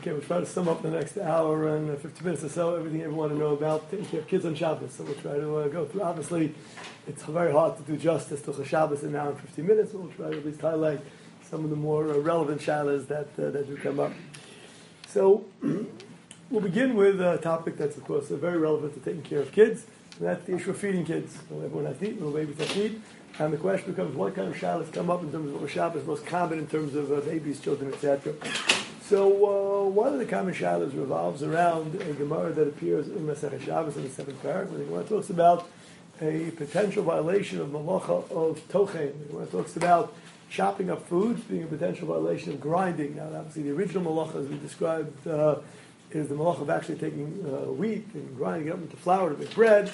Okay, 0.00 0.12
we'll 0.12 0.22
try 0.22 0.40
to 0.40 0.46
sum 0.46 0.66
up 0.66 0.80
the 0.80 0.88
next 0.88 1.18
hour 1.18 1.76
and 1.76 1.90
uh, 1.90 1.96
50 1.96 2.24
minutes 2.24 2.42
or 2.42 2.48
so, 2.48 2.74
everything 2.74 3.00
you 3.00 3.10
want 3.10 3.32
to 3.32 3.38
know 3.38 3.52
about 3.52 3.90
taking 3.90 4.06
care 4.06 4.20
of 4.20 4.28
kids 4.28 4.46
on 4.46 4.54
Shabbos. 4.54 4.94
So 4.94 5.04
we'll 5.04 5.12
try 5.16 5.34
to 5.34 5.56
uh, 5.58 5.68
go 5.68 5.84
through. 5.84 6.00
Obviously, 6.00 6.54
it's 7.06 7.22
very 7.24 7.52
hard 7.52 7.76
to 7.76 7.82
do 7.82 7.98
justice 7.98 8.40
to 8.40 8.64
Shabbos 8.64 9.02
in 9.02 9.10
an 9.10 9.16
hour 9.16 9.32
and 9.32 9.40
50 9.40 9.60
minutes, 9.60 9.92
but 9.92 10.00
we'll 10.00 10.12
try 10.12 10.30
to 10.30 10.38
at 10.38 10.46
least 10.46 10.62
highlight 10.62 11.00
some 11.42 11.64
of 11.64 11.68
the 11.68 11.76
more 11.76 12.08
uh, 12.08 12.16
relevant 12.16 12.62
shalas 12.62 13.08
that, 13.08 13.28
uh, 13.38 13.50
that 13.50 13.66
do 13.66 13.76
come 13.76 14.00
up. 14.00 14.12
So 15.06 15.44
we'll 16.50 16.62
begin 16.62 16.96
with 16.96 17.20
a 17.20 17.36
topic 17.36 17.76
that's, 17.76 17.98
of 17.98 18.04
course, 18.04 18.28
very 18.28 18.56
relevant 18.56 18.94
to 18.94 19.00
taking 19.00 19.20
care 19.20 19.40
of 19.40 19.52
kids, 19.52 19.84
and 20.18 20.28
that's 20.28 20.46
the 20.46 20.56
issue 20.56 20.70
of 20.70 20.78
feeding 20.78 21.04
kids. 21.04 21.36
So 21.50 21.56
everyone 21.56 21.84
has 21.84 21.98
to 21.98 22.08
eat, 22.08 22.14
little 22.14 22.32
babies 22.32 22.56
have 22.56 22.72
to 22.72 22.86
eat. 22.86 23.02
And 23.38 23.52
the 23.52 23.58
question 23.58 23.92
becomes, 23.92 24.16
what 24.16 24.34
kind 24.34 24.48
of 24.48 24.56
shalas 24.56 24.90
come 24.90 25.10
up 25.10 25.22
in 25.22 25.30
terms 25.30 25.52
of 25.52 25.60
what 25.60 25.70
Shabbos 25.70 26.06
most 26.06 26.24
common 26.24 26.58
in 26.58 26.66
terms 26.66 26.94
of 26.94 27.12
uh, 27.12 27.20
babies, 27.20 27.60
children, 27.60 27.92
etc. 27.92 28.32
So 29.10 29.26
uh, 29.26 29.88
one 29.88 30.12
of 30.12 30.20
the 30.20 30.24
common 30.24 30.54
shadows 30.54 30.94
revolves 30.94 31.42
around 31.42 32.00
a 32.00 32.12
Gemara 32.12 32.52
that 32.52 32.68
appears 32.68 33.08
in 33.08 33.26
Masechet 33.26 33.60
Shabbos 33.60 33.96
in 33.96 34.04
the 34.04 34.08
seventh 34.08 34.40
paragraph. 34.40 34.78
The 34.78 34.84
Gemara 34.84 35.02
talks 35.02 35.30
about 35.30 35.68
a 36.20 36.52
potential 36.52 37.02
violation 37.02 37.60
of 37.60 37.70
malacha 37.70 38.30
of 38.30 38.60
tochen. 38.68 39.18
The 39.18 39.32
Gemara 39.32 39.46
talks 39.46 39.76
about 39.76 40.14
chopping 40.48 40.90
up 40.92 41.08
food 41.08 41.48
being 41.48 41.64
a 41.64 41.66
potential 41.66 42.06
violation 42.06 42.52
of 42.52 42.60
grinding. 42.60 43.16
Now, 43.16 43.34
obviously, 43.34 43.64
the 43.64 43.72
original 43.72 44.04
malacha, 44.04 44.44
as 44.44 44.46
we 44.46 44.58
described, 44.58 45.26
uh, 45.26 45.56
is 46.12 46.28
the 46.28 46.36
malacha 46.36 46.60
of 46.60 46.70
actually 46.70 46.98
taking 46.98 47.44
uh, 47.44 47.72
wheat 47.72 48.06
and 48.14 48.36
grinding 48.36 48.68
it 48.68 48.74
up 48.74 48.78
into 48.80 48.96
flour 48.96 49.30
to 49.30 49.36
make 49.36 49.52
bread. 49.56 49.90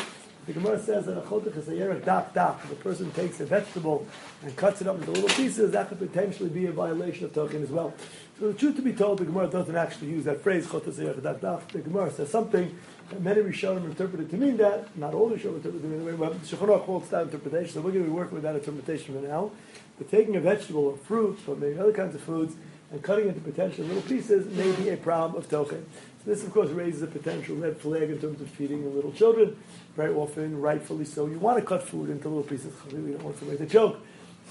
The 0.46 0.52
Gemara 0.52 0.78
says 0.80 1.06
that 1.06 1.18
a 1.18 1.22
chodach 1.22 1.56
is 1.56 1.68
a 1.68 1.74
dak. 2.04 2.60
If 2.62 2.70
a 2.70 2.76
person 2.76 3.10
takes 3.10 3.40
a 3.40 3.46
vegetable 3.46 4.06
and 4.44 4.54
cuts 4.54 4.80
it 4.80 4.86
up 4.86 4.96
into 5.00 5.10
little 5.10 5.28
pieces, 5.30 5.72
that 5.72 5.88
could 5.88 5.98
potentially 5.98 6.48
be 6.48 6.66
a 6.66 6.72
violation 6.72 7.24
of 7.24 7.32
tochen 7.32 7.64
as 7.64 7.70
well. 7.70 7.92
So 8.38 8.52
the 8.52 8.54
truth 8.54 8.76
to 8.76 8.82
be 8.82 8.92
told, 8.92 9.18
the 9.18 9.24
Gemara 9.24 9.48
doesn't 9.48 9.74
actually 9.74 10.10
use 10.10 10.24
that 10.24 10.42
phrase, 10.42 10.68
chotasyer 10.68 11.20
dak. 11.20 11.68
The 11.72 11.80
Gemara 11.80 12.12
says 12.12 12.30
something 12.30 12.78
that 13.10 13.22
many 13.22 13.40
Rishonim 13.40 13.86
interpreted 13.86 14.30
to 14.30 14.36
mean 14.36 14.56
that, 14.58 14.96
not 14.96 15.14
all 15.14 15.30
Rishonim 15.30 15.56
interpreted 15.56 15.82
to 15.82 15.88
mean 15.88 16.04
that, 16.04 16.18
but 16.18 16.42
Shulchan 16.42 16.80
holds 16.84 17.08
that 17.08 17.22
interpretation, 17.22 17.72
so 17.74 17.80
we're 17.80 17.90
going 17.90 18.04
to 18.04 18.10
be 18.10 18.16
working 18.16 18.34
with 18.34 18.44
that 18.44 18.54
interpretation 18.54 19.20
for 19.20 19.26
now. 19.26 19.50
But 19.98 20.10
taking 20.10 20.36
a 20.36 20.40
vegetable 20.40 20.86
or 20.86 20.96
fruit, 20.96 21.40
or 21.48 21.56
maybe 21.56 21.76
other 21.78 21.92
kinds 21.92 22.14
of 22.14 22.20
foods, 22.20 22.54
and 22.92 23.02
cutting 23.02 23.26
into 23.26 23.40
potential 23.40 23.84
little 23.84 24.02
pieces 24.02 24.46
may 24.54 24.70
be 24.72 24.90
a 24.90 24.96
problem 24.96 25.42
of 25.42 25.48
tochen. 25.48 25.84
So 26.24 26.30
this, 26.30 26.44
of 26.44 26.52
course, 26.52 26.70
raises 26.70 27.02
a 27.02 27.08
potential 27.08 27.56
red 27.56 27.78
flag 27.78 28.10
in 28.10 28.20
terms 28.20 28.40
of 28.40 28.48
feeding 28.50 28.84
the 28.84 28.90
little 28.90 29.12
children. 29.12 29.56
Very 29.96 30.14
often, 30.14 30.60
rightfully 30.60 31.06
so, 31.06 31.26
you 31.26 31.38
want 31.38 31.58
to 31.58 31.64
cut 31.64 31.82
food 31.82 32.10
into 32.10 32.28
little 32.28 32.42
pieces. 32.42 32.72
We 32.92 33.12
don't 33.12 33.22
want 33.22 33.38
to 33.38 33.46
make 33.46 33.60
a 33.60 33.66
joke. 33.66 33.98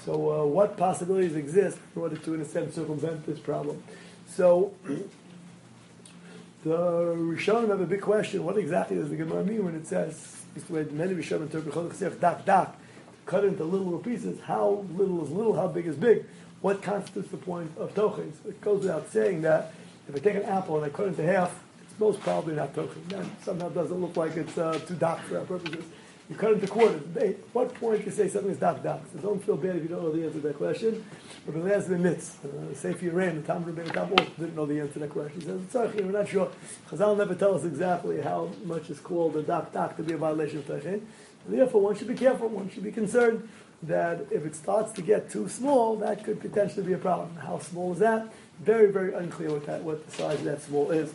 So, 0.04 0.42
uh, 0.42 0.44
what 0.44 0.76
possibilities 0.76 1.36
exist 1.36 1.78
in 1.94 2.02
order 2.02 2.16
to, 2.16 2.34
in 2.34 2.40
a 2.40 2.44
sense, 2.44 2.74
circumvent 2.74 3.26
this 3.26 3.38
problem? 3.38 3.80
So, 4.28 4.74
the 6.64 6.76
Rishonim 6.76 7.68
have 7.68 7.80
a 7.80 7.86
big 7.86 8.00
question. 8.00 8.44
What 8.44 8.58
exactly 8.58 8.96
does 8.96 9.08
the 9.08 9.16
Gemara 9.16 9.44
mean 9.44 9.64
when 9.64 9.76
it 9.76 9.86
says, 9.86 10.42
this 10.54 10.68
way 10.68 10.84
many 10.90 11.14
Rishonim 11.14 11.42
interpret 11.42 12.20
dak 12.20 12.44
dak, 12.44 12.76
cut 13.24 13.44
into 13.44 13.62
little 13.62 13.86
little 13.86 14.00
pieces? 14.00 14.40
How 14.40 14.84
little 14.96 15.24
is 15.24 15.30
little? 15.30 15.54
How 15.54 15.68
big 15.68 15.86
is 15.86 15.94
big? 15.94 16.24
What 16.60 16.82
constitutes 16.82 17.30
the 17.30 17.36
point 17.36 17.70
of 17.78 17.94
tochen? 17.94 18.32
So 18.42 18.48
it 18.48 18.60
goes 18.60 18.80
without 18.80 19.12
saying 19.12 19.42
that 19.42 19.72
if 20.08 20.16
I 20.16 20.18
take 20.18 20.34
an 20.34 20.42
apple 20.42 20.76
and 20.76 20.84
I 20.84 20.88
cut 20.88 21.06
it 21.06 21.08
into 21.10 21.22
half, 21.22 21.62
most 21.98 22.20
probably 22.20 22.54
not 22.54 22.74
tochen. 22.74 23.06
That 23.08 23.24
somehow 23.42 23.68
doesn't 23.70 24.00
look 24.00 24.16
like 24.16 24.36
it's 24.36 24.58
uh, 24.58 24.78
too 24.86 24.94
dak 24.94 25.20
for 25.24 25.38
our 25.38 25.44
purposes. 25.44 25.84
You 26.28 26.34
cut 26.34 26.54
into 26.54 26.66
quarters. 26.66 27.02
At 27.16 27.36
what 27.52 27.72
point 27.74 28.04
you 28.04 28.10
say 28.10 28.28
something 28.28 28.50
is 28.50 28.58
dak 28.58 28.82
dark? 28.82 29.02
So 29.12 29.18
don't 29.20 29.42
feel 29.44 29.56
bad 29.56 29.76
if 29.76 29.82
you 29.82 29.88
don't 29.88 30.02
know 30.02 30.12
the 30.12 30.24
answer 30.24 30.40
to 30.40 30.48
that 30.48 30.56
question. 30.56 31.04
But 31.44 31.54
the 31.54 31.60
last 31.60 31.88
minutes, 31.88 32.36
uh, 32.44 32.74
say 32.74 32.92
for 32.94 33.04
your 33.04 33.14
rain, 33.14 33.36
the 33.36 33.42
Tam 33.42 33.64
Rebbe 33.64 33.84
Tam 33.84 34.10
also 34.10 34.24
didn't 34.36 34.56
know 34.56 34.66
the 34.66 34.80
answer 34.80 34.94
to 34.94 34.98
that 35.00 35.10
question. 35.10 35.40
He 35.40 35.46
says, 35.46 35.60
Tzarchi, 35.72 36.04
we're 36.04 36.10
not 36.10 36.28
sure. 36.28 36.50
Chazal 36.90 37.16
never 37.16 37.36
tell 37.36 37.54
us 37.54 37.64
exactly 37.64 38.20
how 38.20 38.50
much 38.64 38.90
is 38.90 38.98
called 38.98 39.36
a 39.36 39.42
dak 39.42 39.72
dak 39.72 39.96
to 39.96 40.02
be 40.02 40.14
a 40.14 40.16
violation 40.16 40.58
of 40.58 40.66
Tachin. 40.66 41.02
Therefore, 41.48 41.80
one 41.80 41.96
should 41.96 42.08
be 42.08 42.16
careful, 42.16 42.48
one 42.48 42.68
should 42.70 42.82
be 42.82 42.90
concerned 42.90 43.48
that 43.84 44.26
if 44.32 44.44
it 44.44 44.56
starts 44.56 44.90
to 44.92 45.02
get 45.02 45.30
too 45.30 45.48
small, 45.48 45.96
that 45.96 46.24
could 46.24 46.40
potentially 46.40 46.84
be 46.84 46.94
a 46.94 46.98
problem. 46.98 47.36
How 47.36 47.60
small 47.60 47.92
is 47.92 48.00
that? 48.00 48.32
Very, 48.60 48.90
very 48.90 49.14
unclear 49.14 49.50
what, 49.50 49.66
that, 49.66 49.82
what 49.82 50.04
the 50.04 50.12
size 50.12 50.38
of 50.38 50.44
that 50.44 50.62
small 50.62 50.90
is. 50.90 51.12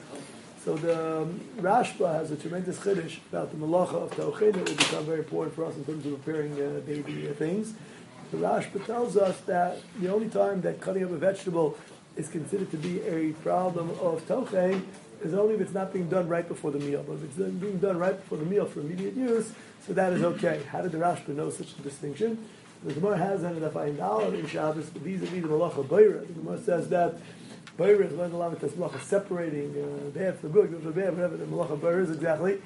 So 0.63 0.75
the 0.75 1.21
um, 1.21 1.41
Rashba 1.57 2.13
has 2.13 2.29
a 2.29 2.35
tremendous 2.35 2.77
chiddush 2.77 3.17
about 3.31 3.49
the 3.49 3.57
malacha 3.57 3.95
of 3.95 4.11
tauchin 4.11 4.51
that 4.51 4.69
will 4.69 4.75
become 4.75 5.05
very 5.05 5.19
important 5.19 5.55
for 5.55 5.65
us 5.65 5.75
in 5.75 5.83
terms 5.85 6.05
of 6.05 6.23
preparing 6.23 6.53
uh, 6.53 6.81
baby 6.85 7.27
uh, 7.27 7.33
things. 7.33 7.73
The 8.29 8.37
Rashba 8.37 8.85
tells 8.85 9.17
us 9.17 9.39
that 9.41 9.79
the 9.99 10.13
only 10.13 10.29
time 10.29 10.61
that 10.61 10.79
cutting 10.79 11.03
up 11.03 11.09
a 11.09 11.17
vegetable 11.17 11.79
is 12.15 12.27
considered 12.27 12.69
to 12.69 12.77
be 12.77 13.01
a 13.01 13.31
problem 13.41 13.89
of 14.01 14.23
tauchin 14.27 14.85
is 15.23 15.33
only 15.33 15.55
if 15.55 15.61
it's 15.61 15.73
not 15.73 15.93
being 15.93 16.07
done 16.07 16.29
right 16.29 16.47
before 16.47 16.69
the 16.69 16.79
meal. 16.79 17.03
But 17.07 17.13
if 17.13 17.23
it's 17.23 17.53
being 17.53 17.79
done 17.79 17.97
right 17.97 18.15
before 18.15 18.37
the 18.37 18.45
meal 18.45 18.65
for 18.65 18.81
immediate 18.81 19.15
use, 19.15 19.53
so 19.87 19.93
that 19.93 20.13
is 20.13 20.21
okay. 20.21 20.61
How 20.71 20.83
did 20.83 20.91
the 20.91 20.99
Rashba 20.99 21.29
know 21.29 21.49
such 21.49 21.73
a 21.79 21.81
distinction? 21.81 22.37
The 22.83 22.93
Gemara 22.93 23.17
has 23.17 23.41
the 23.41 23.49
Fayin 23.49 24.33
in 24.33 24.47
Shabbos, 24.47 24.89
vis-a-vis 24.89 25.41
the 25.41 25.47
malacha 25.47 25.83
bayra. 25.85 26.27
The 26.27 26.33
Gemara 26.33 26.61
says 26.61 26.89
that 26.89 27.17
Bayr 27.77 28.01
is 28.03 28.13
learned 28.13 28.33
along 28.33 28.51
with 28.51 28.59
this 28.59 28.73
malacha 28.73 29.01
separating 29.01 29.71
uh, 29.81 30.09
bad 30.09 30.39
for 30.39 30.49
good, 30.49 30.71
good 30.71 30.83
for 30.83 30.91
bad, 30.91 31.13
whatever 31.15 31.37
the 31.37 31.45
malacha 31.45 31.79
bayr 31.79 32.01
is 32.01 32.11
exactly. 32.11 32.61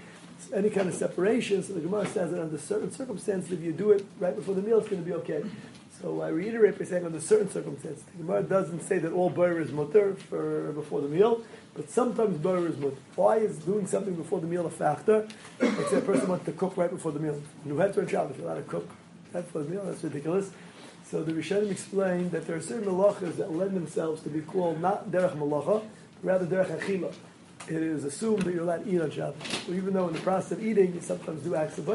Any 0.53 0.69
kind 0.69 0.89
of 0.89 0.95
separation. 0.95 1.63
So 1.63 1.73
the 1.73 1.79
Gemara 1.79 2.05
says 2.07 2.31
that 2.31 2.41
under 2.41 2.57
certain 2.57 2.91
circumstances, 2.91 3.51
if 3.51 3.61
you 3.61 3.71
do 3.71 3.91
it 3.91 4.05
right 4.19 4.35
before 4.35 4.55
the 4.55 4.61
meal, 4.61 4.79
it's 4.79 4.89
going 4.89 5.03
to 5.03 5.07
be 5.07 5.16
okay. 5.16 5.43
So 6.01 6.21
I 6.21 6.27
reiterate 6.27 6.77
by 6.77 6.85
saying 6.85 7.05
under 7.05 7.21
certain 7.21 7.49
circumstances. 7.49 8.03
The 8.03 8.23
Gemara 8.23 8.43
doesn't 8.43 8.81
say 8.81 8.97
that 8.99 9.13
all 9.13 9.31
bayr 9.31 9.61
is 9.61 9.71
mutter 9.71 10.16
for 10.16 10.73
before 10.73 11.01
the 11.01 11.07
meal, 11.07 11.43
but 11.73 11.89
sometimes 11.89 12.37
bayr 12.37 12.67
is 12.67 12.77
mutter. 12.77 12.97
Why 13.16 13.37
is 13.37 13.57
doing 13.59 13.87
something 13.87 14.16
before 14.16 14.41
the 14.41 14.47
meal 14.47 14.66
a 14.66 14.69
factor? 14.69 15.27
Let's 15.61 15.93
a 15.93 16.01
person 16.01 16.27
wants 16.27 16.45
to 16.45 16.51
cook 16.51 16.75
right 16.75 16.89
before 16.89 17.11
the 17.11 17.19
meal. 17.19 17.41
Nuheter 17.66 17.99
and 17.99 18.09
Shabbos, 18.09 18.37
you're 18.37 18.45
allowed 18.45 18.55
to 18.55 18.63
cook 18.63 18.89
right 19.33 19.45
before 19.45 19.63
the 19.63 19.69
meal. 19.69 19.83
That's 19.85 20.03
ridiculous. 20.03 20.51
So 21.09 21.21
the 21.23 21.33
Rishonim 21.33 21.69
explained 21.69 22.31
that 22.31 22.47
there 22.47 22.55
are 22.55 22.61
certain 22.61 22.85
malachas 22.85 23.35
that 23.38 23.51
lend 23.51 23.75
themselves 23.75 24.23
to 24.23 24.29
be 24.29 24.41
called 24.41 24.81
not 24.81 25.11
derech 25.11 25.38
malacha, 25.38 25.83
rather 26.23 26.47
derech 26.47 26.79
achila. 26.79 27.13
It 27.67 27.81
is 27.81 28.03
assumed 28.03 28.41
that 28.43 28.53
you're 28.53 28.63
allowed 28.63 28.85
to 28.85 28.91
eat 28.91 29.01
on 29.01 29.11
Shabbos. 29.11 29.69
Even 29.69 29.93
though 29.93 30.07
in 30.07 30.13
the 30.16 30.19
process 30.21 30.53
of 30.53 30.66
eating, 30.66 30.95
you 30.95 31.01
sometimes 31.01 31.43
do 31.43 31.55
acts 31.55 31.77
of 31.77 31.88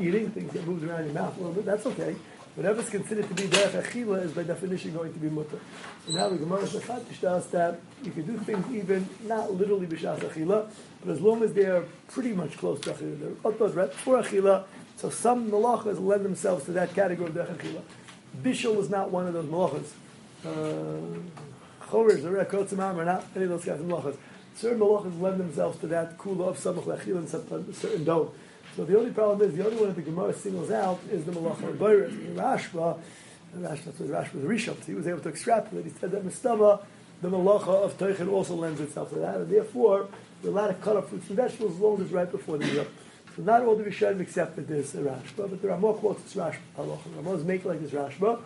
eating, 0.00 0.30
things 0.30 0.52
that 0.52 0.64
moved 0.66 0.84
around 0.84 1.04
your 1.06 1.14
mouth 1.14 1.36
a 1.36 1.40
little 1.40 1.54
bit, 1.54 1.64
that's 1.64 1.86
okay. 1.86 2.14
Whatever 2.54 2.80
is 2.80 2.90
considered 2.90 3.28
to 3.28 3.34
be 3.34 3.44
derech 3.44 3.82
achila 3.82 4.24
is 4.24 4.32
by 4.32 4.44
definition 4.44 4.92
going 4.92 5.12
to 5.12 5.18
be 5.18 5.28
mutter. 5.28 5.58
So 6.06 6.12
now 6.12 6.28
the 6.28 6.36
Gemara 6.36 6.62
us 6.62 7.46
that 7.46 7.80
you 8.04 8.12
can 8.12 8.26
do 8.26 8.38
things 8.38 8.64
even 8.72 9.08
not 9.24 9.52
literally 9.52 9.86
b'shas 9.86 10.18
achila, 10.18 10.70
but 11.04 11.12
as 11.12 11.20
long 11.20 11.42
as 11.42 11.52
they 11.52 11.66
are 11.66 11.84
pretty 12.08 12.32
much 12.32 12.56
close 12.58 12.80
to 12.80 12.92
achila, 12.92 13.36
they're 13.58 13.68
right 13.68 13.90
before 13.90 14.22
achila. 14.22 14.64
So 14.96 15.10
some 15.10 15.50
malachas 15.50 16.00
lend 16.00 16.24
themselves 16.24 16.64
to 16.66 16.72
that 16.72 16.94
category 16.94 17.28
of 17.28 17.34
derech 17.34 17.56
achila. 17.56 17.82
Bishul 18.42 18.78
is 18.78 18.90
not 18.90 19.10
one 19.10 19.26
of 19.26 19.34
those 19.34 19.46
malachas. 19.46 19.90
Uh, 20.44 21.20
Chorish, 21.86 22.22
the 22.22 22.28
Rekotzimam 22.28 22.96
are 22.96 23.04
not 23.04 23.24
any 23.34 23.44
of 23.44 23.50
those 23.50 23.64
kinds 23.64 23.80
of 23.80 23.86
malachas. 23.86 24.16
Certain 24.54 24.78
malachas 24.78 25.20
lend 25.20 25.40
themselves 25.40 25.78
to 25.80 25.86
that 25.88 26.16
kula 26.18 26.48
of 26.48 26.58
samach 26.58 26.84
lechil 26.84 27.16
and 27.16 27.26
uh, 27.34 27.72
certain 27.72 28.04
don't. 28.04 28.30
So 28.76 28.84
the 28.84 28.96
only 28.96 29.10
problem 29.10 29.48
is, 29.48 29.56
the 29.56 29.64
only 29.64 29.76
one 29.76 29.88
that 29.88 29.96
the 29.96 30.02
Gemara 30.02 30.32
singles 30.32 30.70
out 30.70 31.00
is 31.10 31.24
the 31.24 31.32
malacha 31.32 31.68
of 31.68 31.76
Bayris. 31.76 32.34
Rashba, 32.34 32.98
Rashba, 33.56 33.86
that's 33.86 33.98
what 33.98 34.08
Rashba 34.08 34.34
was 34.34 34.44
Rishon. 34.44 34.84
He 34.84 34.94
was 34.94 35.08
able 35.08 35.20
to 35.20 35.28
extrapolate. 35.28 35.84
He 35.84 35.90
said 35.90 36.12
that 36.12 36.24
Mistama, 36.24 36.82
the 37.20 37.28
malacha 37.28 37.68
of 37.68 37.98
Teichen 37.98 38.30
also 38.30 38.54
lends 38.54 38.80
itself 38.80 39.10
to 39.10 39.16
that, 39.16 39.36
and 39.36 39.50
therefore, 39.50 40.08
we're 40.42 40.50
allowed 40.50 40.68
to 40.68 40.74
cut 40.74 40.96
up 40.96 41.08
fruits 41.08 41.28
and 41.28 41.36
vegetables 41.36 41.74
as 41.74 41.80
long 41.80 42.00
as 42.00 42.10
right 42.12 42.30
before 42.30 42.58
the 42.58 42.66
meal. 42.66 42.86
So 43.36 43.42
not 43.42 43.62
all 43.62 43.76
the 43.76 43.84
Rishonim 43.84 44.32
that 44.32 44.68
there's 44.68 44.94
a 44.94 44.98
Rashba, 44.98 45.50
but 45.50 45.62
there 45.62 45.70
are 45.70 45.78
more 45.78 45.94
quotes 45.94 46.20
it's 46.22 46.34
Rashba. 46.34 46.58
Halacha. 46.76 47.36
is 47.36 47.44
making 47.44 47.70
like 47.70 47.80
this 47.80 47.92
Rashba, 47.92 48.40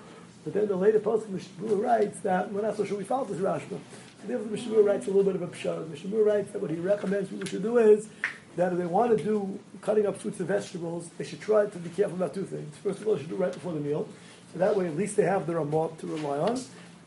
but 0.45 0.53
then 0.53 0.69
the 0.69 0.77
later 0.77 1.01
post 1.01 1.29
Mishnah 1.29 1.75
writes 1.77 2.21
that 2.21 2.53
we're 2.53 2.63
not 2.63 2.77
so 2.77 2.85
sure 2.85 2.99
we 2.99 3.05
follow 3.05 3.25
this 3.25 3.39
Rashba. 3.39 3.71
So 3.71 4.29
therefore, 4.29 4.57
the 4.57 4.83
writes 4.83 5.07
a 5.07 5.11
little 5.11 5.25
bit 5.25 5.37
of 5.37 5.43
a 5.43 5.47
pshar. 5.49 5.89
Mishnah 5.89 6.17
writes 6.19 6.51
that 6.53 6.61
what 6.61 6.71
he 6.71 6.77
recommends 6.77 7.31
people 7.31 7.47
should 7.47 7.63
do 7.63 7.79
is 7.79 8.09
that 8.57 8.73
if 8.73 8.79
they 8.79 8.87
want 8.87 9.17
to 9.17 9.25
do 9.25 9.59
cutting 9.81 10.07
up 10.07 10.19
fruits 10.19 10.39
and 10.39 10.49
vegetables, 10.49 11.11
they 11.17 11.25
should 11.25 11.41
try 11.41 11.67
to 11.67 11.79
be 11.79 11.89
careful 11.91 12.17
about 12.17 12.35
two 12.35 12.45
things. 12.45 12.77
First 12.77 13.01
of 13.01 13.09
all, 13.09 13.15
they 13.15 13.23
should 13.23 13.31
do 13.31 13.37
right 13.37 13.53
before 13.53 13.73
the 13.73 13.81
meal, 13.81 14.07
so 14.53 14.59
that 14.59 14.77
way 14.77 14.87
at 14.87 14.97
least 14.97 15.17
they 15.17 15.25
have 15.25 15.47
their 15.47 15.57
amot 15.57 15.99
to 15.99 16.07
rely 16.07 16.39
on. 16.39 16.61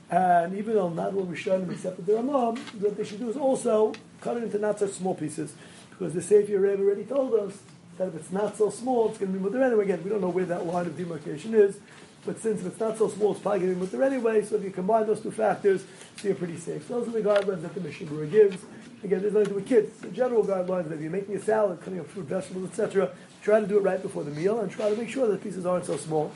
And 0.10 0.58
even 0.58 0.74
though 0.74 0.90
not 0.90 1.14
all 1.14 1.26
Rishonim 1.26 1.70
accepted 1.72 2.06
their 2.06 2.18
amot, 2.18 2.58
what 2.80 2.98
they 2.98 3.04
should 3.04 3.20
do 3.20 3.30
is 3.30 3.38
also 3.38 3.94
cut 4.22 4.38
it 4.38 4.44
into 4.44 4.58
not 4.58 4.80
such 4.80 4.92
small 4.92 5.16
pieces. 5.16 5.54
Because 5.98 6.14
the 6.14 6.22
Sefer 6.22 6.60
Rebbe 6.60 6.84
already 6.84 7.04
told 7.04 7.34
us 7.34 7.58
that 7.98 8.10
if 8.10 8.16
it's 8.16 8.32
not 8.32 8.56
so 8.56 8.70
small, 8.70 9.10
it's 9.10 9.18
going 9.18 9.34
to 9.34 9.38
be 9.38 9.44
mutter 9.44 9.64
anyway. 9.64 9.86
Again, 9.86 10.04
we 10.04 10.10
don't 10.10 10.22
know 10.22 10.30
where 10.30 10.46
that 10.46 10.66
line 10.66 10.86
of 10.86 10.96
demarcation 10.96 11.56
is, 11.56 11.80
but 12.26 12.40
since 12.40 12.62
if 12.62 12.68
it's 12.68 12.80
not 12.80 12.98
so 12.98 13.10
small, 13.10 13.32
it's 13.32 13.42
probably 13.42 13.62
going 13.62 13.74
to 13.74 13.80
be 13.80 13.86
mutter 13.86 14.04
anyway. 14.04 14.44
So 14.44 14.58
if 14.58 14.64
you 14.64 14.70
combine 14.70 15.08
those 15.08 15.22
two 15.22 15.32
factors, 15.32 15.86
so 16.18 16.28
you're 16.28 16.36
pretty 16.36 16.58
safe. 16.58 16.88
So 16.88 17.00
those 17.00 17.08
are 17.08 17.12
the 17.12 17.22
guidelines 17.22 17.64
that 17.64 17.74
the 17.74 17.82
Mishnah 17.82 18.26
gives. 18.28 18.64
Again, 19.04 19.22
there's 19.22 19.34
nothing 19.34 19.46
to 19.46 19.50
do 19.50 19.56
with 19.56 19.68
kids. 19.68 20.00
The 20.00 20.10
general 20.10 20.44
guidelines 20.44 20.90
that 20.90 20.96
if 20.96 21.02
you're 21.02 21.12
making 21.12 21.36
a 21.36 21.42
salad, 21.42 21.80
cutting 21.82 22.00
up 22.00 22.08
fruit, 22.08 22.26
vegetables, 22.26 22.70
etc., 22.70 23.12
try 23.42 23.60
to 23.60 23.68
do 23.68 23.78
it 23.78 23.82
right 23.82 24.02
before 24.02 24.24
the 24.24 24.32
meal 24.32 24.60
and 24.60 24.72
try 24.72 24.90
to 24.90 24.96
make 24.96 25.10
sure 25.10 25.28
that 25.28 25.34
the 25.34 25.40
pieces 25.40 25.66
aren't 25.66 25.86
so 25.86 25.98
small. 25.98 26.32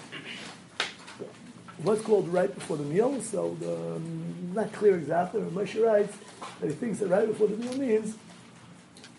what's 1.84 2.02
called 2.02 2.28
right 2.30 2.54
before 2.54 2.78
the 2.78 2.84
meal. 2.84 3.22
So 3.22 3.56
the, 3.60 3.96
um, 3.96 4.54
not 4.54 4.72
clear 4.74 4.96
exactly. 4.96 5.42
Moshe 5.42 5.84
writes 5.84 6.18
that 6.60 6.68
he 6.68 6.74
thinks 6.74 7.00
that 7.00 7.08
right 7.08 7.28
before 7.28 7.48
the 7.48 7.58
meal 7.58 7.78
means 7.78 8.16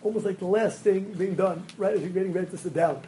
almost 0.03 0.25
like 0.25 0.39
the 0.39 0.47
last 0.47 0.81
thing 0.81 1.13
being 1.15 1.35
done, 1.35 1.65
right 1.79 1.95
as 1.95 2.01
you're 2.01 2.11
getting 2.11 2.33
ready 2.33 2.49
to 2.49 2.59
sit 2.59 2.75
down. 2.75 3.03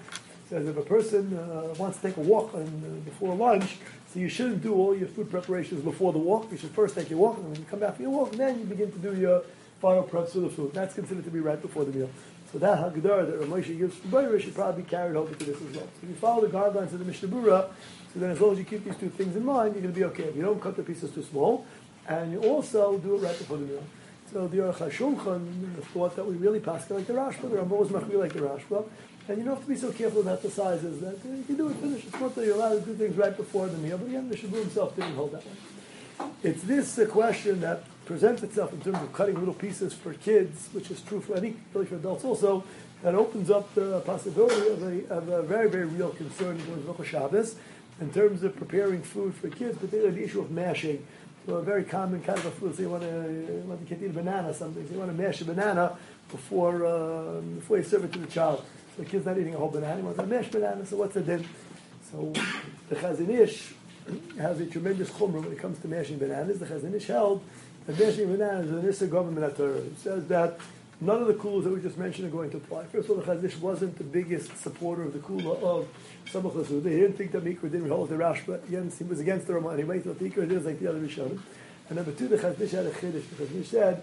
Says 0.48 0.66
if 0.66 0.76
a 0.76 0.82
person 0.82 1.36
uh, 1.36 1.74
wants 1.78 1.98
to 1.98 2.08
take 2.08 2.16
a 2.16 2.20
walk 2.20 2.54
on, 2.54 2.62
uh, 2.62 3.04
before 3.04 3.34
lunch, 3.34 3.78
so 4.12 4.20
you 4.20 4.28
shouldn't 4.28 4.62
do 4.62 4.74
all 4.74 4.96
your 4.96 5.08
food 5.08 5.30
preparations 5.30 5.82
before 5.82 6.12
the 6.12 6.18
walk. 6.18 6.50
You 6.52 6.58
should 6.58 6.70
first 6.70 6.94
take 6.94 7.10
your 7.10 7.18
walk, 7.18 7.38
and 7.38 7.50
when 7.50 7.56
you 7.56 7.64
come 7.64 7.80
back 7.80 7.96
from 7.96 8.04
your 8.04 8.12
walk, 8.12 8.32
then 8.32 8.58
you 8.58 8.64
begin 8.64 8.92
to 8.92 8.98
do 8.98 9.16
your 9.16 9.42
final 9.80 10.04
preps 10.04 10.30
for 10.30 10.40
the 10.40 10.48
food. 10.50 10.72
That's 10.72 10.94
considered 10.94 11.24
to 11.24 11.30
be 11.30 11.40
right 11.40 11.60
before 11.60 11.84
the 11.84 11.92
meal. 11.92 12.10
So 12.52 12.58
that 12.60 12.78
hagdarah 12.78 13.26
that 13.26 13.40
Ramosha 13.40 13.76
gives 13.76 13.96
for 13.96 14.08
Boyer 14.08 14.38
should 14.38 14.54
probably 14.54 14.82
be 14.82 14.88
carried 14.88 15.16
over 15.16 15.34
to 15.34 15.44
this 15.44 15.56
as 15.56 15.76
well. 15.76 15.86
So 15.86 16.00
if 16.04 16.08
you 16.08 16.14
follow 16.14 16.46
the 16.46 16.56
guidelines 16.56 16.92
of 16.92 17.00
the 17.00 17.04
Mishnah 17.04 17.28
Berurah, 17.28 17.68
so 18.12 18.20
then 18.20 18.30
as 18.30 18.40
long 18.40 18.52
as 18.52 18.58
you 18.58 18.64
keep 18.64 18.84
these 18.84 18.96
two 18.96 19.08
things 19.08 19.34
in 19.34 19.44
mind, 19.44 19.74
you're 19.74 19.82
going 19.82 19.94
to 19.94 19.98
be 19.98 20.04
okay. 20.04 20.24
If 20.24 20.36
you 20.36 20.42
don't 20.42 20.60
cut 20.60 20.76
the 20.76 20.84
pieces 20.84 21.10
too 21.10 21.24
small, 21.24 21.66
and 22.06 22.30
you 22.30 22.40
also 22.42 22.98
do 22.98 23.16
it 23.16 23.18
right 23.18 23.36
before 23.36 23.56
the 23.56 23.64
meal. 23.64 23.82
So 24.34 24.48
the 24.48 24.56
Aruch 24.56 24.78
HaShulchan 24.78 25.80
thought 25.92 26.16
that 26.16 26.26
we 26.26 26.34
really 26.34 26.58
pass 26.58 26.90
like 26.90 27.06
the 27.06 27.12
Rashba, 27.12 27.42
the 27.42 27.56
Rambam 27.56 27.68
was 27.68 27.90
machmir 27.90 28.18
like 28.18 28.32
the 28.32 28.40
Rashba, 28.40 28.84
and 29.28 29.38
you 29.38 29.44
don't 29.44 29.54
have 29.54 29.62
to 29.62 29.68
be 29.68 29.76
so 29.76 29.92
careful 29.92 30.22
about 30.22 30.42
the 30.42 30.50
sizes. 30.50 31.00
That 31.02 31.24
you 31.24 31.44
can 31.44 31.54
do 31.54 31.68
it, 31.68 31.76
finish. 31.76 32.04
It's 32.04 32.18
not 32.18 32.34
that 32.34 32.44
you're 32.44 32.56
allowed 32.56 32.84
to 32.84 32.86
do 32.86 32.94
things 32.94 33.16
right 33.16 33.36
before 33.36 33.68
the 33.68 33.78
meal, 33.78 33.96
but 33.96 34.08
again, 34.08 34.28
the 34.28 34.34
Shabu 34.34 34.58
himself 34.58 34.96
didn't 34.96 35.14
hold 35.14 35.30
that 35.34 35.42
one. 35.46 36.32
It's 36.42 36.64
this 36.64 36.98
question 37.08 37.60
that 37.60 37.84
presents 38.06 38.42
itself 38.42 38.72
in 38.72 38.80
terms 38.80 38.98
of 39.04 39.12
cutting 39.12 39.38
little 39.38 39.54
pieces 39.54 39.94
for 39.94 40.14
kids, 40.14 40.68
which 40.72 40.90
is 40.90 41.00
true 41.02 41.20
for 41.20 41.36
any, 41.36 41.54
really 41.72 41.86
for 41.86 41.94
adults 41.94 42.24
also, 42.24 42.64
that 43.04 43.14
opens 43.14 43.52
up 43.52 43.72
the 43.76 44.00
possibility 44.00 44.68
of 44.68 44.82
a, 44.82 45.14
of 45.14 45.28
a 45.28 45.42
very, 45.42 45.70
very 45.70 45.86
real 45.86 46.10
concern 46.10 46.58
in 46.58 46.66
terms 46.66 46.88
of 46.88 47.06
Shabbos, 47.06 47.54
in 48.00 48.12
terms 48.12 48.42
of 48.42 48.56
preparing 48.56 49.00
food 49.00 49.32
for 49.36 49.48
kids, 49.48 49.78
particularly 49.78 50.10
the 50.10 50.24
issue 50.24 50.40
of 50.40 50.50
mashing. 50.50 51.06
So 51.46 51.56
a 51.56 51.62
very 51.62 51.84
common 51.84 52.22
kind 52.22 52.38
of 52.38 52.46
a 52.46 52.50
food, 52.52 52.74
so 52.74 52.82
you 52.82 52.88
want 52.88 53.02
to, 53.02 53.62
want 53.66 53.86
to 53.86 53.94
eat 53.94 54.06
a 54.06 54.12
banana, 54.12 54.54
something, 54.54 54.86
so 54.86 54.94
you 54.94 54.98
want 54.98 55.14
to 55.14 55.22
mash 55.22 55.42
a 55.42 55.44
banana 55.44 55.96
before, 56.30 56.86
uh, 56.86 57.40
before 57.40 57.76
you 57.76 57.84
serve 57.84 58.04
it 58.04 58.12
to 58.14 58.18
the 58.18 58.26
child. 58.26 58.64
So 58.96 59.02
the 59.02 59.08
kid's 59.08 59.26
not 59.26 59.36
eating 59.36 59.54
a 59.54 59.58
whole 59.58 59.68
banana, 59.68 59.96
he 59.96 60.02
wants 60.02 60.18
a 60.18 60.26
mashed 60.26 60.52
banana, 60.52 60.86
so 60.86 60.96
what's 60.96 61.12
the 61.12 61.20
din? 61.20 61.46
So 62.10 62.32
the 62.88 62.96
Chazon 62.96 63.28
Ish 63.28 63.74
has 64.38 64.58
a 64.60 64.66
tremendous 64.66 65.10
chumrah 65.10 65.42
when 65.42 65.52
it 65.52 65.58
comes 65.58 65.78
to 65.80 65.88
mashing 65.88 66.18
bananas. 66.18 66.60
The 66.60 66.66
Chazon 66.66 66.94
Ish 66.94 67.08
held 67.08 67.42
that 67.86 67.98
mashing 67.98 68.26
bananas 68.26 68.70
is 68.70 68.82
an 68.82 68.88
Issa 68.88 69.08
gamur. 69.08 69.86
It 69.86 69.98
says 69.98 70.26
that 70.28 70.58
None 71.04 71.20
of 71.20 71.26
the 71.26 71.34
kulas 71.34 71.64
that 71.64 71.70
we 71.70 71.82
just 71.82 71.98
mentioned 71.98 72.26
are 72.28 72.30
going 72.30 72.50
to 72.50 72.56
apply. 72.56 72.84
First 72.84 73.10
of 73.10 73.18
all, 73.18 73.22
the 73.22 73.48
Chazon 73.48 73.60
wasn't 73.60 73.98
the 73.98 74.04
biggest 74.04 74.56
supporter 74.56 75.02
of 75.02 75.12
the 75.12 75.18
kula 75.18 75.62
of 75.62 75.86
Samach 76.32 76.54
Lasuda. 76.54 76.90
He 76.90 76.96
didn't 77.00 77.18
think 77.18 77.32
that 77.32 77.44
Mikra 77.44 77.70
didn't 77.70 77.90
hold 77.90 78.08
the 78.08 78.14
Rashba. 78.14 78.66
He 78.66 79.04
was 79.04 79.20
against 79.20 79.46
the 79.46 79.52
Ramah. 79.52 79.76
He 79.76 79.82
thought 79.82 80.18
the 80.18 80.30
Ikra 80.30 80.48
did 80.48 80.64
like 80.64 80.80
the 80.80 80.88
other 80.88 81.00
Rishonim. 81.00 81.40
And 81.90 81.96
number 81.96 82.12
two, 82.12 82.26
the 82.26 82.38
Chazon 82.38 82.58
Ish 82.58 82.70
had 82.70 82.86
a 82.86 82.90
chiddush. 82.90 83.28
The 83.36 83.44
Chazon 83.44 83.64
said 83.66 84.02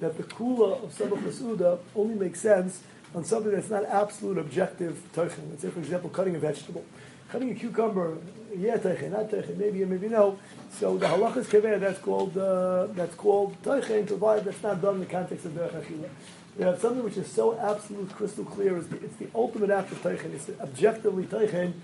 that 0.00 0.16
the 0.16 0.24
kula 0.24 0.82
of 0.82 0.92
Samach 0.92 1.78
only 1.94 2.16
makes 2.16 2.40
sense 2.40 2.82
on 3.14 3.24
something 3.24 3.52
that's 3.52 3.70
not 3.70 3.84
absolute 3.84 4.38
objective 4.38 5.00
tochen. 5.14 5.50
Let's 5.50 5.62
say, 5.62 5.70
for 5.70 5.78
example, 5.78 6.10
cutting 6.10 6.34
a 6.34 6.40
vegetable. 6.40 6.84
Cutting 7.30 7.50
a 7.52 7.54
cucumber, 7.54 8.18
yeah, 8.56 8.76
tochen, 8.76 9.12
not 9.12 9.30
tochen, 9.30 9.56
maybe, 9.56 9.84
maybe 9.84 10.08
no. 10.08 10.36
So 10.78 10.96
the 10.96 11.06
halachas 11.06 11.46
kaveh, 11.46 11.78
that's 11.80 11.98
called, 11.98 12.36
uh, 12.38 12.86
that's 12.94 13.14
called 13.14 13.60
tochen, 13.62 14.06
provided 14.06 14.44
that's 14.44 14.62
not 14.62 14.80
done 14.80 14.94
in 14.94 15.00
the 15.00 15.06
context 15.06 15.44
of 15.44 15.52
derech 15.52 15.72
achila. 15.72 16.08
We 16.56 16.64
have 16.64 16.80
something 16.80 17.04
which 17.04 17.16
is 17.16 17.30
so 17.30 17.58
absolute, 17.58 18.10
crystal 18.10 18.44
clear, 18.44 18.76
it's 18.78 18.86
the, 18.88 18.96
it's 19.04 19.16
the 19.16 19.28
ultimate 19.34 19.70
act 19.70 19.92
of 19.92 20.02
tochen, 20.02 20.32
it's 20.32 20.48
objectively 20.60 21.24
tochen, 21.24 21.74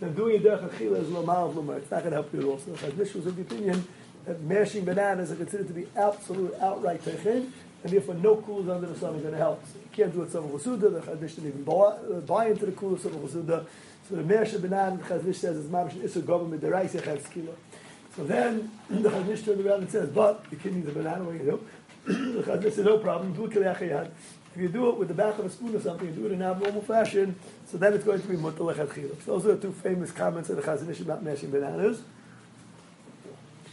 then 0.00 0.14
doing 0.14 0.36
a 0.36 0.40
derech 0.40 0.68
achila 0.68 1.00
is 1.00 1.08
lomal 1.08 1.50
of 1.50 1.54
lomar. 1.54 1.76
It's 1.78 1.90
not 1.90 2.00
going 2.00 2.10
to 2.10 2.16
help 2.16 2.32
you 2.34 2.40
at 2.40 2.46
all. 2.46 2.58
So 2.58 2.72
Chazon 2.72 3.00
Ish 3.00 3.14
was 3.14 3.26
of 3.26 3.36
the 3.36 3.42
opinion 3.42 3.86
that 4.26 4.40
mashing 4.42 4.84
bananas 4.84 5.30
are 5.30 5.36
considered 5.36 5.68
to 5.68 5.74
be 5.74 5.86
absolute, 5.96 6.54
outright 6.60 7.02
tochen, 7.04 7.52
and 7.84 7.92
therefore 7.92 8.16
no 8.16 8.36
cool 8.36 8.70
under 8.70 8.86
the 8.86 8.98
sun 8.98 9.14
is 9.14 9.22
going 9.22 9.32
to 9.32 9.38
help. 9.38 9.64
So 9.66 9.78
you 9.78 9.88
can't 9.92 10.12
do 10.12 10.22
it 10.22 10.32
some 10.32 10.48
Chasuda, 10.48 10.92
the 10.92 11.00
Chazon 11.00 11.22
Ish 11.22 11.34
didn't 11.36 11.50
even 11.50 11.64
buy, 11.64 11.72
uh, 11.72 12.20
buy 12.20 12.48
into 12.48 12.66
the 12.66 12.72
cool 12.72 12.94
of. 12.94 13.00
So 13.00 13.10
the 13.10 14.22
Mersha 14.22 14.58
Benan, 14.60 14.98
the 14.98 15.04
Chazon 15.04 15.28
Ish 15.28 15.38
says, 15.38 15.56
is 15.56 15.70
Mamish 15.70 16.02
Issa 16.04 16.20
gamur, 16.20 16.60
the 16.60 16.70
Reise 16.70 17.00
Chavskila. 17.00 17.54
So 18.16 18.24
then 18.24 18.70
the 18.90 19.08
Chazon 19.08 19.28
Ish 19.28 19.42
turned 19.42 19.64
around 19.64 19.80
and 19.80 19.90
says, 19.90 20.08
but 20.10 20.48
the 20.50 20.56
kid 20.56 20.74
needs 20.74 20.88
a 20.88 20.92
banana, 20.92 21.24
what 21.24 21.38
do 21.38 21.44
you 21.44 21.50
do? 21.50 21.66
the 22.42 22.42
Chazon 22.42 22.64
Ish 22.64 22.74
said, 22.74 22.84
no 22.84 22.98
problem, 22.98 23.32
do 23.32 23.46
it. 23.46 24.12
If 24.54 24.60
you 24.60 24.68
do 24.68 24.90
it 24.90 24.98
with 24.98 25.08
the 25.08 25.14
back 25.14 25.38
of 25.38 25.46
a 25.46 25.50
spoon 25.50 25.74
or 25.74 25.80
something, 25.80 26.06
you 26.08 26.12
do 26.12 26.26
it 26.26 26.32
in 26.32 26.42
an 26.42 26.50
abnormal 26.50 26.82
fashion, 26.82 27.36
so 27.66 27.78
then 27.78 27.94
it's 27.94 28.04
going 28.04 28.20
to 28.20 28.28
be 28.28 28.36
Lechatchila. 28.36 29.22
So 29.24 29.38
those 29.38 29.46
are 29.46 29.54
the 29.56 29.62
two 29.62 29.72
famous 29.72 30.12
comments 30.12 30.50
of 30.50 30.56
the 30.56 30.62
Chazon 30.62 30.90
Ish 30.90 31.00
about 31.00 31.22
mashing 31.22 31.50
bananas. 31.50 32.02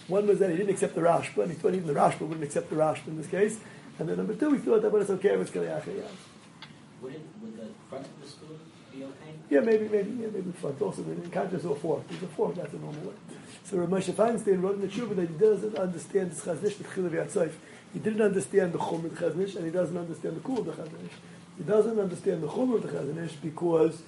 One 0.08 0.26
was 0.26 0.40
that 0.40 0.50
he 0.50 0.58
didn't 0.58 0.72
accept 0.72 0.96
the 0.96 1.02
Rashba, 1.02 1.44
and 1.44 1.52
he 1.52 1.58
thought 1.58 1.76
even 1.76 1.86
the 1.86 1.94
Rashba 1.94 2.22
wouldn't 2.22 2.44
accept 2.44 2.70
the 2.70 2.78
Rashba 2.78 3.08
in 3.08 3.18
this 3.18 3.28
case. 3.28 3.60
And 4.00 4.08
then 4.08 4.18
number 4.18 4.34
two, 4.34 4.50
we 4.50 4.58
thought 4.58 4.82
that, 4.82 4.92
but 4.92 5.02
it's 5.02 5.10
okay 5.12 5.30
if 5.30 5.42
it's 5.42 5.52
Kaliachayad. 5.52 6.08
Would, 7.02 7.14
it, 7.14 7.22
would 7.42 7.58
the 7.58 7.68
front 7.90 8.06
of 8.06 8.22
the 8.22 8.28
spoon 8.28 8.60
be 8.92 9.04
okay? 9.04 9.36
Yeah, 9.50 9.60
maybe, 9.60 9.88
maybe, 9.90 10.12
yeah, 10.12 10.28
maybe 10.34 10.52
front 10.54 10.82
also. 10.82 11.04
Maybe 11.04 11.22
you 11.24 11.30
can't 11.30 11.52
just 11.52 11.66
a 11.66 11.76
fork. 11.76 12.08
There's 12.08 12.24
a 12.24 12.28
fork, 12.28 12.56
that's 12.56 12.74
a 12.74 12.78
normal 12.78 13.02
way. 13.02 13.14
So 13.70 13.78
Rav 13.78 13.90
Moshe 13.90 14.12
Feinstein 14.12 14.64
wrote 14.64 14.76
in 14.76 14.82
the 14.82 14.88
Tshuva 14.88 15.16
that 15.16 15.30
he 15.30 15.36
doesn't 15.36 15.78
understand 15.78 16.32
this 16.32 16.42
Chazon 16.44 16.64
Ish 16.64 16.80
with 16.80 16.88
Chilav 16.88 17.12
Yatzayf. 17.12 17.52
He 17.94 18.00
didn't 18.00 18.22
understand 18.22 18.74
the 18.74 18.80
Chum 18.80 19.06
of 19.06 19.16
the 19.16 19.24
Chazon 19.24 19.44
Ish, 19.44 19.56
and 19.58 19.66
he 19.66 19.70
doesn't 19.70 19.96
understand 19.96 20.38
the 20.38 20.40
Kul 20.40 20.58
of 20.58 20.66
the 20.66 20.72
Chazon 20.72 21.06
Ish. 21.06 21.12
He 21.56 21.64
doesn't 21.66 22.00
understand 22.00 22.42
the 22.42 22.48
Chum 22.48 22.74
of 22.74 22.82
the 22.82 22.88
Chazon 22.88 23.24
Ish 23.24 23.34
because 23.34 24.02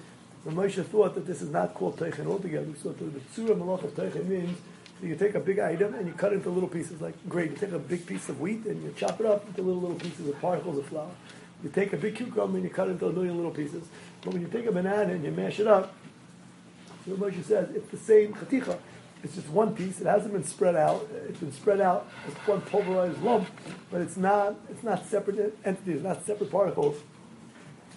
Rav 0.44 0.86
thought 0.88 1.14
that 1.14 1.26
this 1.26 1.42
is 1.42 1.50
not 1.50 1.74
called 1.74 1.96
Teichen 1.96 2.26
altogether. 2.26 2.66
So 2.82 2.90
the 2.90 3.04
Tzura 3.04 3.56
Malach 3.56 3.84
of 3.84 3.94
Teichen 3.94 4.26
means 4.26 4.58
you 5.00 5.14
take 5.14 5.36
a 5.36 5.40
big 5.40 5.60
item 5.60 5.94
and 5.94 6.08
you 6.08 6.12
cut 6.14 6.32
it 6.32 6.36
into 6.36 6.50
little 6.50 6.68
pieces, 6.68 7.00
like 7.00 7.14
great. 7.28 7.52
You 7.52 7.56
take 7.56 7.70
a 7.70 7.78
big 7.78 8.04
piece 8.04 8.28
of 8.28 8.40
wheat 8.40 8.64
and 8.64 8.82
you 8.82 8.92
chop 8.96 9.20
it 9.20 9.26
up 9.26 9.46
into 9.46 9.62
little 9.62 9.80
little 9.80 9.96
pieces 9.96 10.26
of 10.26 10.40
particles 10.40 10.78
of 10.78 10.86
flour. 10.86 11.10
You 11.62 11.70
take 11.70 11.92
a 11.92 11.96
big 11.96 12.16
cucumber 12.16 12.56
and 12.56 12.64
you 12.64 12.70
cut 12.70 12.88
it 12.88 12.92
into 12.92 13.06
a 13.06 13.12
million 13.12 13.36
little 13.36 13.52
pieces. 13.52 13.84
But 14.22 14.32
when 14.32 14.42
you 14.42 14.48
take 14.48 14.66
a 14.66 14.72
banana 14.72 15.12
and 15.12 15.24
you 15.24 15.30
mash 15.30 15.60
it 15.60 15.68
up, 15.68 15.94
so 17.06 17.30
says 17.42 17.70
it's 17.76 17.88
the 17.90 17.96
same 17.96 18.34
chaticha. 18.34 18.76
It's 19.22 19.34
just 19.36 19.48
one 19.48 19.74
piece. 19.74 20.00
It 20.00 20.06
hasn't 20.06 20.32
been 20.32 20.44
spread 20.44 20.74
out. 20.74 21.08
It's 21.28 21.38
been 21.38 21.52
spread 21.52 21.80
out 21.80 22.08
as 22.26 22.34
one 22.46 22.60
pulverized 22.62 23.22
lump, 23.22 23.48
but 23.90 24.00
it's 24.00 24.16
not. 24.16 24.56
It's 24.68 24.82
not 24.82 25.06
separate 25.06 25.56
entities. 25.64 26.02
Not 26.02 26.24
separate 26.26 26.50
particles, 26.50 26.96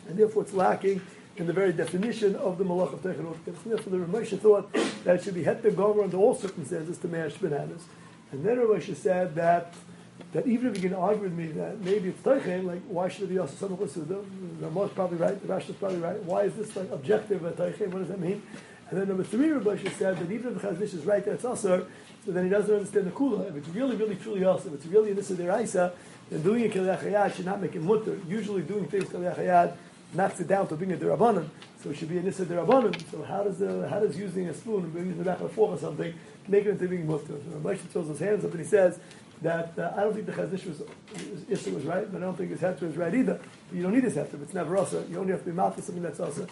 and 0.08 0.18
therefore 0.18 0.44
it's 0.44 0.54
lacking 0.54 1.02
in 1.38 1.48
the 1.48 1.54
very 1.54 1.74
definition 1.74 2.36
of 2.36 2.58
the 2.58 2.64
malach 2.64 2.94
of 2.94 3.02
technology. 3.02 3.40
Therefore, 3.66 3.92
the 3.92 4.06
Ramosha 4.06 4.40
thought 4.40 4.72
that 5.04 5.16
it 5.16 5.24
should 5.24 5.34
be 5.34 5.44
heter 5.44 5.76
gomer 5.76 6.04
under 6.04 6.18
all 6.18 6.36
circumstances 6.36 6.98
to 7.00 7.08
mash 7.08 7.34
bananas. 7.34 7.86
And 8.32 8.46
then 8.46 8.58
Ramosha 8.58 8.96
said 8.96 9.36
that 9.36 9.74
that 10.32 10.48
even 10.48 10.68
if 10.68 10.82
you 10.82 10.90
can 10.90 10.98
argue 10.98 11.24
with 11.24 11.34
me 11.34 11.48
that 11.48 11.82
maybe 11.82 12.10
it's 12.10 12.22
teichen, 12.22 12.66
like 12.66 12.82
why 12.88 13.10
should 13.10 13.24
it 13.24 13.30
be 13.30 13.40
also 13.40 13.56
some 13.56 13.78
chasuda? 13.78 14.24
The 14.60 14.66
Ramah 14.68 14.90
probably 14.90 15.18
right. 15.18 15.42
The 15.42 15.48
Rashi 15.48 15.72
is 15.72 15.76
probably 15.76 16.00
right. 16.00 16.22
Why 16.24 16.44
is 16.44 16.54
this 16.54 16.76
like 16.76 16.90
objective 16.92 17.44
a 17.44 17.52
teichen? 17.52 17.88
What 17.88 18.00
does 18.00 18.10
that 18.10 18.20
mean? 18.20 18.42
And 18.90 19.00
then 19.00 19.08
number 19.08 19.24
three, 19.24 19.48
Ramosha 19.48 19.92
said 19.98 20.18
that 20.20 20.32
even 20.32 20.56
if 20.56 20.62
the 20.62 20.68
Chazon 20.68 20.82
Ish 20.82 20.94
is 20.94 21.06
right 21.06 21.26
that 21.26 21.34
it's 21.34 21.46
also, 21.46 21.88
so 22.26 22.32
then 22.32 22.44
he 22.44 22.50
doesn't 22.50 22.74
understand 22.74 23.08
the 23.08 23.12
kula. 23.12 23.50
If 23.50 23.56
it's 23.56 23.68
really, 23.70 23.96
really, 23.96 24.16
truly 24.16 24.44
also, 24.44 24.70
if 24.70 24.76
it's 24.76 24.86
really 24.86 25.12
an 25.12 25.18
issa 25.18 25.34
deraisa, 25.34 25.92
then 26.30 26.42
doing 26.44 26.66
a 26.66 26.70
kiliyachayad 26.70 27.36
should 27.36 27.46
not 27.46 27.62
make 27.62 27.76
it 27.76 27.82
mutter. 27.82 28.20
Usually 28.28 28.62
doing 28.62 28.86
things 28.86 29.06
kiliyachayad 29.06 29.76
knocks 30.14 30.40
it 30.40 30.48
down 30.48 30.68
to 30.68 30.76
being 30.76 30.94
a 30.94 30.98
derabanan. 30.98 31.50
So 31.84 31.90
it 31.90 31.98
should 31.98 32.10
be 32.10 32.20
an 32.20 32.28
issa 32.28 32.46
derabanan. 32.46 33.00
So 33.12 33.24
how 33.24 33.44
does 33.44 33.58
the, 33.58 33.88
how 33.90 34.00
does 34.00 34.18
using 34.18 34.48
a 34.50 34.54
spoon 34.54 34.84
and 34.84 34.94
using 34.94 35.18
the 35.18 35.24
back 35.24 35.40
of 35.40 35.48
a 35.48 35.50
fork 35.50 35.72
or 35.72 35.80
something 35.80 36.14
make 36.48 36.66
it 36.66 36.70
into 36.70 36.88
being 36.88 37.08
mutter? 37.08 37.26
So 37.28 37.60
Moshe 37.64 37.80
throws 37.80 38.08
his 38.08 38.20
hands 38.20 38.46
up 38.46 38.52
and 38.52 38.60
he 38.60 38.68
says 38.68 39.00
that 39.42 39.78
uh, 39.78 39.94
I 39.98 40.02
don't 40.02 40.14
think 40.14 40.28
the 40.28 40.32
chaznish 40.32 40.66
was 40.66 40.84
issa 41.50 41.72
was 41.72 41.84
right, 41.84 42.12
but 42.12 42.22
I 42.22 42.26
don't 42.26 42.38
think 42.38 42.52
his 42.52 42.60
heter 42.60 42.84
is 42.84 42.98
right 42.98 43.14
either. 43.14 43.40
But 43.70 43.76
you 43.76 43.84
don't 43.84 43.94
need 43.94 44.04
his 44.04 44.16
heter. 44.16 44.42
It's 44.42 44.54
never 44.54 44.78
also. 44.78 45.04
You 45.10 45.20
only 45.20 45.32
have 45.32 45.42
to 45.42 45.48
be 45.48 45.52
mouth 45.52 45.76
for 45.76 45.82
something 45.82 46.04
that's 46.04 46.20
also. 46.20 46.48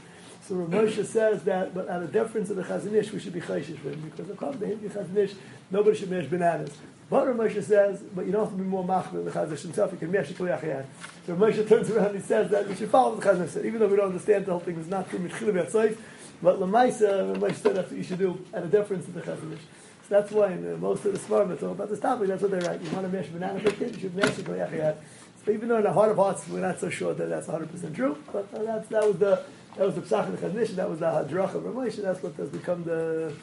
So 0.47 0.55
Rav 0.55 0.69
Moshe 0.69 1.05
says 1.05 1.43
that, 1.43 1.73
but 1.73 1.87
out 1.87 2.03
of 2.03 2.11
deference 2.11 2.49
of 2.49 2.57
the 2.57 2.63
Chazon 2.63 2.93
Ish, 2.93 3.13
we 3.13 3.19
should 3.19 3.31
be 3.31 3.39
chayshish 3.39 3.77
for 3.77 3.91
him 3.91 4.01
because 4.01 4.29
according 4.29 4.59
to 4.59 4.65
him, 4.65 4.81
the 4.81 4.89
Chazon 4.89 5.15
Ish, 5.15 5.35
nobody 5.71 5.97
should 5.97 6.11
mash 6.11 6.25
bananas. 6.25 6.75
But 7.09 7.27
Rav 7.27 7.37
Moshe 7.37 7.63
says, 7.63 8.03
but 8.13 8.25
you 8.25 8.33
don't 8.33 8.43
have 8.43 8.51
to 8.51 8.57
be 8.57 8.67
more 8.67 8.83
machmir 8.83 9.23
than 9.23 9.25
the 9.25 9.31
Chazon 9.31 9.53
Ish 9.53 9.61
himself. 9.61 9.93
You 9.93 9.99
can 9.99 10.11
mash 10.11 10.29
it. 10.29 10.35
So 10.37 10.43
Rav 10.43 10.59
Moshe 10.59 11.69
turns 11.69 11.89
around 11.89 12.07
and 12.07 12.15
he 12.15 12.21
says 12.21 12.51
that 12.51 12.67
we 12.67 12.75
should 12.75 12.89
follow 12.89 13.15
the 13.15 13.25
Chazon 13.25 13.45
Ish. 13.45 13.65
Even 13.65 13.79
though 13.79 13.87
we 13.87 13.95
don't 13.95 14.07
understand 14.07 14.45
the 14.45 14.51
whole 14.51 14.59
thing 14.59 14.75
is 14.75 14.87
not 14.87 15.09
true 15.09 15.19
mitchilim 15.19 15.65
yatzayif, 15.65 15.97
but 16.41 16.59
lemaisa 16.59 17.29
Rav 17.29 17.37
Moshe 17.37 17.55
said 17.55 17.75
that's 17.77 17.89
what 17.89 17.97
you 17.97 18.03
should 18.03 18.19
do 18.19 18.43
out 18.53 18.63
of 18.63 18.71
deference 18.71 19.05
to 19.05 19.11
the 19.11 19.21
Chazon 19.21 19.53
Ish. 19.53 19.59
So 19.59 20.19
that's 20.19 20.31
why 20.31 20.51
in 20.51 20.81
most 20.81 21.05
of 21.05 21.13
the 21.13 21.19
smart 21.19 21.47
that's 21.47 21.63
all 21.63 21.71
about 21.71 21.89
this 21.89 22.01
topic. 22.01 22.27
That's 22.27 22.41
what 22.41 22.51
they 22.51 22.59
write. 22.59 22.81
You 22.81 22.91
want 22.91 23.09
to 23.09 23.17
mash 23.17 23.27
banana 23.27 23.61
for 23.61 23.69
a 23.69 23.71
kid, 23.71 23.95
you 23.95 24.01
should 24.01 24.15
mash 24.15 24.37
it. 24.37 24.97
So 25.45 25.51
even 25.51 25.69
though 25.69 25.77
in 25.77 25.83
the 25.83 25.93
heart 25.93 26.11
of 26.11 26.17
hearts 26.17 26.47
we're 26.49 26.59
not 26.59 26.79
so 26.79 26.89
sure 26.89 27.13
that 27.13 27.29
that's 27.29 27.47
100 27.47 27.71
percent 27.71 27.95
true, 27.95 28.17
but 28.33 28.47
uh, 28.53 28.63
that's 28.63 28.89
that 28.89 29.07
was 29.07 29.17
the 29.17 29.43
that 29.75 29.85
was 29.85 29.95
the 29.95 30.01
psach 30.01 30.31
of 30.31 30.39
Chazon 30.39 30.61
Ish, 30.61 30.71
that 30.71 30.89
was 30.89 30.99
the 30.99 31.05
hadrach 31.05 31.55
of 31.55 31.63
Ramesh, 31.63 32.01
that's 32.01 32.21
what 32.21 32.35
has 32.35 32.49
become 32.49 32.83
the 32.83 33.33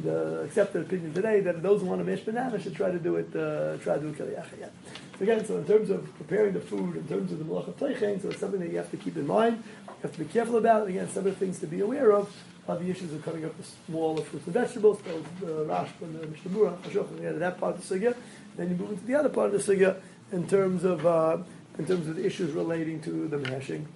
the 0.00 0.42
accepted 0.42 0.82
opinion 0.82 1.14
today 1.14 1.40
that 1.40 1.62
those 1.62 1.80
who 1.80 1.86
want 1.86 2.00
to 2.00 2.04
mash 2.04 2.20
banana 2.20 2.60
should 2.60 2.74
try 2.74 2.90
to 2.90 2.98
do 2.98 3.16
it, 3.16 3.34
uh, 3.36 3.76
try 3.78 3.94
to 3.94 4.00
do 4.00 4.08
it 4.08 4.18
kaliyachayat. 4.18 4.70
So 5.16 5.22
again, 5.22 5.44
so 5.44 5.56
in 5.56 5.64
terms 5.64 5.90
of 5.90 6.12
preparing 6.16 6.54
the 6.54 6.60
food, 6.60 6.96
in 6.96 7.06
terms 7.06 7.32
of 7.32 7.38
the 7.38 7.44
malach 7.44 7.68
of 7.68 7.76
teichen, 7.78 8.20
so 8.20 8.28
it's 8.28 8.40
something 8.40 8.60
that 8.60 8.70
you 8.70 8.76
have 8.76 8.90
to 8.90 8.96
keep 8.96 9.16
in 9.16 9.26
mind, 9.26 9.62
you 9.86 9.94
have 10.02 10.12
to 10.12 10.18
be 10.18 10.24
careful 10.26 10.56
about. 10.56 10.88
Again, 10.88 11.08
some 11.08 11.26
of 11.26 11.38
the 11.38 11.46
things 11.46 11.58
to 11.60 11.66
be 11.66 11.80
aware 11.80 12.12
of 12.12 12.34
are 12.68 12.76
the 12.76 12.90
issues 12.90 13.14
are 13.14 13.18
cutting 13.18 13.44
up 13.44 13.56
the 13.56 13.64
smaller 13.86 14.22
fruits 14.22 14.46
and 14.46 14.54
vegetables, 14.54 14.98
so 15.04 15.24
the 15.40 15.62
uh, 15.62 15.64
Rashba 15.64 16.02
and 16.02 16.20
the 16.20 16.26
Mishnah 16.26 16.50
Hashochet, 16.50 17.22
the 17.22 17.38
that 17.38 17.58
part 17.58 17.76
of 17.76 17.88
the 17.88 17.94
sugya. 17.94 18.16
Then 18.56 18.70
you 18.70 18.76
move 18.76 18.90
into 18.90 19.04
the 19.04 19.14
other 19.14 19.28
part 19.28 19.54
of 19.54 19.64
the 19.64 19.74
sugya 19.74 20.00
in 20.32 20.48
terms 20.48 20.84
of 20.84 21.06
uh, 21.06 21.38
in 21.78 21.86
terms 21.86 22.08
of 22.08 22.16
the 22.16 22.26
issues 22.26 22.52
relating 22.52 23.00
to 23.02 23.28
the 23.28 23.38
mashing. 23.38 23.86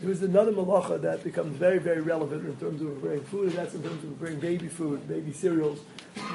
There 0.00 0.10
is 0.10 0.22
another 0.22 0.52
malacha 0.52 1.00
that 1.00 1.24
becomes 1.24 1.56
very, 1.56 1.78
very 1.78 2.02
relevant 2.02 2.44
in 2.44 2.54
terms 2.56 2.82
of 2.82 3.00
preparing 3.00 3.24
food, 3.24 3.48
and 3.48 3.56
that's 3.56 3.74
in 3.74 3.82
terms 3.82 4.04
of 4.04 4.18
preparing 4.18 4.40
baby 4.40 4.68
food, 4.68 5.08
baby 5.08 5.32
cereals. 5.32 5.78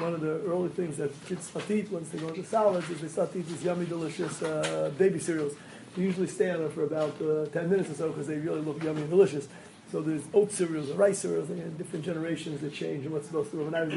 One 0.00 0.14
of 0.14 0.20
the 0.20 0.40
early 0.50 0.68
things 0.70 0.96
that 0.96 1.12
kids 1.26 1.48
eat 1.70 1.88
once 1.92 2.08
they 2.08 2.18
go 2.18 2.28
into 2.28 2.44
salads 2.44 2.90
is 2.90 3.00
they 3.00 3.06
start 3.06 3.32
to 3.32 3.38
eat 3.38 3.46
these 3.46 3.62
yummy, 3.62 3.86
delicious 3.86 4.42
uh, 4.42 4.90
baby 4.98 5.20
cereals. 5.20 5.54
They 5.94 6.02
usually 6.02 6.26
stay 6.26 6.50
on 6.50 6.60
it 6.62 6.72
for 6.72 6.82
about 6.82 7.22
uh, 7.22 7.46
10 7.46 7.70
minutes 7.70 7.90
or 7.90 7.94
so 7.94 8.08
because 8.08 8.26
they 8.26 8.38
really 8.38 8.62
look 8.62 8.82
yummy 8.82 9.02
and 9.02 9.10
delicious. 9.10 9.46
So 9.92 10.00
there's 10.00 10.24
oat 10.34 10.50
cereals 10.50 10.90
and 10.90 10.98
rice 10.98 11.20
cereals, 11.20 11.50
and 11.50 11.78
different 11.78 12.04
generations 12.04 12.62
that 12.62 12.72
change 12.72 13.04
and 13.04 13.14
what's 13.14 13.26
supposed 13.28 13.52
to. 13.52 13.58
When 13.58 13.74
I 13.74 13.84
was, 13.84 13.94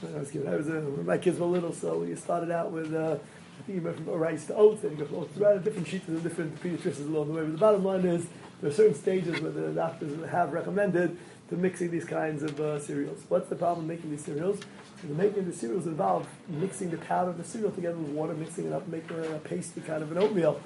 when 0.00 0.16
I 0.16 0.18
was, 0.20 0.36
I 0.36 0.56
was 0.56 0.66
when 0.68 1.04
my 1.04 1.18
kids 1.18 1.38
were 1.38 1.46
little, 1.46 1.74
so 1.74 1.98
we 1.98 2.14
started 2.16 2.50
out 2.50 2.70
with. 2.70 2.94
Uh, 2.94 3.18
I 3.58 3.64
think 3.64 3.76
you 3.76 3.82
went 3.82 3.96
from 3.96 4.06
rice 4.06 4.46
to 4.46 4.54
oats, 4.54 4.82
and 4.82 4.92
you 4.92 4.98
go 4.98 5.04
from 5.04 5.18
oats 5.18 5.34
to 5.34 5.40
rice, 5.40 5.62
different 5.62 5.86
sheets 5.86 6.08
and 6.08 6.22
different 6.22 6.60
pediatricians 6.62 7.08
along 7.08 7.28
the 7.28 7.34
way. 7.34 7.42
But 7.42 7.52
the 7.52 7.58
bottom 7.58 7.84
line 7.84 8.04
is 8.06 8.26
there 8.62 8.70
are 8.70 8.74
certain 8.74 8.94
stages 8.94 9.40
where 9.40 9.50
the 9.50 9.72
doctors 9.72 10.30
have 10.30 10.52
recommended 10.52 11.18
to 11.50 11.56
mixing 11.56 11.90
these 11.90 12.04
kinds 12.04 12.44
of 12.44 12.60
uh, 12.60 12.78
cereals. 12.78 13.18
What's 13.28 13.48
the 13.48 13.56
problem 13.56 13.88
making 13.88 14.10
these 14.10 14.24
cereals? 14.24 14.60
The 15.02 15.14
making 15.14 15.40
of 15.40 15.46
the 15.46 15.52
cereals 15.52 15.84
involve 15.86 16.28
mixing 16.48 16.90
the 16.90 16.96
powder 16.96 17.30
of 17.30 17.38
the 17.38 17.44
cereal 17.44 17.72
together 17.72 17.96
with 17.96 18.10
water, 18.10 18.34
mixing 18.34 18.66
it 18.66 18.72
up, 18.72 18.86
making 18.86 19.18
a 19.18 19.38
pasty 19.40 19.80
kind 19.80 20.04
of 20.04 20.12
an 20.12 20.18
oatmeal. 20.18 20.60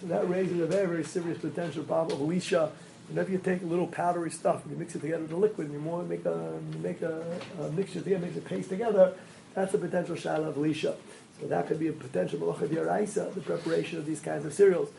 So 0.00 0.06
that 0.06 0.30
raises 0.30 0.60
a 0.60 0.66
very, 0.66 0.86
very 0.86 1.04
serious 1.04 1.38
potential 1.38 1.82
problem 1.82 2.22
of 2.22 2.28
leisha. 2.28 2.70
Whenever 3.08 3.32
you 3.32 3.38
take 3.38 3.62
a 3.62 3.66
little 3.66 3.88
powdery 3.88 4.30
stuff 4.30 4.62
and 4.62 4.70
you 4.70 4.78
mix 4.78 4.94
it 4.94 5.00
together 5.00 5.22
with 5.22 5.32
a 5.32 5.36
liquid 5.36 5.66
and 5.66 5.74
you 5.74 5.80
more 5.80 6.04
make 6.04 6.24
a 6.24 6.60
make 6.80 7.02
a, 7.02 7.24
a 7.60 7.70
mixture 7.72 8.00
together, 8.00 8.24
make 8.24 8.36
a 8.36 8.40
paste 8.40 8.68
together, 8.68 9.14
that's 9.54 9.74
a 9.74 9.78
potential 9.78 10.14
shala 10.14 10.46
of 10.46 10.54
leisha. 10.54 10.94
So 11.40 11.48
that 11.48 11.66
could 11.66 11.80
be 11.80 11.88
a 11.88 11.92
potential 11.92 12.38
malacha 12.38 12.68
diyaraisa, 12.68 13.34
the 13.34 13.40
preparation 13.40 13.98
of 13.98 14.06
these 14.06 14.20
kinds 14.20 14.44
of 14.44 14.52
cereals 14.52 14.90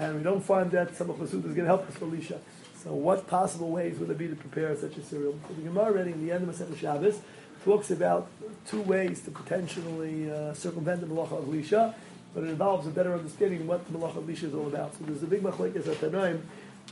and 0.00 0.16
we 0.16 0.22
don't 0.22 0.40
find 0.40 0.70
that 0.70 0.96
some 0.96 1.10
of 1.10 1.18
the 1.18 1.24
is 1.24 1.30
going 1.30 1.56
to 1.56 1.64
help 1.66 1.86
us 1.86 1.94
for 1.94 2.06
Lisha. 2.06 2.38
So 2.82 2.94
what 2.94 3.26
possible 3.26 3.70
ways 3.70 3.98
would 3.98 4.08
there 4.08 4.16
be 4.16 4.28
to 4.28 4.34
prepare 4.34 4.74
such 4.74 4.96
a 4.96 5.02
cereal? 5.02 5.38
So 5.46 5.54
the 5.54 5.62
Gemara 5.62 5.92
reading 5.92 6.14
in 6.14 6.26
the 6.26 6.32
end 6.32 6.48
of 6.48 6.54
Masechet 6.54 6.78
Shabbos 6.78 7.20
talks 7.66 7.90
about 7.90 8.26
two 8.66 8.80
ways 8.80 9.20
to 9.22 9.30
potentially 9.30 10.30
uh, 10.30 10.54
circumvent 10.54 11.02
the 11.02 11.06
malacha 11.06 11.38
of 11.38 11.44
Lisha, 11.44 11.94
but 12.34 12.44
it 12.44 12.48
involves 12.48 12.86
a 12.86 12.90
better 12.90 13.12
understanding 13.12 13.60
of 13.60 13.68
what 13.68 13.86
the 13.92 13.98
malacha 13.98 14.16
of 14.16 14.24
Lisha 14.24 14.44
is 14.44 14.54
all 14.54 14.66
about. 14.66 14.94
So 14.94 15.04
there's 15.04 15.22
a 15.22 15.26
big 15.26 15.42
machlekes 15.42 15.86
at 15.86 15.96
Tanaim, 15.96 16.40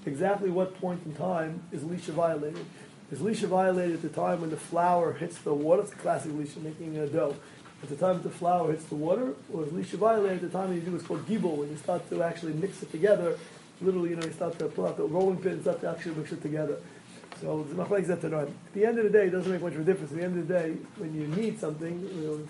exactly 0.05 0.51
what 0.51 0.79
point 0.79 1.01
in 1.07 1.15
time 1.15 1.63
is 1.73 1.85
Lisha 1.85 2.11
violated. 2.11 2.67
Is 3.11 3.21
Lisha 3.21 3.49
violated 3.49 3.95
at 3.95 4.03
the 4.03 4.11
time 4.11 4.43
when 4.43 4.51
the 4.51 4.59
flour 4.59 5.15
hits 5.15 5.39
the 5.39 5.55
water? 5.55 5.81
It's 5.81 5.95
classic 5.95 6.33
Lisha, 6.33 6.61
making 6.61 6.99
a 6.99 7.07
dough 7.07 7.37
at 7.83 7.89
the 7.89 7.97
time 7.97 8.21
the 8.23 8.31
flour 8.31 8.73
hits 8.73 8.85
the 8.87 8.97
water, 8.97 9.35
or 9.53 9.65
is 9.65 9.71
Lisha 9.71 9.99
violated 9.99 10.45
at 10.45 10.53
the 10.53 10.59
time 10.59 10.73
you 10.73 10.81
do 10.81 10.93
what's 10.93 11.05
called 11.05 11.27
gibel, 11.27 11.57
when 11.57 11.71
you 11.71 11.77
start 11.77 12.09
to 12.11 12.23
actually 12.23 12.55
mix 12.55 12.83
it 12.83 12.91
together. 12.91 13.39
Literally, 13.81 14.11
you 14.11 14.17
know, 14.17 14.27
you 14.27 14.33
start 14.33 14.59
to 14.59 14.67
pull 14.67 14.87
out 14.87 14.97
the 14.97 15.05
rolling 15.05 15.39
pin 15.39 15.53
and 15.53 15.63
start 15.63 15.81
to 15.83 15.91
actually 15.91 16.17
mix 16.17 16.33
it 16.33 16.43
together. 16.43 16.79
So 17.41 17.63
the 17.63 17.77
machlekes 17.77 18.11
at 18.11 18.21
the 18.21 18.85
end 18.85 18.99
of 18.99 19.05
the 19.05 19.11
day, 19.11 19.27
it 19.29 19.31
doesn't 19.31 19.53
make 19.53 19.63
much 19.63 19.75
of 19.75 19.81
a 19.81 19.85
difference. 19.85 20.11
At 20.11 20.19
the 20.19 20.25
end 20.25 20.39
of 20.39 20.49
the 20.49 20.55
day, 20.55 20.77
when 20.97 21.15
you 21.15 21.29
need 21.29 21.61
something, 21.61 22.01
you 22.01 22.27
know, 22.27 22.49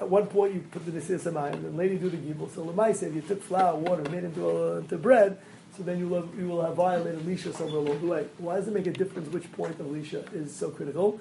at 0.00 0.08
one 0.08 0.26
point 0.26 0.54
you 0.54 0.64
put 0.72 0.84
the 0.84 0.90
nesir 0.90 1.20
samayim, 1.20 1.54
and 1.54 1.76
later 1.76 1.94
you 1.94 2.00
do 2.00 2.10
the 2.10 2.16
gibel. 2.16 2.52
So 2.52 2.64
lemaisa, 2.64 3.04
if 3.04 3.14
you 3.14 3.20
took 3.20 3.40
flour, 3.40 3.76
water, 3.76 4.02
made 4.10 4.24
it 4.24 4.24
into, 4.24 4.48
a, 4.48 4.78
into 4.78 4.98
bread, 4.98 5.38
so 5.76 5.84
then 5.84 6.00
you 6.00 6.08
will, 6.08 6.28
you 6.36 6.48
will 6.48 6.62
have 6.62 6.74
violated 6.74 7.54
somewhere 7.54 7.78
along 7.78 8.00
the 8.00 8.06
way. 8.06 8.26
Why 8.38 8.56
does 8.56 8.66
it 8.66 8.74
make 8.74 8.88
a 8.88 8.92
difference 8.92 9.28
which 9.32 9.50
point 9.52 9.78
of 9.78 9.86
lisha 9.86 10.32
is 10.34 10.54
so 10.54 10.70
critical? 10.70 11.20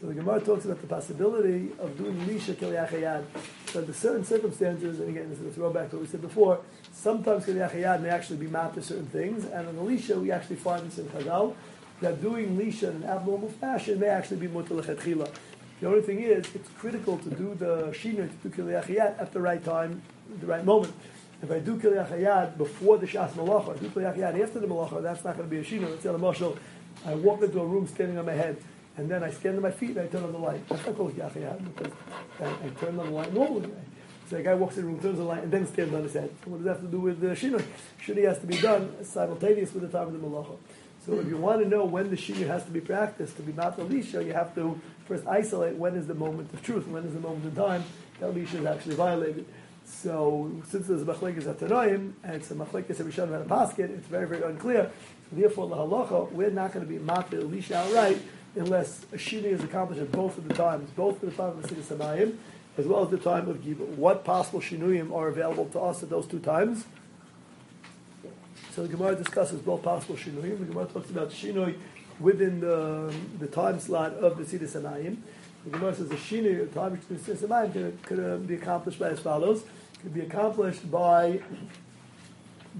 So 0.00 0.08
the 0.08 0.14
Gemara 0.14 0.40
talks 0.40 0.64
about 0.64 0.80
the 0.80 0.86
possibility 0.88 1.70
of 1.78 1.96
doing 1.96 2.16
Lisha 2.26 2.54
Kilyachayad. 2.54 3.24
So 3.66 3.78
under 3.80 3.92
certain 3.92 4.24
circumstances, 4.24 4.98
and 4.98 5.08
again, 5.08 5.30
this 5.30 5.38
is 5.38 5.46
a 5.46 5.50
throwback 5.52 5.90
to 5.90 5.96
what 5.96 6.02
we 6.02 6.08
said 6.08 6.20
before, 6.20 6.60
sometimes 6.92 7.46
Kilyachayad 7.46 8.02
may 8.02 8.08
actually 8.08 8.38
be 8.38 8.48
mapped 8.48 8.74
to 8.74 8.82
certain 8.82 9.06
things, 9.06 9.44
and 9.44 9.68
in 9.68 9.76
the 9.76 9.82
Lisha, 9.82 10.20
we 10.20 10.32
actually 10.32 10.56
find 10.56 10.84
this 10.90 10.98
in 10.98 11.06
Chazal, 11.06 11.54
that 12.00 12.20
doing 12.20 12.58
Lisha 12.58 12.90
in 12.90 12.96
an 12.96 13.04
abnormal 13.04 13.48
fashion 13.48 14.00
may 14.00 14.08
actually 14.08 14.38
be 14.38 14.48
Mutal 14.48 14.82
The 15.80 15.86
only 15.86 16.02
thing 16.02 16.20
is, 16.20 16.44
it's 16.54 16.68
critical 16.70 17.18
to 17.18 17.30
do 17.30 17.54
the 17.54 17.92
Shina, 17.92 18.28
to 18.28 18.48
do 18.48 18.62
Kilyachayad 18.62 19.20
at 19.20 19.32
the 19.32 19.40
right 19.40 19.64
time, 19.64 20.02
the 20.40 20.46
right 20.46 20.64
moment. 20.64 20.92
If 21.40 21.52
I 21.52 21.60
do 21.60 21.76
Kilyachayad 21.76 22.58
before 22.58 22.98
the 22.98 23.06
Shas 23.06 23.30
Malacha, 23.32 23.76
I 23.76 23.78
do 23.78 23.88
Kilyachayad 23.90 24.42
after 24.42 24.58
the 24.58 24.66
Malacha, 24.66 25.00
that's 25.02 25.24
not 25.24 25.36
going 25.36 25.48
to 25.48 25.54
be 25.54 25.60
a 25.60 25.64
Shina. 25.64 25.88
Let's 25.88 26.02
say, 26.02 26.52
I 27.06 27.14
walk 27.14 27.42
into 27.42 27.60
a 27.60 27.66
room 27.66 27.86
standing 27.86 28.18
on 28.18 28.26
my 28.26 28.32
head 28.32 28.56
and 28.96 29.10
then 29.10 29.24
I 29.24 29.30
stand 29.30 29.56
on 29.56 29.62
my 29.62 29.70
feet 29.70 29.90
and 29.90 30.00
I 30.00 30.06
turn 30.06 30.24
on 30.24 30.32
the 30.32 30.38
light. 30.38 30.66
That's 30.68 30.86
not 30.86 30.96
called 30.96 31.16
yachayad 31.16 31.74
because 31.74 31.92
I, 32.40 32.44
I 32.44 32.68
turn 32.80 32.98
on 32.98 33.06
the 33.06 33.12
light 33.12 33.32
normally. 33.32 33.70
So 34.30 34.36
a 34.36 34.42
guy 34.42 34.54
walks 34.54 34.76
in 34.76 34.82
the 34.82 34.88
room, 34.88 35.00
turns 35.00 35.18
on 35.18 35.24
the 35.26 35.30
light, 35.30 35.42
and 35.42 35.52
then 35.52 35.66
stands 35.66 35.92
on 35.92 36.02
his 36.02 36.14
head. 36.14 36.30
So 36.44 36.50
what 36.50 36.58
does 36.58 36.64
that 36.64 36.72
have 36.74 36.82
to 36.82 36.88
do 36.88 37.00
with 37.00 37.20
the 37.20 37.28
shinoi? 37.28 37.64
Shinoi 38.04 38.26
has 38.26 38.38
to 38.38 38.46
be 38.46 38.56
done 38.56 39.04
simultaneous 39.04 39.72
with 39.74 39.82
the 39.82 39.98
time 39.98 40.08
of 40.08 40.12
the 40.12 40.18
malacha. 40.18 40.56
So 41.04 41.20
if 41.20 41.26
you 41.26 41.36
want 41.36 41.62
to 41.62 41.68
know 41.68 41.84
when 41.84 42.08
the 42.08 42.16
shinoi 42.16 42.46
has 42.46 42.64
to 42.64 42.70
be 42.70 42.80
practiced 42.80 43.36
to 43.36 43.42
be 43.42 43.52
not 43.52 43.78
you 43.78 44.32
have 44.32 44.54
to 44.54 44.80
first 45.06 45.26
isolate 45.26 45.76
when 45.76 45.96
is 45.96 46.06
the 46.06 46.14
moment 46.14 46.52
of 46.54 46.62
truth, 46.62 46.86
when 46.86 47.04
is 47.04 47.12
the 47.12 47.20
moment 47.20 47.44
in 47.44 47.54
time 47.54 47.84
that 48.20 48.34
lisha 48.34 48.54
is 48.54 48.64
actually 48.64 48.94
violated. 48.94 49.44
So 49.84 50.50
since 50.70 50.86
there's 50.86 51.02
a 51.02 51.04
machlekes 51.04 51.46
at 51.46 51.58
Tanoim, 51.58 52.12
and 52.22 52.36
it's 52.36 52.50
a 52.50 52.54
machlekes 52.54 52.98
at 53.00 53.06
Rishon 53.06 53.24
and 53.24 53.34
a 53.34 53.40
basket, 53.40 53.90
it's 53.90 54.06
very, 54.06 54.26
very 54.26 54.42
unclear. 54.42 54.90
So 55.28 55.36
therefore, 55.36 55.68
the 55.68 55.76
halacha, 55.76 56.32
we're 56.32 56.48
not 56.48 56.72
going 56.72 56.86
to 56.86 56.90
be 56.90 56.98
matir 56.98 57.70
outright 57.72 58.22
unless 58.56 59.04
a 59.12 59.16
shini 59.16 59.46
is 59.46 59.62
accomplished 59.62 60.00
at 60.00 60.12
both 60.12 60.38
of 60.38 60.48
the 60.48 60.54
times, 60.54 60.90
both 60.90 61.22
at 61.22 61.30
the 61.30 61.36
time 61.36 61.50
of 61.50 61.62
the 61.62 61.68
Siddur 61.68 61.96
Samayim, 61.96 62.36
as 62.76 62.86
well 62.86 63.04
as 63.04 63.10
the 63.10 63.18
time 63.18 63.48
of 63.48 63.58
Gibel. 63.58 63.86
What 63.96 64.24
possible 64.24 64.60
shinuyim 64.60 65.14
are 65.14 65.28
available 65.28 65.66
to 65.66 65.80
us 65.80 66.02
at 66.02 66.10
those 66.10 66.26
two 66.26 66.40
times? 66.40 66.84
So 68.72 68.82
the 68.82 68.88
Gemara 68.88 69.16
discusses 69.16 69.60
both 69.60 69.82
possible 69.82 70.16
shinuyim. 70.16 70.58
The 70.58 70.64
Gemara 70.64 70.86
talks 70.86 71.10
about 71.10 71.30
shinui 71.30 71.76
within 72.20 72.60
the, 72.60 73.12
the 73.38 73.46
time 73.46 73.80
slot 73.80 74.14
of 74.14 74.36
the 74.36 74.44
Siddur 74.44 74.68
Samayim. 74.68 75.18
The 75.64 75.70
Gemara 75.70 75.94
says 75.94 76.08
the 76.08 76.16
shinui, 76.16 76.58
the 76.58 76.80
time 76.80 76.94
between 76.94 77.18
the 77.18 77.32
Siddur 77.32 77.48
Samayim, 77.48 77.72
could, 77.72 78.02
could 78.02 78.20
uh, 78.20 78.36
be 78.38 78.54
accomplished 78.54 78.98
by 78.98 79.10
as 79.10 79.20
follows. 79.20 79.62
It 79.62 80.00
could 80.02 80.14
be 80.14 80.20
accomplished 80.22 80.90
by 80.90 81.40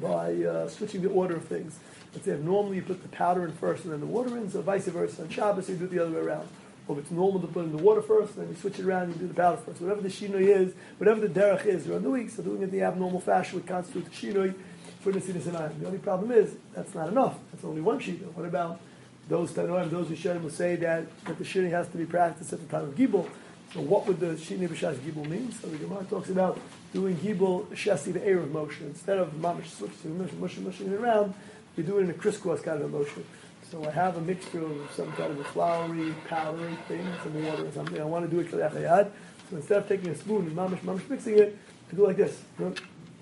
by 0.00 0.35
uh, 0.43 0.69
switching 0.69 1.02
the 1.02 1.09
order 1.11 1.37
of 1.37 1.45
things. 1.45 1.78
Let's 2.14 2.26
say 2.26 2.38
normally 2.38 2.76
you 2.76 2.83
put 2.83 3.02
the 3.02 3.09
powder 3.09 3.44
in 3.44 3.52
first 3.52 3.85
and 3.85 3.92
then 3.92 4.00
the 4.00 4.06
water 4.06 4.37
in, 4.38 4.50
so 4.50 4.62
vice 4.62 4.87
versa. 4.87 5.23
On 5.23 5.28
Shabbos, 5.28 5.68
you 5.68 5.76
do 5.76 5.85
it 5.85 5.90
the 5.90 5.99
other 5.99 6.12
way 6.12 6.21
around. 6.21 6.49
Or 6.87 6.97
if 6.97 7.04
it's 7.04 7.11
normal 7.11 7.40
to 7.40 7.47
put 7.47 7.64
in 7.64 7.76
the 7.76 7.83
water 7.83 8.02
first, 8.02 8.37
then 8.37 8.49
you 8.49 8.54
switch 8.54 8.78
it 8.78 8.85
around 8.85 9.04
and 9.04 9.14
you 9.14 9.21
do 9.23 9.28
the 9.28 9.35
powder 9.35 9.56
first. 9.56 9.80
Whatever 9.80 10.00
the 10.00 10.09
shinoi 10.09 10.47
is, 10.49 10.75
whatever 10.99 11.21
the 11.21 11.28
derech 11.28 11.66
is 11.66 11.85
during 11.85 12.02
the 12.02 12.11
week, 12.11 12.30
so 12.30 12.42
doing 12.42 12.62
it 12.62 12.71
the 12.71 12.83
abnormal 12.83 13.21
fashion 13.21 13.56
would 13.56 13.66
constitute 13.66 14.04
the 14.04 14.11
shinoi 14.11 14.54
for 15.00 15.12
the 15.12 15.21
Siddur 15.21 15.80
The 15.80 15.87
only 15.87 15.99
problem 15.99 16.30
is, 16.30 16.56
that's 16.75 16.94
not 16.94 17.09
enough. 17.09 17.37
That's 17.52 17.64
only 17.64 17.80
one 17.80 18.00
shinoi. 18.00 18.33
What 18.33 18.47
about 18.47 18.80
those 19.28 19.52
Tanoim, 19.52 19.90
those 19.90 20.09
Rishonim 20.09 20.42
will 20.42 20.50
say 20.50 20.76
that, 20.76 21.06
that 21.25 21.38
the 21.38 21.44
shinoi 21.44 21.71
has 21.71 21.88
to 21.88 21.97
be 21.97 22.04
practiced 22.04 22.52
at 22.52 22.61
the 22.61 22.66
time 22.66 22.88
of 22.88 22.94
Gibel. 22.94 23.28
So 23.73 23.80
what 23.80 24.06
would 24.06 24.21
the 24.21 24.35
shinoi 24.35 24.68
b'shas 24.68 24.97
Gibel 24.97 25.26
mean? 25.28 25.52
So 25.52 25.68
the 25.68 25.78
Gemara 25.78 26.04
talks 26.04 26.28
about 26.28 26.61
doing 26.92 27.16
Gibel 27.16 27.66
shasi 27.68 28.12
the 28.12 28.21
Erev 28.21 28.50
motion. 28.50 28.87
Instead 28.87 29.18
of 29.18 29.33
mamish 29.33 29.71
switching, 29.76 30.18
mushing, 30.40 30.64
mushing 30.64 30.92
it 30.92 31.00
around, 31.00 31.35
you 31.76 31.83
do 31.83 31.99
it 31.99 32.02
in 32.02 32.11
a 32.11 32.14
crisscross 32.14 32.61
kind 32.61 32.81
of 32.81 32.93
a 32.93 32.97
motion. 32.99 33.25
So 33.71 33.85
I 33.85 33.90
have 33.90 34.16
a 34.16 34.21
mixture 34.21 34.64
of 34.64 34.90
some 34.95 35.11
kind 35.12 35.33
of 35.33 35.40
a 35.40 35.45
floury, 35.45 36.14
powdery 36.28 36.76
thing, 36.87 37.07
some 37.23 37.45
water 37.45 37.66
or 37.66 37.73
something. 37.73 38.00
I 38.00 38.04
want 38.04 38.28
to 38.28 38.31
do 38.31 38.40
it 38.40 38.50
kalachayad. 38.50 39.11
So 39.50 39.57
instead 39.57 39.78
of 39.78 39.88
taking 39.88 40.11
a 40.11 40.16
spoon 40.16 40.47
and 40.47 40.57
mamish, 40.57 40.81
mamish 40.81 41.09
mixing 41.09 41.38
it, 41.38 41.57
I 41.90 41.97
do 41.97 42.07
like 42.07 42.16
this. 42.16 42.40
Dum, 42.59 42.75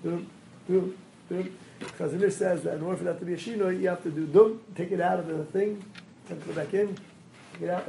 dum, 0.03 0.27
dum, 0.67 0.95
dum. 1.29 1.49
Says 1.97 2.63
that 2.63 2.75
in 2.75 2.81
order 2.81 2.97
for 2.97 3.03
that 3.05 3.19
to 3.19 3.25
be 3.25 3.33
a 3.33 3.37
shino, 3.37 3.77
you 3.77 3.89
have 3.89 4.03
to 4.03 4.11
do 4.11 4.25
dum, 4.25 4.61
take 4.75 4.91
it 4.91 5.01
out 5.01 5.19
of 5.19 5.27
the 5.27 5.43
thing, 5.45 5.83
and 6.29 6.39
put 6.41 6.51
it 6.51 6.55
back 6.55 6.73
in, 6.73 6.95
take 7.53 7.63
it 7.63 7.69
out. 7.69 7.87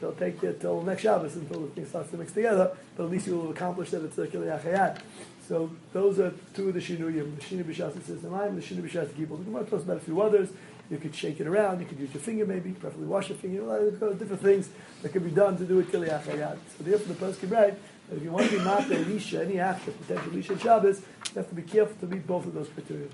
They'll 0.00 0.12
take 0.12 0.42
it 0.44 0.60
till 0.60 0.80
next 0.82 1.02
Shabbos 1.02 1.34
until 1.34 1.62
the 1.62 1.68
thing 1.68 1.84
starts 1.84 2.10
to 2.12 2.16
mix 2.16 2.32
together, 2.32 2.70
but 2.96 3.04
at 3.04 3.10
least 3.10 3.26
you 3.26 3.36
will 3.36 3.50
accomplish 3.50 3.90
that 3.90 4.04
it's 4.04 4.16
a 4.16 4.28
kiliyachayat. 4.28 5.00
So 5.48 5.70
those 5.94 6.18
are 6.18 6.34
two 6.54 6.68
of 6.68 6.74
the 6.74 6.80
shinuyim, 6.80 7.36
the 7.36 7.42
shinu 7.42 7.64
b'shas 7.64 7.94
and 7.94 8.58
the 8.58 8.60
shinu 8.60 8.82
b'shas 8.82 9.08
gibel. 9.14 9.38
The 9.38 9.44
Gemara 9.44 9.64
talks 9.64 9.82
about 9.82 9.96
a 9.96 10.00
few 10.00 10.20
others. 10.20 10.50
You 10.90 10.98
could 10.98 11.14
shake 11.14 11.40
it 11.40 11.46
around. 11.46 11.80
You 11.80 11.86
could 11.86 11.98
use 11.98 12.12
your 12.12 12.22
finger, 12.22 12.44
maybe, 12.44 12.72
preferably 12.72 13.06
wash 13.06 13.30
your 13.30 13.38
finger. 13.38 13.62
Know, 13.62 14.12
different 14.12 14.42
things 14.42 14.68
that 15.00 15.10
can 15.10 15.24
be 15.24 15.30
done 15.30 15.56
to 15.56 15.64
do 15.64 15.80
it 15.80 15.90
kiliyach 15.90 16.24
hayad. 16.24 16.58
So 16.76 16.84
therefore, 16.84 17.08
the 17.08 17.14
person 17.14 17.40
can 17.40 17.50
write 17.50 17.74
that 18.08 18.16
if 18.16 18.22
you 18.22 18.30
want 18.30 18.50
to 18.50 18.58
be 18.58 18.62
mata 18.62 18.94
lisha, 18.94 19.40
any 19.40 19.58
act 19.58 19.88
of 19.88 19.98
potential 20.06 20.32
lisha 20.32 20.60
Shabbos, 20.60 21.00
you 21.00 21.34
have 21.36 21.48
to 21.48 21.54
be 21.54 21.62
careful 21.62 21.96
to 22.00 22.14
meet 22.14 22.26
both 22.26 22.44
of 22.44 22.52
those 22.52 22.68
criteria. 22.68 23.08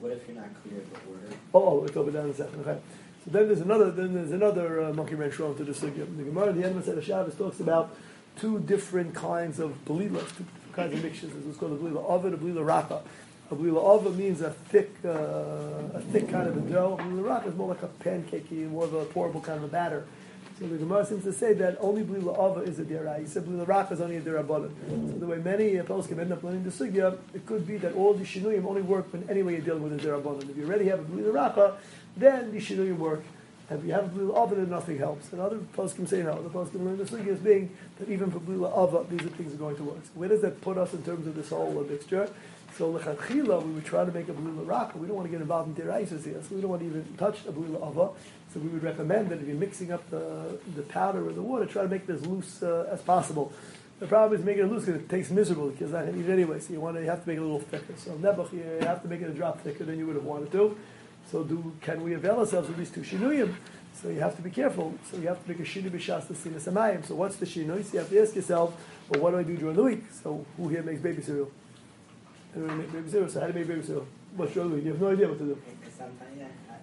What 0.00 0.12
if 0.12 0.28
you're 0.28 0.36
not 0.36 0.48
clear 0.62 0.80
of 0.80 0.90
the 0.90 1.10
order? 1.10 1.36
Oh, 1.54 1.80
oh 1.80 1.84
it's 1.84 1.96
over 1.96 2.10
down 2.10 2.26
in 2.26 2.30
a 2.30 2.34
second. 2.34 2.60
Okay. 2.60 2.78
So 3.24 3.30
then 3.30 3.46
there's 3.46 3.60
another 3.60 3.90
then 3.90 4.12
there's 4.12 4.32
another 4.32 4.84
uh, 4.84 4.92
monkey 4.92 5.14
wrench 5.14 5.34
thrown 5.34 5.56
to 5.56 5.64
the 5.64 5.72
sugya. 5.72 6.04
The 6.16 6.22
Gemara 6.22 6.52
the 6.52 6.64
end 6.64 6.76
of 6.76 6.84
the 6.84 7.02
Shabbos 7.02 7.34
talks 7.34 7.60
about 7.60 7.96
two 8.36 8.60
different 8.60 9.14
kinds 9.14 9.58
of 9.58 9.84
belilas, 9.86 10.36
two 10.36 10.44
kinds 10.72 10.94
of 10.94 11.02
mixtures. 11.02 11.34
Is 11.34 11.56
called 11.56 11.72
a 11.72 11.76
blila 11.76 12.04
ovid, 12.08 12.34
a 12.34 12.36
blila 12.36 12.64
rapa. 12.64 13.02
A 13.50 13.54
blila 13.54 13.76
ova 13.76 14.10
means 14.10 14.42
a 14.42 14.50
thick, 14.50 14.94
uh, 15.04 15.08
a 15.08 16.00
thick 16.12 16.28
kind 16.28 16.48
of 16.48 16.56
a 16.56 16.60
dough. 16.60 16.98
A 16.98 17.02
blila 17.02 17.24
raka 17.24 17.48
is 17.48 17.54
more 17.54 17.68
like 17.68 17.82
a 17.82 17.88
pancakey, 18.04 18.68
more 18.68 18.84
of 18.84 18.92
a 18.92 19.06
pourable 19.06 19.42
kind 19.42 19.56
of 19.58 19.64
a 19.64 19.68
batter. 19.68 20.06
So 20.58 20.66
the 20.66 20.76
Gemara 20.76 21.06
seems 21.06 21.22
to 21.22 21.32
say 21.32 21.54
that 21.54 21.78
only 21.80 22.02
blila 22.02 22.36
ova 22.36 22.60
is 22.60 22.78
a 22.78 22.84
said 23.26 23.44
blila 23.46 23.66
raka 23.66 23.94
is 23.94 24.00
only 24.00 24.16
a 24.16 24.20
dirabanan. 24.20 24.70
So 25.12 25.18
the 25.18 25.26
way 25.26 25.38
many 25.38 25.74
poskim 25.76 26.18
end 26.18 26.32
up 26.32 26.42
learning 26.42 26.64
the 26.64 26.70
sugya, 26.70 27.16
it 27.32 27.46
could 27.46 27.66
be 27.66 27.78
that 27.78 27.94
all 27.94 28.12
the 28.12 28.24
shinuyim 28.24 28.66
only 28.66 28.82
work 28.82 29.12
when 29.12 29.28
anyway 29.30 29.52
you're 29.52 29.62
dealing 29.62 29.82
with 29.82 29.92
a 29.92 30.08
dirabanan. 30.08 30.50
If 30.50 30.56
you 30.56 30.66
already 30.66 30.88
have 30.88 31.00
a 31.00 31.04
blila 31.04 31.32
raka, 31.32 31.76
then 32.16 32.52
the 32.52 32.58
shinuyim 32.58 32.98
work. 32.98 33.22
If 33.70 33.84
you 33.84 33.92
have 33.92 34.04
a 34.06 34.18
blila 34.18 34.34
ova, 34.34 34.54
then 34.54 34.70
nothing 34.70 34.98
helps. 34.98 35.30
And 35.32 35.42
other 35.42 35.58
poskim 35.76 36.08
say 36.08 36.22
no. 36.22 36.40
The 36.42 36.48
poskim 36.48 36.84
learn 36.84 36.96
the 36.96 37.04
sugya 37.04 37.34
as 37.34 37.38
being 37.38 37.76
that 37.98 38.08
even 38.08 38.30
for 38.30 38.40
blila 38.40 38.72
ova, 38.74 39.04
these 39.10 39.26
are 39.26 39.30
things 39.30 39.52
are 39.52 39.58
going 39.58 39.76
to 39.76 39.84
work. 39.84 40.04
So 40.04 40.10
where 40.14 40.28
does 40.28 40.40
that 40.40 40.60
put 40.62 40.78
us 40.78 40.94
in 40.94 41.02
terms 41.02 41.26
of 41.26 41.34
this 41.34 41.50
whole 41.50 41.84
mixture? 41.84 42.30
So 42.78 42.92
lechatchila, 42.94 43.62
we 43.66 43.72
would 43.72 43.84
try 43.84 44.06
to 44.06 44.12
make 44.12 44.28
a 44.28 44.32
blila 44.32 44.66
raka. 44.66 44.96
We 44.96 45.06
don't 45.06 45.16
want 45.16 45.26
to 45.26 45.32
get 45.32 45.42
involved 45.42 45.68
in 45.78 45.84
deraises 45.84 46.24
here, 46.24 46.40
so 46.48 46.54
we 46.54 46.62
don't 46.62 46.70
want 46.70 46.82
to 46.82 46.88
even 46.88 47.04
touch 47.18 47.40
a 47.46 47.52
blila 47.52 47.90
ava. 47.90 48.10
So 48.54 48.60
we 48.60 48.68
would 48.68 48.82
recommend 48.82 49.28
that 49.28 49.40
if 49.40 49.46
you're 49.46 49.56
mixing 49.56 49.92
up 49.92 50.08
the, 50.08 50.58
the 50.74 50.82
powder 50.82 51.22
with 51.22 51.34
the 51.34 51.42
water, 51.42 51.66
try 51.66 51.82
to 51.82 51.88
make 51.88 52.04
it 52.08 52.10
as 52.10 52.24
loose 52.24 52.62
uh, 52.62 52.88
as 52.90 53.02
possible. 53.02 53.52
The 53.98 54.06
problem 54.06 54.38
is 54.38 54.46
making 54.46 54.64
it 54.64 54.70
loose 54.70 54.84
because 54.84 55.02
it 55.02 55.08
tastes 55.08 55.30
miserable 55.32 55.70
because 55.70 55.92
I 55.92 56.08
eat 56.08 56.16
it 56.16 56.30
anyway. 56.30 56.60
So 56.60 56.72
you 56.72 56.80
want 56.80 56.96
to 56.96 57.02
you 57.02 57.10
have 57.10 57.22
to 57.24 57.28
make 57.28 57.36
it 57.36 57.40
a 57.40 57.44
little 57.44 57.60
thicker. 57.60 57.94
So 57.96 58.12
nebuch, 58.12 58.52
you 58.52 58.86
have 58.86 59.02
to 59.02 59.08
make 59.08 59.20
it 59.20 59.28
a 59.28 59.34
drop 59.34 59.60
thicker 59.60 59.84
than 59.84 59.98
you 59.98 60.06
would 60.06 60.16
have 60.16 60.24
wanted 60.24 60.52
to. 60.52 60.78
So 61.30 61.44
do 61.44 61.72
can 61.80 62.02
we 62.02 62.14
avail 62.14 62.38
ourselves 62.40 62.68
of 62.68 62.76
these 62.76 62.90
two 62.90 63.02
shinuyim? 63.02 63.54
So 64.00 64.08
you 64.08 64.20
have 64.20 64.36
to 64.36 64.42
be 64.42 64.50
careful. 64.50 64.94
So 65.10 65.16
you 65.18 65.28
have 65.28 65.42
to 65.42 65.48
make 65.48 65.60
a 65.60 65.62
shinu 65.62 65.90
b'shas 65.90 66.28
the 66.28 66.34
samayim. 66.34 67.04
So 67.04 67.14
what's 67.16 67.36
the 67.36 67.46
shinui? 67.46 67.84
So 67.84 67.94
you 67.94 67.98
have 67.98 68.10
to 68.10 68.22
ask 68.22 68.34
yourself, 68.34 68.74
well, 69.08 69.20
what 69.20 69.30
do 69.32 69.38
I 69.38 69.42
do 69.42 69.56
during 69.56 69.76
the 69.76 69.82
week? 69.82 70.04
So 70.22 70.44
who 70.56 70.68
here 70.68 70.82
makes 70.82 71.00
baby 71.00 71.20
cereal? 71.22 71.50
Everyone 72.54 72.78
make 72.78 72.92
baby 72.92 73.10
cereal. 73.10 73.28
So 73.28 73.40
how 73.40 73.46
do 73.48 73.52
you 73.52 73.58
make 73.58 73.68
baby 73.68 73.82
cereal? 73.86 74.06
What's 74.36 74.54
your 74.54 74.68
week? 74.68 74.84
You 74.84 74.92
have 74.92 75.00
no 75.00 75.08
idea 75.08 75.28
what 75.28 75.38
to 75.38 75.44
do. 75.44 75.58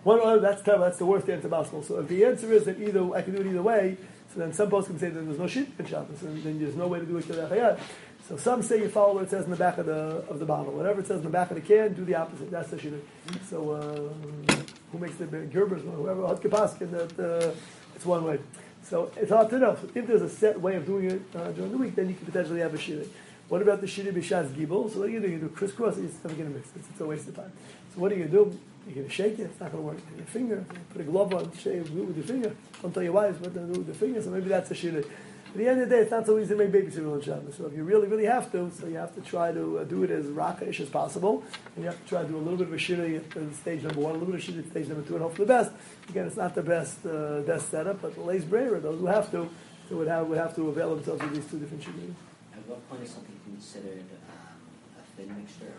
One, 0.03 0.41
that's 0.41 0.61
terrible. 0.61 0.85
That's 0.85 0.97
the 0.97 1.05
worst 1.05 1.29
answer 1.29 1.49
possible. 1.49 1.81
So 1.81 1.99
if 1.99 2.07
the 2.07 2.25
answer 2.25 2.51
is 2.51 2.65
that 2.65 2.79
either 2.79 3.13
I 3.15 3.21
can 3.23 3.33
do 3.33 3.41
it 3.41 3.47
either 3.47 3.63
way, 3.63 3.97
so 4.31 4.39
then 4.39 4.53
some 4.53 4.69
folks 4.69 4.87
can 4.87 4.99
say 4.99 5.09
that 5.09 5.19
there's 5.19 5.39
no 5.39 5.47
shit 5.47 5.69
in 5.79 5.85
Shabbos, 5.85 6.21
and 6.21 6.43
then 6.43 6.59
there's 6.59 6.75
no 6.75 6.87
way 6.87 6.99
to 6.99 7.05
do 7.05 7.17
it. 7.17 7.79
So 8.27 8.37
some 8.37 8.63
say 8.63 8.81
you 8.81 8.89
follow 8.89 9.13
what 9.13 9.23
it 9.23 9.29
says 9.29 9.45
in 9.45 9.51
the 9.51 9.55
back 9.55 9.77
of 9.77 9.85
the 9.85 10.23
of 10.29 10.39
the 10.39 10.45
bottle. 10.45 10.73
Whatever 10.73 11.01
it 11.01 11.07
says 11.07 11.17
in 11.17 11.23
the 11.23 11.29
back 11.29 11.51
of 11.51 11.55
the 11.55 11.61
can, 11.61 11.93
do 11.93 12.03
the 12.03 12.15
opposite. 12.15 12.49
That's 12.49 12.71
the 12.71 12.77
shidduch. 12.77 13.01
So 13.47 13.71
uh, 13.71 14.53
who 14.91 14.97
makes 14.97 15.15
the 15.17 15.25
Gerbers? 15.25 15.83
one? 15.83 15.97
Whoever 15.97 16.21
Hadkapaskin, 16.23 16.89
that 16.89 17.19
uh, 17.19 17.51
it's 17.95 18.05
one 18.05 18.23
way. 18.23 18.39
So 18.81 19.11
it's 19.15 19.29
hard 19.29 19.51
to 19.51 19.59
know. 19.59 19.77
If 19.93 20.07
there's 20.07 20.23
a 20.23 20.29
set 20.29 20.59
way 20.59 20.75
of 20.75 20.87
doing 20.87 21.11
it 21.11 21.21
uh, 21.35 21.51
during 21.51 21.71
the 21.71 21.77
week, 21.77 21.95
then 21.95 22.09
you 22.09 22.15
can 22.15 22.25
potentially 22.25 22.61
have 22.61 22.73
a 22.73 22.77
shidduch. 22.77 23.09
What 23.47 23.61
about 23.61 23.81
the 23.81 23.87
shidduch 23.87 24.13
b'shas 24.13 24.49
gibel? 24.55 24.91
So 24.91 24.99
what 24.99 25.09
are 25.09 25.11
you 25.11 25.19
doing? 25.19 25.33
You 25.33 25.39
do 25.39 25.49
crisscross. 25.49 25.97
It's 25.97 26.23
never 26.23 26.35
going 26.35 26.49
to 26.49 26.55
mix. 26.55 26.69
It's, 26.75 26.89
it's 26.89 27.01
a 27.01 27.05
waste 27.05 27.27
of 27.27 27.35
time. 27.35 27.51
So 27.93 28.01
what 28.01 28.11
are 28.11 28.15
you 28.15 28.25
going 28.25 28.31
to 28.31 28.51
do? 28.51 28.59
You're 28.87 28.95
going 28.95 29.07
to 29.07 29.13
shake 29.13 29.37
it. 29.37 29.43
It's 29.43 29.59
not 29.59 29.71
going 29.71 29.83
to 29.83 29.87
work. 29.87 29.97
Your 30.17 30.25
finger. 30.25 30.65
Put 30.91 31.01
a 31.01 31.03
glove 31.03 31.31
on. 31.35 31.51
Shave 31.57 31.93
do 31.93 32.01
it 32.01 32.05
with 32.05 32.17
your 32.17 32.25
finger. 32.25 32.55
Don't 32.81 32.91
tell 32.91 33.03
your 33.03 33.13
wives 33.13 33.39
what 33.39 33.53
to 33.53 33.59
do 33.59 33.79
with 33.79 33.87
the 33.87 33.93
finger. 33.93 34.19
So 34.21 34.31
maybe 34.31 34.49
that's 34.49 34.71
a 34.71 34.73
shidduch. 34.73 35.07
At 35.55 35.59
the 35.59 35.69
end 35.69 35.81
of 35.81 35.87
the 35.87 35.95
day, 35.95 36.01
it's 36.01 36.11
not 36.11 36.25
so 36.25 36.37
easy 36.37 36.49
to 36.49 36.55
make 36.57 36.73
baby 36.73 36.91
cereal 36.91 37.13
on 37.13 37.21
Shabbos. 37.21 37.55
So 37.55 37.65
if 37.65 37.73
you 37.73 37.85
really, 37.85 38.09
really 38.09 38.25
have 38.25 38.51
to, 38.51 38.69
so 38.77 38.87
you 38.87 38.97
have 38.97 39.15
to 39.15 39.21
try 39.21 39.53
to 39.53 39.79
uh, 39.79 39.83
do 39.85 40.03
it 40.03 40.11
as 40.11 40.25
raka-ish 40.25 40.81
as 40.81 40.89
possible. 40.89 41.45
And 41.77 41.85
you 41.85 41.89
have 41.89 41.97
to 41.97 42.09
try 42.09 42.23
to 42.23 42.27
do 42.27 42.35
a 42.35 42.43
little 42.43 42.57
bit 42.57 42.67
of 42.67 42.73
a 42.73 42.75
shiri 42.75 43.15
at 43.15 43.55
stage 43.55 43.81
number 43.83 44.01
one, 44.01 44.15
a 44.15 44.17
little 44.17 44.33
bit 44.33 44.43
of 44.43 44.49
a 44.49 44.51
shiri 44.51 44.65
at 44.65 44.69
stage 44.69 44.89
number 44.89 45.07
two, 45.07 45.13
and 45.13 45.23
hope 45.23 45.35
for 45.35 45.43
the 45.43 45.47
best. 45.47 45.71
Again, 46.09 46.27
it's 46.27 46.35
not 46.35 46.55
the 46.55 46.61
best 46.61 47.05
uh, 47.05 47.39
best 47.47 47.69
setup, 47.69 48.01
but 48.01 48.15
the 48.15 48.21
lace 48.21 48.43
braver, 48.43 48.81
those 48.81 48.99
who 48.99 49.05
have 49.05 49.31
to, 49.31 49.49
so 49.87 49.95
would 49.95 50.09
have, 50.09 50.27
would 50.27 50.37
have 50.37 50.53
to 50.57 50.67
avail 50.67 50.93
themselves 50.93 51.23
of 51.23 51.33
these 51.33 51.45
two 51.45 51.57
different 51.57 51.81
shiri. 51.81 52.13
At 52.53 52.67
what 52.67 52.89
point 52.89 53.03
is 53.03 53.11
something 53.11 53.39
considered 53.45 54.03
um, 54.27 54.99
a 54.99 55.03
thin 55.15 55.37
mixture? 55.37 55.71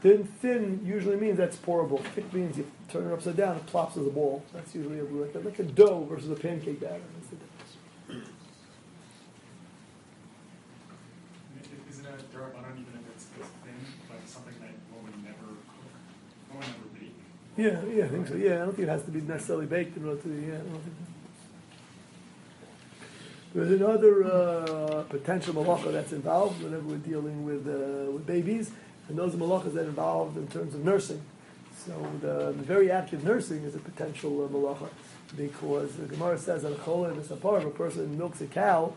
Thin, 0.00 0.24
thin 0.40 0.80
usually 0.82 1.16
means 1.16 1.36
that's 1.36 1.58
pourable. 1.58 2.02
Thick 2.14 2.32
means 2.32 2.56
you 2.56 2.66
turn 2.90 3.10
it 3.10 3.12
upside 3.12 3.36
down, 3.36 3.56
it 3.56 3.66
plops 3.66 3.98
as 3.98 4.06
a 4.06 4.10
ball. 4.10 4.42
That's 4.54 4.74
usually 4.74 5.00
a, 5.00 5.04
like 5.40 5.58
a 5.58 5.62
dough 5.62 6.06
versus 6.08 6.30
a 6.30 6.36
pancake 6.36 6.80
batter. 6.80 7.02
That's 7.16 7.28
the 7.28 7.36
difference. 7.36 7.50
Isn't 11.88 12.06
it 12.06 12.20
a 12.20 12.36
darabanan 12.36 12.76
even 12.76 13.00
if 13.00 13.16
it's 13.16 13.24
this 13.32 13.48
thin, 13.64 13.80
but 14.10 14.20
something 14.28 14.52
that 14.60 14.76
one 14.92 15.04
would 15.04 15.24
never 15.24 15.56
cook, 15.72 15.88
one 16.50 16.58
would 16.58 16.68
never 16.68 16.88
bake? 17.00 17.16
Yeah, 17.56 17.80
yeah, 17.84 18.04
I 18.04 18.08
think 18.08 18.26
so. 18.26 18.34
Yeah, 18.34 18.54
I 18.54 18.58
don't 18.58 18.74
think 18.74 18.88
it 18.88 18.90
has 18.90 19.04
to 19.04 19.10
be 19.12 19.20
necessarily 19.20 19.66
baked 19.66 19.96
in 19.96 20.08
order 20.08 20.20
to. 20.20 20.28
Yeah, 20.28 20.54
I 20.54 20.58
don't 20.58 20.70
think. 20.70 20.96
There's 23.54 23.80
another 23.80 24.24
uh, 24.24 25.02
potential 25.08 25.54
malacha 25.54 25.92
that's 25.92 26.12
involved 26.12 26.60
whenever 26.60 26.82
we're 26.82 26.96
dealing 26.96 27.44
with 27.44 27.68
uh, 27.68 28.10
with 28.10 28.26
babies, 28.26 28.72
and 29.08 29.16
those 29.16 29.34
are 29.34 29.38
malachas 29.38 29.74
that 29.74 29.86
involved 29.86 30.36
in 30.36 30.48
terms 30.48 30.74
of 30.74 30.84
nursing. 30.84 31.22
So 31.76 31.92
the, 32.20 32.52
the 32.56 32.64
very 32.64 32.90
active 32.90 33.22
nursing 33.22 33.62
is 33.62 33.76
a 33.76 33.78
potential 33.78 34.44
uh, 34.44 34.48
malacha 34.48 34.88
because 35.36 35.94
the 35.94 36.06
Gemara 36.06 36.38
says 36.38 36.62
that 36.62 36.72
a 36.72 36.84
chola 36.84 37.10
and 37.10 37.18
a 37.18 37.22
sapar, 37.22 37.58
of 37.58 37.66
a 37.66 37.70
person 37.70 38.18
milks 38.18 38.40
a 38.40 38.46
cow, 38.46 38.92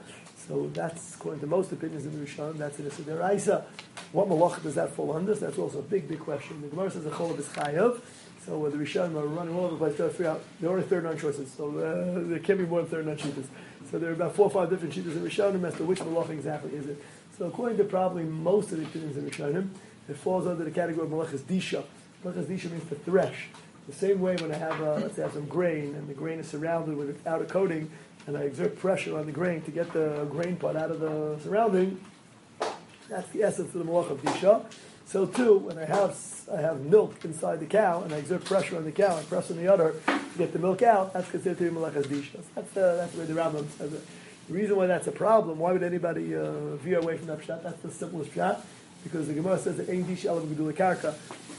so 0.47 0.69
that's 0.73 1.15
according 1.15 1.41
to 1.41 1.47
most 1.47 1.71
opinions 1.71 2.05
in 2.05 2.19
the 2.19 2.25
Rishon, 2.25 2.57
that's 2.57 2.79
an 2.79 2.87
Issa 2.87 3.33
Isa. 3.35 3.65
What 4.11 4.29
malacha 4.29 4.63
does 4.63 4.75
that 4.75 4.93
fall 4.93 5.15
under? 5.15 5.35
So 5.35 5.41
that's 5.41 5.59
also 5.59 5.79
a 5.79 5.83
big, 5.83 6.07
big 6.07 6.19
question. 6.19 6.61
The 6.61 6.69
Gemara 6.69 6.89
says 6.89 7.05
a 7.05 7.11
chola 7.11 7.35
is 7.35 7.45
chayav. 7.47 8.01
So 8.47 8.65
uh, 8.65 8.69
the 8.69 8.77
Rishon 8.77 9.13
are 9.15 9.27
running 9.27 9.53
all 9.53 9.65
over 9.65 9.73
the 9.73 9.77
place 9.77 9.97
trying 9.97 10.09
to 10.09 10.15
figure 10.15 10.31
out. 10.31 10.41
There 10.61 10.69
are 10.69 10.73
only 10.73 10.87
39 10.87 11.17
choices, 11.17 11.51
so 11.51 11.67
uh, 11.67 12.27
there 12.29 12.39
can't 12.39 12.57
be 12.57 12.65
more 12.65 12.81
than 12.81 12.89
39 12.89 13.17
cheetahs. 13.17 13.47
So 13.91 13.99
there 13.99 14.09
are 14.09 14.13
about 14.13 14.35
four 14.35 14.45
or 14.45 14.51
five 14.51 14.69
different 14.69 14.93
shitas 14.93 15.17
in 15.17 15.21
Rishonim 15.21 15.67
as 15.67 15.75
to 15.75 15.83
which 15.83 15.99
malacha 15.99 16.29
exactly 16.29 16.71
is 16.71 16.87
it. 16.87 17.03
So 17.37 17.45
according 17.45 17.77
to 17.77 17.83
probably 17.83 18.23
most 18.23 18.71
of 18.71 18.77
the 18.79 18.85
opinions 18.85 19.17
in 19.17 19.29
Rishonim, 19.29 19.69
it 20.07 20.15
falls 20.15 20.47
under 20.47 20.63
the 20.63 20.71
category 20.71 21.05
of 21.05 21.11
malachas 21.11 21.39
disha. 21.39 21.83
Malachas 22.23 22.45
disha 22.45 22.71
means 22.71 22.87
to 22.87 22.95
thresh. 22.95 23.49
The 23.87 23.93
same 23.93 24.21
way 24.21 24.37
when 24.37 24.53
I 24.53 24.57
have, 24.57 24.81
uh, 24.81 24.93
let's 24.95 25.17
say, 25.17 25.23
I 25.23 25.25
have 25.25 25.33
some 25.33 25.47
grain 25.47 25.93
and 25.95 26.07
the 26.07 26.13
grain 26.13 26.39
is 26.39 26.47
surrounded 26.47 26.95
with 26.95 27.09
an 27.09 27.19
outer 27.25 27.45
coating, 27.45 27.89
and 28.27 28.37
I 28.37 28.43
exert 28.43 28.79
pressure 28.79 29.17
on 29.17 29.25
the 29.25 29.31
grain 29.33 29.61
to 29.63 29.71
get 29.71 29.91
the 29.91 30.25
grain 30.31 30.55
part 30.55 30.77
out 30.77 30.91
of 30.91 31.01
the 31.01 31.37
surrounding. 31.43 31.99
That's 33.09 33.29
the 33.29 33.43
essence 33.43 33.75
of 33.75 33.85
the 33.85 33.91
malach 33.91 34.09
of 34.09 34.21
disha. 34.21 34.65
So 35.07 35.25
too, 35.25 35.59
when 35.59 35.77
I 35.77 35.85
have 35.85 36.17
I 36.53 36.59
have 36.59 36.81
milk 36.81 37.23
inside 37.23 37.61
the 37.61 37.65
cow 37.65 38.01
and 38.03 38.13
I 38.13 38.17
exert 38.17 38.43
pressure 38.43 38.75
on 38.75 38.83
the 38.83 38.91
cow 38.91 39.15
and 39.15 39.25
press 39.29 39.49
on 39.49 39.55
the 39.55 39.71
udder 39.71 39.95
to 40.05 40.37
get 40.37 40.51
the 40.51 40.59
milk 40.59 40.81
out, 40.81 41.13
that's 41.13 41.31
considered 41.31 41.57
to 41.59 41.63
be 41.63 41.75
malach 41.75 41.93
dishas. 41.93 42.43
That's 42.53 42.75
uh, 42.75 42.97
that's 42.97 43.13
the 43.13 43.19
way 43.19 43.25
the 43.25 43.33
Rambam 43.33 43.69
says 43.77 43.93
it. 43.93 44.05
The 44.49 44.53
reason 44.53 44.75
why 44.75 44.87
that's 44.87 45.07
a 45.07 45.13
problem, 45.13 45.59
why 45.59 45.71
would 45.71 45.83
anybody 45.83 46.35
uh, 46.35 46.75
veer 46.75 46.99
away 46.99 47.17
from 47.17 47.27
that 47.27 47.39
pshat? 47.39 47.63
That's 47.63 47.81
the 47.81 47.89
simplest 47.89 48.33
pshat, 48.33 48.59
because 49.03 49.27
the 49.27 49.33
Gemara 49.33 49.57
says 49.57 49.77
that 49.77 49.87
ein 49.87 50.03
disha 50.03 50.25
alav 50.25 50.45
gedula 50.45 50.73
karka. 50.73 51.15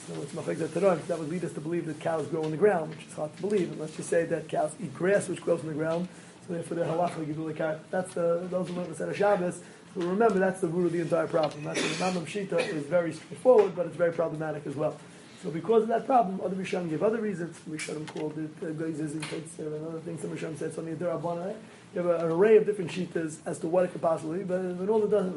So 0.06 0.22
it's 0.22 0.32
machek 0.32 0.56
Taran. 0.56 1.06
That 1.06 1.18
would 1.18 1.30
lead 1.30 1.44
us 1.44 1.54
to 1.54 1.62
believe 1.62 1.86
that 1.86 2.00
cows 2.00 2.26
grow 2.26 2.44
on 2.44 2.50
the 2.50 2.58
ground, 2.58 2.90
which 2.90 3.06
is 3.06 3.14
hard 3.14 3.34
to 3.34 3.40
believe 3.40 3.72
unless 3.72 3.96
you 3.96 4.04
say 4.04 4.26
that 4.26 4.48
cows 4.48 4.72
eat 4.78 4.94
grass 4.94 5.26
which 5.26 5.40
grows 5.40 5.60
on 5.60 5.68
the 5.68 5.72
ground. 5.72 6.08
So 6.46 6.52
therefore, 6.52 6.76
they're 6.76 6.86
halacha 6.86 7.24
gedula 7.24 7.54
karka. 7.54 7.80
That's 7.90 8.12
the 8.12 8.46
those 8.50 8.68
learn 8.68 8.90
the 8.90 8.94
set 8.94 9.08
of 9.08 9.16
Shabbos. 9.16 9.62
So 9.98 10.06
remember, 10.06 10.38
that's 10.38 10.60
the 10.60 10.68
root 10.68 10.86
of 10.86 10.92
the 10.92 11.00
entire 11.00 11.26
problem. 11.26 11.64
That's 11.64 11.82
the 11.82 12.04
Rambam 12.04 12.24
Shita 12.24 12.60
is 12.72 12.84
very 12.84 13.12
straightforward, 13.12 13.74
but 13.74 13.86
it's 13.86 13.96
very 13.96 14.12
problematic 14.12 14.64
as 14.64 14.76
well. 14.76 14.96
So 15.42 15.50
because 15.50 15.82
of 15.82 15.88
that 15.88 16.06
problem, 16.06 16.40
other 16.40 16.54
Rishonim 16.54 16.88
give 16.88 17.02
other 17.02 17.20
reasons. 17.20 17.58
Rishonim 17.68 18.06
called 18.06 18.38
it 18.38 18.50
uh, 18.62 18.66
Geizes 18.66 19.12
and 19.12 19.24
Teitzer 19.24 19.66
and 19.66 19.88
other 19.88 19.98
things. 19.98 20.20
Some 20.20 20.30
Rishonim 20.30 20.56
said 20.56 20.72
something 20.72 20.96
Derabana. 20.96 21.56
You 21.94 22.02
have 22.02 22.20
an 22.20 22.30
array 22.30 22.58
of 22.58 22.66
different 22.66 22.92
shitas 22.92 23.38
as 23.44 23.58
to 23.58 23.66
what 23.66 23.86
it 23.86 23.92
could 23.92 24.00
possibly 24.00 24.38
be, 24.38 24.44
but 24.44 24.60
when 24.62 24.88
all 24.88 25.00
the 25.00 25.08
dust, 25.08 25.34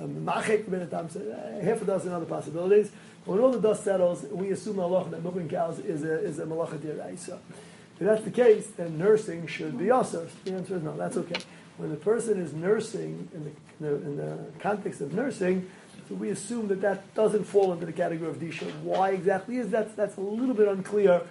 uh, 0.00 1.62
half 1.62 1.82
a 1.82 1.84
dozen 1.84 2.12
other 2.12 2.26
possibilities. 2.26 2.90
When 3.24 3.38
all 3.38 3.52
the 3.52 3.60
dust 3.60 3.84
settles, 3.84 4.24
we 4.32 4.50
assume 4.50 4.80
Allah 4.80 5.08
that 5.10 5.22
milking 5.22 5.48
cows 5.48 5.78
is 5.78 6.02
a 6.02 6.18
is 6.18 6.40
a 6.40 6.46
malacha 6.46 6.78
diraisa. 6.78 7.38
If 8.00 8.08
that's 8.08 8.24
the 8.24 8.32
case, 8.32 8.66
then 8.76 8.98
nursing 8.98 9.46
should 9.46 9.78
be 9.78 9.92
also. 9.92 10.26
The 10.44 10.54
answer 10.54 10.76
is 10.76 10.82
no. 10.82 10.96
That's 10.96 11.16
okay. 11.18 11.40
When 11.78 11.90
the 11.90 11.96
person 11.96 12.40
is 12.40 12.52
nursing 12.52 13.28
in 13.34 13.44
the, 13.44 13.50
in 13.50 14.00
the, 14.00 14.06
in 14.06 14.16
the 14.16 14.38
context 14.60 15.00
of 15.00 15.14
nursing, 15.14 15.70
so 16.08 16.14
we 16.14 16.30
assume 16.30 16.68
that 16.68 16.80
that 16.82 17.14
doesn't 17.14 17.44
fall 17.44 17.72
into 17.72 17.86
the 17.86 17.92
category 17.92 18.28
of 18.28 18.36
disha. 18.36 18.70
Why 18.82 19.10
exactly 19.10 19.56
is 19.56 19.70
that? 19.70 19.96
That's 19.96 20.16
a 20.16 20.20
little 20.20 20.54
bit 20.54 20.68
unclear. 20.68 21.22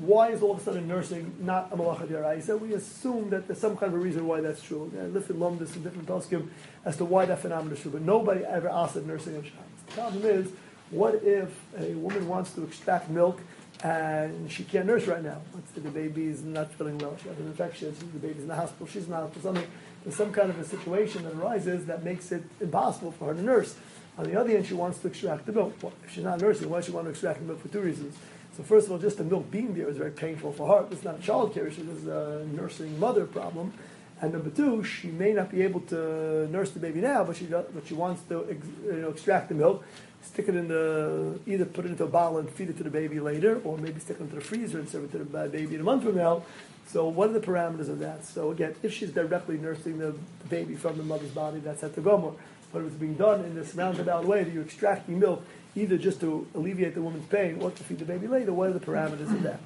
Why 0.00 0.30
is 0.30 0.40
all 0.40 0.52
of 0.52 0.60
a 0.60 0.62
sudden 0.62 0.88
nursing 0.88 1.34
not 1.40 1.68
a 1.70 1.76
malacha 1.76 2.06
diraisa? 2.06 2.58
We 2.58 2.72
assume 2.72 3.28
that 3.30 3.46
there's 3.46 3.58
some 3.58 3.76
kind 3.76 3.92
of 3.92 3.98
a 4.00 4.02
reason 4.02 4.26
why 4.26 4.40
that's 4.40 4.62
true. 4.62 4.90
Lifted 5.12 5.36
lumdis 5.36 5.76
in 5.76 5.82
different 5.82 6.08
poskim 6.08 6.48
as 6.84 6.96
to 6.96 7.04
why 7.04 7.26
that 7.26 7.40
phenomenon 7.40 7.74
is 7.74 7.82
true, 7.82 7.90
but 7.90 8.02
nobody 8.02 8.44
ever 8.44 8.70
asked 8.70 8.96
of 8.96 9.06
nursing 9.06 9.36
of 9.36 9.44
Shabbos. 9.44 9.62
The 9.86 9.92
problem 9.92 10.24
is, 10.24 10.48
what 10.90 11.16
if 11.16 11.50
a 11.78 11.94
woman 11.94 12.26
wants 12.28 12.52
to 12.52 12.62
extract 12.64 13.10
milk 13.10 13.40
and 13.82 14.50
she 14.50 14.64
can't 14.64 14.86
nurse 14.86 15.06
right 15.06 15.22
now? 15.22 15.40
The 15.74 15.90
baby's 15.90 16.42
not 16.42 16.72
feeling 16.72 16.98
well, 16.98 17.16
she 17.20 17.28
has 17.28 17.38
an 17.38 17.46
infection, 17.46 17.94
the 18.12 18.18
baby's 18.18 18.42
in 18.42 18.48
the 18.48 18.54
hospital, 18.54 18.86
she's 18.86 19.04
in 19.04 19.10
the 19.10 19.16
hospital, 19.16 19.42
something. 19.42 19.66
There's 20.04 20.16
some 20.16 20.32
kind 20.32 20.50
of 20.50 20.58
a 20.58 20.64
situation 20.64 21.24
that 21.24 21.34
arises 21.34 21.86
that 21.86 22.02
makes 22.02 22.32
it 22.32 22.42
impossible 22.60 23.12
for 23.12 23.26
her 23.26 23.34
to 23.34 23.42
nurse. 23.42 23.76
On 24.18 24.24
the 24.24 24.38
other 24.38 24.50
hand, 24.50 24.66
she 24.66 24.74
wants 24.74 24.98
to 24.98 25.08
extract 25.08 25.46
the 25.46 25.52
milk. 25.52 25.74
Well, 25.80 25.92
if 26.04 26.12
she's 26.12 26.24
not 26.24 26.40
nursing, 26.40 26.68
why 26.68 26.78
does 26.78 26.86
she 26.86 26.92
want 26.92 27.06
to 27.06 27.10
extract 27.10 27.40
the 27.40 27.46
milk 27.46 27.60
for 27.60 27.68
two 27.68 27.80
reasons? 27.80 28.16
So 28.56 28.62
first 28.62 28.86
of 28.86 28.92
all, 28.92 28.98
just 28.98 29.16
the 29.16 29.24
milk 29.24 29.50
being 29.50 29.74
there 29.74 29.88
is 29.88 29.96
very 29.96 30.10
painful 30.10 30.52
for 30.52 30.68
her. 30.68 30.86
It's 30.90 31.04
not 31.04 31.18
a 31.18 31.22
child 31.22 31.54
care 31.54 31.66
issue, 31.66 31.88
it's 31.90 32.06
a 32.06 32.46
nursing 32.52 32.98
mother 33.00 33.24
problem. 33.24 33.72
And 34.20 34.32
number 34.32 34.50
two, 34.50 34.84
she 34.84 35.08
may 35.08 35.32
not 35.32 35.50
be 35.50 35.62
able 35.62 35.80
to 35.80 36.46
nurse 36.48 36.70
the 36.70 36.78
baby 36.78 37.00
now, 37.00 37.24
but 37.24 37.36
she 37.36 37.46
does, 37.46 37.66
but 37.74 37.86
she 37.86 37.94
wants 37.94 38.22
to 38.24 38.46
you 38.84 38.92
know, 38.92 39.08
extract 39.08 39.48
the 39.48 39.54
milk, 39.54 39.84
stick 40.22 40.48
it 40.48 40.54
in 40.54 40.68
the 40.68 41.38
either 41.46 41.64
put 41.64 41.84
it 41.84 41.90
into 41.90 42.04
a 42.04 42.08
bottle 42.08 42.38
and 42.38 42.48
feed 42.50 42.70
it 42.70 42.76
to 42.78 42.82
the 42.82 42.90
baby 42.90 43.20
later, 43.20 43.60
or 43.64 43.76
maybe 43.78 44.00
stick 44.00 44.16
it 44.18 44.22
into 44.22 44.36
the 44.36 44.40
freezer 44.40 44.78
and 44.78 44.88
serve 44.88 45.04
it 45.04 45.12
to 45.12 45.18
the 45.18 45.48
baby 45.48 45.74
in 45.74 45.80
a 45.80 45.84
month 45.84 46.04
from 46.04 46.16
now. 46.16 46.42
So 46.86 47.08
what 47.08 47.30
are 47.30 47.32
the 47.32 47.40
parameters 47.40 47.88
of 47.88 47.98
that? 48.00 48.24
So 48.26 48.50
again, 48.50 48.74
if 48.82 48.92
she's 48.92 49.10
directly 49.10 49.56
nursing 49.56 49.98
the, 49.98 50.14
baby 50.48 50.74
from 50.74 50.98
the 50.98 51.02
mother's 51.02 51.30
body, 51.30 51.60
that's 51.60 51.82
at 51.82 51.94
the 51.94 52.02
gomor. 52.02 52.34
But 52.72 52.80
if 52.80 52.88
it's 52.88 52.96
being 52.96 53.14
done 53.14 53.44
in 53.44 53.54
this 53.54 53.74
roundabout 53.74 54.26
way 54.26 54.44
that 54.44 54.52
you're 54.52 54.64
extracting 54.64 55.18
milk, 55.18 55.44
either 55.74 55.96
just 55.96 56.20
to 56.20 56.46
alleviate 56.54 56.94
the 56.94 57.02
woman's 57.02 57.26
pain 57.26 57.58
or 57.62 57.70
to 57.70 57.82
feed 57.84 57.98
the 57.98 58.04
baby 58.04 58.26
later, 58.26 58.52
what 58.52 58.68
are 58.68 58.72
the 58.72 58.84
parameters 58.84 59.32
of 59.32 59.42
that? 59.42 59.60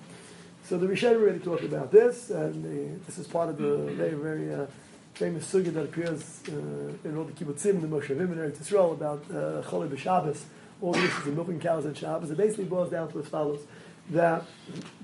So 0.65 0.79
the 0.79 0.87
Rishonim 0.87 1.23
already 1.23 1.39
talked 1.39 1.65
about 1.65 1.91
this, 1.93 2.31
and 2.31 2.65
the, 2.65 3.05
this 3.07 3.19
is 3.19 3.27
part 3.27 3.49
of 3.49 3.59
the 3.59 3.77
very, 3.93 4.15
very 4.15 4.53
uh, 4.53 4.67
famous 5.17 5.51
sugya 5.51 5.73
that 5.73 5.85
appears 5.85 6.43
uh, 6.49 6.53
in 7.09 7.17
all 7.17 7.25
the 7.25 7.33
kibbutzim, 7.33 7.81
the 7.81 7.87
Moshavim 7.87 8.33
in 8.33 8.37
Eretz 8.37 8.59
Yisrael 8.59 8.93
about 8.93 9.25
uh, 9.31 9.63
Chole 9.67 9.89
b'Shabbos, 9.89 10.43
all 10.83 10.93
this 10.93 11.11
is 11.17 11.25
the 11.25 11.31
milking 11.31 11.59
cows 11.59 11.87
and 11.87 11.97
Shabbos. 11.97 12.31
It 12.31 12.37
basically 12.37 12.67
boils 12.67 12.91
down 12.91 13.11
to 13.13 13.21
as 13.21 13.27
follows: 13.27 13.61
that 14.11 14.45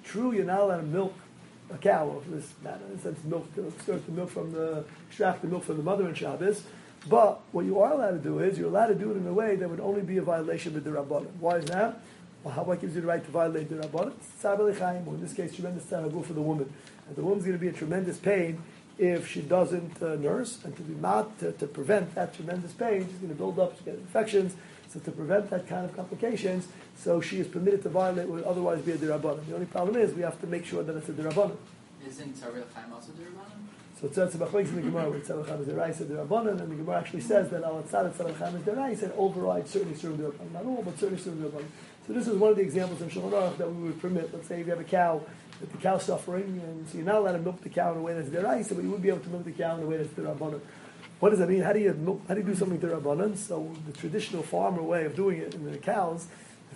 true, 0.05 0.33
you're 0.33 0.45
not 0.45 0.61
allowed 0.61 0.77
to 0.77 0.83
milk 0.83 1.15
a 1.73 1.79
cow, 1.79 2.21
for 2.23 2.31
this 2.31 2.53
matter, 2.63 2.85
in 2.91 2.99
a 2.99 3.01
sense, 3.01 3.25
milk, 3.25 3.55
the 3.55 4.13
milk 4.13 4.29
from 4.29 4.53
the 4.53 4.85
extract 5.09 5.41
the 5.41 5.49
milk 5.49 5.65
from 5.65 5.79
the 5.79 5.83
mother 5.83 6.07
in 6.07 6.15
Shabbos. 6.15 6.63
But 7.09 7.41
what 7.53 7.65
you 7.65 7.81
are 7.81 7.93
allowed 7.93 8.11
to 8.11 8.19
do 8.19 8.39
is 8.41 8.59
you're 8.59 8.69
allowed 8.69 8.89
to 8.89 8.95
do 8.95 9.13
it 9.13 9.17
in 9.17 9.27
a 9.27 9.33
way 9.33 9.57
that 9.57 9.69
would 9.69 9.81
only 9.81 10.03
be 10.03 10.19
a 10.19 10.23
violation 10.23 10.75
with 10.75 10.85
the 10.85 10.91
Rabbanim. 10.91 11.31
Why 11.41 11.57
is 11.57 11.65
that? 11.67 12.03
Well, 12.45 12.53
how 12.53 12.65
what 12.65 12.83
gives 12.83 12.95
you 12.95 13.01
the 13.01 13.07
right 13.07 13.25
to 13.25 13.31
violate 13.31 13.71
the 13.71 13.77
Rabbanim? 13.77 14.13
Tzar 14.43 14.61
or 14.61 15.15
in 15.15 15.21
this 15.23 15.33
case, 15.33 15.55
tremendous 15.55 15.85
tzar 15.85 16.11
for 16.23 16.35
the 16.35 16.43
woman. 16.43 16.71
And 17.09 17.17
the 17.17 17.23
woman's 17.23 17.45
going 17.45 17.57
to 17.57 17.61
be 17.61 17.69
in 17.69 17.75
tremendous 17.75 18.19
pain 18.19 18.63
if 19.03 19.29
she 19.29 19.43
doesn't 19.43 20.01
uh, 20.01 20.15
nurse, 20.15 20.59
and 20.65 20.77
to 20.77 20.83
be 20.83 20.95
mad 20.95 21.27
to, 21.41 21.51
to, 21.53 21.67
prevent 21.67 22.15
that 22.15 22.35
tremendous 22.35 22.73
pain, 22.73 23.01
she's 23.01 23.19
going 23.19 23.31
to 23.31 23.35
build 23.35 23.59
up, 23.59 23.75
she's 23.75 23.85
going 23.85 23.97
to 23.97 24.03
get 24.03 24.07
infections. 24.07 24.55
So 24.91 25.01
to 25.01 25.11
prevent 25.11 25.51
that 25.51 25.67
kind 25.67 25.85
of 25.85 25.97
complications, 25.97 26.69
so 26.97 27.21
she 27.21 27.41
is 27.41 27.49
permitted 27.49 27.83
to 27.83 27.89
violate 27.89 28.29
what 28.29 28.37
would 28.37 28.45
otherwise 28.45 28.83
be 28.83 28.93
a 28.93 28.97
dirabanan. 28.97 29.45
The 29.47 29.55
only 29.55 29.67
problem 29.67 29.97
is 29.97 30.15
we 30.15 30.23
have 30.23 30.41
to 30.41 30.47
make 30.47 30.65
sure 30.65 30.85
that 30.85 30.95
it's 30.95 31.09
a 31.09 31.13
dirabanan. 31.13 31.57
Isn't 32.07 32.37
Tzaril 32.37 32.65
Chaim 32.75 32.93
also 32.93 33.11
dirabanan? 33.13 33.67
So 34.01 34.11
says 34.11 34.35
about 34.35 34.55
in 34.55 34.75
the 34.77 34.83
Gemara 34.83 35.11
where 35.11 35.21
Tzaril 35.21 35.49
Chaim 35.49 35.63
is 35.63 35.69
deraisa 35.69 36.05
dirabanan, 36.05 36.61
and 36.61 36.71
the 36.71 36.77
Gemara 36.77 36.99
actually 36.99 37.23
says 37.23 37.49
that 37.51 37.65
al 37.65 37.83
tzad 37.83 38.13
Tzaril 38.13 38.37
Chaim 38.37 38.57
is 38.57 38.63
deraisa 38.63 39.03
and 39.05 39.13
overrides 39.15 39.71
certainly 39.71 39.97
certain 39.97 40.19
dirabanan, 40.19 40.53
not 40.53 40.65
all, 40.65 40.83
but 40.85 40.97
certainly 40.99 41.21
certain 41.21 41.43
dirabanan. 41.43 41.67
So 42.07 42.13
this 42.13 42.29
is 42.29 42.37
one 42.37 42.51
of 42.51 42.57
the 42.57 42.63
examples 42.63 43.01
in 43.01 43.09
Shulchan 43.09 43.31
Aruch 43.31 43.57
that 43.59 43.73
we 43.73 43.85
would 43.85 44.01
permit. 44.01 44.33
Let's 44.33 44.47
say 44.47 44.61
if 44.61 44.67
you 44.67 44.73
have 44.73 44.81
a 44.81 44.85
cow 44.85 45.23
that 45.61 45.71
the 45.71 45.79
cow's 45.79 46.05
suffering, 46.05 46.61
and 46.65 46.89
so 46.89 46.99
you're 46.99 47.07
not 47.07 47.17
allowed 47.17 47.33
to 47.33 47.39
milk 47.39 47.61
the 47.63 47.69
cow 47.69 47.93
in 47.93 47.99
a 47.99 48.03
way 48.03 48.15
that's 48.15 48.29
deraisa, 48.29 48.75
but 48.75 48.85
you 48.85 48.91
would 48.91 49.03
be 49.03 49.09
able 49.09 49.21
to 49.21 49.29
milk 49.29 49.45
the 49.45 49.53
cow 49.53 49.77
in 49.77 49.83
a 49.83 49.87
way 49.87 49.97
that's 49.97 50.11
dirabanan. 50.11 50.61
What 51.21 51.31
does 51.31 51.39
that 51.39 51.49
mean? 51.49 51.63
How 51.63 51.73
do 51.73 51.79
you 51.79 51.93
milk, 51.95 52.23
how 52.27 52.35
do 52.35 52.41
you 52.41 52.47
do 52.47 52.55
something 52.55 52.79
derabanan? 52.79 53.37
So 53.37 53.73
the 53.87 53.93
traditional 53.93 54.43
farmer 54.43 54.83
way 54.83 55.05
of 55.05 55.15
doing 55.15 55.39
it 55.39 55.55
in 55.55 55.71
the 55.71 55.79
cows 55.79 56.27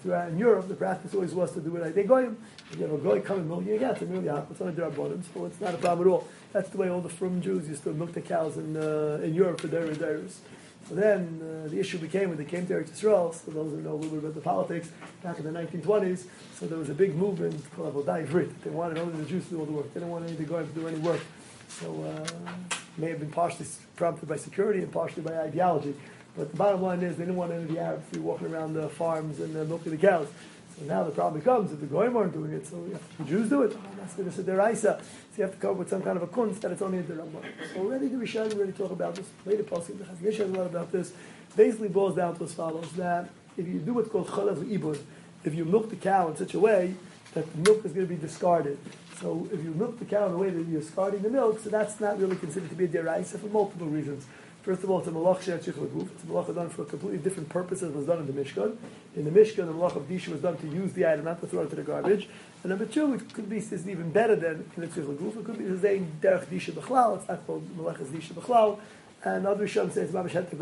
throughout 0.02 0.28
in 0.28 0.38
Europe, 0.38 0.68
the 0.68 0.74
practice 0.74 1.14
always 1.14 1.34
was 1.34 1.52
to 1.52 1.60
do 1.60 1.74
it 1.76 1.82
like 1.82 1.94
they 1.94 2.04
go 2.04 2.18
in. 2.18 2.36
You 2.76 2.86
have 2.86 2.92
a 2.92 2.98
guy 2.98 3.20
come 3.20 3.38
and 3.38 3.48
milk 3.48 3.66
you 3.66 3.74
again, 3.74 3.90
it's 3.90 4.02
a 4.02 4.32
hot. 4.32 4.46
It's 4.50 4.60
not 4.60 4.68
a 4.68 4.72
derabanan, 4.72 5.22
so 5.34 5.46
it's 5.46 5.60
not 5.60 5.74
a 5.74 5.78
problem 5.78 6.06
at 6.06 6.12
all. 6.12 6.28
That's 6.52 6.68
the 6.68 6.78
way 6.78 6.88
all 6.88 7.00
the 7.00 7.08
from 7.08 7.40
Jews 7.42 7.68
used 7.68 7.82
to 7.84 7.92
milk 7.92 8.12
the 8.12 8.20
cows 8.20 8.56
in 8.56 8.76
uh, 8.76 9.20
in 9.22 9.34
Europe 9.34 9.60
for 9.60 9.66
their 9.66 9.92
dairies. 9.94 10.40
So 10.88 10.94
then 10.94 11.40
uh, 11.42 11.68
the 11.68 11.80
issue 11.80 11.98
became 11.98 12.28
when 12.28 12.38
they 12.38 12.44
came 12.44 12.66
to 12.68 12.74
Eretz 12.74 12.90
Yisrael, 12.90 13.34
so 13.34 13.50
those 13.50 13.72
who 13.72 13.80
know 13.80 13.94
a 13.94 13.96
little 13.96 14.10
bit 14.10 14.18
about 14.18 14.34
the 14.34 14.40
politics, 14.40 14.88
back 15.22 15.38
in 15.38 15.44
the 15.44 15.50
1920s, 15.50 16.26
so 16.54 16.66
there 16.66 16.78
was 16.78 16.90
a 16.90 16.94
big 16.94 17.16
movement 17.16 17.60
called 17.74 17.92
Avodah 17.92 18.24
Ivrit. 18.24 18.52
They 18.62 18.70
wanted 18.70 18.98
only 18.98 19.20
the 19.20 19.28
Jews 19.28 19.44
to 19.46 19.50
do 19.50 19.60
all 19.60 19.66
the 19.66 19.72
work. 19.72 19.92
They 19.92 20.00
didn't 20.00 20.12
want 20.12 20.26
any 20.28 20.36
to 20.36 20.44
do 20.44 20.86
any 20.86 20.98
work. 20.98 21.20
So 21.68 22.04
uh, 22.04 22.50
may 22.98 23.10
have 23.10 23.18
been 23.18 23.32
partially 23.32 23.66
prompted 23.96 24.28
by 24.28 24.36
security 24.36 24.80
and 24.80 24.92
partially 24.92 25.22
by 25.22 25.36
ideology. 25.38 25.94
But 26.36 26.50
the 26.52 26.56
bottom 26.56 26.82
line 26.82 27.02
is 27.02 27.16
they 27.16 27.24
didn't 27.24 27.36
want 27.36 27.52
any 27.52 27.64
of 27.64 27.72
the 27.72 27.80
Arabs 27.80 28.08
to 28.10 28.14
be 28.14 28.20
walking 28.20 28.54
around 28.54 28.74
the 28.74 28.88
farms 28.88 29.40
and 29.40 29.56
uh, 29.56 29.64
milking 29.64 29.92
the 29.92 29.98
cows. 29.98 30.28
So 30.78 30.84
now 30.84 31.04
the 31.04 31.10
problem 31.10 31.40
comes 31.40 31.72
if 31.72 31.80
the 31.80 31.86
goyim 31.86 32.16
aren't 32.16 32.34
doing 32.34 32.52
it, 32.52 32.66
so 32.66 32.76
the 33.18 33.24
Jews 33.24 33.48
do 33.48 33.62
it. 33.62 33.72
Oh, 33.74 33.80
that's 33.98 34.18
it's 34.18 34.38
a 34.38 34.42
deraisa. 34.42 35.00
So 35.00 35.02
you 35.38 35.44
have 35.44 35.52
to 35.52 35.58
come 35.58 35.70
up 35.70 35.76
with 35.76 35.88
some 35.88 36.02
kind 36.02 36.16
of 36.18 36.22
a 36.22 36.26
kunst 36.26 36.60
that 36.60 36.70
it's 36.70 36.82
only 36.82 36.98
a 36.98 37.02
derabban. 37.02 37.44
So 37.72 37.80
already 37.80 38.08
the 38.08 38.16
Rishon 38.18 38.52
already 38.52 38.72
talk 38.72 38.90
about 38.90 39.14
this. 39.14 39.26
Later, 39.46 39.62
Pasuk 39.62 39.98
the 39.98 40.04
Chazon 40.04 40.24
has 40.24 40.40
a 40.40 40.46
lot 40.46 40.66
about 40.66 40.92
this. 40.92 41.12
Basically, 41.56 41.88
boils 41.88 42.16
down 42.16 42.36
to 42.36 42.44
as 42.44 42.52
follows: 42.52 42.92
that 42.92 43.30
if 43.56 43.66
you 43.66 43.78
do 43.78 43.94
what's 43.94 44.10
called 44.10 44.26
chalav 44.26 44.56
ibud, 44.56 45.00
if 45.44 45.54
you 45.54 45.64
milk 45.64 45.88
the 45.88 45.96
cow 45.96 46.28
in 46.28 46.36
such 46.36 46.52
a 46.52 46.60
way 46.60 46.94
that 47.32 47.50
the 47.52 47.70
milk 47.70 47.84
is 47.84 47.92
going 47.92 48.06
to 48.06 48.14
be 48.14 48.20
discarded. 48.20 48.78
So 49.20 49.48
if 49.50 49.64
you 49.64 49.70
milk 49.70 49.98
the 49.98 50.04
cow 50.04 50.26
in 50.26 50.34
a 50.34 50.36
way 50.36 50.50
that 50.50 50.66
you're 50.68 50.80
discarding 50.80 51.22
the 51.22 51.30
milk, 51.30 51.60
so 51.60 51.70
that's 51.70 52.00
not 52.00 52.18
really 52.20 52.36
considered 52.36 52.68
to 52.68 52.76
be 52.76 52.84
a 52.84 52.88
deraisa 52.88 53.38
for 53.38 53.46
multiple 53.46 53.86
reasons. 53.86 54.26
First 54.66 54.82
of 54.82 54.90
all, 54.90 54.98
it's 54.98 55.06
a 55.06 55.12
malach 55.12 55.42
she'at 55.42 55.58
It's 55.58 55.68
a 55.68 56.26
malach 56.26 56.52
done 56.52 56.68
for 56.70 56.82
a 56.82 56.86
completely 56.86 57.18
different 57.18 57.48
purpose 57.48 57.84
as 57.84 57.92
was 57.92 58.04
done 58.04 58.18
in 58.18 58.26
the 58.26 58.32
Mishkan. 58.32 58.76
In 59.14 59.24
the 59.24 59.30
Mishkan, 59.30 59.64
the 59.64 59.72
malach 59.72 59.94
of 59.94 60.08
Disha 60.08 60.30
was 60.30 60.40
done 60.40 60.56
to 60.56 60.66
use 60.66 60.92
the 60.92 61.06
item, 61.06 61.24
not 61.24 61.40
to 61.40 61.46
throw 61.46 61.62
it 61.62 61.70
to 61.70 61.76
the 61.76 61.84
garbage. 61.84 62.28
And 62.64 62.70
number 62.70 62.84
two, 62.84 63.14
it 63.14 63.32
could 63.32 63.48
be 63.48 63.60
this 63.60 63.86
even 63.86 64.10
better 64.10 64.34
than 64.34 64.68
in 64.76 64.80
the 64.82 64.88
tzich 64.88 65.38
It 65.38 65.44
could 65.44 65.58
be 65.58 65.66
the 65.66 65.78
same 65.78 66.16
derech 66.20 66.46
Disha 66.46 66.72
B'chlal. 66.72 67.16
It's 67.16 67.28
not 67.28 67.46
called 67.46 67.64
malach 67.78 68.00
as 68.00 68.08
Disha 68.08 68.32
B'chlal. 68.32 68.80
And 69.22 69.46
other 69.46 69.68
Rishon 69.68 69.92
says 69.92 70.10
Mamash 70.10 70.32
Het. 70.32 70.52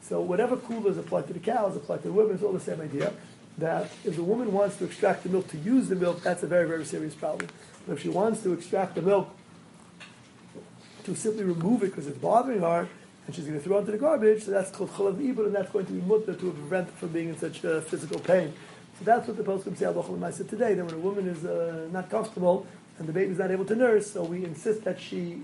So 0.00 0.22
whatever 0.22 0.56
kula 0.56 0.86
is 0.86 0.96
applied 0.96 1.26
to 1.26 1.34
the 1.34 1.38
cows, 1.38 1.76
applied 1.76 2.00
to 2.04 2.08
the 2.08 2.14
women, 2.14 2.36
it's 2.36 2.42
all 2.42 2.52
the 2.52 2.60
same 2.60 2.80
idea. 2.80 3.12
That 3.58 3.90
if 4.02 4.16
the 4.16 4.24
woman 4.24 4.50
wants 4.50 4.78
to 4.78 4.86
extract 4.86 5.24
the 5.24 5.28
milk 5.28 5.48
to 5.48 5.58
use 5.58 5.88
the 5.88 5.94
milk, 5.94 6.22
that's 6.22 6.42
a 6.42 6.46
very, 6.46 6.66
very 6.66 6.86
serious 6.86 7.14
problem. 7.14 7.50
But 7.86 7.98
if 7.98 8.02
she 8.02 8.08
wants 8.08 8.42
to 8.44 8.54
extract 8.54 8.94
the 8.94 9.02
milk 9.02 9.28
to 11.04 11.14
simply 11.14 11.44
remove 11.44 11.82
it 11.82 11.88
because 11.88 12.06
it's 12.06 12.16
bothering 12.16 12.62
her, 12.62 12.88
and 13.26 13.34
she's 13.34 13.44
going 13.44 13.58
to 13.58 13.64
throw 13.64 13.76
it 13.76 13.80
into 13.80 13.92
the 13.92 13.98
garbage, 13.98 14.44
so 14.44 14.52
that's 14.52 14.70
called 14.70 14.90
chalav 14.90 15.16
ibur, 15.16 15.46
and 15.46 15.54
that's 15.54 15.70
going 15.70 15.86
to 15.86 15.92
be 15.92 16.00
mutter 16.00 16.34
to 16.34 16.52
prevent 16.52 16.90
from 16.90 17.08
being 17.08 17.30
in 17.30 17.38
such 17.38 17.64
uh, 17.64 17.80
physical 17.80 18.20
pain. 18.20 18.52
So 18.98 19.04
that's 19.04 19.26
what 19.26 19.36
the 19.36 19.42
poskim 19.42 19.76
say 19.76 19.86
al 19.86 20.32
said 20.32 20.48
today, 20.48 20.74
that 20.74 20.84
when 20.84 20.94
a 20.94 20.98
woman 20.98 21.28
is 21.28 21.44
uh, 21.44 21.88
not 21.92 22.08
comfortable 22.08 22.66
and 22.98 23.06
the 23.06 23.12
baby's 23.12 23.38
not 23.38 23.50
able 23.50 23.64
to 23.66 23.74
nurse, 23.74 24.12
so 24.12 24.22
we 24.24 24.44
insist 24.44 24.84
that 24.84 25.00
she 25.00 25.42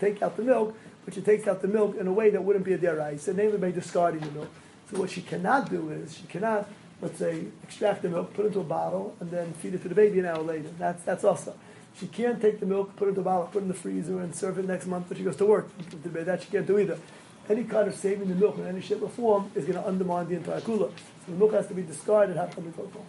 take 0.00 0.20
out 0.22 0.36
the 0.36 0.42
milk, 0.42 0.76
but 1.04 1.14
she 1.14 1.20
takes 1.20 1.46
out 1.46 1.62
the 1.62 1.68
milk 1.68 1.96
in 1.96 2.06
a 2.06 2.12
way 2.12 2.30
that 2.30 2.42
wouldn't 2.42 2.64
be 2.64 2.72
a 2.72 2.78
derai. 2.78 3.20
So 3.20 3.32
namely 3.32 3.58
by 3.58 3.70
discarding 3.70 4.20
the 4.20 4.30
milk. 4.30 4.50
So 4.90 4.98
what 4.98 5.10
she 5.10 5.22
cannot 5.22 5.70
do 5.70 5.90
is, 5.90 6.16
she 6.16 6.26
cannot, 6.26 6.68
let's 7.00 7.18
say, 7.18 7.44
extract 7.62 8.02
the 8.02 8.08
milk, 8.08 8.34
put 8.34 8.46
it 8.46 8.48
into 8.48 8.60
a 8.60 8.64
bottle, 8.64 9.16
and 9.20 9.30
then 9.30 9.52
feed 9.54 9.74
it 9.74 9.82
to 9.82 9.88
the 9.88 9.94
baby 9.94 10.18
an 10.18 10.26
hour 10.26 10.42
later. 10.42 10.70
That's, 10.78 11.02
that's 11.04 11.24
also. 11.24 11.54
She 11.98 12.06
can't 12.06 12.40
take 12.40 12.58
the 12.60 12.66
milk, 12.66 12.96
put 12.96 13.06
it 13.06 13.10
in 13.10 13.14
the 13.16 13.22
bottle, 13.22 13.46
put 13.46 13.58
it 13.58 13.62
in 13.62 13.68
the 13.68 13.74
freezer, 13.74 14.20
and 14.20 14.34
serve 14.34 14.58
it 14.58 14.66
next 14.66 14.86
month 14.86 15.08
when 15.10 15.18
she 15.18 15.24
goes 15.24 15.36
to 15.36 15.46
work. 15.46 15.68
That 16.04 16.42
she 16.42 16.50
can't 16.50 16.66
do 16.66 16.78
either. 16.78 16.98
Any 17.48 17.64
kind 17.64 17.88
of 17.88 17.94
saving 17.94 18.28
the 18.28 18.34
milk 18.34 18.58
in 18.58 18.66
any 18.66 18.80
shape 18.80 19.02
or 19.02 19.08
form 19.08 19.50
is 19.54 19.64
going 19.64 19.78
to 19.78 19.86
undermine 19.86 20.28
the 20.28 20.36
entire 20.36 20.60
kula. 20.60 20.90
So 21.26 21.32
the 21.32 21.36
milk 21.36 21.52
has 21.52 21.66
to 21.68 21.74
be 21.74 21.82
discarded. 21.82 22.36
Can 22.36 22.64
we 22.64 22.70
go 22.70 22.88
for? 22.92 23.04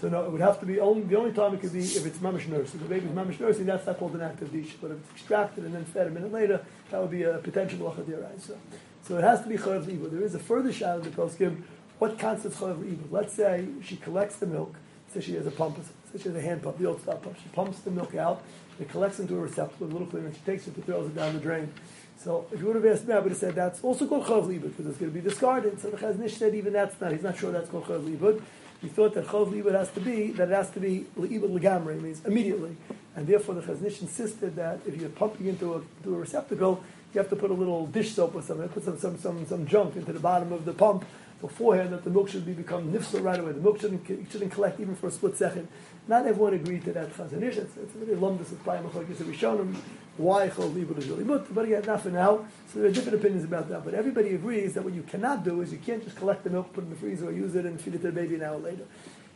So 0.00 0.08
no, 0.08 0.24
it 0.24 0.30
would 0.30 0.40
have 0.40 0.60
to 0.60 0.66
be 0.66 0.78
only 0.78 1.02
the 1.02 1.18
only 1.18 1.32
time 1.32 1.54
it 1.54 1.60
could 1.60 1.72
be 1.72 1.80
if 1.80 2.06
it's 2.06 2.18
mamish 2.18 2.46
nursing. 2.46 2.80
If 2.80 2.88
the 2.88 2.94
baby's 2.94 3.10
mamish 3.10 3.40
nursing, 3.40 3.66
that's 3.66 3.84
not 3.84 3.98
called 3.98 4.14
an 4.14 4.20
active 4.20 4.52
dish. 4.52 4.76
But 4.80 4.92
if 4.92 4.98
it's 4.98 5.10
extracted 5.10 5.64
and 5.64 5.74
then 5.74 5.84
fed 5.84 6.06
a 6.06 6.10
minute 6.10 6.32
later, 6.32 6.64
that 6.90 7.00
would 7.00 7.10
be 7.10 7.24
a 7.24 7.38
potential 7.38 7.78
lachadir. 7.80 8.24
So, 8.40 8.56
so 9.02 9.18
it 9.18 9.24
has 9.24 9.42
to 9.42 9.48
be 9.48 9.56
chayav 9.56 10.10
There 10.10 10.22
is 10.22 10.36
a 10.36 10.38
further 10.38 10.72
shadow 10.72 10.98
of 10.98 11.04
the 11.04 11.10
poskim 11.10 11.62
what 11.98 12.18
constitutes 12.18 12.60
chalav 12.60 12.84
evil? 12.84 13.06
Let's 13.10 13.34
say 13.34 13.66
she 13.82 13.96
collects 13.96 14.36
the 14.36 14.46
milk. 14.46 14.76
Say 15.12 15.20
she 15.20 15.34
has 15.34 15.46
a 15.46 15.50
pump. 15.50 15.78
Say 16.12 16.18
she 16.18 16.28
has 16.28 16.36
a 16.36 16.40
hand 16.40 16.62
pump, 16.62 16.78
the 16.78 16.86
old 16.86 17.00
style 17.00 17.16
pump. 17.16 17.36
She 17.42 17.48
pumps 17.50 17.80
the 17.80 17.90
milk 17.90 18.14
out. 18.14 18.42
It 18.80 18.88
collects 18.88 19.18
into 19.18 19.34
a 19.34 19.40
receptacle, 19.40 19.86
a 19.86 19.90
little 19.90 20.06
cleaner, 20.06 20.32
she 20.32 20.40
takes 20.40 20.68
it 20.68 20.76
and 20.76 20.84
throws 20.84 21.08
it 21.08 21.16
down 21.16 21.34
the 21.34 21.40
drain. 21.40 21.72
So 22.16 22.46
if 22.52 22.60
you 22.60 22.66
would 22.66 22.76
have 22.76 22.86
asked 22.86 23.06
me, 23.06 23.14
I 23.14 23.18
would 23.18 23.30
have 23.30 23.38
said 23.38 23.54
that's 23.54 23.82
also 23.82 24.06
called 24.06 24.24
chalav 24.24 24.46
libud 24.46 24.76
because 24.76 24.86
it's 24.86 24.98
going 24.98 25.12
to 25.12 25.20
be 25.20 25.20
discarded. 25.20 25.80
So 25.80 25.90
the 25.90 25.96
Chazon 25.96 26.24
Ish 26.24 26.36
said 26.36 26.54
even 26.54 26.72
that's 26.72 27.00
not. 27.00 27.12
He's 27.12 27.22
not 27.22 27.38
sure 27.38 27.50
that's 27.52 27.68
called 27.68 27.84
chalav 27.84 28.08
libud. 28.08 28.42
He 28.80 28.88
thought 28.88 29.14
that 29.14 29.26
chalav 29.26 29.52
libud 29.52 29.72
has 29.72 29.90
to 29.92 30.00
be 30.00 30.32
that 30.32 30.48
it 30.48 30.54
has 30.54 30.70
to 30.70 30.80
be 30.80 31.06
libud 31.18 31.58
legamre 31.58 32.00
means 32.00 32.24
immediately, 32.24 32.76
and 33.16 33.26
therefore 33.26 33.56
the 33.56 33.62
Chazon 33.62 33.86
Ish 33.86 34.02
insisted 34.02 34.56
that 34.56 34.80
if 34.86 35.00
you're 35.00 35.10
pumping 35.10 35.46
into 35.46 35.74
a, 35.74 35.82
into 35.98 36.14
a 36.14 36.18
receptacle, 36.18 36.82
you 37.14 37.20
have 37.20 37.30
to 37.30 37.36
put 37.36 37.50
a 37.50 37.54
little 37.54 37.86
dish 37.86 38.12
soap 38.12 38.34
or 38.34 38.42
something, 38.42 38.68
put 38.68 38.84
some, 38.84 38.98
some, 38.98 39.18
some, 39.18 39.46
some 39.46 39.66
junk 39.66 39.96
into 39.96 40.12
the 40.12 40.20
bottom 40.20 40.52
of 40.52 40.64
the 40.64 40.72
pump 40.72 41.04
beforehand 41.40 41.92
that 41.92 42.02
the 42.04 42.10
milk 42.10 42.28
should 42.28 42.44
be 42.44 42.52
become 42.52 42.92
nifsal 42.92 43.22
right 43.22 43.38
away. 43.38 43.52
The 43.52 43.60
milk 43.60 43.80
shouldn't, 43.80 44.06
shouldn't 44.30 44.52
collect 44.52 44.80
even 44.80 44.96
for 44.96 45.06
a 45.06 45.10
split 45.10 45.36
second. 45.36 45.68
Not 46.08 46.26
everyone 46.26 46.54
agreed 46.54 46.84
to 46.86 46.92
that 46.92 47.14
Chazon 47.14 47.42
Ish. 47.42 47.58
It's, 47.58 47.76
it's 47.76 47.94
really 47.94 48.14
of 48.14 48.18
Achokis. 48.20 49.24
We've 49.24 49.36
shown 49.36 49.58
them 49.58 49.82
why 50.16 50.48
Chol 50.48 50.72
Libud 50.72 50.98
is 50.98 51.48
but 51.50 51.64
again, 51.64 51.84
not 51.86 52.00
for 52.00 52.10
now. 52.10 52.46
So 52.72 52.80
there 52.80 52.88
are 52.88 52.92
different 52.92 53.18
opinions 53.18 53.44
about 53.44 53.68
that. 53.68 53.84
But 53.84 53.94
everybody 53.94 54.34
agrees 54.34 54.74
that 54.74 54.84
what 54.84 54.94
you 54.94 55.02
cannot 55.02 55.44
do 55.44 55.60
is 55.60 55.70
you 55.70 55.78
can't 55.78 56.02
just 56.02 56.16
collect 56.16 56.44
the 56.44 56.50
milk, 56.50 56.72
put 56.72 56.82
it 56.82 56.86
in 56.88 56.90
the 56.90 56.96
freezer, 56.96 57.28
or 57.28 57.32
use 57.32 57.54
it 57.54 57.66
and 57.66 57.80
feed 57.80 57.94
it 57.94 57.98
to 57.98 58.06
the 58.08 58.12
baby 58.12 58.34
an 58.34 58.42
hour 58.42 58.58
later. 58.58 58.84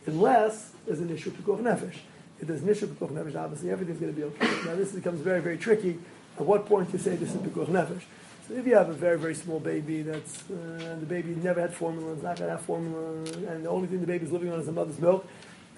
Unless 0.07 0.73
there's 0.87 1.01
an 1.01 1.11
issue 1.11 1.31
to 1.31 1.43
nefesh. 1.43 1.99
If 2.41 2.49
there's 2.49 2.63
an 2.63 2.69
issue 2.69 2.89
to 2.89 2.95
nefesh, 2.95 3.37
obviously 3.37 3.71
everything's 3.71 4.01
going 4.01 4.13
to 4.13 4.19
be 4.19 4.25
okay. 4.25 4.47
Now 4.67 4.75
this 4.75 4.93
becomes 4.93 5.21
very, 5.21 5.41
very 5.41 5.59
tricky. 5.59 5.99
At 6.37 6.47
what 6.47 6.67
point 6.67 6.93
you 6.93 6.99
say 6.99 7.15
this 7.15 7.35
is 7.35 7.37
pikuach 7.37 7.69
nefesh? 7.69 8.03
So 8.49 8.55
if 8.55 8.67
you 8.67 8.75
have 8.75 8.89
a 8.89 8.93
very, 8.93 9.19
very 9.19 9.37
small 9.37 9.61
baby 9.61 10.03
that's, 10.03 10.51
uh, 10.51 10.97
the 10.99 11.07
baby 11.07 11.37
never 11.37 11.61
had 11.61 11.73
formula, 11.73 12.13
it's 12.13 12.25
not 12.25 12.37
going 12.37 12.51
to 12.51 12.57
have 12.57 12.67
formula, 12.67 13.23
and 13.49 13.65
the 13.65 13.69
only 13.69 13.87
thing 13.87 14.01
the 14.01 14.07
baby's 14.07 14.33
living 14.33 14.53
on 14.53 14.59
is 14.59 14.67
the 14.67 14.73
mother's 14.73 14.99
milk, 14.99 15.25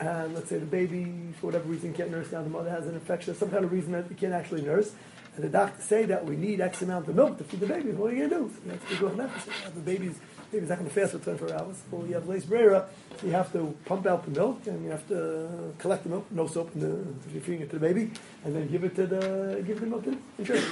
and 0.00 0.34
let's 0.34 0.48
say 0.48 0.58
the 0.58 0.64
baby, 0.64 1.12
for 1.38 1.48
whatever 1.48 1.68
reason, 1.68 1.92
can't 1.92 2.10
nurse 2.10 2.32
now, 2.32 2.42
the 2.42 2.48
mother 2.48 2.70
has 2.70 2.86
an 2.86 2.94
infection, 2.94 3.34
some 3.34 3.50
kind 3.50 3.66
of 3.66 3.72
reason 3.72 3.92
that 3.92 4.08
you 4.08 4.16
can't 4.16 4.32
actually 4.32 4.62
nurse, 4.62 4.92
and 5.36 5.44
the 5.44 5.50
doctor 5.50 5.82
say 5.82 6.06
that 6.06 6.24
we 6.24 6.36
need 6.36 6.62
X 6.62 6.80
amount 6.80 7.06
of 7.06 7.14
milk 7.14 7.36
to 7.36 7.44
feed 7.44 7.60
the 7.60 7.66
baby, 7.66 7.90
what 7.92 8.10
are 8.10 8.16
you 8.16 8.28
going 8.28 8.48
to 8.48 8.48
do? 8.48 8.54
So 8.54 8.60
that's 8.70 8.84
the 8.88 8.96
good 8.96 9.12
nefesh. 9.12 9.74
The 9.74 9.80
baby's, 9.80 10.18
baby's 10.50 10.68
not 10.70 10.78
going 10.78 10.88
to 10.88 10.94
fast 10.94 11.12
for 11.12 11.18
24 11.18 11.52
hours. 11.52 11.82
Well, 11.90 12.06
you 12.06 12.14
have 12.14 12.26
lace 12.26 12.46
brera, 12.46 12.86
so 13.20 13.26
you 13.26 13.34
have 13.34 13.52
to 13.52 13.76
pump 13.84 14.06
out 14.06 14.24
the 14.24 14.30
milk, 14.30 14.66
and 14.66 14.82
you 14.82 14.90
have 14.90 15.06
to 15.08 15.74
collect 15.78 16.04
the 16.04 16.08
milk, 16.08 16.24
no 16.30 16.46
soap, 16.46 16.70
in 16.74 16.80
the, 16.80 16.96
if 17.28 17.34
you're 17.34 17.42
feeding 17.42 17.60
it 17.60 17.70
to 17.70 17.78
the 17.78 17.86
baby, 17.86 18.10
and 18.42 18.56
then 18.56 18.68
give 18.68 18.84
it 18.84 18.94
to 18.94 19.06
the, 19.06 19.62
give 19.66 19.80
the 19.80 19.86
milk 19.86 20.04
to 20.04 20.12
the 20.12 20.18
insurance, 20.38 20.64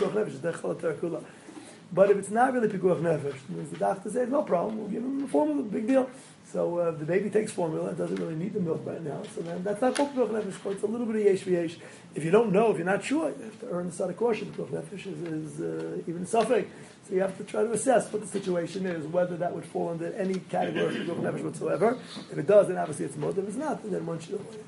but 1.92 2.10
if 2.10 2.16
it's 2.16 2.30
not 2.30 2.52
really 2.54 2.68
pikuach 2.68 3.00
nefesh, 3.00 3.70
the 3.70 3.76
doctor 3.76 4.10
says 4.10 4.28
no 4.28 4.42
problem, 4.42 4.78
we'll 4.78 4.88
give 4.88 5.02
him 5.02 5.20
the 5.20 5.28
formula, 5.28 5.62
big 5.62 5.86
deal. 5.86 6.08
So 6.52 6.78
uh, 6.78 6.90
the 6.90 7.04
baby 7.04 7.30
takes 7.30 7.52
formula, 7.52 7.90
it 7.90 7.96
doesn't 7.96 8.16
really 8.16 8.34
need 8.34 8.52
the 8.52 8.60
milk 8.60 8.82
right 8.84 9.02
now. 9.02 9.22
So 9.34 9.40
then 9.40 9.62
that's 9.62 9.80
not 9.80 9.94
called 9.94 10.14
pikuach 10.14 10.30
nefesh. 10.30 10.72
It's 10.72 10.82
a 10.82 10.86
little 10.86 11.06
bit 11.06 11.16
of 11.16 11.22
yesh 11.22 11.44
v'yesh. 11.44 11.76
If 12.14 12.24
you 12.24 12.30
don't 12.30 12.52
know, 12.52 12.70
if 12.70 12.76
you're 12.76 12.86
not 12.86 13.04
sure, 13.04 13.30
you 13.30 13.44
have 13.44 13.60
to 13.60 13.68
earn 13.70 13.86
the 13.86 13.92
side 13.92 14.10
of 14.10 14.16
caution. 14.16 14.52
Pikuach 14.52 14.68
nefesh 14.68 15.06
is, 15.06 15.20
is 15.22 15.60
uh, 15.60 16.02
even 16.06 16.26
suffering. 16.26 16.70
So 17.08 17.14
you 17.14 17.20
have 17.20 17.36
to 17.38 17.44
try 17.44 17.62
to 17.62 17.72
assess 17.72 18.12
what 18.12 18.22
the 18.22 18.28
situation 18.28 18.86
is, 18.86 19.06
whether 19.06 19.36
that 19.36 19.54
would 19.54 19.64
fall 19.64 19.88
under 19.90 20.12
any 20.14 20.40
category 20.54 20.86
of 20.86 21.06
pikuach 21.06 21.20
nefesh 21.20 21.44
whatsoever. 21.44 21.98
If 22.30 22.38
it 22.38 22.46
does, 22.46 22.68
then 22.68 22.78
obviously 22.78 23.06
it's 23.06 23.16
more. 23.16 23.30
If 23.30 23.38
it's 23.38 23.56
not, 23.56 23.82
then 23.90 24.04
one 24.06 24.18
should 24.18 24.34
avoid 24.34 24.54
it. 24.54 24.64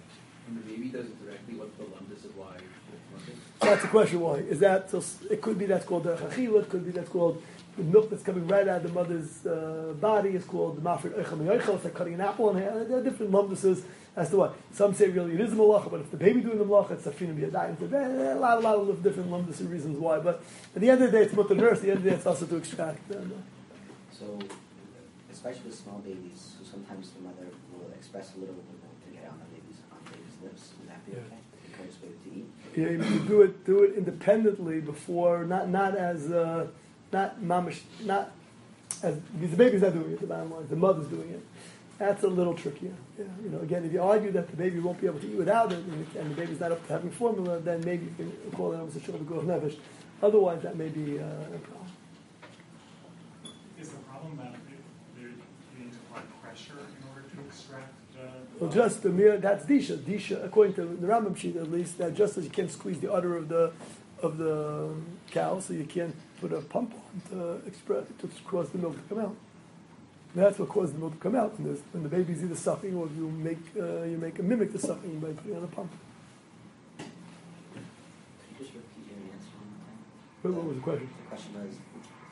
And 0.46 0.58
the 0.58 0.62
baby 0.70 0.88
does 0.88 1.06
it 1.06 1.24
directly, 1.24 1.54
what's 1.54 1.74
the 1.78 1.84
lumdus 1.84 2.24
of 2.26 2.36
why 2.36 2.56
it's 2.56 3.06
lumdus? 3.12 3.38
So 3.53 3.53
that's 3.64 3.82
the 3.82 3.88
question. 3.88 4.20
Why 4.20 4.36
is 4.36 4.60
that? 4.60 4.90
So 4.90 5.02
it 5.30 5.40
could 5.40 5.58
be 5.58 5.66
that's 5.66 5.84
called 5.84 6.04
the 6.04 6.16
chachila. 6.16 6.62
It 6.62 6.68
could 6.68 6.84
be 6.84 6.92
that's 6.92 7.08
called 7.08 7.42
the 7.76 7.82
milk 7.82 8.08
that's 8.10 8.22
coming 8.22 8.46
right 8.46 8.66
out 8.68 8.78
of 8.78 8.82
the 8.84 8.88
mother's 8.90 9.44
uh, 9.46 9.94
body 10.00 10.30
is 10.30 10.44
called 10.44 10.76
the 10.76 10.80
mafred 10.80 11.12
oichel 11.18 11.38
meyoichel. 11.38 11.74
It's 11.74 11.84
like 11.84 11.94
cutting 11.94 12.14
an 12.14 12.20
apple 12.20 12.50
in 12.50 12.62
half. 12.62 12.88
There 12.88 12.98
are 12.98 13.02
different 13.02 13.32
lumduses 13.32 13.82
as 14.16 14.30
to 14.30 14.36
what. 14.36 14.56
Some 14.72 14.94
say 14.94 15.08
really 15.08 15.34
it 15.34 15.40
is 15.40 15.52
a 15.52 15.56
malacha, 15.56 15.90
but 15.90 16.00
if 16.00 16.10
the 16.10 16.16
baby 16.16 16.40
doing 16.40 16.58
the 16.58 16.64
malacha, 16.64 16.92
it's 16.92 17.04
safina 17.04 17.34
biyadayim. 17.34 17.78
So 17.80 17.86
there 17.86 18.30
are 18.30 18.36
a 18.36 18.38
lot, 18.38 18.58
a 18.58 18.60
lot 18.60 18.76
of 18.76 19.02
different 19.02 19.32
and 19.32 19.70
reasons 19.70 19.98
why. 19.98 20.20
But 20.20 20.42
at 20.74 20.80
the 20.80 20.90
end 20.90 21.02
of 21.02 21.10
the 21.10 21.18
day, 21.18 21.24
it's 21.24 21.34
not 21.34 21.48
the 21.48 21.56
nurse. 21.56 21.78
At 21.78 21.82
the 21.84 21.90
end 21.90 21.98
of 21.98 22.04
the 22.04 22.10
day, 22.10 22.16
it's 22.16 22.26
also 22.26 22.46
to 22.46 22.56
extract. 22.56 23.10
Uh, 23.10 23.16
So, 24.12 24.38
especially 25.32 25.66
with 25.66 25.74
small 25.74 25.98
babies, 25.98 26.38
so 26.54 26.62
sometimes 26.64 27.10
the 27.10 27.22
mother 27.26 27.48
will 27.72 27.90
express 27.98 28.26
a 28.36 28.38
little 28.38 28.54
bit 28.54 28.64
of 28.70 28.78
milk 28.84 28.98
to 29.04 29.10
get 29.10 29.26
on 29.26 29.38
the 29.42 29.48
baby's 29.50 29.80
on 29.90 29.98
the 30.04 30.10
baby's 30.14 30.38
lips. 30.44 30.62
Would 30.78 30.88
that 30.88 31.02
be 31.04 31.12
okay? 31.18 31.42
Encourage 31.78 32.00
the 32.00 32.06
to 32.30 32.36
eat. 32.36 32.46
Yeah, 32.76 32.88
you 33.12 33.18
do 33.20 33.42
it 33.42 33.64
do 33.64 33.82
it 33.84 33.94
independently 33.96 34.80
before, 34.80 35.44
not 35.44 35.68
not 35.68 35.96
as 35.96 36.30
uh, 36.30 36.66
not 37.12 37.40
mamish, 37.40 37.80
not 38.04 38.32
as 39.02 39.16
because 39.16 39.50
the 39.50 39.56
baby's 39.56 39.82
not 39.82 39.92
doing 39.92 40.12
it. 40.12 40.20
The 40.20 40.26
bottom 40.26 40.50
line, 40.52 40.66
the 40.68 40.76
mother's 40.76 41.08
doing 41.08 41.30
it. 41.30 41.42
That's 41.98 42.24
a 42.24 42.28
little 42.28 42.54
trickier. 42.54 42.92
Yeah, 43.16 43.24
you 43.44 43.50
know, 43.50 43.60
again, 43.60 43.84
if 43.84 43.92
you 43.92 44.02
argue 44.02 44.32
that 44.32 44.48
the 44.50 44.56
baby 44.56 44.80
won't 44.80 45.00
be 45.00 45.06
able 45.06 45.20
to 45.20 45.28
eat 45.30 45.36
without 45.36 45.72
it, 45.72 45.78
and, 45.78 46.06
and 46.18 46.30
the 46.32 46.34
baby's 46.34 46.58
not 46.58 46.72
up 46.72 46.84
to 46.88 46.92
having 46.92 47.10
formula, 47.12 47.60
then 47.60 47.84
maybe 47.84 48.06
you 48.06 48.14
can 48.16 48.32
call 48.56 48.72
it 48.72 48.76
almost 48.80 48.96
a 48.96 49.00
shul 49.00 49.14
of 49.14 49.20
nefesh. 49.22 49.76
Otherwise, 50.20 50.60
that 50.62 50.76
may 50.76 50.88
be 50.88 51.20
uh, 51.20 51.22
a 51.22 51.58
problem. 51.58 51.86
Is 53.80 53.90
the 53.90 53.96
problem 54.10 54.36
that 54.38 54.54
they- 54.66 55.20
they're 55.22 55.30
needing 55.78 55.92
to 55.92 55.98
apply 56.10 56.22
pressure 56.42 56.72
in 56.98 57.08
order 57.08 57.22
to 57.28 57.40
extract 57.46 57.92
the? 58.14 58.26
Well, 58.60 58.70
just 58.70 59.02
the 59.02 59.10
mere 59.10 59.36
that's 59.38 59.64
disha. 59.66 59.96
Disha, 59.98 60.44
according 60.44 60.74
to 60.74 60.84
the 60.84 61.06
Rambam 61.06 61.36
sheet 61.36 61.56
at 61.56 61.70
least, 61.70 61.98
that 61.98 62.14
just 62.14 62.38
as 62.38 62.44
you 62.44 62.50
can't 62.50 62.70
squeeze 62.70 63.00
the 63.00 63.12
udder 63.12 63.36
of 63.36 63.48
the 63.48 63.72
of 64.22 64.38
the 64.38 64.86
um, 64.92 65.04
cow, 65.30 65.58
so 65.60 65.74
you 65.74 65.84
can't 65.84 66.14
put 66.40 66.52
a 66.52 66.60
pump 66.60 66.94
on 66.94 67.20
to 67.30 67.66
express 67.66 68.06
to 68.20 68.28
cause 68.46 68.70
the 68.70 68.78
milk 68.78 68.94
to 68.94 69.14
come 69.14 69.18
out. 69.24 69.36
That's 70.34 70.58
what 70.58 70.68
causes 70.68 70.92
the 70.94 70.98
milk 71.00 71.12
to 71.14 71.18
come 71.18 71.34
out 71.36 71.58
when, 71.60 71.76
when 71.92 72.02
the 72.02 72.08
baby's 72.08 72.42
either 72.42 72.56
sucking 72.56 72.94
or 72.96 73.06
you 73.08 73.28
make 73.30 73.58
uh, 73.78 74.02
you 74.04 74.16
make 74.18 74.38
a 74.38 74.42
mimic 74.42 74.72
the 74.72 74.78
sucking 74.78 75.18
by 75.20 75.28
putting 75.32 75.56
on 75.56 75.64
a 75.64 75.66
pump. 75.68 75.90
Could 76.98 77.06
you 78.50 78.58
just 78.64 78.74
repeat 78.74 79.04
your 79.10 79.18
answer 79.34 79.50
one 79.58 79.68
more 79.70 79.82
time? 79.82 79.98
What, 80.42 80.54
what 80.54 80.64
was 80.66 80.76
the 80.76 80.82
question? 80.82 81.08
The 81.22 81.28
question 81.28 81.52
was, 81.58 81.74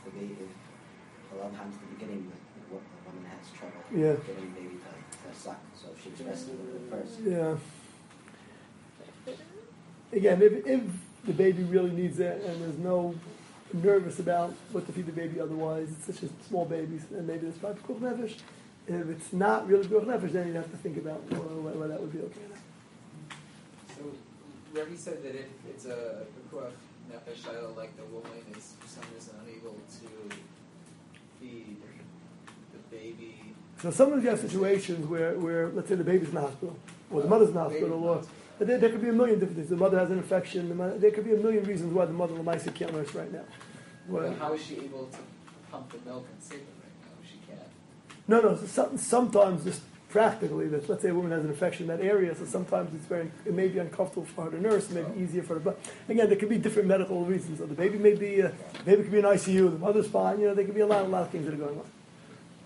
the 0.07 0.11
baby, 0.19 0.37
a 0.39 1.37
lot 1.37 1.51
of 1.51 1.57
times 1.59 1.75
at 1.75 1.81
the 1.83 1.95
beginning, 1.95 2.31
the, 2.31 2.37
the, 2.39 2.79
the 2.79 3.01
woman 3.11 3.25
has 3.31 3.51
trouble 3.55 3.83
Yeah. 3.91 4.19
getting 4.27 4.51
baby 4.55 4.79
to, 4.83 4.91
to 5.33 5.39
suck, 5.39 5.61
so 5.75 5.89
if 5.97 6.03
she 6.03 6.11
expresses 6.11 6.49
it 6.49 6.55
a 6.55 6.63
little 6.63 6.79
bit 6.79 6.91
first. 6.91 7.21
Yeah. 7.25 7.57
Again, 10.13 10.43
if, 10.43 10.67
if 10.67 10.83
the 11.25 11.33
baby 11.33 11.63
really 11.63 11.91
needs 11.91 12.21
it 12.21 12.43
and 12.45 12.61
there's 12.61 12.79
no 12.79 13.15
nervous 13.73 14.19
about 14.19 14.53
what 14.73 14.87
to 14.87 14.93
feed 14.93 15.07
the 15.07 15.13
baby 15.13 15.41
otherwise, 15.41 15.89
it's 15.91 16.07
such 16.07 16.29
a 16.29 16.33
small 16.49 16.65
baby, 16.65 17.01
and 17.11 17.27
maybe 17.27 17.47
it's 17.47 17.59
probably 17.59 17.81
cool 17.87 17.97
nefesh. 17.97 18.35
If 18.87 19.09
it's 19.09 19.33
not 19.33 19.67
really 19.69 19.87
good 19.87 20.05
nefesh, 20.05 20.33
then 20.33 20.49
you'd 20.49 20.57
have 20.57 20.71
to 20.71 20.77
think 20.77 20.99
about 20.99 21.23
whether, 21.31 21.79
whether 21.79 21.89
that 21.89 22.01
would 22.01 22.13
be 22.13 22.19
okay. 22.21 22.41
So, 23.97 24.03
Rebbe 24.75 24.97
said 24.97 25.23
that 25.23 25.35
if 25.35 25.47
it's 25.69 25.87
a 25.87 26.27
pekuach 26.51 26.73
nefesh 27.11 27.45
child, 27.45 27.77
like 27.77 27.97
the 27.97 28.05
woman 28.05 28.31
is 28.57 28.75
for 28.81 28.89
some 28.89 29.05
reason 29.15 29.35
unable 29.47 29.77
to 29.77 30.37
feed 31.41 31.77
the 32.73 32.97
baby. 32.97 33.52
So 33.83 33.91
sometimes 33.91 34.23
you 34.23 34.31
have 34.31 34.39
situations 34.39 35.09
where, 35.09 35.37
where 35.37 35.69
let's 35.71 35.89
say 35.89 35.97
the 35.97 36.05
baby's 36.05 36.29
in 36.29 36.37
the 36.37 36.41
hospital, 36.41 36.77
or 37.11 37.21
the 37.21 37.27
mother's 37.29 37.49
in 37.49 37.55
the 37.55 37.61
hospital, 37.61 38.05
or 38.05 38.23
there, 38.61 38.79
there 38.79 38.91
could 38.91 39.03
be 39.03 39.09
a 39.09 39.13
million 39.13 39.41
different 39.41 39.57
things. 39.57 39.71
The 39.71 39.77
mother 39.77 39.99
has 39.99 40.09
an 40.13 40.19
infection. 40.19 40.69
The 40.69 40.77
mother, 40.77 40.99
there 40.99 41.11
could 41.11 41.25
be 41.25 41.33
a 41.35 41.37
million 41.37 41.65
reasons 41.65 41.93
why 41.93 42.05
the 42.05 42.13
mother 42.13 42.35
Lamaisa 42.35 42.73
can't 42.73 42.93
nurse 42.93 43.13
right 43.13 43.33
now. 43.33 43.43
Well, 44.07 44.23
Well, 44.23 44.35
how 44.35 44.53
is 44.53 44.63
she 44.63 44.77
able 44.77 45.07
to 45.07 45.19
pump 45.73 45.91
the 45.91 45.99
milk 46.09 46.29
and 46.33 46.41
save 46.41 46.61
it 46.61 46.67
right 46.81 46.93
now? 47.03 47.29
She 47.29 47.39
can't. 47.49 47.69
No, 48.29 48.41
no. 48.41 48.57
So 48.57 48.67
some, 48.67 48.99
sometimes, 48.99 49.65
just 49.65 49.83
practically, 50.11 50.69
that 50.69 50.89
let's 50.89 51.03
say 51.03 51.09
a 51.09 51.15
woman 51.15 51.33
has 51.33 51.43
an 51.43 51.51
infection 51.51 51.91
in 51.91 51.97
that 51.97 52.07
area, 52.07 52.37
so 52.37 52.45
sometimes 52.45 52.95
it's 52.95 53.07
very, 53.07 53.33
it 53.45 53.53
may 53.53 53.67
be 53.67 53.81
uncomfortable 53.81 54.27
for 54.27 54.45
her 54.45 54.51
to 54.53 54.61
nurse, 54.61 54.91
it 54.91 54.95
may 54.95 55.03
be 55.03 55.23
easier 55.25 55.43
for 55.43 55.55
her. 55.55 55.61
But 55.61 55.81
again, 56.09 56.29
there 56.29 56.37
could 56.37 56.51
be 56.51 56.59
different 56.59 56.87
medical 56.87 57.25
reasons. 57.25 57.59
So 57.59 57.67
the 57.67 57.75
baby 57.75 57.99
may 57.99 58.15
be, 58.15 58.43
uh, 58.43 58.53
the 58.79 58.85
baby 58.85 59.03
could 59.03 59.13
be 59.13 59.19
in 59.19 59.25
ICU, 59.25 59.73
the 59.73 59.79
mother's 59.79 60.07
fine. 60.07 60.39
You 60.39 60.49
know, 60.49 60.55
there 60.55 60.67
could 60.67 60.75
be 60.77 60.83
a 60.83 60.87
lot, 60.87 61.05
a 61.05 61.09
lot 61.09 61.23
of 61.23 61.31
things 61.31 61.47
that 61.47 61.55
are 61.55 61.57
going 61.57 61.79
on. 61.79 61.87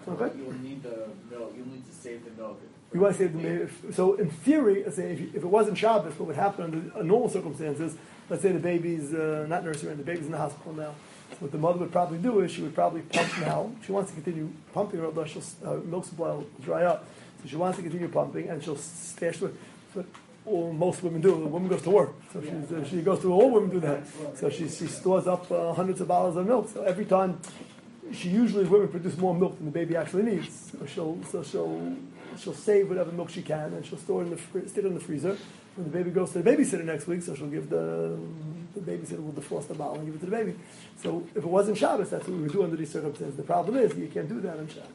Okay. 0.08 0.38
You 0.38 0.44
will 0.44 0.52
need 0.54 0.82
the 0.82 1.08
milk, 1.30 1.52
you'll 1.56 1.66
need 1.66 1.84
to 1.86 1.92
save 1.92 2.24
the 2.24 2.30
milk. 2.40 2.60
You 2.94 3.00
want 3.00 3.16
to 3.16 3.18
say 3.18 3.26
the 3.26 3.62
if- 3.64 3.94
So 3.94 4.14
in 4.14 4.30
theory, 4.30 4.84
let's 4.84 4.96
say 4.96 5.12
if, 5.12 5.20
you, 5.20 5.30
if 5.34 5.42
it 5.42 5.46
wasn't 5.46 5.76
Shabbos, 5.78 6.16
what 6.18 6.28
would 6.28 6.36
happen 6.36 6.64
under 6.64 6.98
uh, 6.98 7.02
normal 7.02 7.28
circumstances? 7.28 7.96
Let's 8.30 8.42
say 8.42 8.52
the 8.52 8.58
baby's 8.60 9.12
uh, 9.12 9.46
not 9.48 9.64
nursing 9.64 9.88
and 9.90 9.98
the 9.98 10.04
baby's 10.04 10.26
in 10.26 10.32
the 10.32 10.38
hospital 10.38 10.72
now. 10.72 10.94
So 11.30 11.36
what 11.40 11.52
the 11.52 11.58
mother 11.58 11.78
would 11.78 11.92
probably 11.92 12.18
do 12.18 12.40
is 12.40 12.52
she 12.52 12.62
would 12.62 12.74
probably 12.74 13.02
pump 13.02 13.28
now. 13.40 13.72
She 13.84 13.90
wants 13.92 14.10
to 14.12 14.14
continue 14.20 14.50
pumping, 14.72 15.00
or 15.00 15.06
else 15.06 15.30
she'll, 15.30 15.68
uh, 15.68 15.76
milk 15.84 16.04
supply 16.04 16.28
will 16.28 16.46
dry 16.62 16.84
up. 16.84 17.04
So 17.42 17.48
she 17.48 17.56
wants 17.56 17.76
to 17.78 17.82
continue 17.82 18.08
pumping, 18.08 18.48
and 18.48 18.62
she'll 18.62 18.76
stash 18.76 19.42
it. 19.42 19.52
But 19.94 20.06
all 20.44 20.72
most 20.72 21.02
women 21.02 21.20
do. 21.20 21.30
The 21.30 21.46
woman 21.46 21.68
goes 21.68 21.82
to 21.82 21.90
work, 21.90 22.12
so 22.32 22.40
she's, 22.40 22.70
uh, 22.72 22.84
she 22.88 23.02
goes 23.02 23.20
to 23.22 23.32
all 23.32 23.50
women 23.50 23.70
do 23.70 23.80
that. 23.80 24.04
So 24.36 24.48
she, 24.48 24.68
she 24.68 24.86
stores 24.86 25.26
up 25.26 25.50
uh, 25.50 25.72
hundreds 25.74 26.00
of 26.00 26.06
bottles 26.08 26.36
of 26.36 26.46
milk. 26.46 26.68
So 26.72 26.82
every 26.82 27.04
time, 27.04 27.40
she 28.12 28.28
usually 28.28 28.64
women 28.64 28.88
produce 28.88 29.16
more 29.16 29.34
milk 29.34 29.56
than 29.56 29.66
the 29.66 29.72
baby 29.72 29.96
actually 29.96 30.22
needs. 30.24 30.72
So 30.72 30.86
she'll 30.86 31.24
so 31.24 31.42
she'll 31.42 31.96
she'll 32.38 32.54
save 32.54 32.88
whatever 32.88 33.12
milk 33.12 33.30
she 33.30 33.42
can, 33.42 33.74
and 33.74 33.84
she'll 33.84 33.98
store 33.98 34.22
it 34.22 34.26
in 34.26 34.30
the 34.30 34.36
fr- 34.36 34.66
stick 34.66 34.84
it 34.84 34.86
in 34.86 34.94
the 34.94 35.00
freezer. 35.00 35.36
When 35.74 35.90
the 35.90 35.98
baby 35.98 36.10
goes 36.10 36.32
to 36.32 36.42
the 36.42 36.50
babysitter 36.50 36.84
next 36.84 37.06
week, 37.06 37.22
so 37.22 37.34
she'll 37.34 37.48
give 37.48 37.68
the 37.68 38.18
the 38.74 38.80
babysitter 38.80 39.22
will 39.24 39.32
defrost 39.32 39.68
the 39.68 39.74
bottle 39.74 39.96
and 39.96 40.06
give 40.06 40.14
it 40.14 40.20
to 40.20 40.26
the 40.26 40.36
baby. 40.36 40.54
So 41.02 41.26
if 41.34 41.44
it 41.44 41.48
wasn't 41.48 41.78
Shabbos, 41.78 42.10
that's 42.10 42.26
what 42.26 42.36
we 42.36 42.42
would 42.42 42.52
do 42.52 42.62
under 42.62 42.76
these 42.76 42.92
circumstances. 42.92 43.36
The 43.36 43.42
problem 43.42 43.76
is 43.76 43.96
you 43.96 44.08
can't 44.08 44.28
do 44.28 44.40
that 44.40 44.58
on 44.58 44.68
Shabbos. 44.68 44.90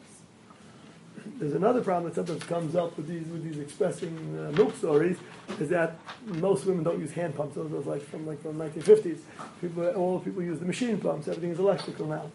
There's 1.39 1.53
another 1.53 1.81
problem 1.81 2.05
that 2.11 2.15
sometimes 2.15 2.43
comes 2.43 2.75
up 2.75 2.95
with 2.97 3.07
these 3.07 3.27
with 3.27 3.43
these 3.43 3.59
expressing 3.59 4.15
uh, 4.39 4.51
milk 4.55 4.75
stories 4.77 5.17
is 5.59 5.69
that 5.69 5.99
most 6.25 6.65
women 6.65 6.83
don't 6.83 6.99
use 6.99 7.11
hand 7.11 7.35
pumps. 7.35 7.55
Those 7.55 7.71
are 7.71 7.89
like 7.89 8.01
from 8.03 8.25
like 8.25 8.41
from 8.41 8.55
1950s. 8.57 9.19
People, 9.59 9.87
all 9.89 10.19
people 10.19 10.41
use 10.41 10.59
the 10.59 10.65
machine 10.65 10.99
pumps. 10.99 11.27
Everything 11.27 11.51
is 11.51 11.59
electrical 11.59 12.07
now. 12.07 12.31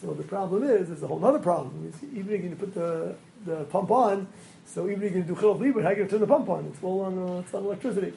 So 0.00 0.14
the 0.14 0.22
problem 0.22 0.64
is, 0.64 0.88
there's 0.88 1.02
a 1.02 1.06
whole 1.06 1.24
other 1.24 1.38
problem. 1.38 1.92
Even 2.14 2.34
if 2.34 2.42
you 2.42 2.56
put 2.56 2.74
the, 2.74 3.14
the 3.44 3.64
pump 3.64 3.90
on, 3.90 4.26
so 4.64 4.88
even 4.88 5.02
if 5.02 5.14
you 5.14 5.22
can 5.22 5.34
do 5.34 5.38
chilul 5.38 5.58
libra, 5.58 5.82
how 5.82 5.90
are 5.90 5.96
you 5.96 6.06
turn 6.06 6.20
the 6.20 6.26
pump 6.26 6.48
on? 6.48 6.66
It's 6.66 6.82
all 6.82 7.00
on 7.02 7.18
uh, 7.18 7.40
it's 7.40 7.52
on 7.52 7.64
electricity. 7.64 8.12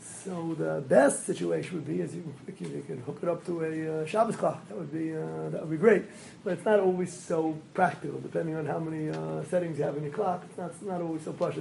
So 0.00 0.54
the 0.58 0.80
best 0.80 1.26
situation 1.26 1.74
would 1.74 1.86
be 1.86 2.00
is 2.00 2.14
you, 2.14 2.34
you, 2.46 2.84
could 2.86 2.98
hook 3.00 3.18
it 3.22 3.28
up 3.28 3.44
to 3.46 3.64
a 3.64 4.02
uh, 4.02 4.06
Shabbos 4.06 4.36
clock. 4.36 4.66
That 4.68 4.78
would 4.78 4.92
be 4.92 5.14
uh, 5.14 5.50
that 5.50 5.60
would 5.60 5.70
be 5.70 5.76
great. 5.76 6.04
But 6.44 6.54
it's 6.54 6.64
not 6.64 6.80
always 6.80 7.12
so 7.12 7.58
practical, 7.74 8.20
depending 8.20 8.54
on 8.54 8.64
how 8.66 8.78
many 8.78 9.10
uh, 9.10 9.44
settings 9.44 9.78
you 9.78 9.84
have 9.84 9.96
in 9.96 10.04
your 10.04 10.12
clock. 10.12 10.44
It's 10.48 10.58
not, 10.58 10.70
it's 10.70 10.82
not 10.82 11.00
always 11.02 11.22
so 11.22 11.32
plush. 11.32 11.56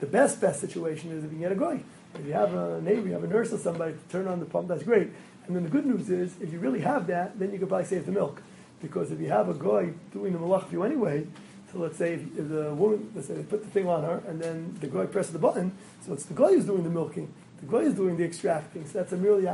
The 0.00 0.06
best 0.06 0.40
best 0.40 0.60
situation 0.60 1.12
is 1.12 1.24
if 1.24 1.32
you 1.32 1.38
get 1.38 1.52
a 1.52 1.56
guy. 1.56 1.82
If 2.14 2.26
you 2.26 2.32
have 2.32 2.54
a 2.54 2.80
neighbor, 2.80 3.06
you 3.06 3.12
have 3.12 3.24
a 3.24 3.28
nurse 3.28 3.52
or 3.52 3.58
somebody 3.58 3.92
to 3.92 3.98
turn 4.10 4.26
on 4.26 4.40
the 4.40 4.46
pump, 4.46 4.68
that's 4.68 4.82
great. 4.82 5.10
And 5.46 5.54
then 5.54 5.64
the 5.64 5.70
good 5.70 5.86
news 5.86 6.10
is, 6.10 6.34
if 6.40 6.52
you 6.52 6.58
really 6.58 6.80
have 6.80 7.06
that, 7.08 7.38
then 7.38 7.52
you 7.52 7.58
could 7.58 7.68
probably 7.68 7.86
save 7.86 8.06
the 8.06 8.12
milk. 8.12 8.42
Because 8.80 9.10
if 9.10 9.20
you 9.20 9.28
have 9.28 9.48
a 9.48 9.54
guy 9.54 9.92
doing 10.12 10.32
the 10.32 10.38
malach 10.38 10.66
for 10.66 10.72
you 10.72 10.82
anyway, 10.82 11.26
so 11.72 11.78
let's 11.78 11.96
say 11.96 12.14
if, 12.14 12.48
the 12.48 12.74
woman, 12.74 13.10
let's 13.14 13.28
say 13.28 13.34
they 13.34 13.42
put 13.42 13.64
the 13.64 13.70
thing 13.70 13.88
on 13.88 14.02
her, 14.04 14.22
and 14.28 14.40
then 14.40 14.76
the 14.80 14.86
guy 14.86 15.06
presses 15.06 15.32
the 15.32 15.38
button, 15.38 15.72
so 16.04 16.12
it's 16.12 16.26
the 16.26 16.34
guy 16.34 16.48
who's 16.48 16.66
doing 16.66 16.84
the 16.84 16.90
milking. 16.90 17.32
The 17.60 17.66
guy 17.66 17.84
is 17.84 17.94
doing 17.94 18.16
the 18.16 18.24
extracting, 18.24 18.86
so 18.86 18.98
that's 18.98 19.12
a 19.12 19.16
merely 19.16 19.46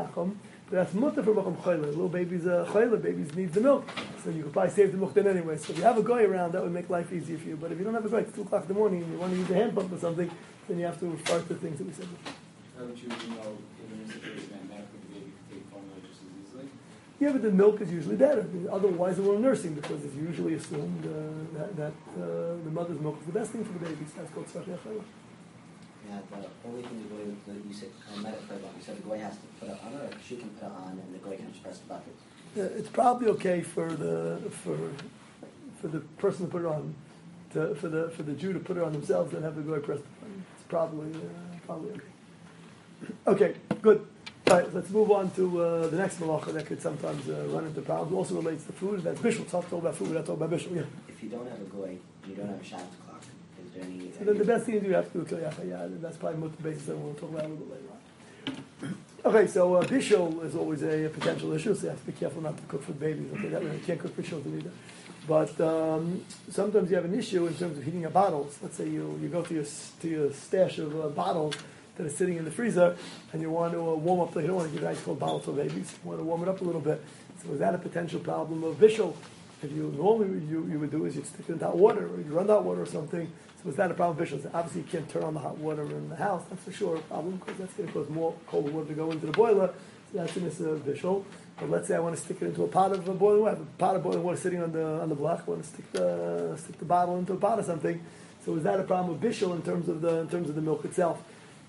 but 0.72 0.78
That's 0.78 0.94
mutter 0.94 1.22
for 1.22 1.35
Macham 1.35 1.56
Chayla. 1.56 1.85
Little 1.85 2.08
babies, 2.08 2.46
uh, 2.46 2.66
Chayla, 2.72 3.00
babies 3.00 3.35
need 3.35 3.52
the 3.52 3.61
milk. 3.61 3.87
So 4.24 4.30
you 4.30 4.42
could 4.44 4.54
probably 4.54 4.70
save 4.70 4.92
the 4.92 4.96
milk 4.96 5.12
then 5.12 5.26
anyway. 5.26 5.58
So 5.58 5.72
if 5.72 5.78
you 5.78 5.85
have 5.85 5.98
a 5.98 6.02
guy 6.02 6.22
around, 6.22 6.52
that 6.52 6.62
would 6.62 6.72
make 6.72 6.88
life 6.88 7.12
easier 7.12 7.37
for 7.37 7.48
you. 7.48 7.56
But 7.56 7.72
if 7.72 7.78
you 7.78 7.85
don't 7.85 7.92
have 7.92 8.06
a 8.06 8.08
guy, 8.08 8.20
it's 8.20 8.35
2 8.35 8.40
o'clock 8.40 8.62
in 8.62 8.68
the 8.68 8.74
morning 8.74 9.02
and 9.02 9.12
you 9.12 9.18
want 9.18 9.32
to 9.32 9.38
use 9.38 9.50
a 9.50 9.54
hand 9.54 9.74
pump 9.74 9.92
or 9.92 9.98
something, 9.98 10.30
then 10.66 10.78
you 10.78 10.87
have 10.87 10.98
to 11.00 11.11
refer 11.11 11.42
to 11.42 11.54
things 11.56 11.76
that 11.76 11.87
we 11.87 11.92
said 11.92 12.08
before. 12.08 12.32
Haven't 12.78 12.96
you, 12.96 13.04
you 13.04 13.37
know, 13.37 13.58
given 13.76 14.00
a 14.00 14.06
situation 14.08 14.48
that 14.48 14.64
medically 14.64 14.96
the 14.96 15.08
baby 15.12 15.30
could 15.37 15.52
take 15.52 15.64
formula 15.68 16.00
just 16.08 16.24
as 16.24 16.32
easily? 16.40 16.68
Yeah, 17.22 17.30
but 17.30 17.42
the 17.42 17.52
milk 17.52 17.80
is 17.80 17.92
usually 17.92 18.16
better. 18.16 18.44
Otherwise, 18.68 19.20
will 19.20 19.38
nursing 19.38 19.74
because 19.74 20.04
it's 20.04 20.16
usually 20.16 20.54
assumed 20.54 21.06
uh, 21.06 21.56
that, 21.56 21.76
that 21.76 21.92
uh, 22.20 22.56
the 22.64 22.70
mother's 22.72 22.98
milk 22.98 23.16
is 23.20 23.26
the 23.26 23.38
best 23.38 23.52
thing 23.52 23.64
for 23.64 23.72
the 23.74 23.78
baby. 23.78 24.04
So 24.06 24.14
that's 24.16 24.32
called 24.35 24.48
chayla. 24.48 25.04
Yeah, 26.08 26.18
the 26.32 26.68
only 26.68 26.82
thing 26.82 27.00
the 27.00 27.14
goy, 27.14 27.22
the, 27.46 27.68
you 27.68 27.72
said, 27.72 27.90
I 28.12 28.20
met 28.22 28.35
it 28.35 28.40
for 28.40 28.54
about, 28.54 28.72
you 28.76 28.82
said 28.82 28.96
the 28.96 29.02
goy 29.02 29.18
has 29.18 29.35
to 29.35 29.46
put 29.61 29.68
it 29.68 29.78
on, 29.87 29.94
or 30.00 30.11
she 30.26 30.35
can 30.35 30.48
put 30.48 30.66
it 30.66 30.72
on 30.72 30.98
and 30.98 31.14
the 31.14 31.18
goy 31.18 31.37
can 31.37 31.48
just 31.52 31.62
press 31.62 31.78
the 31.78 31.87
button. 31.87 32.12
Uh, 32.58 32.62
it's 32.76 32.88
probably 32.88 33.28
okay 33.28 33.61
for 33.61 33.92
the 33.92 34.40
for 34.50 34.76
for 35.80 35.87
the 35.87 36.00
person 36.18 36.46
to 36.46 36.50
put 36.50 36.62
it 36.62 36.66
on, 36.66 36.92
to, 37.52 37.76
for 37.76 37.88
the 37.88 38.11
for 38.16 38.24
the 38.24 38.32
Jew 38.32 38.52
to 38.52 38.58
put 38.58 38.76
it 38.76 38.82
on 38.82 38.90
themselves 38.90 39.32
and 39.32 39.44
have 39.44 39.54
the 39.54 39.62
guy 39.62 39.78
press 39.78 40.00
the 40.00 40.26
button. 40.26 40.44
It's 40.56 40.64
probably 40.68 41.14
uh, 41.14 41.56
probably 41.66 41.90
okay. 41.92 42.02
Okay, 43.28 43.54
good. 43.80 44.04
Right, 44.52 44.74
let's 44.74 44.90
move 44.90 45.10
on 45.10 45.30
to 45.30 45.62
uh, 45.62 45.86
the 45.86 45.96
next 45.96 46.20
malacha 46.20 46.52
that 46.52 46.66
could 46.66 46.82
sometimes 46.82 47.26
uh, 47.26 47.46
run 47.48 47.64
into 47.64 47.80
problems. 47.80 48.12
It 48.12 48.16
Also 48.16 48.34
relates 48.34 48.64
to 48.64 48.72
food. 48.72 49.02
That's 49.02 49.18
bishul. 49.18 49.50
Talk 49.50 49.70
talk 49.70 49.80
about 49.80 49.96
food. 49.96 50.10
We're 50.10 50.18
about 50.18 50.50
bishul. 50.50 50.76
Yeah. 50.76 50.82
If 51.08 51.22
you 51.22 51.30
don't 51.30 51.48
have 51.48 51.60
a 51.60 51.64
goy, 51.64 51.96
you 52.28 52.34
don't 52.34 52.48
have 52.48 52.60
a 52.60 52.64
Shabbos 52.64 52.84
clock, 53.06 53.22
is 53.64 53.72
there 53.72 53.84
any? 53.84 54.12
So 54.12 54.24
then 54.24 54.36
the 54.36 54.44
best 54.44 54.66
thing 54.66 54.74
to 54.74 54.80
do, 54.80 54.88
you 54.88 54.94
have 54.94 55.10
to 55.10 55.18
do 55.18 55.24
kilyach 55.24 55.66
yeah, 55.66 55.88
that's 56.02 56.18
probably 56.18 56.40
most 56.40 56.56
the 56.58 56.64
basis 56.64 56.84
that 56.84 56.98
we'll 56.98 57.14
talk 57.14 57.30
about 57.30 57.46
a 57.46 57.48
little 57.48 57.64
bit 57.64 57.70
later 57.72 57.88
on. 57.92 58.94
Okay, 59.24 59.46
so 59.46 59.76
uh, 59.76 59.84
bishul 59.84 60.44
is 60.44 60.56
always 60.56 60.82
a, 60.82 61.04
a 61.04 61.08
potential 61.08 61.52
issue, 61.52 61.72
so 61.76 61.84
you 61.84 61.88
have 61.90 62.00
to 62.00 62.06
be 62.06 62.12
careful 62.12 62.42
not 62.42 62.56
to 62.56 62.62
cook 62.64 62.82
for 62.82 62.92
babies. 62.92 63.30
Okay, 63.34 63.48
that 63.48 63.62
way 63.62 63.72
you 63.72 63.82
can't 63.86 64.00
cook 64.00 64.14
for 64.16 64.22
children 64.22 64.58
either. 64.58 64.72
But 65.28 65.60
um, 65.60 66.24
sometimes 66.50 66.90
you 66.90 66.96
have 66.96 67.04
an 67.04 67.16
issue 67.16 67.46
in 67.46 67.54
terms 67.54 67.78
of 67.78 67.84
heating 67.84 68.04
up 68.04 68.14
bottles. 68.14 68.58
Let's 68.60 68.76
say 68.76 68.88
you, 68.88 69.16
you 69.22 69.28
go 69.28 69.42
to 69.42 69.54
your 69.54 69.64
to 70.00 70.08
your 70.08 70.32
stash 70.32 70.78
of 70.78 70.90
uh, 71.00 71.08
bottles 71.08 71.54
that 72.02 72.12
are 72.12 72.16
sitting 72.16 72.36
in 72.36 72.44
the 72.44 72.50
freezer, 72.50 72.96
and 73.32 73.42
you 73.42 73.50
want 73.50 73.72
to 73.72 73.80
uh, 73.80 73.94
warm 73.94 74.20
up. 74.20 74.34
You 74.34 74.42
don't 74.42 74.56
want 74.56 74.72
to 74.72 74.78
give 74.78 74.86
ice 74.86 75.00
cold 75.02 75.18
bottles 75.18 75.44
to 75.44 75.52
babies. 75.52 75.94
You 76.02 76.10
want 76.10 76.20
to 76.20 76.24
warm 76.24 76.42
it 76.42 76.48
up 76.48 76.60
a 76.60 76.64
little 76.64 76.80
bit. 76.80 77.02
So 77.42 77.52
is 77.52 77.58
that 77.60 77.74
a 77.74 77.78
potential 77.78 78.20
problem 78.20 78.64
of 78.64 78.76
bishul? 78.76 79.14
If 79.62 79.70
you 79.72 79.94
normally 79.96 80.44
you, 80.46 80.66
you 80.70 80.78
would 80.80 80.90
do 80.90 81.04
is 81.06 81.14
you'd 81.14 81.26
stick 81.26 81.48
it 81.48 81.52
in 81.52 81.60
hot 81.60 81.76
water, 81.76 82.06
or 82.06 82.18
you 82.18 82.32
run 82.32 82.50
out 82.50 82.64
water 82.64 82.82
or 82.82 82.86
something. 82.86 83.30
So 83.62 83.70
is 83.70 83.76
that 83.76 83.90
a 83.90 83.94
problem 83.94 84.18
of 84.18 84.28
bishul? 84.28 84.42
So 84.42 84.50
obviously, 84.52 84.82
you 84.82 84.88
can't 84.88 85.08
turn 85.08 85.22
on 85.22 85.34
the 85.34 85.40
hot 85.40 85.58
water 85.58 85.82
in 85.82 86.08
the 86.08 86.16
house. 86.16 86.42
That's 86.50 86.64
for 86.64 86.72
sure 86.72 86.96
a 86.96 87.00
problem 87.00 87.36
because 87.36 87.58
that's 87.58 87.74
going 87.74 87.88
to 87.88 87.94
cause 87.94 88.08
more 88.08 88.34
cold 88.46 88.72
water 88.72 88.88
to 88.88 88.94
go 88.94 89.10
into 89.10 89.26
the 89.26 89.32
boiler. 89.32 89.72
So 90.12 90.18
that's 90.18 90.36
an 90.36 90.46
issue 90.48 90.68
of 90.68 90.84
bishul. 90.84 91.24
But 91.58 91.70
let's 91.70 91.86
say 91.86 91.94
I 91.94 92.00
want 92.00 92.16
to 92.16 92.22
stick 92.22 92.38
it 92.40 92.46
into 92.46 92.64
a 92.64 92.68
pot 92.68 92.92
of 92.92 93.08
uh, 93.08 93.12
boiling 93.12 93.42
water. 93.42 93.58
A 93.62 93.78
pot 93.78 93.94
of 93.94 94.02
boiling 94.02 94.24
water 94.24 94.36
sitting 94.36 94.62
on 94.62 94.72
the 94.72 95.00
on 95.00 95.08
the 95.08 95.14
block. 95.14 95.44
I 95.46 95.50
want 95.50 95.62
to 95.62 95.68
stick 95.68 95.92
the 95.92 96.56
stick 96.56 96.78
the 96.78 96.84
bottle 96.84 97.18
into 97.18 97.34
a 97.34 97.36
pot 97.36 97.60
or 97.60 97.62
something. 97.62 98.02
So 98.44 98.56
is 98.56 98.64
that 98.64 98.80
a 98.80 98.82
problem 98.82 99.16
with 99.16 99.22
bishul 99.22 99.54
in 99.54 99.62
terms 99.62 99.88
of 99.88 100.00
the 100.00 100.20
in 100.20 100.28
terms 100.28 100.48
of 100.48 100.56
the 100.56 100.62
milk 100.62 100.84
itself? 100.84 101.22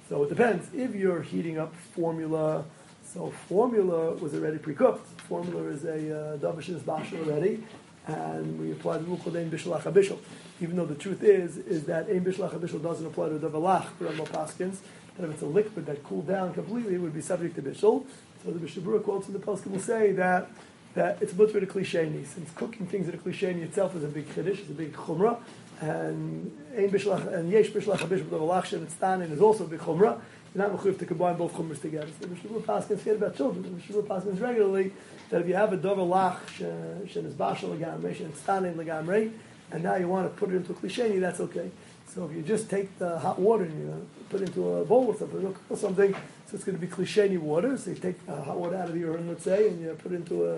So 0.10 0.24
it 0.24 0.30
depends. 0.30 0.68
If 0.74 0.96
you're 0.96 1.22
heating 1.22 1.58
up 1.58 1.74
formula, 1.96 2.66
so 3.06 3.32
formula 3.48 4.14
was 4.16 4.34
already 4.34 4.58
pre-cooked. 4.58 5.22
Formula 5.22 5.64
is 5.70 5.86
a 5.86 6.34
uh, 6.34 6.38
davish 6.38 6.70
bashal 6.82 7.26
already, 7.26 7.64
and 8.08 8.60
we 8.60 8.72
apply 8.72 8.98
the 8.98 9.06
rule 9.06 9.18
called 9.18 9.38
ein 9.38 9.50
bishul 9.50 9.80
acha. 9.80 10.18
Even 10.62 10.76
though 10.76 10.86
the 10.86 10.96
truth 10.96 11.24
is 11.24 11.58
is 11.58 11.86
that 11.86 12.10
ein 12.10 12.24
bishul 12.24 12.50
acha 12.50 12.82
doesn't 12.82 13.06
apply 13.06 13.30
to 13.30 13.36
davalach 13.36 13.86
for 13.98 14.06
Rambam 14.06 14.28
Paskins. 14.28 14.78
That 15.18 15.26
if 15.26 15.32
it's 15.36 15.42
a 15.44 15.48
liquid 15.48 15.86
that 15.86 16.04
cooled 16.04 16.28
down 16.28 16.54
completely, 16.54 16.96
it 16.96 17.02
would 17.02 17.14
be 17.14 17.22
subject 17.22 17.56
to 17.56 17.62
bishul. 17.62 18.06
So 18.44 18.52
the 18.52 18.60
Mishnah 18.60 19.00
quotes 19.00 19.28
in 19.28 19.34
the 19.34 19.40
Paskin 19.40 19.68
will 19.68 19.80
say 19.80 20.12
that 20.14 20.50
that 20.96 21.18
it's 21.22 21.34
mutter 21.34 21.60
to 21.60 21.66
klisheni. 21.66 22.26
Since 22.26 22.52
cooking 22.52 22.86
things 22.88 23.08
at 23.08 23.16
a 23.16 23.18
klisheni 23.18 23.64
itself 23.64 23.96
is 23.96 24.04
a 24.04 24.08
big 24.08 24.28
chiddush, 24.30 24.60
it's 24.60 24.70
a 24.70 24.74
big 24.74 24.94
chumrah, 24.94 25.40
and 25.82 26.52
ein 26.78 26.90
bishlach 26.90 27.34
and 27.34 27.52
yesh 27.52 27.70
bishlach 27.70 27.98
habishul 27.98 28.26
davalach 28.26 28.72
and 28.74 28.88
stanin 28.90 29.32
is 29.32 29.42
also 29.42 29.66
a 29.66 29.68
big 29.68 29.80
chumrah. 29.80 30.20
You're 30.54 30.68
not 30.68 30.78
mechuyev 30.78 31.00
to 31.00 31.06
combine 31.06 31.36
both 31.36 31.54
chumras 31.54 31.82
together. 31.82 32.08
So 32.20 32.28
the 32.28 32.36
Mishnah 32.36 32.60
Paskins 32.60 33.00
forget 33.00 33.16
about 33.16 33.36
children. 33.36 33.64
The 33.64 33.70
Mishnah 33.70 34.04
Paskins 34.04 34.40
regularly 34.40 34.94
that 35.30 35.42
if 35.42 35.48
you 35.48 35.56
have 35.56 35.74
a 35.74 35.78
davalach 35.78 36.48
shen 36.50 37.26
is 37.26 37.34
bashal 37.34 37.76
legamrei 37.76 38.16
shen 38.16 38.32
stanin 38.34 38.76
legamrei, 38.76 39.32
and 39.72 39.84
now 39.84 39.96
you 39.96 40.08
want 40.08 40.32
to 40.32 40.40
put 40.40 40.54
it 40.54 40.58
into 40.58 40.72
a 40.72 40.76
klisheni, 40.76 41.20
that's 41.20 41.40
okay. 41.40 41.72
So 42.08 42.26
if 42.26 42.36
you 42.36 42.44
just 42.44 42.70
take 42.70 43.00
the 43.00 43.18
hot 43.18 43.40
water 43.40 43.64
and 43.64 43.80
you 43.80 44.08
put 44.30 44.42
it 44.42 44.50
into 44.50 44.74
a 44.74 44.86
bowl 44.86 45.08
or 45.08 45.16
something, 45.16 45.56
or 45.70 45.78
something, 45.78 46.14
so 46.14 46.56
it's 46.56 46.64
going 46.64 46.78
to 46.80 46.86
be 46.86 46.88
klisheni 46.88 47.40
water. 47.40 47.76
So 47.76 47.90
you 47.90 47.96
take 47.96 48.24
hot 48.28 48.56
water 48.56 48.76
out 48.76 48.90
of 48.90 48.94
the 48.94 49.04
urn, 49.06 49.28
let's 49.28 49.44
say, 49.44 49.70
and 49.70 49.82
you 49.82 49.98
put 49.98 50.12
it 50.12 50.18
into 50.18 50.46
a, 50.46 50.56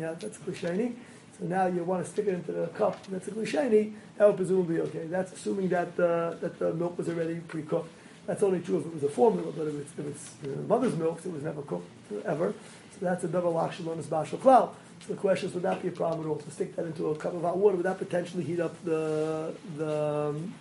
have, 0.00 0.20
that's 0.20 0.36
klisheni. 0.36 0.92
So 1.38 1.46
now 1.46 1.66
you 1.66 1.84
want 1.84 2.04
to 2.04 2.10
stick 2.10 2.26
it 2.26 2.34
into 2.34 2.52
the 2.52 2.66
cup, 2.68 3.04
that's 3.06 3.28
a 3.28 3.30
klisheni, 3.30 3.94
that 4.16 4.26
would 4.26 4.36
presumably 4.36 4.76
be 4.76 4.80
okay. 4.82 5.06
That's 5.06 5.32
assuming 5.32 5.68
that, 5.68 5.88
uh, 5.98 6.34
that 6.40 6.58
the 6.58 6.74
milk 6.74 6.98
was 6.98 7.08
already 7.08 7.36
pre-cooked. 7.36 7.90
That's 8.26 8.42
only 8.42 8.60
true 8.60 8.78
if 8.78 8.86
it 8.86 8.94
was 8.94 9.02
a 9.04 9.08
formula, 9.08 9.52
but 9.56 9.68
if 9.68 9.74
it's, 9.74 9.92
if 9.98 10.06
it's 10.06 10.34
uh, 10.44 10.60
mother's 10.62 10.96
milk, 10.96 11.20
so 11.20 11.28
it 11.28 11.34
was 11.34 11.42
never 11.42 11.62
cooked 11.62 11.88
ever. 12.26 12.52
So 12.92 13.06
that's 13.06 13.24
a 13.24 13.28
double 13.28 13.54
akshalon 13.54 14.02
bashal 14.02 14.38
klal. 14.38 14.74
So 15.06 15.14
the 15.14 15.20
question 15.20 15.48
is, 15.48 15.54
would 15.54 15.62
that 15.62 15.80
be 15.80 15.88
a 15.88 15.92
problem 15.92 16.20
at 16.22 16.26
all? 16.28 16.36
To 16.36 16.50
stick 16.50 16.74
that 16.74 16.84
into 16.84 17.08
a 17.08 17.16
cup 17.16 17.34
of 17.34 17.42
hot 17.42 17.56
water, 17.56 17.76
would 17.76 17.86
that 17.86 17.98
potentially 17.98 18.42
heat 18.42 18.58
up 18.58 18.74
the, 18.84 19.54
the, 19.76 20.30
um, 20.30 20.54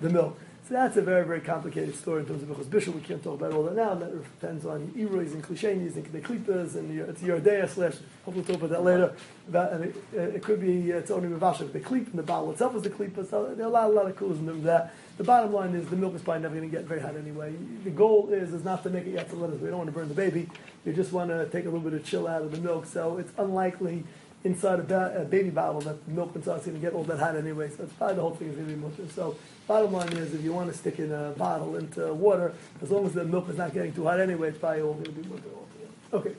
the 0.00 0.10
milk? 0.10 0.38
So 0.70 0.76
that's 0.76 0.96
a 0.96 1.02
very, 1.02 1.26
very 1.26 1.40
complicated 1.40 1.96
story 1.96 2.20
in 2.20 2.26
terms 2.26 2.44
of 2.44 2.48
Bishul 2.48 2.68
Bishul. 2.68 2.94
We 2.94 3.00
can't 3.00 3.20
talk 3.20 3.40
about 3.40 3.52
all 3.54 3.64
that 3.64 3.74
now. 3.74 3.94
That 3.94 4.12
depends 4.40 4.64
on 4.64 4.92
Eroys 4.96 5.32
and 5.32 5.42
Klishenis 5.42 5.96
and 5.96 6.06
Kedeklipas 6.06 6.76
and 6.76 6.96
it's 7.08 7.22
Yoreh 7.22 7.42
Deah 7.42 7.68
slash, 7.68 7.94
hopefully 8.24 8.36
we'll 8.36 8.44
talk 8.44 8.56
about 8.58 8.70
that 8.70 8.84
later. 8.84 9.12
About, 9.48 9.72
and 9.72 9.82
uh, 9.82 9.88
it, 9.88 9.96
uh, 10.16 10.36
it 10.36 10.44
could 10.44 10.60
be, 10.60 10.92
uh, 10.92 10.98
it's 10.98 11.10
only 11.10 11.28
Mavashak. 11.28 11.72
The 11.72 11.80
Klip 11.80 12.06
and 12.06 12.16
the 12.20 12.22
bottle 12.22 12.52
itself 12.52 12.76
is 12.76 12.82
the 12.82 12.90
Klipa. 12.90 13.28
So 13.28 13.46
uh, 13.46 13.54
there 13.54 13.66
are 13.66 13.68
a 13.68 13.72
lot, 13.72 13.90
a 13.90 13.92
lot 13.92 14.06
of 14.06 14.16
clues 14.16 14.38
in 14.38 14.46
of. 14.46 14.90
The 15.18 15.24
bottom 15.24 15.52
line 15.52 15.74
is 15.74 15.88
the 15.88 15.96
milk 15.96 16.14
is 16.14 16.22
probably 16.22 16.42
never 16.42 16.54
going 16.54 16.70
to 16.70 16.76
get 16.76 16.86
very 16.86 17.00
hot 17.00 17.16
anyway. 17.16 17.52
The 17.82 17.90
goal 17.90 18.28
is, 18.30 18.54
is 18.54 18.62
not 18.62 18.84
to 18.84 18.90
make 18.90 19.08
it 19.08 19.14
yet 19.14 19.28
to 19.30 19.34
let 19.34 19.50
us. 19.50 19.58
We 19.58 19.70
don't 19.70 19.78
want 19.78 19.88
to 19.88 19.92
burn 19.92 20.08
the 20.08 20.14
baby. 20.14 20.48
We 20.84 20.92
just 20.92 21.10
want 21.12 21.30
to 21.30 21.46
take 21.46 21.64
a 21.64 21.68
little 21.68 21.80
bit 21.80 21.94
of 21.94 22.06
chill 22.06 22.28
out 22.28 22.42
of 22.42 22.52
the 22.52 22.58
milk. 22.58 22.86
So 22.86 23.18
it's 23.18 23.32
unlikely 23.38 24.04
inside 24.42 24.80
a, 24.80 24.82
ba- 24.82 25.14
a 25.18 25.24
baby 25.24 25.50
bottle 25.50 25.80
that 25.82 26.04
the 26.06 26.12
milk 26.12 26.34
inside 26.34 26.58
is 26.60 26.64
going 26.64 26.76
to 26.76 26.80
get 26.80 26.94
all 26.94 27.04
that 27.04 27.18
hot 27.18 27.36
anyway. 27.36 27.68
So 27.70 27.84
it's 27.84 27.92
probably 27.92 28.16
the 28.16 28.22
whole 28.22 28.34
thing 28.34 28.48
is 28.48 28.56
going 28.56 28.68
to 28.68 28.74
be 28.74 28.80
mutter. 28.80 29.08
So 29.14 29.36
bottom 29.66 29.92
line 29.92 30.12
is, 30.14 30.32
if 30.34 30.42
you 30.42 30.52
want 30.52 30.70
to 30.72 30.76
stick 30.76 30.98
in 30.98 31.12
a 31.12 31.32
bottle 31.36 31.76
into 31.76 32.12
water, 32.14 32.54
as 32.82 32.90
long 32.90 33.06
as 33.06 33.12
the 33.12 33.24
milk 33.24 33.48
is 33.48 33.58
not 33.58 33.74
getting 33.74 33.92
too 33.92 34.04
hot 34.04 34.20
anyway, 34.20 34.48
it's 34.48 34.58
probably 34.58 34.82
all 34.82 34.94
going 34.94 35.04
to 35.04 35.12
be. 35.12 35.28
Okay, 36.12 36.34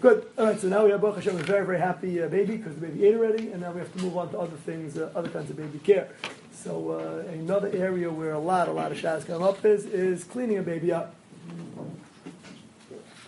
good. 0.00 0.26
All 0.38 0.46
right, 0.46 0.58
so 0.58 0.68
now 0.68 0.84
we 0.84 0.90
have 0.90 1.00
Baruch 1.00 1.16
Hashem, 1.16 1.36
a 1.36 1.42
very, 1.42 1.64
very 1.64 1.78
happy 1.78 2.22
uh, 2.22 2.28
baby 2.28 2.56
because 2.56 2.74
the 2.74 2.80
baby 2.80 3.06
ate 3.06 3.14
already, 3.14 3.52
and 3.52 3.60
now 3.60 3.72
we 3.72 3.78
have 3.80 3.92
to 3.94 4.02
move 4.02 4.16
on 4.16 4.30
to 4.30 4.38
other 4.38 4.56
things, 4.56 4.96
uh, 4.96 5.10
other 5.14 5.28
kinds 5.28 5.50
of 5.50 5.56
baby 5.56 5.78
care. 5.78 6.08
So 6.52 6.92
uh, 6.92 7.30
another 7.30 7.70
area 7.72 8.10
where 8.10 8.32
a 8.32 8.38
lot, 8.38 8.68
a 8.68 8.72
lot 8.72 8.90
of 8.90 8.98
shahs 8.98 9.24
come 9.24 9.42
up 9.42 9.64
is 9.64 9.84
is 9.84 10.24
cleaning 10.24 10.58
a 10.58 10.62
baby 10.62 10.92
up. 10.92 11.14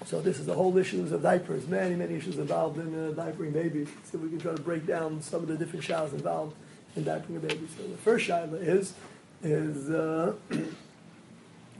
So 0.06 0.20
this 0.20 0.38
is 0.38 0.46
the 0.46 0.54
whole 0.54 0.78
issues 0.78 1.10
of 1.10 1.22
diapers. 1.22 1.66
Many, 1.66 1.96
many 1.96 2.14
issues 2.14 2.38
involved 2.38 2.78
in 2.78 2.94
uh, 2.94 3.12
diapering 3.12 3.52
babies. 3.52 3.88
So 4.04 4.18
we 4.18 4.28
can 4.28 4.38
try 4.38 4.54
to 4.54 4.62
break 4.62 4.86
down 4.86 5.20
some 5.20 5.42
of 5.42 5.48
the 5.48 5.56
different 5.56 5.84
showers 5.84 6.12
involved 6.12 6.54
in 6.94 7.04
diapering 7.04 7.38
a 7.38 7.40
baby. 7.40 7.66
So 7.76 7.88
the 7.88 7.96
first 7.96 8.28
shaila 8.28 8.62
is 8.62 8.94
is 9.42 9.90
uh, 9.90 10.32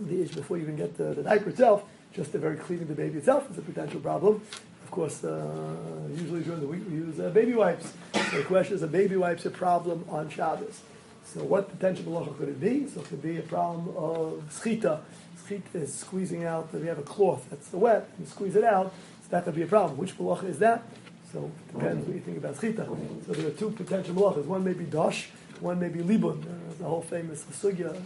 the 0.00 0.22
issue 0.22 0.34
before 0.34 0.56
you 0.56 0.64
even 0.64 0.76
get 0.76 0.96
the, 0.98 1.14
the 1.14 1.22
diaper 1.22 1.50
itself. 1.50 1.84
Just 2.14 2.32
the 2.32 2.38
very 2.40 2.56
cleaning 2.56 2.88
the 2.88 2.94
baby 2.94 3.18
itself 3.18 3.48
is 3.48 3.58
a 3.58 3.62
potential 3.62 4.00
problem. 4.00 4.42
Of 4.82 4.90
course, 4.90 5.22
uh, 5.22 5.46
usually 6.10 6.42
during 6.42 6.60
the 6.60 6.66
week 6.66 6.82
we 6.88 6.96
use 6.96 7.20
uh, 7.20 7.30
baby 7.30 7.54
wipes. 7.54 7.92
So 8.12 8.38
the 8.38 8.44
question 8.44 8.74
is, 8.74 8.82
a 8.82 8.88
baby 8.88 9.16
wipes 9.16 9.46
a 9.46 9.50
problem 9.50 10.04
on 10.08 10.30
Shabbos? 10.30 10.80
So 11.24 11.44
what 11.44 11.68
potential 11.68 12.04
malacha 12.04 12.36
could 12.38 12.48
it 12.48 12.60
be? 12.60 12.88
So 12.88 13.00
it 13.00 13.06
could 13.06 13.22
be 13.22 13.38
a 13.38 13.42
problem 13.42 13.88
of 13.96 14.42
schita. 14.50 15.00
Is 15.48 15.94
squeezing 15.94 16.44
out, 16.44 16.70
if 16.72 16.82
you 16.82 16.88
have 16.88 16.98
a 16.98 17.02
cloth 17.02 17.46
that's 17.48 17.72
wet, 17.72 18.08
and 18.16 18.26
you 18.26 18.30
squeeze 18.30 18.56
it 18.56 18.64
out, 18.64 18.92
so 19.22 19.28
that 19.30 19.44
could 19.44 19.54
be 19.54 19.62
a 19.62 19.66
problem. 19.66 19.96
Which 19.96 20.18
malacha 20.18 20.48
is 20.48 20.58
that? 20.58 20.82
So 21.32 21.52
it 21.68 21.72
depends 21.72 22.04
what 22.04 22.14
you 22.16 22.20
think 22.20 22.38
about 22.38 22.56
schita. 22.56 22.84
So 23.26 23.32
there 23.32 23.46
are 23.46 23.50
two 23.50 23.70
potential 23.70 24.14
malachas. 24.16 24.44
One 24.44 24.64
may 24.64 24.72
be 24.72 24.86
dosh, 24.86 25.26
one 25.60 25.78
may 25.78 25.88
be 25.88 26.00
libun. 26.00 26.42
There's 26.42 26.78
the 26.78 26.84
whole 26.84 27.02
famous 27.02 27.44
sugya. 27.44 27.96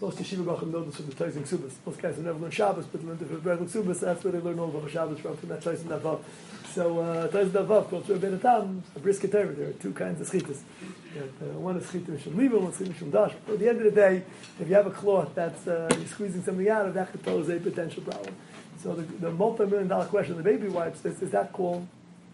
Most 0.00 0.18
yeshiva 0.18 0.44
gachim 0.44 0.70
know 0.70 0.84
this 0.84 0.96
from 0.96 1.06
the 1.06 1.14
Toys 1.14 1.34
and 1.36 1.44
Subas. 1.46 1.72
Most 1.84 2.00
guys 2.00 2.16
have 2.16 2.24
never 2.24 2.38
learned 2.38 2.54
Shabbos, 2.54 2.84
but 2.84 3.02
learned 3.02 3.22
it 3.22 3.28
from 3.28 3.40
regular 3.40 3.68
Subas. 3.68 4.00
That's 4.00 4.22
where 4.22 4.32
they 4.32 4.40
learn 4.40 4.58
all 4.58 4.68
about 4.68 4.88
Shabbos 4.90 5.18
from, 5.18 5.36
from 5.38 5.48
that 5.48 5.62
Toys 5.62 5.80
and 5.80 5.90
Davav. 5.90 6.20
So 6.72 7.00
uh, 7.00 7.28
Toys 7.28 7.46
and 7.46 7.66
Davav, 7.66 7.88
called 7.88 8.20
Ben 8.20 8.34
Atam, 8.34 8.84
a 8.94 8.98
brisket. 9.00 9.32
There 9.32 9.48
are 9.48 9.72
two 9.72 9.92
kinds 9.92 10.20
of 10.20 10.28
schitas. 10.28 10.60
Uh, 11.16 11.58
one 11.58 11.76
is 11.76 11.84
schita 11.84 12.06
mishum 12.06 12.34
libun, 12.34 12.60
one 12.60 12.72
is 12.72 12.78
schita 12.78 12.92
mishum 12.92 13.12
dash. 13.12 13.32
But 13.46 13.54
at 13.54 13.58
the 13.60 13.68
end 13.68 13.78
of 13.78 13.84
the 13.84 13.90
day, 13.90 14.22
if 14.60 14.68
you 14.68 14.74
have 14.74 14.86
a 14.86 14.90
cloth 14.90 15.34
that's 15.34 15.66
uh, 15.66 15.88
you're 15.96 16.06
squeezing 16.06 16.42
something 16.42 16.68
out 16.68 16.86
of, 16.86 16.94
that 16.94 17.10
could 17.10 17.22
pose 17.22 17.48
a 17.48 17.58
potential 17.58 18.02
problem. 18.02 18.34
So 18.82 18.94
the, 18.94 19.02
the 19.02 19.30
multi-million 19.30 19.88
dollar 19.88 20.06
question, 20.06 20.36
the 20.36 20.42
baby 20.42 20.68
wipes, 20.68 21.04
is, 21.04 21.22
is 21.22 21.30
that 21.30 21.52
called 21.52 21.86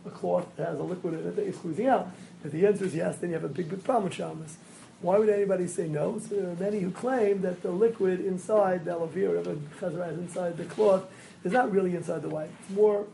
a 0.05 0.11
cloth 0.11 0.47
that 0.57 0.68
has 0.68 0.78
a 0.78 0.83
liquid 0.83 1.14
in 1.14 1.20
it 1.20 1.37
that 1.37 1.45
you're 1.45 1.55
squeezing 1.55 1.87
out? 1.87 2.11
If 2.45 2.53
the 2.53 2.66
answer 2.66 2.85
is 2.85 2.95
yes, 2.95 3.16
then 3.18 3.30
you 3.30 3.35
have 3.35 3.45
a 3.45 3.49
big, 3.49 3.70
big 3.70 3.85
problem 3.85 4.05
with 4.05 4.14
Shabbos. 4.14 4.57
Why 5.01 5.18
would 5.18 5.28
anybody 5.28 5.66
say 5.66 5.89
no? 5.89 6.18
So 6.18 6.37
there 6.37 6.51
are 6.51 6.55
many 6.55 6.80
who 6.80 6.91
claim 6.91 7.43
that 7.43 7.62
the 7.62 7.70
liquid 7.70 8.20
inside 8.20 8.85
the 8.85 8.93
alavir, 8.93 9.28
whatever 9.28 9.57
chazara 9.80 10.12
is 10.12 10.18
inside 10.18 10.57
the 10.57 10.64
cloth, 10.64 11.05
is 11.45 11.53
not 11.53 11.72
really 11.72 11.95
inside 11.97 12.22
the 12.22 12.28
wipe. 12.28 12.51
It's 12.61 12.70
more 12.70 13.07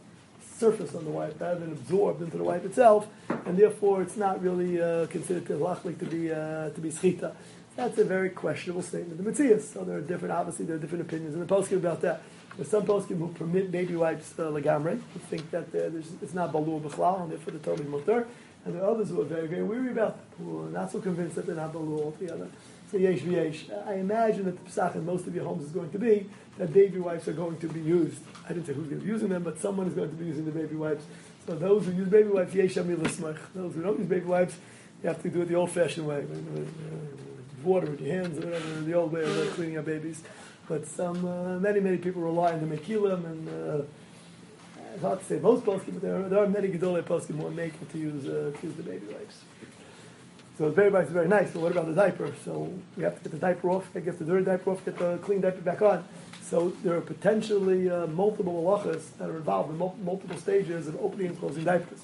surface 0.59 0.95
on 0.95 1.05
the 1.05 1.11
wipe 1.11 1.41
rather 1.41 1.61
than 1.61 1.73
absorbed 1.73 2.21
into 2.23 2.37
the 2.37 2.45
wipe 2.45 2.65
itself, 2.65 3.07
and 3.47 3.57
therefore 3.57 4.03
it's 4.03 4.17
not 4.17 4.43
really 4.43 4.81
uh, 4.81 5.07
considered 5.07 5.45
tilachlik 5.45 5.99
to 5.99 6.07
be 6.07 6.33
uh, 6.33 6.71
to 6.71 6.81
be 6.81 6.91
schita. 6.91 7.33
That's 7.77 7.99
a 7.99 8.05
very 8.05 8.31
questionable 8.31 8.83
statement. 8.83 9.19
The 9.19 9.23
Matthias, 9.23 9.71
so 9.73 9.85
there 9.85 9.99
are 9.99 10.01
different, 10.01 10.35
obviously 10.35 10.65
there 10.67 10.75
are 10.75 10.81
different 10.81 11.03
opinions 11.03 11.35
in 11.35 11.41
the 11.41 11.47
poskim 11.47 11.77
about 11.77 12.01
that. 12.01 12.23
There's 12.57 12.69
some 12.69 12.85
poskim 12.85 13.19
who 13.19 13.29
permit 13.29 13.71
baby 13.71 13.95
wipes 13.95 14.35
uh, 14.37 14.51
legamre, 14.51 15.01
who 15.13 15.21
think 15.31 15.49
that 15.53 15.69
uh, 15.69 15.89
there's, 15.93 16.11
it's 16.21 16.35
not 16.35 16.53
balur 16.53 16.81
b'chlal, 16.81 17.23
and 17.23 17.31
therefore 17.31 17.53
the 17.53 17.61
totally 17.61 17.89
mutter. 17.89 18.27
And 18.65 18.75
there 18.75 18.83
are 18.83 18.91
others 18.91 19.11
who 19.11 19.21
are 19.21 19.25
very, 19.25 19.47
very 19.47 19.63
weary 19.63 19.93
about 19.93 20.17
that, 20.17 20.43
who 20.43 20.67
are 20.67 20.71
not 20.71 20.91
so 20.91 21.01
convinced 21.01 21.37
that 21.37 21.47
they're 21.47 21.55
not 21.55 21.73
balur 21.73 22.03
altogether. 22.07 22.49
So 22.91 22.97
yesh 22.97 23.21
v'yesh. 23.21 23.61
I 23.87 23.95
imagine 23.95 24.47
that 24.47 24.57
the 24.59 24.65
Pesach 24.65 24.97
in 24.97 25.07
most 25.07 25.29
of 25.29 25.35
your 25.37 25.45
homes 25.45 25.63
is 25.63 25.71
going 25.71 25.93
to 25.93 26.01
be 26.01 26.29
that 26.59 26.73
baby 26.73 26.99
wipes 26.99 27.29
are 27.29 27.33
going 27.33 27.59
to 27.59 27.69
be 27.69 27.81
used. 27.81 28.23
I 28.49 28.55
didn't 28.55 28.67
say 28.67 28.73
who's 28.73 28.89
going 28.89 29.01
to 29.01 29.05
be 29.05 29.13
using 29.13 29.29
them, 29.29 29.43
but 29.43 29.59
someone 29.59 29.87
is 29.87 29.95
going 29.95 30.09
to 30.09 30.17
be 30.17 30.25
using 30.25 30.47
the 30.47 30.51
baby 30.51 30.75
wipes. 30.75 31.05
So 31.47 31.55
those 31.55 31.85
who 31.85 31.93
use 31.93 32.09
baby 32.09 32.29
wipes, 32.31 32.55
yesh 32.55 32.75
Those 32.75 33.17
who 33.75 33.83
don't 33.83 33.99
use 33.99 34.09
baby 34.09 34.25
wipes, 34.25 34.57
you 35.03 35.09
have 35.09 35.23
to 35.23 35.29
do 35.29 35.43
it 35.43 35.49
the 35.49 35.55
old-fashioned 35.55 36.07
way. 36.07 36.25
Water 37.63 37.91
with 37.91 38.01
your 38.01 38.15
hands, 38.15 38.43
whatever, 38.43 38.81
the 38.81 38.95
old 38.95 39.13
way 39.13 39.23
of 39.23 39.39
uh, 39.39 39.51
cleaning 39.53 39.77
up 39.77 39.85
babies. 39.85 40.23
But 40.67 40.87
some, 40.87 41.25
uh, 41.27 41.59
many, 41.59 41.81
many 41.81 41.99
people 41.99 42.23
rely 42.23 42.53
on 42.53 42.67
the 42.67 42.77
mekilim, 42.77 43.25
and 43.25 43.49
uh, 43.49 43.85
it's 44.95 45.03
hard 45.03 45.19
to 45.21 45.25
say 45.27 45.39
most 45.39 45.65
poskim, 45.65 45.95
but 45.95 46.03
there 46.03 46.17
are, 46.17 46.29
there 46.29 46.43
are 46.43 46.49
many 46.49 46.69
gedolei 46.69 47.03
poskim 47.03 47.37
who 47.39 47.47
are 47.47 47.51
making 47.51 47.87
to 47.93 47.99
use, 47.99 48.27
uh, 48.27 48.53
to 48.59 48.67
use 48.67 48.77
the 48.77 48.83
baby 48.83 49.07
wipes. 49.07 49.43
So 50.57 50.71
the 50.71 50.77
baby 50.77 50.91
wipes 50.91 51.11
are 51.11 51.15
very 51.15 51.29
nice, 51.29 51.51
but 51.51 51.61
what 51.61 51.73
about 51.73 51.87
the 51.87 51.95
diaper? 51.95 52.33
So 52.45 52.73
we 52.97 53.03
have 53.03 53.17
to 53.17 53.23
get 53.23 53.33
the 53.33 53.39
diaper 53.39 53.71
off, 53.71 53.93
get 53.93 54.19
the 54.19 54.25
dirty 54.25 54.45
diaper 54.45 54.71
off, 54.71 54.85
get 54.85 54.99
the 54.99 55.19
clean 55.19 55.41
diaper 55.41 55.61
back 55.61 55.83
on. 55.83 56.05
So 56.49 56.71
there 56.83 56.97
are 56.97 57.03
potentially 57.03 57.91
uh, 57.91 58.07
multiple 58.07 58.55
halachas 58.55 59.03
that 59.19 59.29
are 59.29 59.37
involved 59.37 59.71
in 59.71 59.77
mul- 59.77 59.99
multiple 60.03 60.39
stages 60.39 60.89
of 60.89 60.97
opening 60.99 61.27
and 61.27 61.39
closing 61.39 61.65
diapers. 61.65 62.01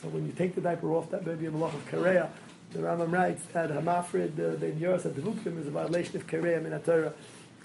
So 0.00 0.06
when 0.08 0.24
you 0.24 0.32
take 0.32 0.54
the 0.54 0.60
diaper 0.60 0.92
off, 0.92 1.10
that 1.10 1.26
may 1.26 1.34
be 1.34 1.46
a 1.46 1.50
malach 1.50 1.74
of 1.74 1.84
kareya. 1.90 2.28
The 2.72 2.78
Rambam 2.78 3.10
writes 3.10 3.42
that 3.52 3.70
hamafrid 3.70 4.38
uh, 4.38 4.54
ben 4.54 4.78
yoras 4.78 5.04
at 5.04 5.14
devukim 5.14 5.58
is 5.58 5.66
a 5.66 5.72
violation 5.72 6.14
of 6.14 6.28
kareya 6.28 6.62
min 6.62 6.78
Torah. 6.80 7.12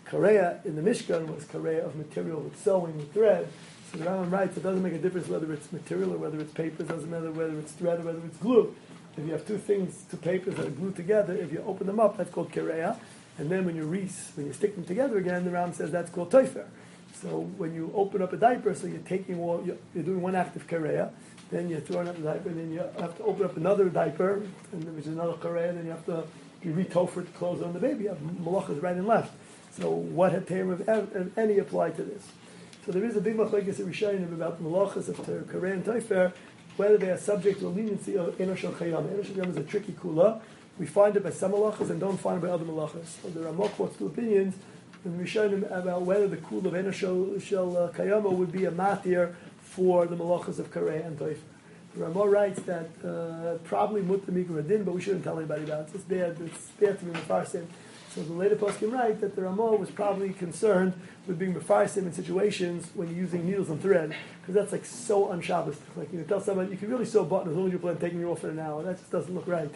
Kareya 0.07 0.65
in 0.65 0.75
the 0.75 0.81
Mishkan 0.81 1.27
was 1.27 1.43
kareya 1.45 1.85
of 1.85 1.95
material 1.95 2.39
with 2.39 2.59
sewing 2.63 2.97
with 2.97 3.13
thread. 3.13 3.47
So 3.91 3.99
the 3.99 4.05
Rambam 4.05 4.31
writes 4.31 4.57
it 4.57 4.63
doesn't 4.63 4.81
make 4.81 4.93
a 4.93 4.97
difference 4.97 5.27
whether 5.27 5.53
it's 5.53 5.71
material 5.71 6.13
or 6.15 6.17
whether 6.17 6.39
it's 6.39 6.53
paper. 6.53 6.81
It 6.81 6.87
doesn't 6.87 7.11
matter 7.11 7.31
whether 7.31 7.59
it's 7.59 7.73
thread 7.73 7.99
or 7.99 8.03
whether 8.03 8.25
it's 8.25 8.37
glue. 8.37 8.73
If 9.15 9.23
you 9.23 9.33
have 9.33 9.45
two 9.45 9.59
things, 9.59 10.03
two 10.09 10.17
papers 10.17 10.55
that 10.55 10.65
are 10.65 10.71
glued 10.71 10.95
together, 10.95 11.35
if 11.35 11.51
you 11.51 11.63
open 11.67 11.85
them 11.85 11.99
up, 11.99 12.17
that's 12.17 12.31
called 12.31 12.51
kareya. 12.51 12.97
And 13.37 13.49
then 13.49 13.65
when 13.65 13.75
you 13.75 13.85
re- 13.85 14.09
when 14.35 14.47
you 14.47 14.53
stick 14.53 14.75
them 14.75 14.85
together 14.85 15.17
again, 15.17 15.43
the 15.45 15.51
Ram 15.51 15.73
says 15.73 15.91
that's 15.91 16.11
called 16.11 16.31
toifer. 16.31 16.65
So 17.21 17.41
when 17.57 17.73
you 17.73 17.91
open 17.95 18.21
up 18.21 18.33
a 18.33 18.37
diaper, 18.37 18.75
so 18.75 18.87
you're 18.87 18.99
taking 18.99 19.39
all, 19.39 19.63
you're, 19.65 19.77
you're 19.95 20.03
doing 20.03 20.21
one 20.21 20.35
act 20.35 20.55
of 20.55 20.67
kareya, 20.67 21.11
then 21.51 21.69
you're 21.69 21.79
throwing 21.79 22.07
up 22.07 22.17
the 22.17 22.23
diaper, 22.23 22.49
and 22.49 22.59
then 22.59 22.71
you 22.71 22.79
have 22.99 23.15
to 23.17 23.23
open 23.23 23.45
up 23.45 23.55
another 23.55 23.89
diaper, 23.89 24.43
and 24.71 24.95
which 24.95 25.05
is 25.05 25.13
another 25.13 25.33
kareya, 25.33 25.73
then 25.73 25.85
you 25.85 25.91
have 25.91 26.05
to 26.05 26.25
you 26.63 26.71
re-tofer 26.71 27.25
to 27.25 27.31
close 27.33 27.61
on 27.61 27.73
the 27.73 27.79
baby. 27.79 28.05
You 28.05 28.09
have 28.09 28.19
malachas 28.19 28.81
right 28.81 28.95
and 28.95 29.07
left. 29.07 29.33
So 29.71 29.89
what 29.89 30.31
had 30.31 30.47
term 30.47 30.69
of, 30.69 31.37
any 31.37 31.59
apply 31.59 31.91
to 31.91 32.03
this? 32.03 32.27
So 32.85 32.91
there 32.91 33.03
is 33.03 33.15
a 33.15 33.21
big 33.21 33.37
machlekes 33.37 33.79
at 33.79 33.85
Rishonim 33.85 34.33
about 34.33 34.57
the 34.57 34.65
malachas 34.69 35.07
of 35.09 35.17
kareya 35.17 35.73
and 35.73 35.85
toifer, 35.85 36.33
whether 36.77 36.97
they 36.97 37.09
are 37.09 37.17
subject 37.17 37.59
to 37.59 37.67
a 37.67 37.69
leniency 37.69 38.17
of 38.17 38.37
enoshal 38.37 38.73
chayam. 38.73 39.07
Enoshal 39.07 39.33
chayam 39.33 39.49
is 39.49 39.57
a 39.57 39.63
tricky 39.63 39.93
kula. 39.93 40.41
We 40.79 40.85
find 40.85 41.15
it 41.15 41.23
by 41.23 41.29
some 41.29 41.51
malachas 41.51 41.89
and 41.89 41.99
don't 41.99 42.17
find 42.17 42.37
it 42.37 42.47
by 42.47 42.51
other 42.51 42.65
malachas. 42.65 43.21
So 43.21 43.29
there 43.29 43.47
are 43.47 43.53
quotes 43.69 43.97
two 43.97 44.07
opinions 44.07 44.55
in 45.05 45.19
Rishonim 45.19 45.65
about 45.71 46.03
whether 46.03 46.27
the 46.27 46.37
kula 46.37 46.65
of 46.65 46.73
enoshal 46.73 47.75
uh, 47.75 47.91
kayama 47.91 48.31
would 48.31 48.51
be 48.51 48.65
a 48.65 48.71
matir 48.71 49.35
for 49.61 50.05
the 50.05 50.15
malachas 50.15 50.59
of 50.59 50.71
kareya 50.71 51.05
and 51.05 51.19
toifer. 51.19 51.37
The 51.95 52.05
Ramah 52.05 52.27
writes 52.27 52.59
that 52.63 52.89
uh, 53.05 53.59
probably 53.65 54.01
mutter 54.01 54.31
mikra 54.31 54.83
but 54.83 54.95
we 54.95 55.01
shouldn't 55.01 55.23
tell 55.23 55.37
anybody 55.37 55.63
about 55.63 55.89
it. 55.89 55.95
It's 55.95 56.03
bad. 56.03 56.37
It's 56.41 56.67
bad 56.79 56.97
to 56.99 57.05
be 57.05 57.11
mefarsim. 57.11 57.67
So 58.09 58.23
the 58.23 58.33
later 58.33 58.55
poskim 58.55 58.91
write 58.91 59.21
that 59.21 59.35
the 59.35 59.43
Ramah 59.43 59.75
was 59.75 59.91
probably 59.91 60.33
concerned 60.33 60.93
with 61.27 61.37
being 61.37 61.53
mefarsim 61.53 62.05
in 62.05 62.13
situations 62.13 62.89
when 62.95 63.09
you're 63.09 63.17
using 63.17 63.45
needles 63.45 63.69
and 63.69 63.79
thread, 63.79 64.15
because 64.41 64.55
that's 64.55 64.71
like 64.71 64.85
so 64.85 65.27
unshabbos. 65.27 65.75
Like 65.95 66.11
you 66.11 66.19
know, 66.19 66.25
tell 66.25 66.41
somebody 66.41 66.71
you 66.71 66.77
can 66.77 66.89
really 66.89 67.05
sew 67.05 67.21
a 67.21 67.25
button 67.25 67.51
as 67.51 67.57
long 67.57 67.67
as 67.67 67.73
you 67.73 67.79
plan 67.79 67.97
taking 67.97 68.21
it 68.21 68.25
off 68.25 68.43
in 68.43 68.51
an 68.51 68.59
hour. 68.59 68.81
That 68.81 68.97
just 68.97 69.11
doesn't 69.11 69.33
look 69.33 69.47
right. 69.47 69.69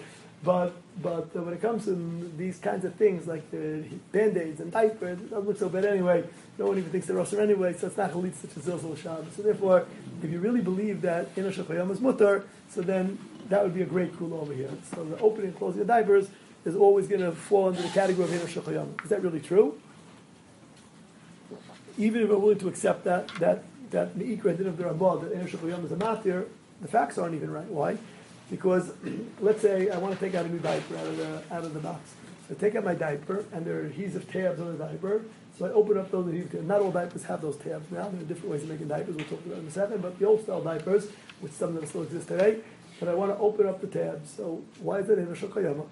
But 0.44 0.76
but 1.02 1.30
uh, 1.36 1.42
when 1.42 1.54
it 1.54 1.62
comes 1.62 1.86
to 1.86 2.32
these 2.38 2.58
kinds 2.58 2.84
of 2.86 2.96
things 2.96 3.28
like 3.28 3.50
the 3.52 3.84
band-aids 4.12 4.60
and 4.60 4.72
diapers, 4.72 5.20
it 5.20 5.30
doesn't 5.30 5.48
look 5.48 5.58
so 5.58 5.70
bad 5.70 5.86
anyway. 5.86 6.24
No 6.58 6.68
one 6.68 6.78
even 6.78 6.90
thinks 6.90 7.08
they're 7.08 7.16
Rosh 7.16 7.34
anyway, 7.34 7.76
so 7.78 7.88
it's 7.88 7.98
not 7.98 8.12
Chalit 8.12 8.34
such 8.36 8.52
a 8.58 8.60
Zilzal 8.60 8.98
Shabbos. 8.98 9.34
So 9.36 9.44
therefore, 9.44 9.86
if 10.24 10.32
you 10.32 10.40
really 10.40 10.62
believe 10.62 11.02
that 11.02 11.36
Inosh 11.36 11.92
is 11.92 12.02
mutter, 12.02 12.46
so 12.70 12.82
then 12.82 13.20
that 13.50 13.64
would 13.64 13.76
be 13.76 13.84
a 13.84 13.86
great 13.86 14.18
cool 14.18 14.34
over 14.34 14.54
here. 14.54 14.72
So 14.94 15.06
the 15.06 15.20
opening 15.20 15.50
and 15.50 15.58
closing 15.58 15.82
of 15.82 15.88
diapers 15.88 16.30
is 16.66 16.76
always 16.76 17.08
going 17.08 17.22
to 17.22 17.32
fall 17.32 17.68
under 17.68 17.82
the 17.82 17.90
category 17.90 18.26
of 18.26 18.32
Inosh. 18.32 19.04
Is 19.04 19.10
that 19.10 19.22
really 19.22 19.40
true? 19.40 19.80
Even 21.98 22.24
if 22.24 22.30
we're 22.30 22.38
willing 22.38 22.60
to 22.60 22.68
accept 22.68 23.04
that, 23.04 23.28
that, 23.40 23.64
that 23.92 24.18
the 24.18 24.36
Ikra 24.36 24.58
did 24.58 24.68
of 24.68 24.78
the 24.78 24.86
Ramah, 24.86 25.20
that 25.20 25.34
Inosh 25.34 25.54
is 25.86 25.92
a 25.92 25.96
matir, 25.96 26.48
the 26.82 26.88
facts 26.88 27.18
aren't 27.18 27.36
even 27.36 27.52
right. 27.52 27.66
Why? 27.66 27.98
Because 28.50 28.92
let's 29.42 29.62
say 29.62 29.90
I 29.90 29.98
want 29.98 30.18
to 30.18 30.20
take 30.20 30.36
out 30.36 30.46
a 30.46 30.50
new 30.50 30.60
diaper 30.60 30.96
out 30.98 31.08
of 31.08 31.18
the 31.18 31.44
out 31.52 31.64
of 31.64 31.74
the 31.74 31.80
box. 31.80 32.14
So 32.48 32.56
I 32.56 32.60
take 32.60 32.76
out 32.76 32.84
my 32.84 32.96
diaper 32.96 33.46
and 33.52 33.66
there 33.66 33.80
are 33.80 33.86
adhesive 33.86 34.32
tabs 34.32 34.60
on 34.60 34.78
the 34.78 34.84
diaper. 34.84 35.26
So 35.58 35.66
I 35.66 35.70
open 35.70 35.98
up 35.98 36.12
those 36.12 36.28
adhesive 36.28 36.52
tabs. 36.52 36.66
Not 36.66 36.82
all 36.82 36.92
diapers 36.92 37.24
have 37.24 37.42
those 37.42 37.58
tabs 37.58 37.92
now. 37.92 38.10
There 38.10 38.22
are 38.22 38.26
different 38.26 38.52
ways 38.52 38.64
of 38.64 38.70
making 38.70 38.88
diapers. 38.88 39.16
We'll 39.16 39.26
talk 39.26 39.46
about 39.46 39.60
in 39.60 39.68
a 39.68 39.72
second. 39.72 40.02
But 40.02 40.18
the 40.20 40.26
old 40.26 40.44
style 40.44 40.62
diapers, 40.62 41.10
which 41.42 41.52
some 41.52 41.70
of 41.70 41.76
them 41.76 41.86
still 41.86 42.04
exist 42.04 42.30
today, 42.30 42.60
but 43.00 43.10
I 43.10 43.14
want 43.14 43.32
to 43.32 43.38
open 43.38 43.68
up 43.68 43.82
the 43.82 43.88
tabs. 43.88 44.32
So 44.32 44.64
why 44.80 45.00
is 45.00 45.08
that 45.08 45.20
in 45.20 45.26
a 45.26 45.32
shokayama? 45.32 45.86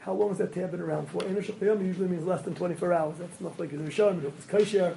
How 0.00 0.12
long 0.12 0.28
has 0.28 0.38
that 0.38 0.52
tab 0.52 0.72
been 0.72 0.80
around 0.80 1.08
for? 1.08 1.24
In 1.24 1.36
a 1.36 1.40
shokayama 1.40 1.84
usually 1.86 2.08
means 2.08 2.26
less 2.26 2.42
than 2.42 2.54
24 2.54 2.92
hours. 2.92 3.16
That's 3.18 3.40
not 3.40 3.58
like 3.58 3.72
a 3.72 3.76
Rishon, 3.76 4.22
it's 4.24 4.44
kosher. 4.44 4.96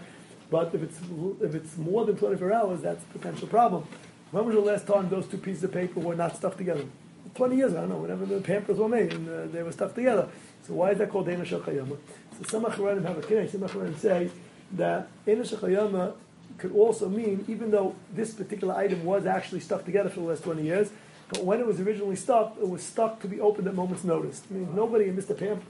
But 0.49 0.73
if 0.73 0.81
it's 0.81 0.99
if 1.41 1.55
it's 1.55 1.77
more 1.77 2.05
than 2.05 2.17
24 2.17 2.53
hours, 2.53 2.81
that's 2.81 3.03
a 3.03 3.07
potential 3.07 3.47
problem. 3.47 3.85
When 4.31 4.45
was 4.45 4.55
the 4.55 4.61
last 4.61 4.85
time 4.85 5.07
those 5.09 5.25
two 5.27 5.37
pieces 5.37 5.63
of 5.63 5.71
paper 5.71 6.01
were 6.01 6.15
not 6.15 6.35
stuck 6.35 6.57
together? 6.57 6.85
20 7.35 7.55
years, 7.55 7.73
I 7.73 7.81
don't 7.81 7.89
know, 7.89 7.97
whenever 7.97 8.25
the 8.25 8.41
Pampers 8.41 8.77
were 8.77 8.89
made 8.89 9.13
and 9.13 9.29
uh, 9.29 9.45
they 9.47 9.63
were 9.63 9.71
stuck 9.71 9.95
together. 9.95 10.27
So 10.65 10.73
why 10.73 10.91
is 10.91 10.97
that 10.97 11.09
called 11.09 11.27
Eina 11.27 11.45
Shachayama? 11.45 11.97
So 12.37 12.43
some 12.47 12.65
Acharanim 12.65 13.05
have 13.05 13.17
a 13.17 13.21
kinei, 13.21 13.49
some 13.49 13.61
Acharanim 13.61 13.97
say 13.97 14.29
that 14.73 15.07
Eina 15.25 15.41
Shachayama 15.41 16.13
could 16.57 16.73
also 16.73 17.07
mean, 17.07 17.45
even 17.47 17.71
though 17.71 17.95
this 18.13 18.33
particular 18.33 18.75
item 18.75 19.05
was 19.05 19.25
actually 19.25 19.61
stuck 19.61 19.85
together 19.85 20.09
for 20.09 20.19
the 20.19 20.25
last 20.25 20.43
20 20.43 20.61
years, 20.61 20.91
but 21.29 21.43
when 21.43 21.59
it 21.59 21.67
was 21.67 21.79
originally 21.79 22.15
stuck, 22.15 22.57
it 22.59 22.67
was 22.67 22.83
stuck 22.83 23.21
to 23.21 23.27
be 23.27 23.39
opened 23.39 23.67
at 23.67 23.75
moment's 23.75 24.03
notice. 24.03 24.41
I 24.49 24.55
mean, 24.55 24.75
nobody 24.75 25.07
in 25.07 25.15
Mr. 25.15 25.37
Pam 25.37 25.61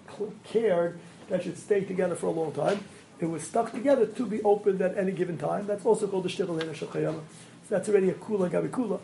cared 0.43 0.97
that 1.29 1.43
should 1.43 1.57
stay 1.57 1.81
together 1.81 2.15
for 2.15 2.27
a 2.27 2.31
long 2.31 2.53
time. 2.53 2.83
It 3.19 3.25
was 3.25 3.43
stuck 3.43 3.71
together 3.71 4.05
to 4.05 4.25
be 4.25 4.41
opened 4.43 4.81
at 4.81 4.97
any 4.97 5.11
given 5.11 5.37
time. 5.37 5.65
That's 5.67 5.85
also 5.85 6.07
called 6.07 6.23
the 6.23 6.29
Shtichel. 6.29 7.21
So 7.67 7.75
that's 7.75 7.89
already 7.89 8.09
a 8.09 8.13
kula 8.13 8.49
gabi 8.49 8.69
kula. 8.69 8.99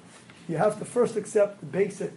You 0.48 0.56
have 0.58 0.80
to 0.80 0.86
first 0.86 1.18
accept 1.18 1.60
the 1.60 1.66
basic, 1.66 2.12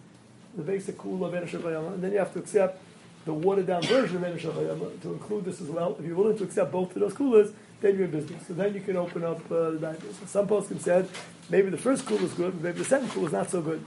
the 0.56 0.62
basic 0.62 0.96
kula 0.96 1.26
of 1.26 1.32
Enosh 1.32 1.94
and 1.94 2.02
then 2.02 2.12
you 2.12 2.18
have 2.18 2.32
to 2.34 2.38
accept 2.38 2.80
the 3.24 3.34
watered 3.34 3.66
down 3.66 3.82
version 3.82 4.16
of 4.16 4.22
Enosh 4.22 5.02
to 5.02 5.12
include 5.12 5.44
this 5.44 5.60
as 5.60 5.68
well. 5.68 5.96
If 5.98 6.06
you're 6.06 6.14
willing 6.16 6.38
to 6.38 6.44
accept 6.44 6.70
both 6.70 6.94
of 6.94 7.00
those 7.00 7.14
kulas, 7.14 7.52
then 7.80 7.96
you're 7.96 8.04
in 8.04 8.12
business. 8.12 8.46
So 8.46 8.54
then 8.54 8.74
you 8.74 8.80
can 8.80 8.96
open 8.96 9.24
up 9.24 9.50
uh, 9.50 9.70
the 9.70 9.78
diapers. 9.78 10.18
So 10.18 10.26
some 10.26 10.46
poskim 10.46 10.80
said 10.80 11.08
maybe 11.50 11.68
the 11.70 11.78
first 11.78 12.04
kula 12.04 12.22
is 12.22 12.32
good, 12.32 12.62
maybe 12.62 12.78
the 12.78 12.84
second 12.84 13.08
kula 13.08 13.26
is 13.26 13.32
not 13.32 13.50
so 13.50 13.60
good. 13.60 13.84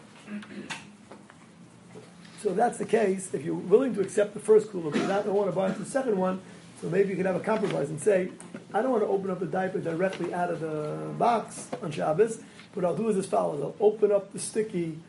So 2.41 2.49
if 2.49 2.55
that's 2.57 2.78
the 2.78 2.86
case, 2.86 3.34
if 3.34 3.43
you're 3.43 3.55
willing 3.55 3.93
to 3.95 4.01
accept 4.01 4.34
the 4.34 4.39
first 4.41 4.68
kula, 4.68 4.91
but 4.91 4.99
you 4.99 5.07
don't 5.07 5.28
want 5.28 5.49
to 5.49 5.55
buy 5.55 5.68
into 5.68 5.80
the 5.80 5.89
second 5.89 6.18
one, 6.18 6.41
so 6.82 6.89
maybe 6.89 7.09
you 7.09 7.15
can 7.15 7.25
have 7.25 7.36
a 7.36 7.39
compromise 7.41 7.89
and 7.89 7.99
say, 7.99 8.30
I 8.73 8.82
don't 8.82 8.91
want 8.91 9.03
to 9.03 9.09
open 9.09 9.30
up 9.30 9.39
the 9.39 9.45
diaper 9.45 9.80
directly 9.80 10.34
out 10.34 10.49
of 10.51 10.59
the 10.61 11.13
box 11.17 11.67
on 11.82 11.91
Shabbos. 11.91 12.41
What 12.73 12.86
I'll 12.86 12.95
do 12.95 13.09
is 13.09 13.17
as 13.17 13.25
follows: 13.25 13.61
I'll 13.61 13.75
open 13.80 14.11
up 14.11 14.32
the 14.32 14.39
sticky 14.39 14.99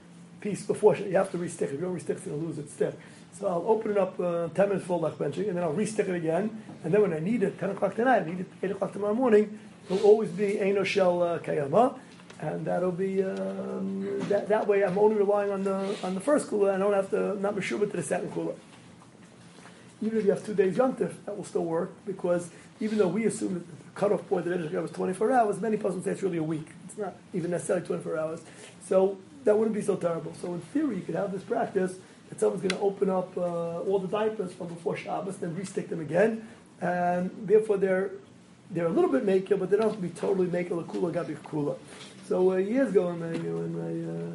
piece 0.41 0.65
before 0.65 0.97
you 0.97 1.17
have 1.17 1.31
to 1.33 1.39
restick 1.39 1.69
it. 1.69 1.75
If 1.75 1.81
you 1.81 1.87
don't 1.87 1.95
restick 1.95 2.19
it, 2.19 2.27
you'll 2.27 2.39
lose 2.39 2.59
its 2.59 2.73
stick. 2.73 2.95
So 3.39 3.47
I'll 3.47 3.65
open 3.67 3.93
it 3.93 3.99
up 3.99 4.19
uh, 4.19 4.49
ten 4.49 4.69
minutes 4.69 4.85
before 4.85 4.99
lech 4.99 5.15
benching, 5.15 5.49
and 5.49 5.57
then 5.57 5.63
I'll 5.63 5.73
restick 5.73 6.09
it 6.09 6.15
again. 6.15 6.63
And 6.83 6.93
then 6.93 7.03
when 7.03 7.13
I 7.13 7.21
need 7.21 7.43
it, 7.43 7.59
ten 7.61 7.71
o'clock 7.71 7.95
tonight, 7.95 8.23
I 8.23 8.25
need 8.25 8.41
it 8.41 8.47
eight 8.63 8.71
o'clock 8.71 8.93
tomorrow 8.93 9.15
morning. 9.15 9.59
It'll 9.89 10.05
always 10.07 10.31
be 10.31 10.55
Eino 10.55 10.85
Shel 10.85 11.23
uh, 11.23 11.39
Kayama, 11.39 11.99
and 12.41 12.65
that'll 12.65 12.93
be 12.93 13.23
um, 13.23 14.19
that, 14.29 14.49
that 14.49 14.67
way. 14.67 14.83
I'm 14.83 14.99
only 14.99 15.17
relying 15.17 15.51
on 15.51 15.65
the 15.65 15.97
on 16.03 16.15
the 16.15 16.21
first 16.21 16.49
cooler. 16.49 16.73
I 16.73 16.79
don't 16.79 16.95
have 16.95 17.11
to 17.11 17.39
not 17.41 17.55
mashuba 17.55 17.91
to 17.91 17.97
the 17.97 18.03
second 18.03 18.33
cooler. 18.33 18.55
Even 20.03 20.19
if 20.19 20.25
you 20.25 20.31
have 20.31 20.45
two 20.45 20.55
days 20.55 20.77
yontif, 20.77 21.13
that 21.27 21.37
will 21.37 21.45
still 21.45 21.65
work 21.65 21.93
because 22.07 22.51
even 22.81 22.99
though 22.99 23.09
we 23.09 23.25
assume 23.27 23.55
that 23.55 23.67
the 23.67 23.77
cutoff 23.95 24.27
point 24.29 24.47
of 24.47 24.53
Eresh 24.59 24.83
was 24.83 24.91
24 24.91 25.33
hours, 25.33 25.61
many 25.61 25.77
persons 25.77 26.05
say 26.05 26.13
it's 26.13 26.23
really 26.23 26.39
a 26.39 26.43
week. 26.43 26.67
It's 26.87 26.97
not 26.97 27.15
even 27.35 27.51
necessarily 27.51 27.87
24 27.87 28.19
hours. 28.19 28.41
So 28.87 29.19
that 29.45 29.57
wouldn't 29.57 29.75
be 29.75 29.83
so 29.83 29.97
terrible. 29.97 30.33
So 30.41 30.55
in 30.55 30.61
theory, 30.61 30.97
you 30.97 31.03
could 31.03 31.15
have 31.15 31.33
this 31.33 31.43
practice 31.43 31.97
that 32.29 32.41
someone's 32.41 32.63
going 32.63 32.71
to 32.71 32.81
open 32.81 33.11
up 33.11 33.37
uh, 33.37 33.81
all 33.81 33.99
the 33.99 34.09
diapers 34.09 34.53
from 34.53 34.69
before 34.69 34.97
Shabbos, 34.97 35.37
then 35.39 35.55
restick 35.55 35.89
them 35.89 36.01
again, 36.01 36.47
and 36.81 37.31
therefore 37.47 37.77
they're 37.77 38.11
they're 38.73 38.87
a 38.87 38.91
little 38.91 39.11
bit 39.11 39.27
makel, 39.27 39.59
but 39.59 39.69
they 39.69 39.77
don't 39.77 39.87
have 39.87 39.97
to 39.97 40.03
be 40.03 40.11
totally 40.11 40.47
makel 40.47 40.79
a 40.79 40.85
kula 40.85 41.13
gabi 41.13 41.37
kula. 41.39 41.77
So 42.29 42.53
uh, 42.53 42.57
years 42.57 42.91
ago, 42.91 43.09
when 43.09 43.19
my, 43.19 43.37
when 43.37 43.73
my 43.75 44.13
uh, 44.13 44.31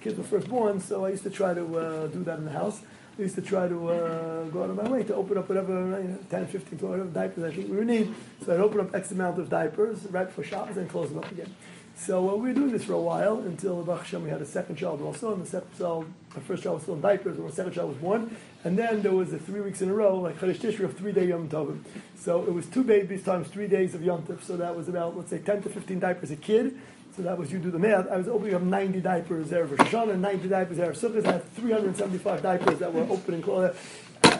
kids 0.00 0.16
were 0.16 0.22
first 0.22 0.48
born, 0.48 0.80
so 0.80 1.04
I 1.04 1.08
used 1.08 1.24
to 1.24 1.30
try 1.30 1.54
to 1.54 1.78
uh, 1.78 2.06
do 2.06 2.22
that 2.22 2.38
in 2.38 2.44
the 2.44 2.52
house. 2.52 2.80
I 3.20 3.24
used 3.24 3.34
to 3.34 3.42
try 3.42 3.68
to 3.68 3.90
uh, 3.90 4.44
go 4.44 4.62
out 4.62 4.70
of 4.70 4.76
my 4.76 4.88
way 4.88 5.02
to 5.02 5.14
open 5.14 5.36
up 5.36 5.46
whatever, 5.46 6.00
you 6.00 6.08
know, 6.08 6.18
10, 6.30 6.46
15, 6.46 6.78
20, 6.78 6.90
whatever 6.90 7.10
diapers 7.10 7.44
I 7.44 7.54
think 7.54 7.68
we 7.68 7.76
would 7.76 7.86
need. 7.86 8.14
So 8.42 8.54
I'd 8.54 8.60
open 8.60 8.80
up 8.80 8.94
X 8.94 9.10
amount 9.10 9.38
of 9.38 9.50
diapers 9.50 10.06
right 10.10 10.26
before 10.26 10.42
Shabbos 10.42 10.78
and 10.78 10.88
close 10.88 11.10
them 11.10 11.18
up 11.18 11.30
again. 11.30 11.54
So 11.96 12.30
uh, 12.30 12.36
we 12.36 12.48
were 12.48 12.54
doing 12.54 12.72
this 12.72 12.84
for 12.84 12.94
a 12.94 13.00
while 13.00 13.40
until 13.40 13.82
Baruch 13.82 14.04
Hashem, 14.04 14.24
we 14.24 14.30
had 14.30 14.40
a 14.40 14.46
second 14.46 14.76
child 14.76 15.02
also, 15.02 15.34
and 15.34 15.42
the 15.42 15.46
second 15.46 15.68
child, 15.76 16.10
our 16.34 16.40
first 16.40 16.62
child 16.62 16.76
was 16.76 16.84
still 16.84 16.94
in 16.94 17.02
diapers 17.02 17.36
when 17.36 17.48
the 17.48 17.52
second 17.52 17.74
child 17.74 17.90
was 17.90 17.98
born, 17.98 18.34
and 18.64 18.78
then 18.78 19.02
there 19.02 19.12
was 19.12 19.34
a 19.34 19.38
three 19.38 19.60
weeks 19.60 19.82
in 19.82 19.90
a 19.90 19.94
row, 19.94 20.18
like 20.18 20.38
Chodesh 20.38 20.56
Tishri 20.56 20.86
of 20.86 20.96
three 20.96 21.12
day 21.12 21.26
Yom 21.26 21.50
Tovim. 21.50 21.80
So 22.16 22.42
it 22.44 22.54
was 22.54 22.64
two 22.64 22.82
babies 22.82 23.22
times 23.22 23.48
three 23.48 23.66
days 23.66 23.94
of 23.94 24.02
Yom 24.02 24.22
Tov, 24.22 24.42
so 24.42 24.56
that 24.56 24.74
was 24.74 24.88
about, 24.88 25.14
let's 25.14 25.28
say, 25.28 25.40
10 25.40 25.64
to 25.64 25.68
15 25.68 25.98
diapers 25.98 26.30
a 26.30 26.36
kid, 26.36 26.74
so 27.16 27.22
that 27.22 27.36
was, 27.36 27.52
you 27.52 27.58
do 27.58 27.70
the 27.70 27.78
math, 27.78 28.08
I 28.08 28.16
was 28.16 28.28
opening 28.28 28.54
up 28.54 28.62
90 28.62 29.00
diapers 29.00 29.50
there 29.50 29.66
for 29.66 29.76
Shoshana, 29.76 30.18
90 30.18 30.48
diapers 30.48 30.76
there 30.76 30.92
for 30.94 30.98
I 31.24 31.32
had 31.32 31.52
375 31.54 32.42
diapers 32.42 32.78
that 32.78 32.92
were 32.92 33.02
open 33.02 33.34
and 33.34 33.42
closed. 33.42 33.76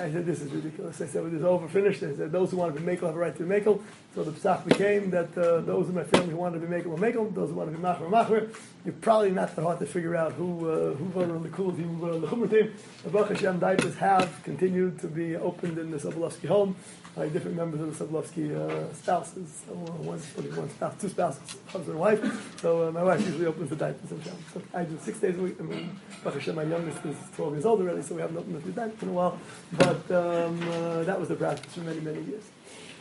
I 0.01 0.11
said, 0.11 0.25
this 0.25 0.41
is 0.41 0.51
ridiculous. 0.51 1.01
I 1.01 1.07
said, 1.07 1.23
when 1.23 1.33
this 1.33 1.41
is 1.41 1.45
over, 1.45 1.69
finished. 1.69 2.03
I 2.03 2.15
said, 2.17 2.33
those 2.33 2.51
who 2.51 2.57
want 2.57 2.75
to 2.75 2.81
be 2.81 2.87
makel 2.87 3.03
have 3.03 3.17
a 3.17 3.19
right 3.19 3.37
to 3.37 3.43
be 3.43 3.49
makel. 3.49 3.81
So 4.15 4.25
the 4.25 4.33
psach 4.33 4.67
became 4.67 5.11
that 5.11 5.37
uh, 5.37 5.61
those 5.61 5.89
in 5.89 5.95
my 5.95 6.05
family 6.05 6.31
who 6.31 6.37
wanted 6.37 6.61
to 6.61 6.67
be 6.67 6.75
makel 6.75 6.87
will 6.87 6.99
makel. 6.99 7.35
Those 7.35 7.51
who 7.51 7.57
want 7.57 7.71
to 7.71 7.77
be 7.77 7.83
machmer 7.83 8.01
will 8.01 8.11
machmer. 8.11 8.55
You're 8.85 8.95
probably 8.95 9.31
not 9.31 9.55
that 9.55 9.63
hard 9.63 9.79
to 9.81 9.87
figure 9.87 10.17
out 10.17 10.33
who 10.33 10.71
uh, 10.71 10.95
who 10.95 11.05
voted 11.07 11.31
on 11.31 11.43
the 11.43 11.51
cool 11.51 11.73
team, 11.73 11.89
who 11.89 11.97
voted 11.99 12.15
on 12.15 12.21
the 12.23 12.27
chumra 12.29 12.51
team. 12.51 12.75
The 13.05 13.11
Baruch 13.11 13.31
Hashem 13.31 13.59
diapers 13.59 13.97
have 13.97 14.43
continued 14.43 14.99
to 15.01 15.07
be 15.07 15.37
opened 15.37 15.79
in 15.79 15.91
the 15.91 15.99
Sobolofsky 15.99 16.49
home 16.49 16.77
by 17.17 17.29
different 17.29 17.57
members 17.57 17.81
of 17.81 17.99
the 17.99 18.05
Sobolofsky 18.05 18.57
uh, 18.57 18.93
spouses. 18.95 19.63
So 19.67 19.73
uh, 19.73 19.93
one, 20.03 20.19
one 20.19 20.71
spouse, 20.71 21.01
two 21.01 21.09
spouses, 21.09 21.57
husband 21.67 21.91
and 21.91 21.99
wife. 22.01 22.61
So 22.61 22.89
uh, 22.89 22.93
my 22.93 23.03
wife 23.03 23.25
usually 23.25 23.47
opens 23.47 23.71
the 23.71 23.77
diapers 23.77 24.11
and 24.11 24.25
so 24.25 24.63
I 24.73 24.85
do 24.85 24.99
six 25.03 25.19
days 25.19 25.37
a 25.37 25.43
week. 25.43 25.57
I 25.59 25.63
mean, 25.65 25.99
Baruch 26.23 26.39
Hashem, 26.39 26.55
my 26.55 26.63
youngest 26.63 27.05
is 27.05 27.17
12 27.37 27.53
years 27.55 27.67
old 27.67 27.81
already, 27.81 28.03
so 28.03 28.15
we 28.15 28.21
haven't 28.23 28.37
opened 28.37 28.63
the 28.63 28.73
diapers 28.73 29.03
in 29.03 29.09
a 29.09 29.13
while. 29.13 29.39
But 29.73 29.90
um, 30.11 30.69
uh, 30.69 31.03
that 31.05 31.19
was 31.19 31.29
the 31.29 31.37
practice 31.37 31.73
for 31.75 31.81
many, 31.81 32.01
many 32.01 32.23
years. 32.23 32.45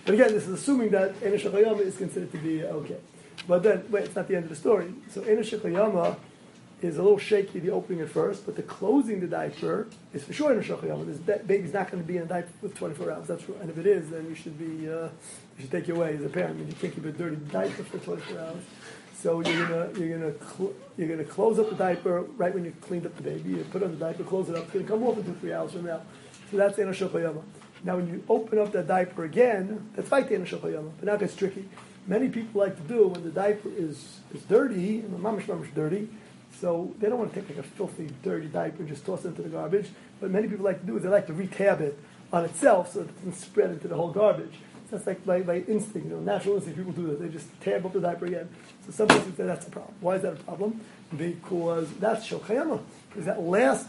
But 0.05 0.15
again, 0.15 0.33
this 0.33 0.47
is 0.47 0.61
assuming 0.61 0.89
that 0.91 1.19
Chayama 1.19 1.81
is 1.81 1.97
considered 1.97 2.31
to 2.31 2.37
be 2.37 2.63
okay. 2.63 2.97
But 3.47 3.63
then, 3.63 3.85
wait, 3.89 4.05
it's 4.05 4.15
not 4.15 4.27
the 4.27 4.35
end 4.35 4.45
of 4.45 4.49
the 4.49 4.55
story. 4.55 4.93
So 5.09 5.21
Chayama 5.21 6.17
is 6.81 6.97
a 6.97 7.03
little 7.03 7.17
shaky, 7.17 7.59
the 7.59 7.71
opening 7.71 8.01
at 8.01 8.09
first, 8.09 8.45
but 8.45 8.55
the 8.55 8.63
closing 8.63 9.19
the 9.19 9.27
diaper 9.27 9.87
is 10.13 10.23
for 10.23 10.33
sure 10.33 10.55
Chayama. 10.55 11.05
This 11.05 11.17
ba- 11.17 11.41
baby's 11.45 11.73
not 11.73 11.91
going 11.91 12.01
to 12.01 12.07
be 12.07 12.17
in 12.17 12.23
a 12.23 12.25
diaper 12.25 12.49
for 12.61 12.69
24 12.69 13.11
hours. 13.11 13.27
That's 13.27 13.47
right. 13.49 13.61
And 13.61 13.69
if 13.69 13.77
it 13.77 13.85
is, 13.85 14.09
then 14.09 14.27
you 14.29 14.35
should 14.35 14.57
be, 14.57 14.89
uh, 14.89 15.09
you 15.57 15.61
should 15.61 15.71
take 15.71 15.89
it 15.89 15.91
away 15.91 16.15
as 16.15 16.23
a 16.23 16.29
parent. 16.29 16.55
I 16.55 16.57
mean, 16.59 16.67
you 16.67 16.73
can't 16.75 16.93
keep 16.93 17.05
a 17.05 17.11
dirty 17.11 17.35
diaper 17.51 17.83
for 17.83 17.97
24 17.97 18.39
hours. 18.39 18.63
So 19.21 19.41
you're 19.41 19.67
gonna 19.67 19.89
you're 19.99 20.17
gonna 20.17 20.33
cl- 20.55 20.73
you're 20.97 21.09
gonna 21.09 21.25
close 21.25 21.59
up 21.59 21.69
the 21.69 21.75
diaper 21.75 22.21
right 22.37 22.53
when 22.53 22.63
you 22.63 22.73
cleaned 22.79 23.05
up 23.05 23.17
the 23.17 23.23
baby. 23.23 23.49
You 23.49 23.65
put 23.69 23.83
on 23.83 23.91
the 23.91 23.97
diaper, 23.97 24.23
close 24.23 24.47
it 24.47 24.55
up. 24.55 24.63
It's 24.63 24.71
gonna 24.71 24.85
come 24.85 25.03
off 25.03 25.17
in 25.17 25.25
two 25.25 25.33
three 25.41 25.51
hours 25.51 25.73
from 25.73 25.85
now. 25.85 26.01
So 26.49 26.57
that's 26.57 26.77
Chayama. 26.77 27.43
Now, 27.83 27.95
when 27.95 28.07
you 28.07 28.23
open 28.27 28.59
up 28.59 28.71
that 28.73 28.87
diaper 28.87 29.23
again, 29.23 29.89
that's 29.95 30.11
like 30.11 30.29
the 30.29 30.37
but 30.37 31.05
now 31.05 31.13
it 31.13 31.19
gets 31.21 31.35
tricky. 31.35 31.69
Many 32.07 32.27
people 32.27 32.61
like 32.61 32.75
to 32.75 32.81
do 32.93 33.07
when 33.07 33.23
the 33.23 33.29
diaper 33.29 33.69
is, 33.69 34.19
is 34.33 34.41
dirty, 34.43 34.99
and 34.99 35.13
the 35.13 35.17
mamish 35.17 35.43
is 35.63 35.73
dirty, 35.73 36.09
so 36.59 36.93
they 36.99 37.07
don't 37.07 37.19
want 37.19 37.33
to 37.33 37.39
take 37.39 37.49
like 37.49 37.59
a 37.59 37.63
filthy, 37.63 38.09
dirty 38.23 38.47
diaper 38.47 38.79
and 38.79 38.87
just 38.87 39.05
toss 39.05 39.23
it 39.23 39.29
into 39.29 39.43
the 39.43 39.49
garbage. 39.49 39.89
But 40.19 40.31
many 40.31 40.47
people 40.47 40.65
like 40.65 40.81
to 40.81 40.87
do 40.87 40.97
is 40.97 41.03
they 41.03 41.09
like 41.09 41.27
to 41.27 41.33
retab 41.33 41.79
it 41.81 41.97
on 42.33 42.45
itself 42.45 42.93
so 42.93 43.01
it 43.01 43.15
doesn't 43.17 43.35
spread 43.35 43.69
into 43.69 43.87
the 43.87 43.95
whole 43.95 44.11
garbage. 44.11 44.55
That's 44.89 45.05
like 45.05 45.23
by, 45.23 45.41
by 45.41 45.57
instinct, 45.57 46.07
you 46.07 46.15
know, 46.15 46.19
natural 46.19 46.55
instinct. 46.55 46.79
People 46.79 46.93
do 46.93 47.07
that. 47.07 47.21
They 47.21 47.29
just 47.29 47.47
tab 47.61 47.85
up 47.85 47.93
the 47.93 47.99
diaper 47.99 48.25
again. 48.25 48.49
So 48.87 48.91
some 48.91 49.07
people 49.07 49.31
say 49.37 49.45
that's 49.45 49.67
a 49.67 49.69
problem. 49.69 49.93
Why 50.01 50.15
is 50.15 50.23
that 50.23 50.33
a 50.33 50.37
problem? 50.37 50.81
Because 51.15 51.91
that's 51.99 52.27
shochayama. 52.27 52.81
Because 53.09 53.25
that 53.25 53.39
last 53.39 53.87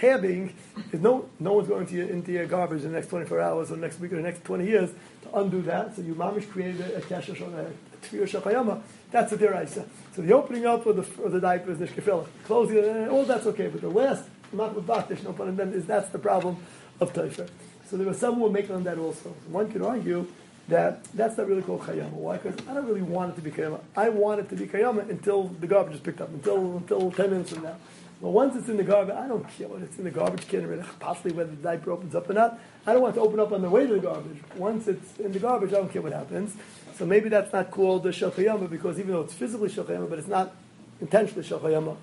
tabbing 0.00 0.52
is 0.92 1.00
no 1.00 1.28
no 1.38 1.52
one's 1.52 1.68
going 1.68 1.86
to 1.86 1.94
your, 1.94 2.08
into 2.08 2.32
your 2.32 2.46
garbage 2.46 2.82
in 2.82 2.92
the 2.92 2.96
next 2.96 3.08
24 3.08 3.40
hours 3.40 3.70
or 3.70 3.76
next 3.76 4.00
week 4.00 4.12
or 4.12 4.16
the 4.16 4.22
next 4.22 4.44
20 4.44 4.66
years 4.66 4.90
to 5.22 5.38
undo 5.38 5.62
that. 5.62 5.94
So 5.94 6.02
you 6.02 6.14
mamish 6.14 6.48
created 6.50 6.80
a 6.96 7.00
kasha 7.00 7.32
shona, 7.32 7.66
a 7.68 8.06
shachayama. 8.06 8.80
That's 9.10 9.32
a 9.32 9.36
deraisa. 9.36 9.86
So 10.14 10.22
the 10.22 10.32
opening 10.32 10.66
up 10.66 10.86
of 10.86 10.96
the 10.96 11.22
of 11.22 11.32
the 11.32 11.40
diaper 11.40 11.72
is 11.72 11.78
the 11.78 11.86
shkefillah. 11.86 12.26
Closing 12.44 13.08
all 13.08 13.24
that's 13.24 13.46
okay. 13.46 13.68
But 13.68 13.82
the 13.82 13.90
last 13.90 14.24
makbet 14.54 14.84
baktish, 14.84 15.22
no 15.22 15.32
pun 15.32 15.48
intended, 15.48 15.76
is 15.76 15.86
that's 15.86 16.08
the 16.10 16.18
problem 16.18 16.56
of 17.00 17.12
taifer. 17.12 17.48
So 17.88 17.96
there 17.96 18.06
was 18.06 18.18
some 18.18 18.36
who 18.36 18.42
were 18.42 18.50
making 18.50 18.74
on 18.74 18.84
that 18.84 18.98
also. 18.98 19.30
One 19.48 19.70
could 19.70 19.82
argue 19.82 20.26
that 20.68 21.02
that's 21.12 21.36
not 21.36 21.48
really 21.48 21.62
called 21.62 21.80
chayama. 21.80 22.12
Why? 22.12 22.36
Because 22.36 22.58
I 22.68 22.74
don't 22.74 22.86
really 22.86 23.02
want 23.02 23.32
it 23.32 23.36
to 23.36 23.42
be 23.42 23.50
chayama. 23.50 23.80
I 23.96 24.08
want 24.08 24.40
it 24.40 24.48
to 24.50 24.56
be 24.56 24.66
chayama 24.66 25.08
until 25.10 25.44
the 25.44 25.66
garbage 25.66 25.96
is 25.96 26.00
picked 26.00 26.20
up, 26.20 26.28
until 26.28 26.76
until 26.76 27.10
10 27.10 27.30
minutes 27.30 27.52
from 27.52 27.64
now. 27.64 27.76
But 28.20 28.30
once 28.30 28.54
it's 28.54 28.68
in 28.68 28.76
the 28.76 28.84
garbage, 28.84 29.14
I 29.14 29.26
don't 29.26 29.48
care 29.56 29.68
what 29.68 29.80
it's 29.80 29.96
in 29.96 30.04
the 30.04 30.10
garbage 30.10 30.46
can, 30.46 30.64
or 30.64 30.84
possibly 30.98 31.32
whether 31.32 31.50
the 31.50 31.56
diaper 31.56 31.90
opens 31.92 32.14
up 32.14 32.28
or 32.28 32.34
not. 32.34 32.60
I 32.86 32.92
don't 32.92 33.00
want 33.02 33.14
to 33.14 33.20
open 33.22 33.40
up 33.40 33.50
on 33.52 33.62
the 33.62 33.70
way 33.70 33.86
to 33.86 33.94
the 33.94 34.00
garbage. 34.00 34.38
Once 34.56 34.88
it's 34.88 35.18
in 35.18 35.32
the 35.32 35.38
garbage, 35.38 35.70
I 35.70 35.76
don't 35.76 35.90
care 35.90 36.02
what 36.02 36.12
happens. 36.12 36.54
So 36.96 37.06
maybe 37.06 37.30
that's 37.30 37.52
not 37.52 37.70
called 37.70 38.02
the 38.02 38.10
shachayama 38.10 38.68
because 38.68 38.98
even 38.98 39.12
though 39.12 39.22
it's 39.22 39.32
physically 39.32 39.70
shachayama, 39.70 40.10
but 40.10 40.18
it's 40.18 40.28
not 40.28 40.54
intentionally 41.00 41.48
shachayama. 41.48 41.96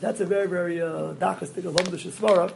That's 0.00 0.20
a 0.20 0.26
very, 0.26 0.46
very 0.46 0.80
uh, 0.80 0.86
of 0.86 1.18
Lamda 1.18 1.98
Shesvara 1.98 2.52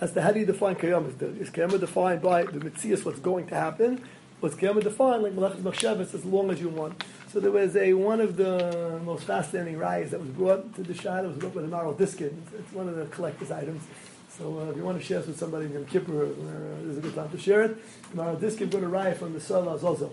as 0.00 0.12
to 0.12 0.22
how 0.22 0.32
do 0.32 0.40
you 0.40 0.46
define 0.46 0.76
kiyama? 0.76 1.40
Is 1.40 1.50
kiyama 1.50 1.78
defined 1.78 2.22
by 2.22 2.44
the 2.44 2.58
mitzias, 2.58 3.04
what's 3.04 3.20
going 3.20 3.46
to 3.48 3.54
happen? 3.54 4.02
Was 4.40 4.54
kiyama 4.54 4.82
defined 4.82 5.22
like 5.22 5.32
Malachas 5.32 5.62
Machshavas 5.62 6.14
as 6.14 6.24
long 6.24 6.50
as 6.50 6.60
you 6.60 6.68
want? 6.68 7.02
So 7.34 7.40
there 7.40 7.50
was 7.50 7.74
a 7.74 7.94
one 7.94 8.20
of 8.20 8.36
the 8.36 9.00
most 9.04 9.24
fascinating 9.24 9.74
rayas 9.74 10.10
that 10.10 10.20
was 10.20 10.28
brought 10.28 10.72
to 10.76 10.84
the 10.84 10.94
Shad. 10.94 11.24
It 11.24 11.26
was 11.26 11.36
brought 11.36 11.52
by 11.52 11.62
the 11.62 11.66
Maharil 11.66 11.98
Diskin. 11.98 12.40
It's, 12.56 12.72
one 12.72 12.88
of 12.88 12.94
the 12.94 13.06
collector's 13.06 13.50
items. 13.50 13.82
So 14.28 14.60
uh, 14.60 14.70
if 14.70 14.76
you 14.76 14.84
want 14.84 15.00
to 15.00 15.04
share 15.04 15.18
this 15.18 15.26
with 15.26 15.38
somebody 15.40 15.64
in 15.66 15.84
Kippur, 15.86 16.26
uh, 16.26 16.88
is 16.88 16.98
a 16.98 17.00
good 17.00 17.16
time 17.16 17.28
to 17.30 17.36
share 17.36 17.64
it. 17.64 17.76
The 18.12 18.22
Maharil 18.22 18.38
Diskin 18.38 18.70
brought 18.70 18.84
a 18.84 18.86
raya 18.86 19.16
from 19.16 19.32
the 19.32 19.40
Salah 19.40 19.76
Zozel. 19.80 20.12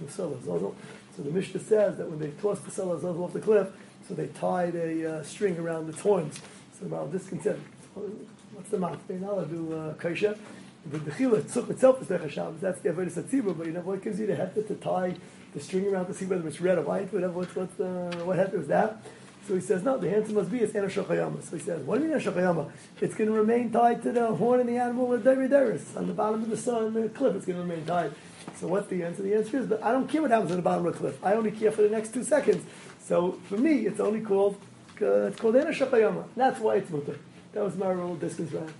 The 0.00 0.12
Salah 0.12 0.36
Zozel. 0.36 0.76
So 1.16 1.24
the 1.24 1.32
Mishnah 1.32 1.58
says 1.58 1.96
that 1.96 2.08
when 2.08 2.20
they 2.20 2.30
tossed 2.40 2.64
the 2.64 2.70
Salah 2.70 3.00
Zozel 3.00 3.24
off 3.24 3.32
the 3.32 3.40
cliff, 3.40 3.66
so 4.06 4.14
they 4.14 4.28
tied 4.28 4.76
a 4.76 5.14
uh, 5.14 5.22
string 5.24 5.58
around 5.58 5.88
its 5.88 5.98
horns. 5.98 6.36
So 6.78 6.84
the 6.84 6.94
Maharil 6.94 7.10
Diskin 7.10 7.42
said, 7.42 7.58
what's 7.94 8.70
the 8.70 8.78
matter? 8.78 8.96
They're 9.08 9.18
not 9.18 9.50
do 9.50 9.72
uh, 9.72 9.94
kaisha. 9.94 10.38
The 10.86 10.98
dechila 10.98 11.42
tzuk 11.42 11.68
itself 11.68 12.00
is 12.00 12.32
Shabbos. 12.32 12.60
That's 12.60 12.80
the 12.80 12.90
avodah 12.90 13.10
satzibur, 13.10 13.58
but 13.58 13.66
you 13.66 13.72
know 13.72 13.80
what 13.80 14.04
gives 14.04 14.20
you 14.20 14.28
the 14.28 14.34
heter 14.34 14.64
to 14.68 14.76
tie 14.76 15.16
the 15.54 15.60
string 15.60 15.86
around 15.86 16.06
to 16.06 16.14
see 16.14 16.26
whether 16.26 16.46
it's 16.46 16.60
red 16.60 16.78
or 16.78 16.82
white, 16.82 17.12
whatever. 17.12 17.32
What's 17.32 17.54
what's 17.54 17.74
the 17.74 18.22
what 18.24 18.38
heter 18.38 18.60
is 18.60 18.68
that? 18.68 19.02
So 19.46 19.54
he 19.54 19.60
says 19.60 19.82
no. 19.82 19.98
The 19.98 20.14
answer 20.14 20.32
must 20.32 20.50
be 20.50 20.58
it's 20.58 20.74
ena 20.74 20.86
shachayama. 20.86 21.42
So 21.42 21.56
he 21.56 21.62
says 21.62 21.82
what 21.82 21.98
do 21.98 22.04
you 22.04 22.10
mean 22.10 22.20
shachayama? 22.20 22.70
It's 23.00 23.14
going 23.14 23.30
to 23.30 23.36
remain 23.36 23.70
tied 23.70 24.02
to 24.02 24.12
the 24.12 24.26
horn 24.34 24.60
of 24.60 24.66
the 24.66 24.76
animal 24.76 25.06
with 25.06 25.24
dairis 25.24 25.96
on 25.96 26.06
the 26.06 26.12
bottom 26.12 26.42
of 26.42 26.50
the 26.50 26.56
sun, 26.56 26.94
the 26.94 27.08
cliff. 27.08 27.36
It's 27.36 27.46
going 27.46 27.56
to 27.56 27.62
remain 27.62 27.84
tied. 27.84 28.12
So 28.56 28.68
what's 28.68 28.88
the 28.88 29.02
answer? 29.02 29.22
The 29.22 29.34
answer 29.34 29.58
is, 29.58 29.66
but 29.66 29.82
I 29.82 29.92
don't 29.92 30.08
care 30.08 30.22
what 30.22 30.30
happens 30.30 30.50
at 30.50 30.56
the 30.56 30.62
bottom 30.62 30.86
of 30.86 30.92
the 30.92 30.98
cliff. 30.98 31.24
I 31.24 31.34
only 31.34 31.50
care 31.50 31.70
for 31.70 31.82
the 31.82 31.88
next 31.88 32.14
two 32.14 32.24
seconds. 32.24 32.64
So 33.00 33.32
for 33.48 33.56
me, 33.56 33.86
it's 33.86 34.00
only 34.00 34.20
called 34.20 34.60
uh, 35.02 35.28
it's 35.28 35.40
called 35.40 35.56
ena 35.56 35.70
shachayama. 35.70 36.24
That's 36.36 36.60
why 36.60 36.76
it's 36.76 36.90
mutter. 36.90 37.18
That 37.52 37.64
was 37.64 37.76
my 37.76 37.88
rule 37.90 38.16
distance 38.16 38.52
round. 38.52 38.72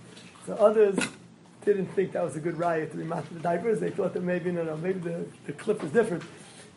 So 0.45 0.55
others 0.55 0.97
didn't 1.65 1.87
think 1.87 2.13
that 2.13 2.23
was 2.23 2.35
a 2.35 2.39
good 2.39 2.57
riot 2.57 2.91
to 2.91 2.97
be 2.97 3.03
to 3.03 3.33
the 3.33 3.39
diapers. 3.39 3.79
They 3.79 3.89
thought 3.89 4.13
that 4.13 4.23
maybe, 4.23 4.51
no, 4.51 4.63
no, 4.63 4.77
maybe 4.77 4.99
the, 4.99 5.25
the 5.45 5.53
cliff 5.53 5.83
is 5.83 5.91
different. 5.91 6.23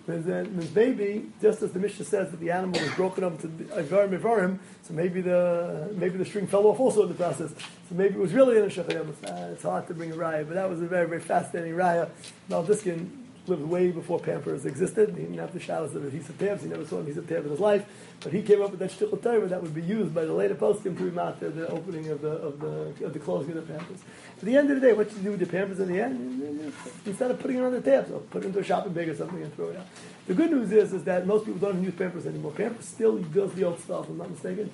The 0.07 0.69
baby, 0.75 1.27
just 1.41 1.63
as 1.63 1.73
the 1.73 1.79
Mishnah 1.79 2.05
says 2.05 2.31
that 2.31 2.39
the 2.39 2.51
animal 2.51 2.79
was 2.79 2.93
broken 2.95 3.25
up 3.25 3.43
into 3.43 3.65
Ivarim 3.75 4.19
Ivarim, 4.19 4.59
so 4.83 4.93
maybe 4.93 5.23
the 5.23 5.91
maybe 5.97 6.19
the 6.19 6.27
string 6.27 6.47
fell 6.47 6.67
off 6.67 6.79
also 6.79 7.05
in 7.05 7.09
the 7.09 7.15
process. 7.15 7.53
So 7.89 7.95
maybe 7.95 8.15
it 8.17 8.21
was 8.21 8.35
really 8.35 8.59
in 8.59 8.65
a 8.65 8.67
Shechayim. 8.67 9.09
Uh, 9.25 9.53
it's 9.53 9.63
hard 9.63 9.87
to 9.89 9.95
bring 9.95 10.13
a 10.13 10.15
raya, 10.15 10.47
but 10.47 10.55
that 10.55 10.69
was 10.69 10.83
a 10.83 10.87
very, 10.87 11.09
very 11.09 11.21
fascinating 11.21 11.73
raya. 11.73 12.11
Maharil 12.51 12.67
Diskin 12.67 13.24
lived 13.47 13.63
way 13.63 13.91
before 13.91 14.19
Pampers 14.19 14.65
existed. 14.65 15.11
He 15.11 15.23
didn't 15.23 15.39
have 15.39 15.53
the 15.53 15.61
shadows 15.61 15.95
of 15.95 16.05
adhesive 16.05 16.39
tabs. 16.39 16.63
He 16.63 16.69
never 16.69 16.85
saw 16.87 16.97
an 16.97 17.03
adhesive 17.03 17.29
tab 17.29 17.45
in 17.45 17.51
his 17.51 17.61
life. 17.61 17.85
But 18.21 18.33
he 18.33 18.43
came 18.43 18.63
up 18.63 18.71
with 18.71 18.81
that 18.81 18.91
shtickle 18.91 19.23
Torah 19.23 19.47
that 19.47 19.63
would 19.63 19.75
be 19.75 19.83
used 19.83 20.15
by 20.15 20.25
the 20.25 20.33
later 20.33 20.55
poskim 20.55 20.97
to 20.97 21.05
matter 21.11 21.51
the 21.51 21.69
opening 21.69 22.09
of 22.09 22.21
the 22.23 22.31
of 22.31 22.61
the 22.61 23.05
of 23.05 23.13
the 23.13 23.19
closing 23.19 23.57
of 23.57 23.67
the 23.67 23.73
Pampers. 23.73 24.01
At 24.39 24.45
the 24.45 24.57
end 24.57 24.71
of 24.71 24.81
the 24.81 24.87
day, 24.87 24.93
what 24.93 25.13
you 25.13 25.19
do 25.19 25.31
with 25.33 25.41
the 25.41 25.47
Pampers 25.47 25.81
in 25.81 25.89
the 25.89 26.01
end, 26.01 26.73
instead 27.05 27.31
of 27.31 27.39
putting 27.39 27.59
it 27.59 27.63
on 27.63 27.73
the 27.73 27.81
tabs, 27.81 28.11
or 28.11 28.21
put 28.21 28.45
it 28.45 28.47
into 28.47 28.61
a 28.61 28.65
shopping 28.65 28.93
bag 28.93 29.09
or 29.09 29.17
something 29.17 29.43
and 29.43 29.55
throw 29.55 29.69
it 29.69 29.77
out. 29.77 29.87
The 30.27 30.35
good 30.35 30.51
news 30.51 30.73
is 30.73 30.93
is 30.93 31.05
that 31.05 31.27
most 31.27 31.45
people 31.45 31.61
don't 31.61 31.83
use 31.83 31.95
Pampers 31.95 32.27
anymore. 32.27 32.53
Pampers 32.53 32.87
still 32.87 33.19
does 33.19 33.53
the 33.55 33.65
old 33.65 33.81
stuff. 33.81 34.05
If 34.05 34.11
I'm 34.11 34.19
not 34.19 34.31
mistaken. 34.31 34.71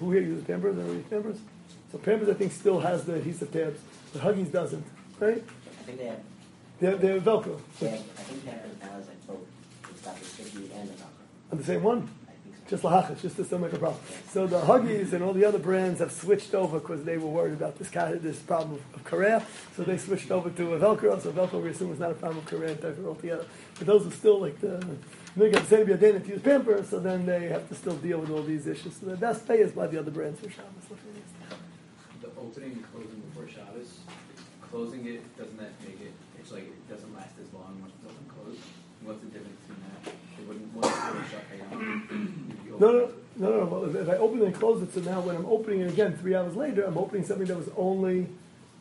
Who 0.00 0.12
here 0.12 0.22
uses 0.22 0.44
Pampers? 0.44 0.78
Anyone 0.78 0.96
use 0.96 1.06
Pampers? 1.10 1.38
So 1.92 1.98
Pampers, 1.98 2.28
I 2.28 2.34
think, 2.34 2.52
still 2.52 2.80
has 2.80 3.04
the 3.04 3.14
adhesive 3.14 3.52
tabs, 3.52 3.80
but 4.12 4.22
Huggies 4.22 4.50
doesn't. 4.50 4.84
Right? 5.18 5.42
I 5.44 5.82
think 5.84 5.98
they 5.98 6.06
have, 6.06 6.20
They're, 6.80 6.96
they're 6.96 7.20
Velcro. 7.20 7.60
they 7.78 7.88
have 7.90 7.98
I 7.98 8.22
think 8.22 8.44
they 8.44 8.50
have 8.50 8.82
now 8.82 8.98
is 8.98 9.06
like 9.06 9.26
both. 9.26 9.38
It's 9.90 10.00
got 10.02 10.16
the 10.18 10.24
sticky 10.24 10.70
and 10.74 10.88
the 10.88 10.94
Velcro. 10.94 11.52
On 11.52 11.58
the 11.58 11.64
same 11.64 11.82
one. 11.82 12.08
I 12.26 12.32
think 12.32 12.56
so. 12.56 12.70
just 12.70 12.82
lahachas, 12.82 13.20
just 13.22 13.36
to 13.36 13.44
still 13.44 13.58
make 13.58 13.72
a 13.72 13.78
problem. 13.78 14.00
So 14.30 14.46
the 14.46 14.60
Huggies 14.60 15.12
and 15.12 15.22
all 15.22 15.32
the 15.32 15.44
other 15.44 15.58
brands 15.58 16.00
have 16.00 16.12
switched 16.12 16.54
over 16.54 16.78
because 16.78 17.04
they 17.04 17.18
were 17.18 17.28
worried 17.28 17.54
about 17.54 17.78
this 17.78 17.90
kind 17.90 18.14
of, 18.14 18.22
this 18.22 18.38
problem 18.38 18.74
of, 18.74 18.94
of 18.94 19.04
kareya. 19.04 19.44
So 19.76 19.82
they 19.82 19.98
switched 19.98 20.30
over 20.30 20.50
to 20.50 20.74
a 20.74 20.78
Velcro. 20.78 21.20
So 21.20 21.32
Velcro 21.32 21.62
we 21.62 21.70
assume 21.70 21.92
is 21.92 21.98
not 21.98 22.12
a 22.12 22.14
problem 22.14 22.38
of 22.38 22.46
kareya 22.46 22.82
and 22.82 23.06
altogether. 23.06 23.46
But 23.78 23.86
those 23.86 24.06
are 24.06 24.10
still 24.10 24.40
like 24.40 24.60
the 24.60 24.84
they 25.36 25.50
got 25.50 25.68
to 25.68 25.84
be 25.84 25.92
a 25.92 25.96
to 25.96 26.28
use 26.28 26.42
Pampers, 26.42 26.88
so 26.88 26.98
then 26.98 27.24
they 27.24 27.48
have 27.48 27.68
to 27.68 27.74
still 27.74 27.94
deal 27.96 28.18
with 28.18 28.30
all 28.30 28.42
these 28.42 28.66
issues. 28.66 28.96
So 28.96 29.06
the 29.06 29.16
best 29.16 29.46
pay 29.46 29.58
is 29.58 29.72
by 29.72 29.86
the 29.86 29.98
other 29.98 30.10
brands 30.10 30.40
for 30.40 30.50
Shabbos. 30.50 30.90
The 32.20 32.28
opening 32.36 32.72
and 32.72 32.92
closing 32.92 33.20
before 33.30 33.48
Shabbos, 33.48 34.00
closing 34.60 35.06
it, 35.06 35.22
doesn't 35.38 35.56
that 35.58 35.70
make 35.86 36.00
it, 36.00 36.12
it's 36.38 36.50
like 36.50 36.64
it 36.64 36.88
doesn't 36.88 37.14
last 37.14 37.34
as 37.40 37.52
long 37.54 37.78
once 37.80 37.92
it 37.94 38.08
doesn't 38.08 38.28
close? 38.28 38.58
What's 39.02 39.20
the 39.20 39.26
difference 39.26 39.60
between 39.62 39.86
that? 39.86 40.12
It 40.12 40.48
wouldn't, 40.48 40.69
once 40.69 40.69
it's 40.69 40.69
shut 40.69 40.69
down. 40.69 40.69
No, 42.78 42.92
no, 42.92 43.10
no, 43.36 43.64
no. 43.64 44.00
If 44.00 44.08
I 44.08 44.16
open 44.16 44.42
it 44.42 44.46
and 44.46 44.54
close 44.54 44.82
it, 44.82 44.92
so 44.94 45.00
now 45.00 45.20
when 45.20 45.36
I'm 45.36 45.46
opening 45.46 45.80
it 45.80 45.92
again 45.92 46.16
three 46.16 46.34
hours 46.34 46.56
later, 46.56 46.84
I'm 46.84 46.96
opening 46.96 47.24
something 47.24 47.46
that 47.46 47.56
was 47.56 47.68
only, 47.76 48.26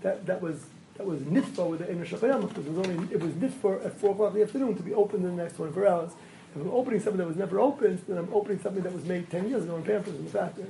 that, 0.02 0.26
that 0.26 0.42
was 0.42 0.66
that 1.00 1.08
was 1.08 1.22
nitfa 1.22 1.66
with 1.66 1.80
the 1.80 1.90
inner 1.90 2.06
shachayam 2.06 2.46
because 2.48 2.66
it 2.68 2.74
was 2.74 2.86
only 2.86 3.14
it 3.14 3.22
was 3.22 3.32
nitfa 3.32 3.86
at 3.86 3.94
four 3.98 4.12
o'clock 4.12 4.34
in 4.34 4.40
the 4.40 4.44
afternoon 4.44 4.76
to 4.76 4.84
be 4.84 4.94
opened 4.94 5.24
in 5.24 5.38
the 5.38 5.44
next 5.44 5.56
24 5.56 5.88
hours. 5.88 6.12
If 6.54 6.62
I'm 6.62 6.72
opening 6.72 7.00
something 7.00 7.20
that 7.20 7.28
was 7.28 7.38
never 7.38 7.60
opened, 7.60 8.02
then 8.08 8.18
I'm 8.18 8.34
opening 8.34 8.60
something 8.60 8.84
that 8.84 8.92
was 8.92 9.06
made 9.06 9.30
10 9.30 9.50
years 9.50 9.64
ago 9.64 9.78
in 9.78 9.84
Pampers 9.84 10.16
in 10.16 10.26
the 10.26 10.30
factory. 10.30 10.66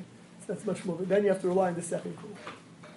So 0.46 0.54
that's 0.54 0.66
much 0.68 0.86
more. 0.86 0.98
Then 0.98 1.24
you 1.24 1.30
have 1.30 1.42
to 1.42 1.48
rely 1.48 1.70
on 1.70 1.76
the 1.76 1.82
second 1.82 2.16
rule. 2.22 2.36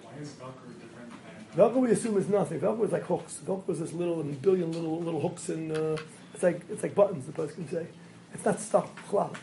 Why 0.03 0.21
is 0.21 0.33
Velcro 0.33 0.53
different. 0.79 1.55
Velcro 1.55 1.81
we 1.81 1.91
assume 1.91 2.17
is 2.17 2.29
nothing. 2.29 2.59
Velcro 2.59 2.85
is 2.85 2.91
like 2.91 3.03
hooks. 3.03 3.39
Velcro 3.43 3.69
is 3.69 3.79
this 3.79 3.93
little 3.93 4.21
billion 4.21 4.71
little 4.71 4.99
little 4.99 5.21
hooks 5.21 5.49
and 5.49 5.75
uh, 5.75 5.97
it's 6.35 6.43
like 6.43 6.61
it's 6.69 6.83
like 6.83 6.93
buttons. 6.93 7.25
The 7.25 7.31
person 7.31 7.55
can 7.55 7.69
say 7.69 7.87
it's 8.33 8.45
not 8.45 8.59
stuck. 8.59 8.89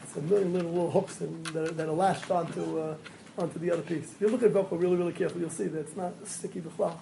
It's 0.03 0.16
a 0.16 0.22
million 0.22 0.53
little 0.53 0.70
little 0.70 0.91
hooks 0.91 1.16
that, 1.16 1.76
that 1.76 1.88
are 1.88 1.93
lashed 1.93 2.30
onto 2.30 2.80
uh, 2.80 2.97
onto 3.38 3.59
the 3.59 3.70
other 3.70 3.82
piece. 3.82 4.12
If 4.12 4.20
you 4.20 4.28
look 4.28 4.43
at 4.43 4.53
Velcro 4.53 4.80
really 4.80 4.97
really 4.97 5.12
carefully, 5.12 5.43
you'll 5.43 5.51
see 5.51 5.66
that 5.66 5.80
it's 5.80 5.97
not 5.97 6.12
sticky 6.26 6.61
cloth. 6.61 6.99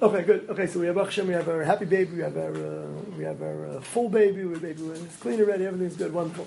Okay, 0.00 0.22
good. 0.22 0.48
Okay, 0.48 0.68
so 0.68 0.78
we 0.78 0.86
have 0.86 0.94
Akshem, 0.94 1.26
we 1.26 1.32
have 1.32 1.48
our 1.48 1.64
happy 1.64 1.84
baby, 1.84 2.16
we 2.16 2.22
have 2.22 2.36
our 2.36 2.54
uh, 2.54 2.86
we 3.16 3.24
have 3.24 3.42
our 3.42 3.66
uh, 3.66 3.80
full 3.80 4.08
baby, 4.08 4.44
we 4.44 4.58
baby 4.58 4.82
it's 4.84 5.16
clean 5.16 5.40
already, 5.40 5.66
everything's 5.66 5.96
good, 5.96 6.12
wonderful. 6.12 6.46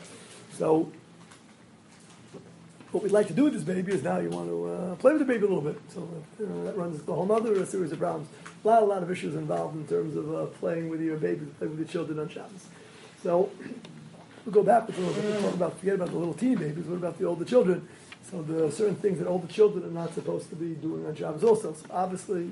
So 0.54 0.92
what 2.92 3.04
we'd 3.04 3.12
like 3.12 3.28
to 3.28 3.34
do 3.34 3.46
with 3.46 3.54
this 3.54 3.64
baby 3.64 3.94
is 3.94 4.04
now 4.04 4.20
you 4.20 4.30
want 4.30 4.50
to 4.50 4.68
uh, 4.68 4.96
play 4.96 5.14
with 5.14 5.20
the 5.20 5.26
baby 5.26 5.46
a 5.46 5.48
little 5.48 5.62
bit. 5.62 5.80
So 5.90 6.08
uh, 6.42 6.64
that 6.64 6.78
runs 6.78 7.02
the 7.04 7.14
whole 7.14 7.30
other 7.32 7.66
series 7.66 7.92
of 7.92 8.00
problems. 8.00 8.28
A 8.64 8.68
lot, 8.68 8.84
a 8.84 8.86
lot 8.86 9.04
of 9.04 9.10
issues 9.10 9.36
involved 9.36 9.76
in 9.76 9.88
terms 9.88 10.16
of 10.16 10.34
uh, 10.34 10.46
playing 10.46 10.90
with 10.90 11.02
your 11.02 11.18
baby, 11.18 11.46
playing 11.58 11.72
with 11.72 11.80
your 11.80 11.88
children 11.88 12.20
on 12.20 12.30
Shabbos. 12.30 12.68
So 13.24 13.52
we'll 14.46 14.54
go 14.54 14.64
back 14.64 14.90
a 14.90 14.92
little 14.92 15.14
bit 15.14 15.26
and 15.26 15.44
talk 15.44 15.54
about 15.54 15.80
forget 15.80 15.96
about 15.96 16.10
the 16.10 16.18
little 16.18 16.34
teeny 16.34 16.56
babies. 16.56 16.86
What 16.86 16.96
about 16.96 17.20
the 17.20 17.26
older 17.26 17.46
children? 17.46 17.88
So 18.30 18.42
there 18.42 18.66
are 18.66 18.72
certain 18.72 18.96
things 18.96 19.20
that 19.20 19.28
older 19.28 19.48
children 19.48 19.84
are 19.84 19.92
not 19.92 20.14
supposed 20.14 20.50
to 20.50 20.56
be 20.56 20.74
doing 20.76 21.06
on 21.06 21.16
Shabbos 21.16 21.44
also. 21.44 21.74
So 21.74 21.86
obviously, 21.92 22.50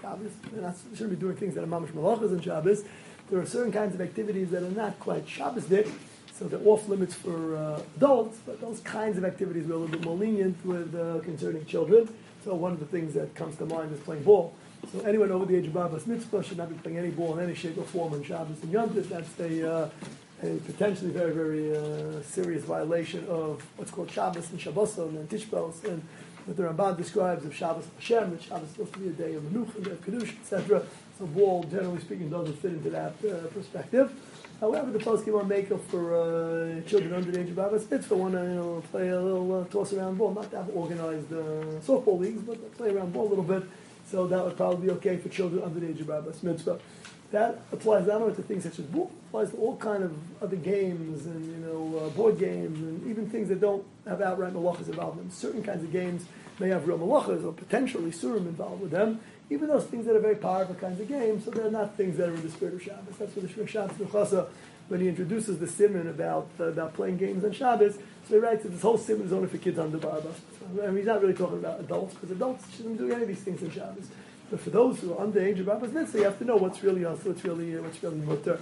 Shabbos, 0.00 0.32
they're 0.52 0.62
not, 0.62 0.76
they 0.90 0.96
shouldn't 0.96 1.18
be 1.18 1.20
doing 1.20 1.36
things 1.36 1.54
that 1.54 1.64
are 1.64 1.66
mamash 1.66 1.92
malachas 1.92 2.32
on 2.32 2.40
Shabbos. 2.40 2.84
There 3.30 3.40
are 3.40 3.46
certain 3.46 3.72
kinds 3.72 3.94
of 3.94 4.00
activities 4.00 4.50
that 4.50 4.62
are 4.62 4.70
not 4.70 4.98
quite 5.00 5.28
Shabbos 5.28 5.66
dik, 5.66 5.86
so 6.32 6.46
they're 6.46 6.66
off 6.66 6.88
limits 6.88 7.14
for 7.14 7.56
uh, 7.56 7.82
adults, 7.96 8.38
but 8.46 8.60
those 8.60 8.80
kinds 8.80 9.18
of 9.18 9.24
activities 9.24 9.66
we're 9.66 9.74
a 9.74 9.78
little 9.78 9.96
bit 9.96 10.04
more 10.04 10.16
lenient 10.16 10.64
with 10.64 10.94
uh, 10.94 11.20
concerning 11.24 11.66
children. 11.66 12.08
So 12.44 12.54
one 12.54 12.72
of 12.72 12.80
the 12.80 12.86
things 12.86 13.12
that 13.14 13.34
comes 13.34 13.56
to 13.56 13.66
mind 13.66 13.92
is 13.92 14.00
playing 14.00 14.22
ball. 14.22 14.54
So 14.92 15.00
anyone 15.00 15.30
over 15.30 15.44
the 15.44 15.56
age 15.56 15.66
of 15.66 15.72
Barbas 15.72 16.06
Mitzvah 16.06 16.42
should 16.42 16.56
not 16.56 16.70
be 16.70 16.76
playing 16.76 16.98
any 16.98 17.10
ball 17.10 17.36
in 17.38 17.44
any 17.44 17.54
shape 17.54 17.76
or 17.76 17.84
form 17.84 18.14
on 18.14 18.22
Shabbos 18.22 18.62
and 18.62 18.72
Yom 18.72 18.90
Tov. 18.90 19.08
That's 19.08 19.38
a, 19.40 19.72
uh, 19.72 19.90
a 20.42 20.56
potentially 20.60 21.10
very, 21.10 21.32
very 21.32 21.76
uh, 21.76 22.22
serious 22.22 22.64
violation 22.64 23.26
of 23.28 23.62
what's 23.76 23.90
called 23.90 24.10
Shabbos 24.10 24.50
and 24.50 24.58
Shabboson 24.58 25.10
and 25.10 25.28
Tishbos 25.28 25.84
and 25.84 26.02
what 26.46 26.56
the 26.56 26.62
Ramban 26.62 26.96
describes 26.96 27.44
of 27.44 27.54
Shabbos 27.54 27.86
Hashem, 27.98 28.30
that 28.30 28.42
Shabbos 28.42 28.68
is 28.68 28.70
supposed 28.70 28.94
to 28.94 28.98
be 29.00 29.08
a 29.08 29.12
day 29.12 29.34
of 29.34 29.42
Menuch 29.42 29.74
and 29.76 29.86
of 29.88 30.04
Kiddush, 30.04 30.32
etc. 30.40 30.82
So 31.18 31.26
ball, 31.26 31.64
generally 31.64 32.00
speaking, 32.00 32.30
doesn't 32.30 32.58
fit 32.60 32.72
into 32.72 32.90
that 32.90 33.12
uh, 33.28 33.48
perspective. 33.48 34.10
However, 34.60 34.90
the 34.90 34.98
post 34.98 35.28
on 35.28 35.46
makeup 35.46 35.80
for 35.88 36.14
uh, 36.14 36.80
children 36.88 37.12
under 37.12 37.30
the 37.30 37.40
age 37.40 37.50
of 37.50 37.58
Abbas 37.58 37.88
Mitzvah 37.90 38.16
want 38.16 38.34
to 38.34 38.40
you 38.40 38.54
know, 38.54 38.82
play 38.90 39.08
a 39.08 39.20
little 39.20 39.60
uh, 39.60 39.64
toss 39.64 39.92
around 39.92 40.16
ball, 40.16 40.32
not 40.32 40.50
to 40.50 40.56
have 40.56 40.70
organized 40.74 41.32
uh, 41.32 41.36
softball 41.86 42.18
leagues, 42.18 42.40
but 42.42 42.76
play 42.78 42.90
around 42.90 43.12
ball 43.12 43.28
a 43.28 43.30
little 43.30 43.44
bit. 43.44 43.64
So 44.10 44.26
that 44.26 44.44
would 44.44 44.56
probably 44.56 44.86
be 44.86 44.92
okay 44.94 45.16
for 45.18 45.28
children 45.28 45.62
under 45.62 45.80
the 45.80 45.88
age 45.88 46.00
of 46.00 46.08
Abbas 46.08 46.42
Mitzvah. 46.42 46.80
That 47.30 47.60
applies 47.72 48.06
not 48.06 48.22
only 48.22 48.34
to 48.36 48.42
things 48.42 48.62
such 48.62 48.78
as 48.78 48.86
ball, 48.86 49.10
applies 49.28 49.50
to 49.50 49.56
all 49.58 49.76
kind 49.76 50.02
of 50.02 50.16
other 50.42 50.56
games 50.56 51.26
and 51.26 51.44
you 51.44 51.66
know 51.66 51.98
uh, 51.98 52.08
board 52.10 52.38
games 52.38 52.78
and 52.78 53.06
even 53.06 53.28
things 53.28 53.50
that 53.50 53.60
don't 53.60 53.84
have 54.06 54.22
outright 54.22 54.54
malachas 54.54 54.88
involved 54.88 55.18
in 55.18 55.24
them. 55.24 55.30
Certain 55.30 55.62
kinds 55.62 55.84
of 55.84 55.92
games 55.92 56.24
may 56.58 56.70
have 56.70 56.88
real 56.88 56.98
malachas 56.98 57.44
or 57.44 57.52
potentially 57.52 58.10
surim 58.10 58.46
involved 58.46 58.80
with 58.80 58.90
them, 58.90 59.20
even 59.50 59.68
those 59.68 59.84
things 59.84 60.06
that 60.06 60.16
are 60.16 60.20
very 60.20 60.36
powerful 60.36 60.74
kinds 60.74 61.00
of 61.00 61.08
games, 61.08 61.44
so 61.44 61.50
they're 61.50 61.70
not 61.70 61.96
things 61.96 62.16
that 62.16 62.30
are 62.30 62.34
in 62.34 62.42
the 62.42 62.50
spirit 62.50 62.74
of 62.74 62.82
Shabbos. 62.82 63.16
That's 63.18 63.36
what 63.36 63.46
the 63.46 63.52
Shmir 63.52 63.68
Shabbos 63.68 63.98
when 64.88 65.00
he 65.00 65.08
introduces 65.08 65.58
the 65.58 65.66
simon 65.66 66.08
about 66.08 66.48
uh, 66.58 66.64
about 66.64 66.94
playing 66.94 67.18
games 67.18 67.44
on 67.44 67.52
Shabbos, 67.52 67.96
so 68.26 68.34
he 68.34 68.38
writes 68.38 68.62
that 68.62 68.70
this 68.70 68.82
whole 68.82 68.98
simon 68.98 69.26
is 69.26 69.32
only 69.32 69.48
for 69.48 69.58
kids 69.58 69.78
under 69.78 69.98
Barba. 69.98 70.32
So, 70.58 70.82
I 70.82 70.86
mean, 70.86 70.96
he's 70.98 71.06
not 71.06 71.20
really 71.20 71.34
talking 71.34 71.58
about 71.58 71.80
adults, 71.80 72.14
because 72.14 72.30
adults 72.30 72.64
shouldn't 72.76 72.98
do 72.98 73.12
any 73.12 73.22
of 73.22 73.28
these 73.28 73.40
things 73.40 73.62
on 73.62 73.70
Shabbos. 73.70 74.08
But 74.50 74.60
for 74.60 74.70
those 74.70 74.98
who 75.00 75.12
are 75.14 75.20
under 75.20 75.40
age 75.40 75.60
of 75.60 75.66
Barba's 75.66 75.92
mitzvah, 75.92 76.18
you 76.18 76.24
have 76.24 76.38
to 76.38 76.44
know 76.44 76.56
what's 76.56 76.82
really 76.82 77.04
us, 77.04 77.22
what's 77.24 77.44
really 77.44 77.76
what's 77.76 78.02
really 78.02 78.16
mutter. 78.16 78.58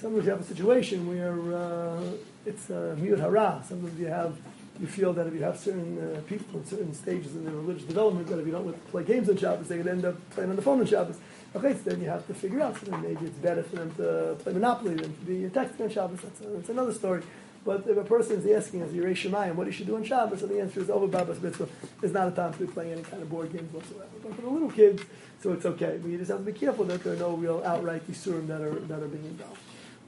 Sometimes 0.00 0.24
you 0.24 0.30
have 0.30 0.40
a 0.40 0.44
situation 0.44 1.08
where 1.08 1.56
uh, 1.56 2.02
it's 2.44 2.70
uh, 2.70 2.94
miut 2.98 3.18
hara. 3.18 3.64
Sometimes 3.66 3.98
you 3.98 4.06
have 4.06 4.36
you 4.78 4.86
feel 4.86 5.12
that 5.14 5.26
if 5.26 5.34
you 5.34 5.42
have 5.42 5.58
certain 5.58 5.98
uh, 5.98 6.20
people 6.28 6.60
in 6.60 6.66
certain 6.66 6.94
stages 6.94 7.34
in 7.34 7.44
their 7.44 7.54
religious 7.54 7.84
development, 7.84 8.26
that 8.28 8.38
if 8.38 8.46
you 8.46 8.52
don't 8.52 8.90
play 8.90 9.02
games 9.02 9.28
on 9.28 9.36
Shabbos, 9.36 9.68
they 9.68 9.78
could 9.78 9.88
end 9.88 10.04
up 10.04 10.16
playing 10.30 10.50
on 10.50 10.56
the 10.56 10.62
phone 10.62 10.80
on 10.80 10.86
Shabbos. 10.86 11.16
Okay, 11.56 11.72
so 11.72 11.90
then 11.90 12.02
you 12.02 12.08
have 12.10 12.26
to 12.26 12.34
figure 12.34 12.60
out. 12.60 12.78
So 12.78 12.90
then 12.90 13.00
maybe 13.00 13.24
it's 13.24 13.38
better 13.38 13.62
for 13.62 13.76
them 13.76 13.94
to 13.94 14.36
play 14.40 14.52
Monopoly 14.52 14.94
than 14.94 15.16
to 15.16 15.24
be 15.24 15.46
a 15.46 15.48
texting 15.48 15.80
on 15.80 15.90
Shabbos. 15.90 16.20
That's, 16.20 16.40
that's 16.40 16.68
another 16.68 16.92
story. 16.92 17.22
But 17.64 17.86
if 17.88 17.96
a 17.96 18.04
person 18.04 18.36
is 18.36 18.46
asking 18.46 18.82
as 18.82 18.90
Yerei 18.90 19.12
Shemayim 19.12 19.54
what 19.54 19.66
he 19.66 19.72
should 19.72 19.86
do 19.86 19.96
on 19.96 20.04
Shabbos, 20.04 20.40
so 20.40 20.46
the 20.46 20.60
answer 20.60 20.80
is 20.80 20.90
over 20.90 21.06
Babas 21.06 21.40
Mitzvah 21.40 21.66
is 22.02 22.12
not 22.12 22.28
a 22.28 22.30
time 22.30 22.52
to 22.52 22.58
be 22.58 22.66
playing 22.66 22.92
any 22.92 23.02
kind 23.02 23.22
of 23.22 23.30
board 23.30 23.50
games 23.52 23.72
whatsoever. 23.72 24.10
But 24.22 24.34
for 24.36 24.42
the 24.42 24.50
little 24.50 24.70
kids, 24.70 25.02
so 25.42 25.54
it's 25.54 25.64
okay. 25.64 25.98
But 26.00 26.10
you 26.10 26.18
just 26.18 26.30
have 26.30 26.40
to 26.40 26.44
be 26.44 26.52
careful 26.52 26.84
that 26.84 27.02
there 27.02 27.14
are 27.14 27.16
no 27.16 27.32
real 27.32 27.62
outright 27.64 28.06
Yisurim 28.06 28.46
that 28.48 28.60
are, 28.60 28.74
that 28.74 29.02
are 29.02 29.08
being 29.08 29.24
involved 29.24 29.58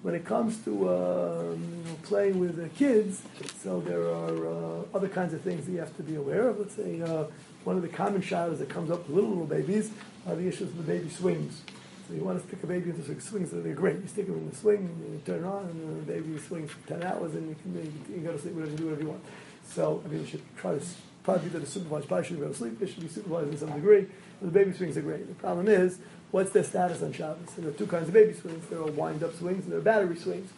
when 0.03 0.15
it 0.15 0.25
comes 0.25 0.63
to 0.65 0.89
um, 0.89 1.83
playing 2.05 2.39
with 2.39 2.57
the 2.57 2.69
kids, 2.69 3.23
so 3.61 3.81
there 3.81 4.03
are 4.03 4.47
uh, 4.47 4.83
other 4.95 5.09
kinds 5.09 5.35
of 5.35 5.41
things 5.41 5.67
that 5.67 5.73
you 5.73 5.79
have 5.79 5.97
to 5.97 6.03
be 6.05 6.15
aware 6.15 6.49
of. 6.49 6.59
Let's 6.61 6.77
say 6.77 7.01
uh, 7.01 7.25
one 7.65 7.77
of 7.77 7.83
the 7.83 7.89
common 7.89 8.23
shadows 8.23 8.61
that 8.61 8.69
comes 8.69 8.91
up 8.91 9.09
with 9.09 9.17
little 9.17 9.31
little 9.31 9.47
babies 9.47 9.91
are 10.29 10.37
the 10.37 10.47
issues 10.47 10.69
of 10.69 10.77
the 10.77 10.83
baby 10.83 11.09
swings. 11.09 11.63
So 12.07 12.15
you 12.15 12.25
want 12.25 12.41
to 12.41 12.47
stick 12.47 12.63
a 12.63 12.67
baby 12.67 12.91
into 12.91 13.03
the 13.03 13.21
swings, 13.21 13.51
so 13.51 13.61
they're 13.61 13.75
great. 13.75 13.97
You 13.97 14.07
stick 14.07 14.27
them 14.27 14.37
in 14.37 14.51
the 14.51 14.57
swing, 14.57 14.79
and 14.79 15.13
you 15.13 15.21
turn 15.27 15.45
it 15.45 15.47
on, 15.47 15.65
and 15.65 16.07
the 16.07 16.13
baby 16.13 16.39
swings 16.39 16.71
for 16.71 16.89
10 16.89 17.03
hours, 17.03 17.35
and 17.35 17.49
you 17.49 17.57
can 17.63 17.75
you, 18.11 18.21
go 18.21 18.33
to 18.33 18.39
sleep, 18.39 18.55
whatever 18.55 18.73
you 18.73 18.79
do, 18.79 18.85
whatever 18.85 19.03
you 19.03 19.09
want. 19.09 19.25
So, 19.67 20.03
I 20.05 20.09
mean, 20.09 20.21
you 20.21 20.27
should 20.27 20.57
try 20.57 20.79
to, 20.79 20.85
probably 21.23 21.49
that 21.51 21.63
a 21.63 21.67
supervised, 21.67 22.09
probably 22.09 22.27
should 22.27 22.41
go 22.41 22.49
to 22.49 22.55
sleep, 22.55 22.81
it 22.81 22.89
should 22.89 23.03
be 23.03 23.09
supervised 23.09 23.51
in 23.51 23.59
some 23.59 23.73
degree. 23.73 24.07
The 24.41 24.49
baby 24.49 24.73
swings 24.73 24.97
are 24.97 25.03
great. 25.03 25.29
The 25.29 25.35
problem 25.35 25.69
is, 25.69 25.99
what's 26.31 26.51
their 26.51 26.65
status 26.65 27.03
on 27.03 27.13
Shabbos? 27.13 27.57
And 27.57 27.65
there 27.65 27.73
are 27.73 27.77
two 27.77 27.87
kinds 27.87 28.09
of 28.09 28.15
baby 28.15 28.33
swings. 28.33 28.67
There 28.69 28.79
are 28.79 28.87
wind-up 28.87 29.35
swings 29.35 29.65
and 29.65 29.73
there 29.73 29.81
are 29.81 29.83
battery 29.83 30.17
swings. 30.17 30.51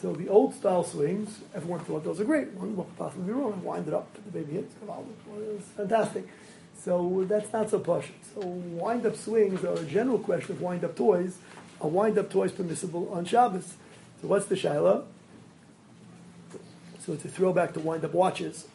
So 0.00 0.14
the 0.14 0.28
old 0.28 0.54
style 0.54 0.82
swings, 0.82 1.40
everyone 1.54 1.80
thought 1.80 2.04
those 2.04 2.20
are 2.20 2.24
great. 2.24 2.52
One 2.52 2.74
what 2.74 2.88
could 2.88 2.98
possibly 2.98 3.26
be 3.26 3.32
wrong? 3.32 3.62
Wind 3.62 3.86
it 3.86 3.94
up, 3.94 4.12
the 4.14 4.30
baby 4.30 4.54
hits, 4.54 4.74
well, 4.86 5.04
it's 5.56 5.68
fantastic. 5.68 6.26
So 6.82 7.26
that's 7.28 7.52
not 7.52 7.70
so 7.70 7.78
posh. 7.78 8.08
So 8.34 8.40
wind-up 8.40 9.16
swings 9.16 9.64
are 9.64 9.74
a 9.74 9.84
general 9.84 10.18
question 10.18 10.56
of 10.56 10.62
wind-up 10.62 10.96
toys. 10.96 11.36
Are 11.80 11.88
wind-up 11.88 12.30
toys 12.30 12.52
permissible 12.52 13.12
on 13.12 13.24
Shabbos? 13.24 13.74
So 14.20 14.28
what's 14.28 14.46
the 14.46 14.54
shaila? 14.54 15.04
So 17.00 17.12
it's 17.12 17.24
a 17.24 17.28
throwback 17.28 17.74
to 17.74 17.80
wind-up 17.80 18.14
watches. 18.14 18.66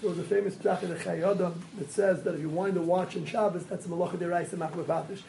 So 0.00 0.08
there's 0.08 0.18
a 0.18 0.24
famous 0.24 0.54
psach 0.54 0.82
in 0.82 0.90
Chayei 0.90 1.30
Adam 1.30 1.62
that 1.78 1.90
says 1.90 2.22
that 2.24 2.34
if 2.34 2.40
you 2.40 2.48
wind 2.48 2.76
a 2.76 2.82
watch 2.82 3.16
in 3.16 3.24
Shabbos, 3.24 3.64
that's 3.66 3.86
a 3.86 3.88
malacha 3.88 4.16
deraisa 4.16 4.56
machmepatish. 4.56 5.20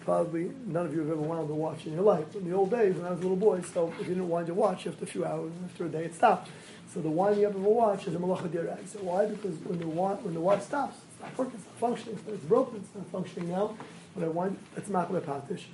Probably 0.00 0.50
none 0.66 0.86
of 0.86 0.94
you 0.94 1.00
have 1.00 1.10
ever 1.10 1.20
wound 1.20 1.50
a 1.50 1.54
watch 1.54 1.86
in 1.86 1.92
your 1.92 2.02
life. 2.02 2.34
In 2.34 2.48
the 2.48 2.56
old 2.56 2.70
days, 2.70 2.96
when 2.96 3.06
I 3.06 3.10
was 3.10 3.20
a 3.20 3.22
little 3.22 3.36
boy, 3.36 3.60
so 3.60 3.92
if 4.00 4.08
you 4.08 4.14
didn't 4.14 4.28
wind 4.28 4.48
your 4.48 4.56
watch 4.56 4.86
after 4.86 5.04
a 5.04 5.06
few 5.06 5.24
hours, 5.24 5.52
after 5.66 5.84
a 5.84 5.88
day, 5.88 6.04
it 6.04 6.14
stopped. 6.14 6.48
So 6.92 7.00
the 7.00 7.10
winding 7.10 7.44
up 7.44 7.54
of 7.54 7.64
a 7.64 7.68
watch 7.68 8.06
is 8.06 8.14
a 8.14 8.18
malacha 8.18 8.50
So 8.88 8.98
Why? 9.00 9.26
Because 9.26 9.56
when 9.58 9.78
the 9.78 9.86
watch, 9.86 10.20
when 10.22 10.34
the 10.34 10.40
watch 10.40 10.62
stops, 10.62 10.96
it's 11.10 11.20
not 11.20 11.36
working, 11.36 11.54
it's 11.58 11.66
not 11.66 11.76
functioning, 11.76 12.18
it's 12.28 12.44
broken, 12.44 12.76
it's 12.76 12.94
not 12.94 13.06
functioning 13.08 13.50
now. 13.50 13.76
When 14.14 14.24
I 14.24 14.28
wind, 14.28 14.58
it's 14.76 14.88
that's 14.88 15.08
machmepatish. 15.10 15.64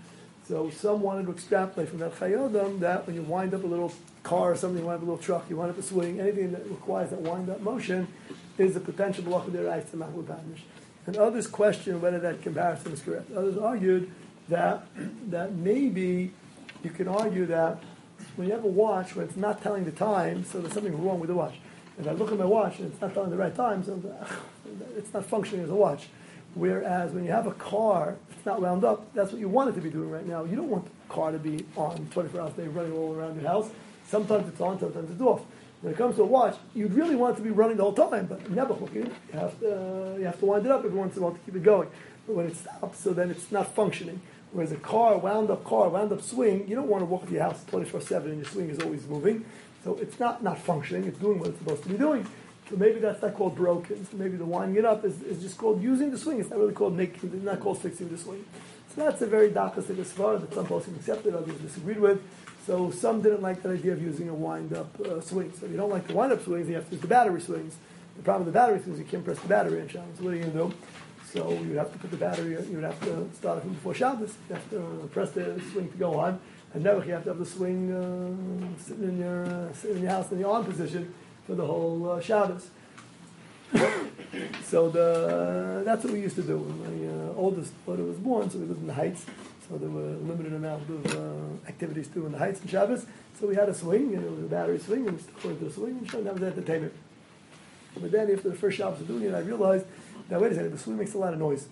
So 0.47 0.69
some 0.71 1.01
wanted 1.01 1.27
to 1.27 1.33
extrapolate 1.33 1.89
from 1.89 1.99
that 2.01 2.15
Chayei 2.17 2.51
Adam 2.51 2.81
that 2.81 3.07
when 3.07 3.17
you 3.17 3.23
wind 3.23 3.55
up 3.55 3.65
a 3.65 3.67
little 3.67 3.93
car 4.23 4.53
or 4.53 4.57
something, 4.57 4.81
you 4.81 4.87
wind 4.87 4.97
up 4.97 5.03
a 5.03 5.11
little 5.11 5.23
truck, 5.23 5.49
you 5.49 5.57
wind 5.57 5.71
up 5.71 5.79
a 5.79 5.83
swing, 5.83 6.21
anything 6.21 6.53
that 6.53 6.69
requires 6.69 7.11
that 7.11 7.21
wind 7.21 7.49
up 7.49 7.61
motion 7.61 8.09
is 8.59 8.77
a 8.77 8.81
potential 8.81 9.25
of 9.25 9.91
to 9.91 9.97
Mahmoud 9.97 10.29
Banish. 10.29 10.65
And 11.07 11.17
others 11.17 11.47
question 11.47 12.01
whether 12.01 12.19
that 12.19 12.43
comparison 12.43 12.93
is 12.93 13.01
correct. 13.01 13.31
Others 13.33 13.57
argued 13.57 14.11
that 14.49 14.87
that 15.31 15.53
maybe 15.53 16.33
you 16.83 16.91
can 16.91 17.09
argue 17.09 17.47
that 17.47 17.79
when 18.37 18.49
you 18.49 18.55
have 18.55 18.65
a 18.65 18.69
watch 18.69 19.15
when 19.15 19.27
it's 19.27 19.37
not 19.37 19.63
telling 19.63 19.85
the 19.85 19.93
time, 19.93 20.45
so 20.45 20.61
there's 20.61 20.75
something 20.75 21.05
wrong 21.05 21.21
with 21.21 21.29
the 21.29 21.35
watch. 21.35 21.55
If 21.99 22.09
I 22.09 22.13
look 22.13 22.33
at 22.33 22.39
my 22.39 22.45
watch 22.45 22.79
and 22.79 22.91
it's 22.93 23.01
not 23.01 23.15
telling 23.15 23.31
the 23.31 23.37
right 23.37 23.55
time, 23.55 23.85
so 23.85 24.01
it's 24.97 25.13
not 25.13 25.25
functioning 25.27 25.65
as 25.65 25.71
a 25.71 25.75
watch. 25.75 26.09
Whereas 26.55 27.13
when 27.13 27.25
you 27.25 27.31
have 27.31 27.47
a 27.47 27.53
car, 27.53 28.17
it's 28.31 28.47
not 28.47 28.61
wound 28.61 28.85
up, 28.85 29.13
that's 29.15 29.33
what 29.33 29.41
you 29.41 29.49
want 29.49 29.71
it 29.71 29.75
to 29.75 29.81
be 29.81 29.91
doing 29.91 30.11
right 30.11 30.27
now. 30.27 30.45
You 30.45 30.57
don't 30.57 30.71
want 30.71 30.85
the 30.87 31.15
car 31.15 31.33
to 31.33 31.39
be 31.39 31.65
on 31.77 32.09
24 32.13 32.41
hours 32.41 32.53
a 32.55 32.63
day 32.63 32.69
running 32.69 32.93
all 32.93 33.15
around 33.15 33.41
your 33.41 33.49
house. 33.49 33.71
Sometimes 34.09 34.49
it's 34.49 34.61
on, 34.61 34.79
sometimes 34.79 35.11
it's 35.11 35.21
off. 35.21 35.43
When 35.81 35.93
it 35.93 35.97
comes 35.97 36.17
to 36.17 36.23
a 36.23 36.27
watch, 36.27 36.57
you'd 36.75 36.95
really 36.95 37.15
want 37.15 37.35
it 37.35 37.37
to 37.39 37.43
be 37.43 37.51
running 37.51 37.77
the 37.77 37.83
whole 37.83 37.93
time, 37.93 38.27
but 38.27 38.51
never 38.51 38.75
hooking. 38.75 39.13
You 39.33 39.39
have 39.39 39.59
to, 39.61 40.15
uh, 40.15 40.17
you 40.17 40.25
have 40.25 40.39
to 40.41 40.47
wind 40.47 40.65
it 40.65 40.73
up 40.73 40.85
every 40.85 40.99
once 40.99 41.17
in 41.17 41.23
a 41.23 41.27
while 41.27 41.35
to 41.35 41.39
keep 41.41 41.57
it 41.57 41.63
going. 41.63 41.89
But 42.27 42.37
when 42.37 42.47
it 42.47 42.57
stops, 42.57 43.01
so 43.01 43.13
then 43.13 43.31
it's 43.31 43.53
not 43.53 43.75
functioning. 43.75 44.21
Whereas 44.55 44.71
a 44.71 44.77
car, 44.77 45.19
wound 45.19 45.51
up 45.51 45.65
car, 45.65 45.89
wound 45.89 46.13
up 46.13 46.23
swing, 46.23 46.69
you 46.69 46.77
don't 46.77 46.87
want 46.87 47.03
to 47.03 47.07
walk 47.07 47.27
to 47.27 47.33
your 47.33 47.43
house 47.43 47.65
24 47.65 48.01
7 48.01 48.31
and 48.31 48.41
your 48.41 48.49
swing 48.49 48.71
is 48.71 48.79
always 48.79 49.05
moving. 49.09 49.45
So 49.83 49.99
it's 50.01 50.21
not 50.21 50.45
not 50.45 50.59
functioning, 50.59 51.05
it's 51.05 51.19
doing 51.19 51.41
what 51.41 51.49
it's 51.49 51.59
supposed 51.59 51.83
to 51.83 51.89
be 51.89 51.99
doing. 51.99 52.25
So 52.71 52.77
maybe 52.77 53.01
that's 53.01 53.21
not 53.21 53.35
called 53.35 53.57
broken. 53.57 54.07
So 54.07 54.17
maybe 54.17 54.37
the 54.37 54.45
winding 54.45 54.79
it 54.79 54.85
up 54.85 55.05
is, 55.05 55.21
is 55.23 55.43
just 55.43 55.59
called 55.59 55.83
using 55.83 56.13
the 56.13 56.17
swing. 56.17 56.39
It's 56.39 56.51
not 56.51 56.61
really 56.61 56.73
called 56.73 56.97
making, 56.97 57.33
it's 57.35 57.45
not 57.45 57.59
called 57.59 57.83
fixing 57.83 58.09
the 58.11 58.17
swing. 58.17 58.45
So 58.95 59.03
that's 59.03 59.21
a 59.23 59.27
very 59.27 59.51
dakastic 59.51 59.97
svara 59.97 60.41
that 60.41 60.55
some 60.55 60.67
folks 60.67 60.87
accepted, 60.87 61.35
others 61.35 61.59
disagreed 61.59 61.99
with. 61.99 62.23
So 62.65 62.93
some 62.93 63.23
didn't 63.23 63.43
like 63.43 63.61
that 63.65 63.71
idea 63.71 63.93
of 63.93 64.01
using 64.01 64.29
a 64.29 64.35
wind-up 64.35 65.01
uh, 65.01 65.21
swing. 65.21 65.53
So 65.59 65.67
if 65.67 65.73
you 65.73 65.77
don't 65.77 65.91
like 65.91 66.07
the 66.07 66.15
wind-up 66.15 66.45
swings, 66.45 66.69
you 66.69 66.77
have 66.77 66.87
to 66.87 66.93
use 66.93 67.01
the 67.03 67.09
battery 67.09 67.41
swings. 67.41 67.77
The 68.17 68.23
problem 68.23 68.47
with 68.47 68.55
the 68.55 68.61
battery 68.61 68.81
swings, 68.81 69.01
you 69.01 69.05
can't 69.05 69.25
press 69.25 69.41
the 69.41 69.49
battery 69.49 69.81
in 69.81 69.89
Shabbos. 69.89 70.21
What 70.21 70.33
are 70.33 70.37
you 70.37 70.45
going 70.45 70.53
to 70.53 70.59
do? 70.59 70.75
So 71.35 71.51
you 71.51 71.71
would 71.71 71.79
have 71.79 71.93
to 71.93 71.99
put 71.99 72.13
the 72.13 72.17
battery, 72.17 72.53
you 72.53 72.77
would 72.77 72.85
have 72.85 73.01
to 73.01 73.29
start 73.35 73.59
it 73.59 73.69
before 73.69 73.93
Shabbos. 73.93 74.35
You 74.49 74.55
have 74.55 74.71
to 74.71 75.11
press 75.13 75.33
the 75.33 75.61
swing 75.73 75.91
to 75.91 75.99
go 75.99 76.15
on. 76.21 76.39
And 76.73 76.85
never 76.85 77.05
you 77.05 77.13
have 77.13 77.25
to 77.25 77.31
have 77.31 77.41
the 77.41 77.47
swing 77.47 77.93
uh, 77.93 78.81
sitting 78.81 79.09
in 79.09 79.19
your 79.19 79.45
uh, 79.45 79.73
sitting 79.73 79.97
in 79.97 80.03
your 80.05 80.13
house 80.13 80.31
in 80.31 80.41
the 80.41 80.49
on 80.49 80.65
position 80.65 81.13
for 81.45 81.57
the 81.57 81.67
whole 81.67 82.09
uh, 82.09 82.21
Shabbos. 82.21 82.71
so 84.63 84.89
the, 84.91 85.83
that's 85.85 86.05
what 86.05 86.13
we 86.13 86.21
used 86.21 86.37
to 86.37 86.43
do. 86.43 86.59
My 86.59 87.33
uh, 87.33 87.41
oldest 87.41 87.73
daughter 87.85 88.05
was 88.05 88.19
born, 88.19 88.49
so 88.49 88.59
we 88.59 88.67
lived 88.67 88.83
in 88.83 88.87
the 88.87 88.95
Heights. 88.95 89.27
So 89.69 89.77
there 89.77 89.91
were 89.91 90.11
a 90.15 90.19
limited 90.19 90.53
amount 90.53 90.89
of 90.89 91.17
uh, 91.17 91.69
activities 91.69 92.07
to 92.09 92.15
do 92.15 92.27
in 92.27 92.33
the 92.33 92.39
Heights 92.39 92.61
and 92.61 92.71
Shabbos. 92.71 93.07
So 93.41 93.49
we 93.49 93.57
had 93.57 93.69
a 93.69 93.75
swing, 93.75 94.15
and 94.15 94.25
it 94.25 94.31
was 94.31 94.45
a 94.45 94.49
battery 94.49 94.79
swing, 94.79 95.09
and 95.09 95.17
we 95.17 95.23
still 95.23 95.55
the 95.57 95.73
swing, 95.73 96.09
and 96.13 96.27
that 96.27 96.35
was 96.35 96.43
entertainment. 96.45 96.93
But 97.97 98.13
then 98.13 98.31
after 98.31 98.51
the 98.51 98.57
first 98.57 98.77
Shabbos 98.77 99.01
of 99.01 99.09
doing 99.09 99.25
it, 99.25 99.35
I 99.35 99.41
realized 99.41 99.87
that, 100.29 100.41
wait 100.41 100.53
a 100.53 100.55
second, 100.55 100.73
the 100.73 100.79
swing 100.79 100.97
makes 100.97 101.15
a 101.15 101.19
lot 101.19 101.33
of 101.33 101.39
noise. 101.39 101.69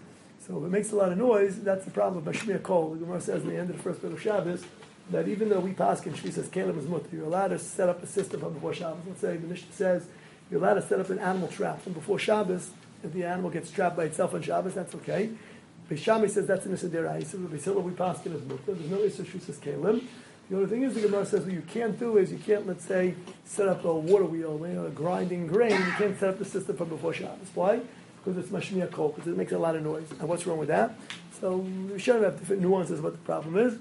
So 0.46 0.58
if 0.58 0.64
it 0.64 0.70
makes 0.70 0.92
a 0.92 0.96
lot 0.96 1.12
of 1.12 1.18
noise, 1.18 1.60
that's 1.60 1.84
the 1.84 1.90
problem 1.90 2.24
with 2.24 2.34
Bashmiya 2.34 2.62
Kol. 2.62 2.90
The 2.90 2.98
Gemara 2.98 3.20
says 3.20 3.42
in 3.42 3.50
the 3.50 3.56
end 3.56 3.70
of 3.70 3.76
the 3.76 3.82
first 3.82 4.02
bit 4.02 4.12
of 4.12 4.20
Shabbos 4.20 4.64
that 5.10 5.28
even 5.28 5.48
though 5.48 5.60
we 5.60 5.72
pass 5.72 6.04
and 6.04 6.16
she 6.16 6.30
says 6.30 6.48
Caleb 6.48 6.78
is 6.78 6.86
mutter, 6.86 7.06
you're 7.12 7.26
allowed 7.26 7.48
to 7.48 7.58
set 7.58 7.88
up 7.88 8.02
a 8.02 8.06
system 8.06 8.40
from 8.40 8.54
before 8.54 8.74
Shabbos. 8.74 9.02
Let's 9.06 9.20
say 9.20 9.36
the 9.36 9.46
Mishnah 9.46 9.72
says 9.72 10.06
you're 10.50 10.60
allowed 10.60 10.74
to 10.74 10.82
set 10.82 11.00
up 11.00 11.10
an 11.10 11.18
animal 11.18 11.48
trap 11.48 11.80
from 11.82 11.92
before 11.92 12.18
Shabbos. 12.18 12.70
If 13.04 13.12
the 13.12 13.24
animal 13.24 13.50
gets 13.50 13.70
trapped 13.70 13.96
by 13.96 14.04
itself 14.04 14.34
on 14.34 14.42
Shabbos, 14.42 14.74
that's 14.74 14.94
okay. 14.96 15.30
Beis 15.88 15.98
Shammai 15.98 16.26
says 16.26 16.46
that's 16.46 16.66
an 16.66 16.72
Isidera. 16.72 17.24
So 17.26 17.38
Beis 17.38 17.64
Hillel 17.64 17.82
we 17.82 17.92
pass 17.92 18.24
is 18.26 18.42
mutter. 18.42 18.58
There's 18.66 18.90
no 18.90 18.98
Isser 18.98 19.30
she 19.30 19.38
says 19.38 19.58
Caleb. 19.58 20.02
The 20.50 20.56
only 20.56 20.68
thing 20.68 20.82
is, 20.82 20.94
the 20.94 21.00
Gemara 21.02 21.24
says 21.24 21.44
what 21.44 21.52
you 21.52 21.62
can't 21.62 21.98
do 21.98 22.18
is 22.18 22.30
you 22.30 22.38
can't, 22.38 22.66
let's 22.66 22.84
say, 22.84 23.14
set 23.44 23.68
up 23.68 23.84
a 23.84 23.94
water 23.94 24.24
wheel, 24.24 24.60
you 24.66 24.74
know, 24.74 24.90
grinding 24.90 25.46
grain. 25.46 25.70
You 25.70 25.92
can't 25.96 26.18
set 26.18 26.30
up 26.30 26.38
the 26.38 26.44
system 26.44 26.76
from 26.76 26.88
before 26.90 27.14
Shabbos. 27.14 27.48
Why? 27.54 27.80
Because 28.22 28.38
it's 28.38 28.52
mashmiya 28.52 28.90
kol, 28.90 29.10
because 29.10 29.32
it 29.32 29.36
makes 29.36 29.52
a 29.52 29.58
lot 29.58 29.74
of 29.74 29.82
noise. 29.82 30.10
And 30.18 30.28
what's 30.28 30.46
wrong 30.46 30.58
with 30.58 30.68
that? 30.68 30.94
So 31.40 31.56
we 31.56 31.98
should 31.98 32.22
have 32.22 32.38
different 32.38 32.62
nuances 32.62 32.98
of 32.98 33.04
what 33.04 33.14
the 33.14 33.18
problem 33.18 33.56
is. 33.58 33.78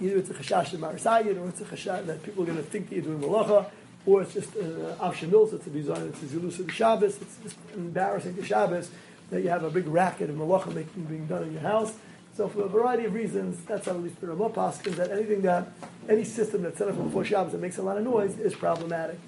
Either 0.00 0.16
it's 0.16 0.30
a 0.30 0.34
chashash 0.34 0.72
of 0.72 0.80
marasayid, 0.80 1.38
or 1.38 1.48
it's 1.48 1.60
a 1.60 1.64
chashash 1.64 2.06
that 2.06 2.22
people 2.22 2.44
are 2.44 2.46
going 2.46 2.56
to 2.56 2.64
think 2.64 2.88
that 2.88 2.94
you're 2.94 3.04
doing 3.04 3.20
malacha, 3.20 3.66
or 4.06 4.22
it's 4.22 4.34
just 4.34 4.54
an 4.56 4.86
uh, 5.00 5.12
so 5.12 5.50
it's 5.52 5.66
a 5.66 5.70
design, 5.70 6.02
it's 6.08 6.22
a 6.22 6.26
zilus 6.26 6.58
of 6.58 6.66
the 6.66 6.72
Shabbos, 6.72 7.20
it's 7.20 7.36
just 7.42 7.56
embarrassing 7.74 8.34
to 8.36 8.44
Shabbos 8.44 8.90
that 9.30 9.42
you 9.42 9.48
have 9.48 9.64
a 9.64 9.70
big 9.70 9.86
racket 9.86 10.30
of 10.30 10.36
malacha 10.36 10.74
making 10.74 11.04
being 11.04 11.26
done 11.26 11.44
in 11.44 11.52
your 11.52 11.62
house. 11.62 11.92
So 12.34 12.48
for 12.48 12.62
a 12.62 12.68
variety 12.68 13.04
of 13.04 13.12
reasons, 13.12 13.62
that's 13.66 13.86
how 13.86 13.92
at 13.92 14.02
least 14.02 14.20
the 14.20 14.28
Ramah 14.28 14.50
Paskin, 14.50 14.96
that 14.96 15.10
anything 15.10 15.42
that, 15.42 15.68
any 16.08 16.24
system 16.24 16.62
that's 16.62 16.78
set 16.78 16.88
up 16.88 16.96
before 16.96 17.24
Shabbos 17.24 17.52
that 17.52 17.60
makes 17.60 17.76
a 17.76 17.82
lot 17.82 17.98
of 17.98 18.04
noise 18.04 18.38
is 18.38 18.54
problematic. 18.54 19.18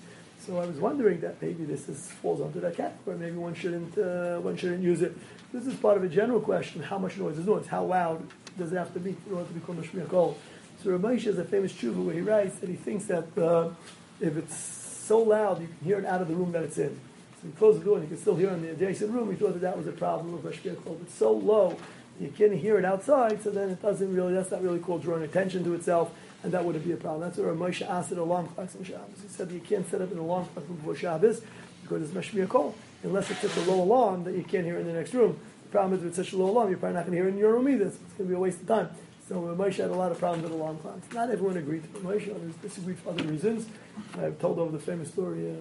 So 0.46 0.58
I 0.58 0.66
was 0.66 0.76
wondering 0.76 1.20
that 1.20 1.40
maybe 1.40 1.64
this 1.64 1.88
is, 1.88 2.08
falls 2.20 2.42
under 2.42 2.60
that 2.60 2.76
category. 2.76 3.16
Maybe 3.16 3.36
one 3.36 3.54
shouldn't 3.54 3.96
uh, 3.96 4.40
one 4.40 4.56
shouldn't 4.58 4.82
use 4.82 5.00
it. 5.00 5.16
This 5.54 5.66
is 5.66 5.74
part 5.74 5.96
of 5.96 6.04
a 6.04 6.08
general 6.08 6.40
question: 6.40 6.82
How 6.82 6.98
much 6.98 7.16
noise 7.16 7.38
is 7.38 7.46
noise? 7.46 7.66
How 7.66 7.84
loud 7.84 8.26
does 8.58 8.70
it 8.70 8.76
have 8.76 8.92
to 8.92 9.00
be 9.00 9.16
in 9.26 9.32
order 9.32 9.46
to 9.46 9.54
be 9.54 9.60
called 9.60 9.78
a 9.78 10.04
Kol? 10.06 10.36
So 10.82 10.90
Ramesh 10.90 11.24
has 11.24 11.38
a 11.38 11.44
famous 11.44 11.72
tshuva 11.72 12.04
where 12.04 12.14
he 12.14 12.20
writes 12.20 12.56
that 12.56 12.68
he 12.68 12.76
thinks 12.76 13.06
that 13.06 13.38
uh, 13.38 13.70
if 14.20 14.36
it's 14.36 14.54
so 14.54 15.18
loud 15.18 15.62
you 15.62 15.68
can 15.68 15.78
hear 15.82 15.98
it 15.98 16.04
out 16.04 16.20
of 16.20 16.28
the 16.28 16.34
room 16.34 16.52
that 16.52 16.62
it's 16.62 16.76
in. 16.76 17.00
So 17.40 17.46
he 17.46 17.52
closed 17.52 17.80
the 17.80 17.84
door 17.86 17.94
and 17.96 18.04
you 18.04 18.08
can 18.08 18.18
still 18.18 18.36
hear 18.36 18.50
it 18.50 18.54
in 18.54 18.62
the 18.62 18.72
adjacent 18.72 19.12
room. 19.12 19.30
He 19.30 19.36
thought 19.36 19.54
that 19.54 19.62
that 19.62 19.78
was 19.78 19.86
a 19.86 19.92
problem 19.92 20.34
of 20.34 20.40
Mashmiach 20.42 20.84
Kol. 20.84 20.98
It's 21.02 21.14
so 21.14 21.32
low 21.32 21.78
you 22.20 22.28
can't 22.36 22.52
hear 22.52 22.78
it 22.78 22.84
outside, 22.84 23.42
so 23.42 23.50
then 23.50 23.70
it 23.70 23.80
doesn't 23.80 24.14
really. 24.14 24.34
That's 24.34 24.50
not 24.50 24.62
really 24.62 24.78
called 24.78 25.02
drawing 25.02 25.22
attention 25.22 25.64
to 25.64 25.74
itself 25.74 26.12
and 26.44 26.52
that 26.52 26.62
wouldn't 26.62 26.84
be 26.84 26.92
a 26.92 26.96
problem. 26.96 27.22
That's 27.22 27.38
where 27.38 27.54
Moshe 27.54 27.82
asked 27.82 28.12
an 28.12 28.18
alarm 28.18 28.46
clock 28.48 28.68
on 28.78 28.84
Shabbos. 28.84 29.22
He 29.22 29.28
said 29.28 29.50
you 29.50 29.60
can't 29.60 29.90
set 29.90 30.02
up 30.02 30.12
an 30.12 30.18
alarm 30.18 30.44
clock 30.52 30.68
before 30.68 30.94
Shabbos 30.94 31.40
because 31.82 32.02
it's 32.02 32.12
Mashmiya 32.12 32.48
Kol, 32.48 32.74
unless 33.02 33.30
it's 33.30 33.40
such 33.40 33.56
a 33.56 33.70
low 33.70 33.82
alarm 33.82 34.24
that 34.24 34.34
you 34.36 34.44
can't 34.44 34.64
hear 34.64 34.78
in 34.78 34.86
the 34.86 34.92
next 34.92 35.14
room. 35.14 35.38
The 35.64 35.70
problem 35.70 35.98
is 35.98 36.04
with 36.04 36.14
such 36.14 36.32
a 36.34 36.36
low 36.36 36.50
alarm, 36.50 36.68
you're 36.68 36.78
probably 36.78 36.96
not 36.96 37.06
going 37.06 37.16
to 37.16 37.22
hear 37.22 37.28
in 37.28 37.38
your 37.38 37.54
room 37.54 37.68
either, 37.68 37.90
so 37.90 37.96
it's 38.04 38.14
going 38.14 38.28
to 38.28 38.34
be 38.34 38.34
a 38.34 38.38
waste 38.38 38.60
of 38.60 38.68
time. 38.68 38.90
So 39.26 39.36
Moshe 39.58 39.76
had 39.76 39.90
a 39.90 39.94
lot 39.94 40.12
of 40.12 40.18
problems 40.18 40.44
with 40.44 40.52
alarm 40.52 40.76
clocks. 40.78 41.10
Not 41.14 41.30
everyone 41.30 41.56
agreed 41.56 41.82
to 41.82 42.00
Moshe, 42.00 42.30
others 42.30 42.54
disagreed 42.60 42.98
for 42.98 43.10
other 43.10 43.24
reasons. 43.24 43.66
I've 44.18 44.38
told 44.38 44.58
over 44.58 44.70
the 44.70 44.78
famous 44.78 45.08
story, 45.08 45.50
uh, 45.50 45.54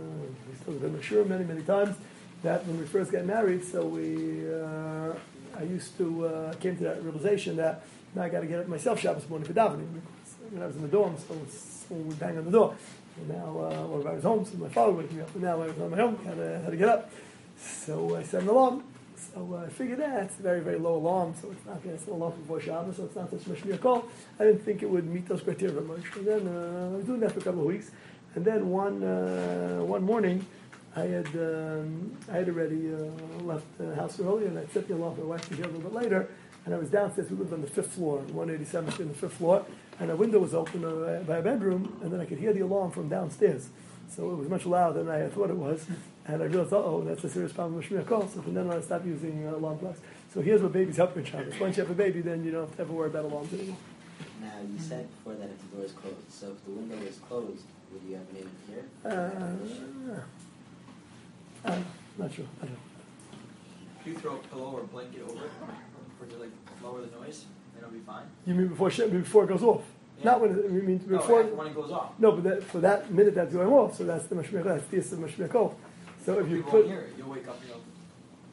he's 0.52 0.60
told 0.66 0.84
it 0.84 1.04
sure 1.04 1.24
many, 1.24 1.46
many 1.46 1.62
times, 1.62 1.96
that 2.44 2.66
when 2.68 2.78
we 2.78 2.86
first 2.86 3.10
got 3.10 3.24
married, 3.24 3.64
so 3.64 3.86
we, 3.86 4.54
uh, 4.54 5.14
I 5.58 5.64
used 5.64 5.98
to, 5.98 6.26
uh, 6.26 6.54
came 6.56 6.76
to 6.76 6.84
that 6.84 7.02
realization 7.04 7.56
that 7.56 7.86
now 8.16 8.24
I 8.24 8.30
got 8.30 8.42
to 8.42 8.48
get 8.48 8.60
up 8.60 8.68
myself 8.68 9.00
Shabbos 9.00 9.28
morning 9.30 9.48
for 9.48 9.54
davening 9.54 10.02
when 10.54 10.62
I 10.62 10.68
was 10.68 10.76
in 10.76 10.84
the 10.84 10.88
dorm, 10.88 11.18
so 11.18 11.36
someone 11.88 12.08
would 12.08 12.20
bang 12.20 12.38
on 12.38 12.45
the 12.45 12.51
door. 12.51 12.76
And 13.18 13.30
now, 13.30 13.60
uh, 13.60 14.10
I 14.10 14.14
was 14.14 14.24
home, 14.24 14.45
so 14.45 14.58
my 14.58 14.70
father 14.70 14.93
would 14.93 15.12
me 15.12 15.22
up. 15.22 15.34
And 15.34 15.43
now 15.43 15.62
I 15.62 15.68
was 15.68 15.78
on 15.80 15.91
my 15.91 15.99
own, 15.99 16.16
had 16.26 16.38
to, 16.38 16.60
had 16.60 16.72
to 16.72 16.78
get 16.78 16.89
up. 16.89 17.12
So 17.58 18.16
I 18.16 18.24
set 18.24 18.43
an 18.43 18.49
alarm. 18.49 18.84
So 19.16 19.64
I 19.66 19.70
figured 19.70 19.99
that 19.99 20.24
it's 20.24 20.39
a 20.39 20.43
very, 20.43 20.60
very 20.60 20.78
low 20.78 20.95
alarm, 20.95 21.34
so 21.39 21.49
it's 21.51 21.66
not 21.66 21.84
going 21.84 21.97
to 21.97 22.12
alarm 22.12 22.34
before 22.41 22.60
Shabbos, 22.60 22.97
so 22.97 23.06
it's 23.06 23.16
not 23.16 23.32
such 23.32 23.47
much 23.47 23.66
a 23.66 23.78
call. 23.78 24.06
I 24.39 24.45
didn't 24.45 24.64
think 24.64 24.84
it 24.84 24.89
would 24.89 25.08
meet 25.08 25.28
those 25.28 25.41
criteria 25.41 25.82
much. 25.82 26.04
And 26.16 26.28
then 26.28 26.47
uh, 26.47 26.91
I 26.93 26.97
was 26.97 27.06
doing 27.06 27.20
that 27.22 27.32
for 27.32 27.39
a 27.39 27.43
couple 27.43 27.62
of 27.62 27.68
weeks. 27.68 27.91
And 28.36 28.45
then 28.45 28.70
one, 28.70 29.04
uh, 29.04 29.80
one 29.84 30.04
morning, 30.04 30.45
I 30.95 31.01
had, 31.01 31.28
um, 31.36 32.16
I 32.32 32.38
had 32.38 32.49
already 32.49 32.93
uh, 32.93 33.43
left 33.43 33.66
the 33.78 33.95
house 33.95 34.20
early, 34.20 34.45
and 34.45 34.60
I 34.60 34.66
set 34.68 34.88
the 34.88 34.95
alarm 34.95 35.16
for 35.16 35.22
my 35.22 35.28
wife 35.28 35.47
to 35.49 35.56
get 35.56 35.66
a 35.66 35.70
little 35.70 35.89
bit 35.89 35.93
later. 35.93 36.30
And 36.66 36.74
I 36.74 36.78
was 36.78 36.89
downstairs. 36.89 37.30
We 37.30 37.38
lived 37.38 37.54
on 37.54 37.62
the 37.62 37.68
fifth 37.68 37.93
floor, 37.93 38.22
187th 38.32 38.99
in 38.99 39.08
the 39.10 39.14
fifth 39.14 39.34
floor 39.34 39.66
and 40.00 40.12
a 40.12 40.16
window 40.16 40.39
was 40.39 40.54
open 40.54 40.84
uh, 40.84 41.24
by 41.28 41.38
a 41.38 41.41
bedroom, 41.41 42.00
and 42.02 42.12
then 42.12 42.20
I 42.20 42.26
could 42.26 42.39
hear 42.39 42.54
the 42.54 42.62
alarm 42.62 42.91
from 42.91 43.10
downstairs. 43.10 43.70
So 44.10 44.32
it 44.32 44.38
was 44.38 44.50
much 44.50 44.66
louder 44.66 45.04
than 45.04 45.14
I 45.14 45.28
thought 45.28 45.50
it 45.50 45.56
was, 45.56 45.86
and 46.26 46.41
I 46.41 46.46
realized, 46.46 46.74
oh, 46.74 47.04
that's 47.06 47.24
a 47.24 47.30
serious 47.30 47.54
problem 47.54 47.76
with 47.76 47.86
Shmiya 47.86 48.06
Kol. 48.06 48.28
So 48.28 48.41
from 48.41 48.54
then 48.54 48.70
on, 48.70 48.78
I 48.78 48.82
stopped 48.82 49.06
using 49.06 49.48
uh, 49.48 49.56
alarm 49.56 49.80
clocks. 49.80 50.00
So 50.34 50.41
here's 50.41 50.62
what 50.62 50.74
babies 50.74 50.98
help 50.98 51.16
in 51.18 51.24
Shabbos. 51.24 51.60
Once 51.60 51.78
you 51.78 51.84
have 51.84 51.91
a 51.91 51.96
baby, 51.96 52.22
then 52.22 52.44
you 52.44 52.52
don't 52.52 52.68
have 52.68 52.76
to 52.76 52.82
ever 52.84 52.94
worry 52.94 53.10
about 53.10 53.26
alarms 53.26 53.54
anymore. 53.54 53.78
Now, 54.41 54.60
you 54.70 54.80
said 54.80 55.08
before 55.18 55.36
that 55.36 55.50
if 55.50 55.62
the 55.62 55.78
door 55.78 55.86
is 55.86 55.91
closed, 55.94 56.32
so 56.32 56.52
if 56.52 56.64
the 56.66 56.72
window 56.72 56.98
is 57.06 57.18
closed, 57.28 57.66
would 57.91 58.02
you 58.08 58.16
have 58.16 58.28
been 58.34 58.41
able 58.41 58.50
to 58.50 58.72
hear? 58.72 60.22
Uh, 61.66 61.72
I'm 61.72 61.86
not 62.18 62.34
sure. 62.34 62.46
I 62.62 62.66
don't 62.66 62.74
know. 62.74 62.80
Do 64.04 64.10
you 64.12 64.18
throw 64.18 64.36
a 64.36 64.39
pillow 64.39 64.72
or 64.72 64.84
blanket 64.84 65.22
over 65.22 65.46
it 65.46 65.52
for 66.20 66.26
to 66.26 66.36
like 66.38 66.52
lower 66.84 67.02
the 67.02 67.16
noise? 67.18 67.46
It'll 67.84 67.94
be 67.94 68.00
fine. 68.00 68.24
You 68.46 68.56
mean 68.56 68.68
before 68.70 68.90
before 68.90 69.44
it 69.44 69.48
goes 69.48 69.64
off? 69.64 69.82
Yeah. 70.20 70.26
Not 70.26 70.42
when 70.42 70.52
it, 70.52 70.72
you 70.72 70.82
mean 70.82 70.98
before. 71.00 71.42
after 71.42 71.56
when 71.56 71.68
it 71.68 71.76
goes 71.76 71.92
off. 71.92 72.12
No, 72.18 72.32
but 72.32 72.44
that, 72.46 72.64
for 72.64 72.80
that 72.80 73.12
minute 73.12 73.36
that's 73.36 73.54
going 73.54 73.68
off, 73.68 73.98
so 73.98 74.06
that's 74.06 74.26
the 74.28 74.36
mashmiach. 74.36 74.64
That's 74.64 75.10
the 75.10 75.16
of 75.16 75.22
mashmiach. 75.22 75.74
So 76.26 76.40
if 76.40 76.50
you 76.50 76.64
put 76.64 76.86
it. 76.86 77.14
You'll 77.18 77.30
wake 77.30 77.48
up, 77.48 77.60
you 77.62 77.74
know, 77.74 77.80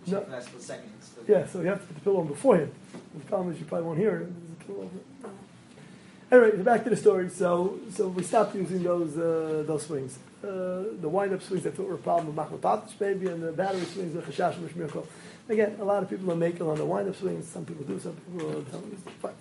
No. 0.06 0.18
check 0.18 0.24
for 0.24 0.30
that 0.32 0.42
split 0.42 0.62
second. 0.62 0.90
Yeah, 1.28 1.46
so 1.46 1.60
you 1.60 1.68
have 1.68 1.80
to 1.80 1.86
put 1.86 1.94
the 1.94 2.00
pillow 2.02 2.20
on 2.20 2.26
beforehand. 2.26 2.72
The 3.14 3.24
problem 3.26 3.52
is 3.52 3.60
you 3.60 3.66
probably 3.66 3.86
won't 3.86 3.98
hear 3.98 4.16
it. 4.16 4.32
There's 4.34 4.60
a 4.60 4.64
pillow 4.64 4.78
over 4.80 4.96
it. 4.96 6.52
Anyway, 6.52 6.62
back 6.62 6.84
to 6.84 6.90
the 6.90 6.96
story. 6.96 7.28
So, 7.28 7.78
so 7.92 8.08
we 8.08 8.22
stopped 8.22 8.54
using 8.54 8.82
those 8.82 9.16
uh, 9.16 9.64
those 9.66 9.86
swings. 9.86 10.18
Uh, 10.42 10.84
the 11.00 11.08
wind-up 11.08 11.42
swings 11.42 11.66
I 11.66 11.70
thought 11.70 11.86
were 11.86 11.94
a 11.94 11.98
problem 11.98 12.34
with 12.34 12.36
machlopatish 12.36 12.92
maybe, 12.98 13.26
and 13.26 13.42
the 13.42 13.52
battery 13.52 13.84
swings 13.84 14.16
are 14.16 14.22
chashash 14.22 14.56
and 14.56 14.68
mishmirko. 14.70 15.06
Again, 15.50 15.76
a 15.80 15.84
lot 15.84 16.02
of 16.02 16.08
people 16.08 16.30
are 16.30 16.36
making 16.36 16.62
on 16.62 16.76
the 16.78 16.84
wind-up 16.84 17.16
swings. 17.16 17.48
Some 17.48 17.64
people 17.64 17.84
do, 17.84 17.98
some 17.98 18.12
people 18.12 18.52
don't. 18.52 18.98
Fine. 19.20 19.32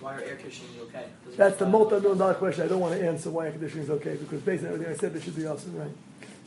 Why 0.00 0.16
are 0.16 0.20
air 0.22 0.34
conditioning 0.34 0.72
okay? 0.82 1.04
Does 1.24 1.34
it 1.34 1.36
That's 1.36 1.56
the 1.56 1.66
multi-million 1.66 2.18
dollar 2.18 2.34
question. 2.34 2.64
I 2.64 2.68
don't 2.68 2.80
want 2.80 2.98
to 2.98 3.06
answer 3.06 3.30
why 3.30 3.46
air 3.46 3.52
conditioning 3.52 3.84
is 3.84 3.90
okay 3.90 4.16
because 4.16 4.40
based 4.40 4.64
on 4.64 4.72
everything 4.72 4.92
I 4.92 4.96
said, 4.96 5.14
they 5.14 5.20
should 5.20 5.36
be 5.36 5.46
awesome, 5.46 5.76
right? 5.76 5.90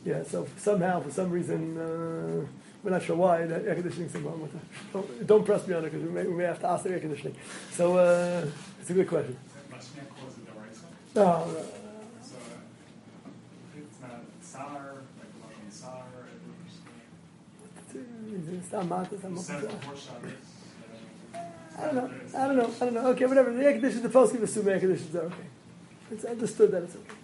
Yeah. 0.03 0.23
So 0.23 0.47
somehow, 0.57 0.99
for 0.99 1.11
some 1.11 1.29
reason, 1.29 1.77
uh, 1.77 2.45
we're 2.83 2.91
not 2.91 3.03
sure 3.03 3.15
why 3.15 3.45
that 3.45 3.65
air 3.65 3.75
conditioning 3.75 4.09
is 4.09 4.15
wrong 4.17 4.41
with 4.41 4.51
that. 4.51 4.61
Don't, 4.91 5.27
don't 5.27 5.45
press 5.45 5.65
me 5.65 5.75
on 5.75 5.85
it 5.85 5.91
because 5.91 6.05
we 6.05 6.11
may, 6.11 6.25
we 6.25 6.33
may 6.33 6.43
have 6.43 6.59
to 6.59 6.67
ask 6.67 6.83
the 6.83 6.91
air 6.91 6.99
conditioning. 6.99 7.35
So 7.71 7.97
uh, 7.97 8.45
it's 8.81 8.89
a 8.89 8.93
good 8.93 9.07
question. 9.07 9.37
Is 9.47 9.53
that 9.53 9.69
Mashmiach 9.71 10.09
cause 10.19 10.35
the 10.35 10.41
Daraisa? 10.51 10.87
No, 11.15 11.23
no, 11.23 11.53
no, 11.53 11.65
So, 12.21 12.35
uh, 12.35 13.77
it's 13.79 14.01
not 14.01 14.23
SAR, 14.41 14.95
like 15.19 15.31
the 15.31 15.39
Russian 15.47 15.71
SAR, 15.71 16.03
it 16.27 16.43
no. 16.43 16.53
It's 17.85 17.93
not 17.93 17.93
matas, 17.93 17.93
it's 17.93 17.93
not 17.93 17.93
was, 17.93 17.93
said 17.93 18.01
matas. 18.01 18.33
before 18.33 18.42
I 21.77 21.85
don't 21.85 21.95
know. 21.95 22.09
I 22.37 22.47
don't 22.47 22.57
know. 22.57 22.71
I 22.81 22.85
don't 22.85 22.93
know. 22.93 23.07
Okay, 23.07 23.25
whatever. 23.25 23.51
The 23.51 23.65
air 23.65 23.71
conditioners, 23.73 24.03
the 24.03 24.09
post 24.09 24.33
give 24.33 24.43
assume 24.43 24.69
air 24.69 24.79
conditioners 24.79 25.15
are 25.15 25.25
okay. 25.25 25.47
It's 26.11 26.25
understood 26.25 26.71
that 26.71 26.83
it's 26.83 26.95
okay. 26.95 27.15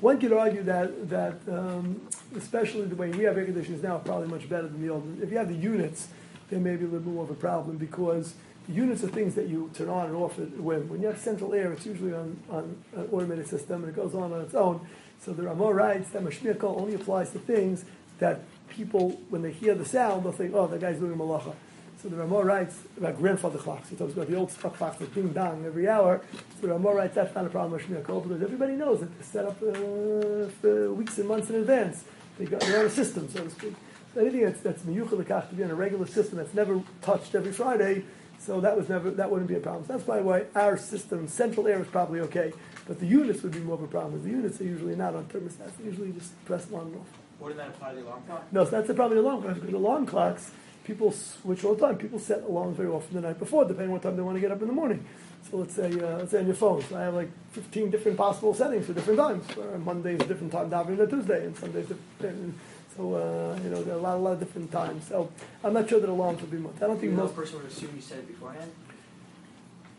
One 0.00 0.20
could 0.20 0.32
argue 0.32 0.62
that 0.64 1.08
that 1.08 1.38
um, 1.48 2.02
especially 2.36 2.84
the 2.84 2.96
way 2.96 3.10
we 3.10 3.24
have 3.24 3.38
air 3.38 3.44
conditioners 3.44 3.82
now, 3.82 3.98
probably 3.98 4.28
much 4.28 4.48
better 4.48 4.68
than 4.68 4.82
the 4.82 4.92
old. 4.92 5.22
If 5.22 5.30
you 5.30 5.38
have 5.38 5.48
the 5.48 5.54
units, 5.54 6.08
there 6.50 6.60
may 6.60 6.76
be 6.76 6.84
a 6.84 6.88
little 6.88 7.10
more 7.10 7.24
of 7.24 7.30
a 7.30 7.34
problem 7.34 7.78
because 7.78 8.34
the 8.68 8.74
units 8.74 9.02
are 9.02 9.08
things 9.08 9.34
that 9.36 9.48
you 9.48 9.70
turn 9.74 9.88
on 9.88 10.06
and 10.06 10.16
off 10.16 10.38
when. 10.38 10.88
When 10.88 11.00
you 11.00 11.06
have 11.06 11.18
central 11.18 11.54
air, 11.54 11.72
it's 11.72 11.86
usually 11.86 12.12
on, 12.12 12.38
on 12.50 12.76
an 12.94 13.08
automated 13.10 13.48
system 13.48 13.84
and 13.84 13.90
it 13.90 13.96
goes 13.96 14.14
on 14.14 14.32
on 14.32 14.42
its 14.42 14.54
own. 14.54 14.86
So 15.20 15.32
there 15.32 15.48
are 15.48 15.54
more 15.54 15.74
rights 15.74 16.10
that 16.10 16.22
Mashmir 16.22 16.62
only 16.62 16.94
applies 16.94 17.30
to 17.30 17.38
things 17.38 17.84
that 18.18 18.42
people, 18.76 19.20
when 19.30 19.42
they 19.42 19.52
hear 19.52 19.74
the 19.74 19.84
sound, 19.84 20.24
they'll 20.24 20.32
think, 20.32 20.54
oh, 20.54 20.66
that 20.66 20.80
guy's 20.80 20.98
doing 20.98 21.16
malacha. 21.16 21.54
So 22.02 22.10
there 22.10 22.20
are 22.20 22.26
more 22.26 22.44
rights 22.44 22.78
about 22.98 23.16
grandfather 23.16 23.58
clocks. 23.58 23.88
He 23.88 23.96
talks 23.96 24.12
about 24.12 24.28
the 24.28 24.36
old 24.36 24.52
stuck 24.52 24.76
clocks 24.76 24.98
that 24.98 25.14
ding 25.14 25.32
dong 25.32 25.64
every 25.64 25.88
hour. 25.88 26.20
So 26.60 26.66
there 26.66 26.76
are 26.76 26.78
more 26.78 26.94
rights. 26.94 27.14
That's 27.14 27.34
not 27.34 27.46
a 27.46 27.48
problem 27.48 27.72
with 27.72 27.82
Shmir 27.88 28.04
Kol 28.04 28.20
because 28.20 28.42
everybody 28.42 28.74
knows 28.74 29.00
that 29.00 29.12
they're 29.14 29.22
set 29.22 29.44
up 29.46 29.56
uh, 29.62 30.48
for 30.60 30.92
weeks 30.92 31.18
and 31.18 31.26
months 31.26 31.48
in 31.48 31.56
advance. 31.56 32.04
They've 32.38 32.50
got 32.50 32.60
they're 32.60 32.80
on 32.80 32.86
a 32.86 32.90
system, 32.90 33.28
so 33.30 33.44
to 33.44 33.50
speak. 33.50 33.74
So 34.14 34.20
anything 34.20 34.42
that's 34.42 34.60
that's 34.60 34.82
miyuchel 34.82 35.24
lekach 35.24 35.48
to 35.48 35.54
be 35.54 35.64
on 35.64 35.70
a 35.70 35.74
regular 35.74 36.06
system 36.06 36.36
that's 36.36 36.52
never 36.52 36.82
touched 37.00 37.34
every 37.34 37.52
Friday. 37.52 38.04
So 38.38 38.60
that 38.60 38.76
was 38.76 38.88
never 38.90 39.10
that 39.12 39.30
wouldn't 39.30 39.48
be 39.48 39.56
a 39.56 39.60
problem. 39.60 39.86
So 39.86 39.94
that's 39.94 40.06
why 40.06 40.44
our 40.54 40.76
system, 40.76 41.26
central 41.28 41.66
air, 41.66 41.80
is 41.80 41.88
probably 41.88 42.20
okay. 42.20 42.52
But 42.86 43.00
the 43.00 43.06
units 43.06 43.42
would 43.42 43.52
be 43.52 43.60
more 43.60 43.74
of 43.74 43.82
a 43.82 43.88
problem. 43.88 44.22
The 44.22 44.30
units 44.30 44.60
are 44.60 44.64
usually 44.64 44.96
not 44.96 45.14
on 45.14 45.24
thermostats. 45.24 45.76
They 45.78 45.84
usually 45.84 46.12
just 46.12 46.44
press 46.44 46.70
on 46.72 46.88
and 46.88 46.96
off. 46.96 47.25
Wouldn't 47.40 47.58
that 47.58 47.68
apply 47.68 47.90
to 47.90 47.96
the 47.96 48.02
alarm 48.02 48.22
clock? 48.26 48.52
No, 48.52 48.64
so 48.64 48.70
that's 48.70 48.88
the 48.88 48.94
problem 48.94 49.18
with 49.18 49.26
alarm 49.26 49.42
clocks. 49.42 49.58
Because 49.58 49.74
alarm 49.74 50.06
clocks, 50.06 50.50
people 50.84 51.12
switch 51.12 51.64
all 51.64 51.74
the 51.74 51.86
time. 51.86 51.98
People 51.98 52.18
set 52.18 52.42
alarms 52.42 52.76
very 52.76 52.88
often 52.88 53.14
the 53.14 53.20
night 53.20 53.38
before, 53.38 53.64
depending 53.64 53.88
on 53.88 53.92
what 53.92 54.02
time 54.02 54.16
they 54.16 54.22
want 54.22 54.36
to 54.36 54.40
get 54.40 54.50
up 54.50 54.60
in 54.62 54.68
the 54.68 54.74
morning. 54.74 55.04
So 55.50 55.58
let's 55.58 55.74
say, 55.74 55.92
uh, 55.92 56.18
let's 56.18 56.30
say 56.30 56.38
on 56.40 56.46
your 56.46 56.54
phone. 56.54 56.82
So 56.82 56.96
I 56.96 57.02
have 57.02 57.14
like 57.14 57.30
15 57.52 57.90
different 57.90 58.16
possible 58.16 58.54
settings 58.54 58.86
for 58.86 58.94
different 58.94 59.18
times. 59.18 59.44
Uh, 59.56 59.78
Monday's 59.78 60.20
a 60.20 60.26
different 60.26 60.52
time, 60.52 60.70
than 60.70 61.08
Tuesday, 61.08 61.44
and 61.44 61.56
Sunday's 61.56 61.86
different. 61.86 62.02
And 62.20 62.54
so 62.96 63.14
uh, 63.14 63.58
you 63.62 63.70
know, 63.70 63.82
there 63.82 63.94
are 63.94 63.98
a 63.98 64.02
lot, 64.02 64.16
a 64.16 64.18
lot 64.18 64.32
of 64.32 64.40
different 64.40 64.72
times. 64.72 65.06
So 65.08 65.30
I'm 65.62 65.74
not 65.74 65.88
sure 65.88 66.00
that 66.00 66.08
alarms 66.08 66.40
would 66.40 66.50
be 66.50 66.58
much. 66.58 66.74
I 66.76 66.86
don't 66.86 66.98
think 66.98 67.12
most. 67.12 67.36
person 67.36 67.58
would 67.58 67.66
assume 67.70 67.92
you 67.94 68.00
said 68.02 68.18
it 68.18 68.28
beforehand? 68.28 68.72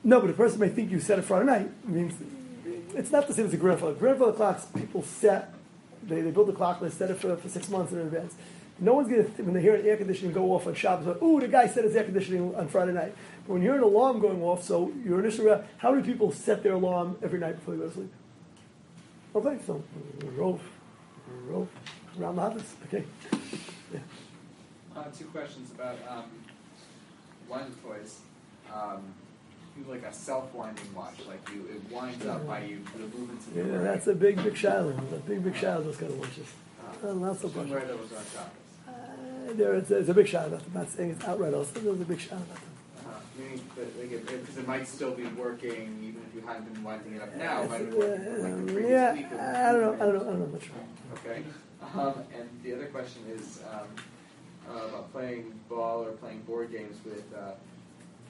No, 0.03 0.19
but 0.21 0.29
a 0.29 0.33
person 0.33 0.59
may 0.59 0.69
think 0.69 0.91
you 0.91 0.99
set 0.99 1.19
it 1.19 1.23
Friday 1.23 1.45
night. 1.45 1.69
It 1.83 1.89
means 1.89 2.13
it's 2.93 3.11
not 3.11 3.27
the 3.27 3.33
same 3.33 3.45
as 3.45 3.53
a 3.53 3.57
grandfather. 3.57 3.93
Grandfather 3.93 4.33
clocks, 4.33 4.65
people 4.65 5.03
set, 5.03 5.53
they, 6.07 6.21
they 6.21 6.31
build 6.31 6.47
the 6.47 6.53
clock, 6.53 6.79
they 6.79 6.89
set 6.89 7.11
it 7.11 7.17
for, 7.17 7.35
for 7.37 7.49
six 7.49 7.69
months 7.69 7.91
in 7.91 7.99
advance. 7.99 8.35
No 8.79 8.93
one's 8.93 9.09
going 9.09 9.25
to, 9.25 9.43
when 9.43 9.53
they 9.53 9.61
hear 9.61 9.75
an 9.75 9.85
air 9.85 9.97
conditioning 9.97 10.33
go 10.33 10.53
off 10.53 10.67
on 10.67 10.75
Shabbos, 10.75 11.07
like, 11.07 11.21
ooh, 11.21 11.39
the 11.39 11.47
guy 11.47 11.67
set 11.67 11.83
his 11.83 11.95
air 11.95 12.03
conditioning 12.03 12.53
on 12.55 12.67
Friday 12.67 12.93
night. 12.93 13.15
But 13.45 13.53
when 13.53 13.61
you 13.63 13.69
hear 13.69 13.77
an 13.77 13.83
alarm 13.83 14.19
going 14.19 14.41
off, 14.43 14.63
so 14.63 14.91
your 15.03 15.19
initial, 15.19 15.45
rea- 15.45 15.63
how 15.77 15.91
many 15.91 16.03
people 16.03 16.31
set 16.31 16.61
their 16.61 16.73
alarm 16.73 17.17
every 17.23 17.39
night 17.39 17.55
before 17.55 17.73
they 17.73 17.81
go 17.81 17.87
to 17.87 17.93
sleep? 17.93 18.11
Okay, 19.35 19.57
so, 19.65 19.83
rove, 20.35 20.61
rove, 21.47 21.67
around 22.19 22.35
the 22.35 22.41
house. 22.41 22.75
Okay. 22.87 23.03
Uh, 24.95 25.03
two 25.17 25.25
questions 25.25 25.71
about 25.71 25.97
um, 26.07 26.25
one 27.47 27.71
toys. 27.83 28.19
Um, 28.73 29.13
like 29.87 30.03
a 30.03 30.13
self-winding 30.13 30.93
watch, 30.95 31.15
like 31.27 31.47
you 31.53 31.67
it 31.73 31.91
winds 31.91 32.25
up 32.25 32.45
by 32.47 32.63
you 32.63 32.81
the 32.95 32.99
movements 33.17 33.47
of 33.47 33.55
your 33.55 33.67
Yeah, 33.67 33.77
that's 33.79 34.07
a 34.07 34.15
big, 34.15 34.41
big 34.43 34.55
shadow. 34.55 34.89
A 34.89 35.15
big, 35.29 35.43
big 35.43 35.55
shadow, 35.55 35.83
those 35.83 35.97
kind 35.97 36.11
of 36.11 36.19
watches. 36.19 36.47
Uh, 37.03 37.09
Uh, 37.09 37.13
not 37.13 37.39
so 37.39 37.47
much. 37.49 37.67
wear 37.69 37.81
those 37.85 38.11
on 38.13 38.23
Shabbos. 38.33 38.51
Uh, 38.87 39.53
there, 39.53 39.75
it's, 39.75 39.91
it's 39.91 40.09
a 40.09 40.13
big 40.13 40.27
shout 40.27 40.47
about 40.47 40.59
them. 40.61 40.71
I'm 40.75 40.81
not 40.83 40.89
saying 40.91 41.11
it's 41.11 41.25
outright 41.25 41.53
also. 41.53 41.79
There's 41.79 42.01
a 42.01 42.05
big 42.05 42.19
shout 42.19 42.39
about 42.39 42.55
them. 42.55 42.71
Uh, 43.05 43.09
meaning 43.37 43.61
that 43.75 43.99
like 43.99 44.11
it, 44.11 44.25
because 44.25 44.57
it 44.57 44.67
might 44.67 44.87
still 44.87 45.11
be 45.13 45.25
working 45.27 45.99
even 46.03 46.21
if 46.27 46.35
you 46.35 46.41
hadn't 46.47 46.73
been 46.73 46.83
winding 46.83 47.15
it 47.15 47.21
up 47.21 47.35
now. 47.35 47.61
It 47.61 47.65
Uh, 47.65 47.69
might 47.69 47.89
been 47.89 47.99
working 47.99 48.43
like 48.43 48.65
the 48.65 48.73
previous 48.73 48.89
yeah, 48.91 49.13
week. 49.13 49.25
I 49.33 49.71
don't 49.71 49.81
know. 49.81 49.93
I 49.93 49.97
don't 49.99 50.15
know. 50.15 50.21
I 50.21 50.25
don't 50.25 50.39
know 50.39 50.47
much. 50.47 50.69
Okay. 51.25 51.43
Um, 51.93 52.13
and 52.37 52.49
the 52.63 52.73
other 52.73 52.87
question 52.87 53.21
is 53.33 53.61
um, 53.71 53.87
uh, 54.69 54.87
about 54.87 55.11
playing 55.13 55.57
ball 55.69 56.03
or 56.05 56.11
playing 56.13 56.41
board 56.41 56.71
games 56.71 56.97
with 57.05 57.23
uh, 57.33 57.51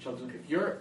children. 0.01 0.31
If 0.43 0.49
you're 0.49 0.77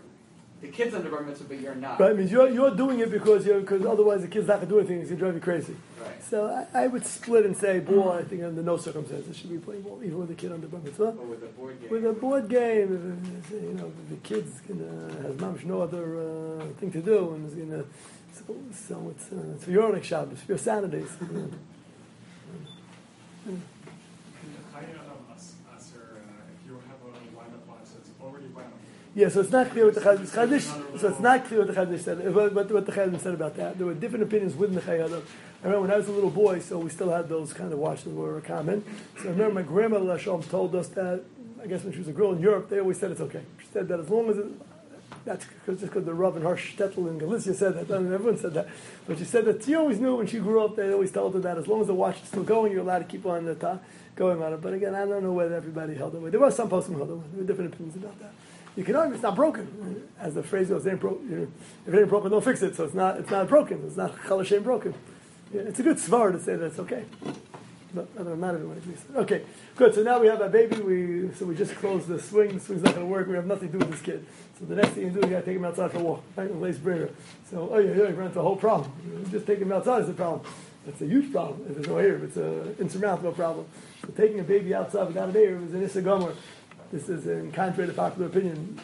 the 0.60 0.68
kids 0.68 0.94
under 0.94 1.10
bar 1.10 1.22
mitzvah, 1.22 1.44
but 1.48 1.60
you're 1.60 1.74
not. 1.74 2.00
Right? 2.00 2.16
Means 2.16 2.32
you're 2.32 2.48
you're 2.48 2.74
doing 2.74 3.00
it 3.00 3.10
because 3.10 3.44
you're 3.44 3.60
because 3.60 3.84
otherwise 3.84 4.22
the 4.22 4.28
kid's 4.28 4.48
not 4.48 4.56
gonna 4.56 4.68
do 4.68 4.78
anything. 4.78 5.00
It's 5.00 5.10
gonna 5.10 5.20
drive 5.20 5.34
you 5.34 5.40
crazy. 5.40 5.76
Right. 6.00 6.24
So 6.24 6.46
I, 6.46 6.84
I 6.84 6.86
would 6.86 7.04
split 7.04 7.44
and 7.44 7.56
say 7.56 7.80
ball. 7.80 8.12
I 8.12 8.22
think 8.22 8.42
under 8.42 8.62
no 8.62 8.76
circumstances 8.76 9.36
should 9.36 9.50
be 9.50 9.58
playing 9.58 9.82
ball, 9.82 10.00
even 10.02 10.18
with 10.18 10.30
a 10.30 10.34
kid 10.34 10.52
under 10.52 10.66
bar 10.66 10.80
mitzvah. 10.80 11.14
Or 11.18 11.26
with 11.26 11.42
a 11.42 11.46
board 11.46 11.80
game. 11.80 11.90
With 11.90 12.06
a 12.06 12.12
board 12.12 12.48
game, 12.48 13.42
if, 13.44 13.50
you 13.50 13.74
know, 13.74 13.92
the 14.08 14.16
kid's 14.16 14.60
gonna 14.62 15.12
has 15.22 15.36
mamish 15.36 15.64
no 15.64 15.82
other 15.82 16.20
uh, 16.20 16.64
thing 16.78 16.90
to 16.92 17.02
do 17.02 17.34
and 17.34 17.46
is 17.46 17.54
gonna. 17.54 17.84
So, 18.32 18.54
so 18.72 19.12
it's, 19.14 19.32
uh, 19.32 19.54
it's 19.54 19.64
for 19.64 19.70
your 19.70 19.84
own 19.84 20.00
Shabbos, 20.02 20.40
for 20.40 20.52
your 20.52 20.58
Saturdays. 20.58 21.08
Chaya 23.46 23.58
Yeah, 29.16 29.30
so 29.30 29.40
it's 29.40 29.50
not 29.50 29.70
clear 29.70 29.86
what 29.86 29.94
the 29.94 30.00
Chazon 30.02 30.26
Chazon- 30.28 31.00
So 31.00 31.08
it's 31.08 31.20
not 31.20 31.46
clear 31.46 31.60
what 31.64 31.68
the 31.68 31.72
Chazon 31.72 31.98
said. 31.98 32.34
What, 32.34 32.52
what, 32.52 32.70
what 32.70 32.84
the 32.84 32.92
Chazon 32.92 33.18
said 33.18 33.32
about 33.32 33.56
that. 33.56 33.78
There 33.78 33.86
were 33.86 33.94
different 33.94 34.24
opinions 34.24 34.54
within 34.54 34.74
the 34.74 34.82
Chayei 34.82 35.06
Adam. 35.06 35.22
I 35.62 35.68
remember 35.68 35.80
when 35.88 35.90
I 35.90 35.96
was 35.96 36.08
a 36.08 36.12
little 36.12 36.28
boy, 36.28 36.58
so 36.60 36.78
we 36.78 36.90
still 36.90 37.08
had 37.08 37.26
those 37.26 37.54
kind 37.54 37.72
of 37.72 37.78
watches 37.78 38.04
that 38.04 38.10
were 38.10 38.42
common. 38.42 38.84
So 39.22 39.28
I 39.28 39.32
remember 39.32 39.54
my 39.54 39.62
grandmother 39.62 40.04
Lashom 40.04 40.46
told 40.50 40.74
us 40.74 40.88
that. 40.88 41.22
I 41.62 41.66
guess 41.66 41.82
when 41.82 41.94
she 41.94 42.00
was 42.00 42.08
a 42.08 42.12
girl 42.12 42.32
in 42.32 42.40
Europe, 42.40 42.68
they 42.68 42.78
always 42.78 43.00
said 43.00 43.10
it's 43.10 43.22
okay. 43.22 43.40
She 43.58 43.66
said 43.72 43.88
that 43.88 43.98
as 44.00 44.10
long 44.10 44.28
as 44.28 44.36
it, 44.36 44.46
that's 45.24 45.46
cause, 45.64 45.80
just 45.80 45.92
because 45.92 46.04
the 46.04 46.12
Rav 46.12 46.36
and 46.36 46.44
Harsh 46.44 46.76
Shtetl 46.76 47.08
in 47.08 47.16
Galicia 47.16 47.54
said 47.54 47.74
that. 47.74 47.96
and 47.96 48.12
everyone 48.12 48.38
said 48.38 48.52
that. 48.52 48.68
But 49.06 49.16
she 49.16 49.24
said 49.24 49.46
that 49.46 49.64
she 49.64 49.74
always 49.74 49.98
knew 49.98 50.16
when 50.16 50.26
she 50.26 50.40
grew 50.40 50.62
up, 50.62 50.76
they 50.76 50.92
always 50.92 51.10
told 51.10 51.32
her 51.32 51.40
that 51.40 51.56
as 51.56 51.66
long 51.66 51.80
as 51.80 51.86
the 51.86 51.94
watch 51.94 52.20
is 52.20 52.28
still 52.28 52.44
going, 52.44 52.70
you're 52.70 52.82
allowed 52.82 52.98
to 52.98 53.04
keep 53.06 53.24
on 53.24 53.46
the 53.46 53.54
ta- 53.54 53.78
going 54.14 54.42
on 54.42 54.52
it. 54.52 54.60
But 54.60 54.74
again, 54.74 54.94
I 54.94 55.06
don't 55.06 55.22
know 55.22 55.32
whether 55.32 55.54
everybody 55.54 55.94
held 55.94 56.14
it. 56.14 56.30
There 56.30 56.38
were 56.38 56.50
some 56.50 56.68
posts 56.68 56.90
who 56.90 56.98
held 56.98 57.10
it. 57.10 57.32
There 57.32 57.40
were 57.40 57.46
different 57.46 57.72
opinions 57.72 57.96
about 57.96 58.20
that. 58.20 58.32
You 58.76 58.84
can 58.84 58.94
argue 58.94 59.14
it's 59.14 59.22
not 59.22 59.34
broken, 59.34 60.06
as 60.20 60.34
the 60.34 60.42
phrase 60.42 60.68
goes. 60.68 60.84
Know, 60.84 60.92
if 60.92 61.94
it 61.94 61.98
ain't 61.98 62.08
broken, 62.08 62.30
don't 62.30 62.44
fix 62.44 62.62
it. 62.62 62.76
So 62.76 62.84
it's 62.84 62.94
not. 62.94 63.18
It's 63.18 63.30
not 63.30 63.48
broken. 63.48 63.82
It's 63.86 63.96
not 63.96 64.14
chalashem 64.16 64.62
broken. 64.62 64.94
Yeah, 65.52 65.62
it's 65.62 65.80
a 65.80 65.82
good 65.82 65.96
svar 65.96 66.32
to 66.32 66.40
say 66.40 66.56
that 66.56 66.66
it's 66.66 66.78
okay. 66.80 67.04
But 67.94 68.08
I 68.20 68.24
don't 68.24 68.38
know, 68.38 68.48
everyone 68.48 68.76
agrees. 68.76 69.02
Okay, 69.14 69.42
good. 69.76 69.94
So 69.94 70.02
now 70.02 70.20
we 70.20 70.26
have 70.26 70.42
a 70.42 70.50
baby. 70.50 70.78
We 70.80 71.32
so 71.34 71.46
we 71.46 71.54
just 71.54 71.74
closed 71.76 72.08
the 72.08 72.20
swing. 72.20 72.54
The 72.54 72.60
swing's 72.60 72.82
not 72.82 72.94
going 72.94 73.06
to 73.06 73.10
work. 73.10 73.26
We 73.28 73.34
have 73.36 73.46
nothing 73.46 73.72
to 73.72 73.78
do 73.78 73.78
with 73.78 73.92
this 73.92 74.02
kid. 74.02 74.26
So 74.58 74.66
the 74.66 74.74
next 74.74 74.90
thing 74.90 75.04
you 75.04 75.10
do, 75.10 75.20
you 75.20 75.32
got 75.32 75.40
to 75.40 75.44
take 75.46 75.56
him 75.56 75.64
outside 75.64 75.92
for 75.92 75.98
a 75.98 76.02
walk. 76.02 76.22
Right, 76.36 76.54
lace 76.54 76.76
bringer. 76.76 77.08
So 77.50 77.70
oh 77.72 77.78
yeah, 77.78 77.92
yeah, 77.92 78.08
you 78.08 78.14
run 78.14 78.30
a 78.34 78.42
whole 78.42 78.56
problem. 78.56 78.92
Just 79.30 79.46
taking 79.46 79.64
him 79.66 79.72
outside 79.72 80.02
is 80.02 80.10
a 80.10 80.12
problem. 80.12 80.42
That's 80.84 81.00
a 81.00 81.06
huge 81.06 81.32
problem. 81.32 81.64
If 81.68 81.76
there's 81.76 81.88
no 81.88 81.96
air, 81.96 82.16
it's 82.16 82.36
an 82.36 82.76
insurmountable 82.78 83.32
problem. 83.32 83.66
So 84.02 84.08
taking 84.08 84.38
a 84.40 84.44
baby 84.44 84.74
outside 84.74 85.06
without 85.08 85.30
an 85.30 85.36
air 85.36 85.56
is 85.56 85.72
an 85.72 85.82
issa 85.82 86.02
gomer. 86.02 86.34
This 86.92 87.08
is 87.08 87.26
in 87.26 87.50
contrary 87.50 87.88
to 87.88 87.94
popular 87.94 88.28
opinion. 88.28 88.80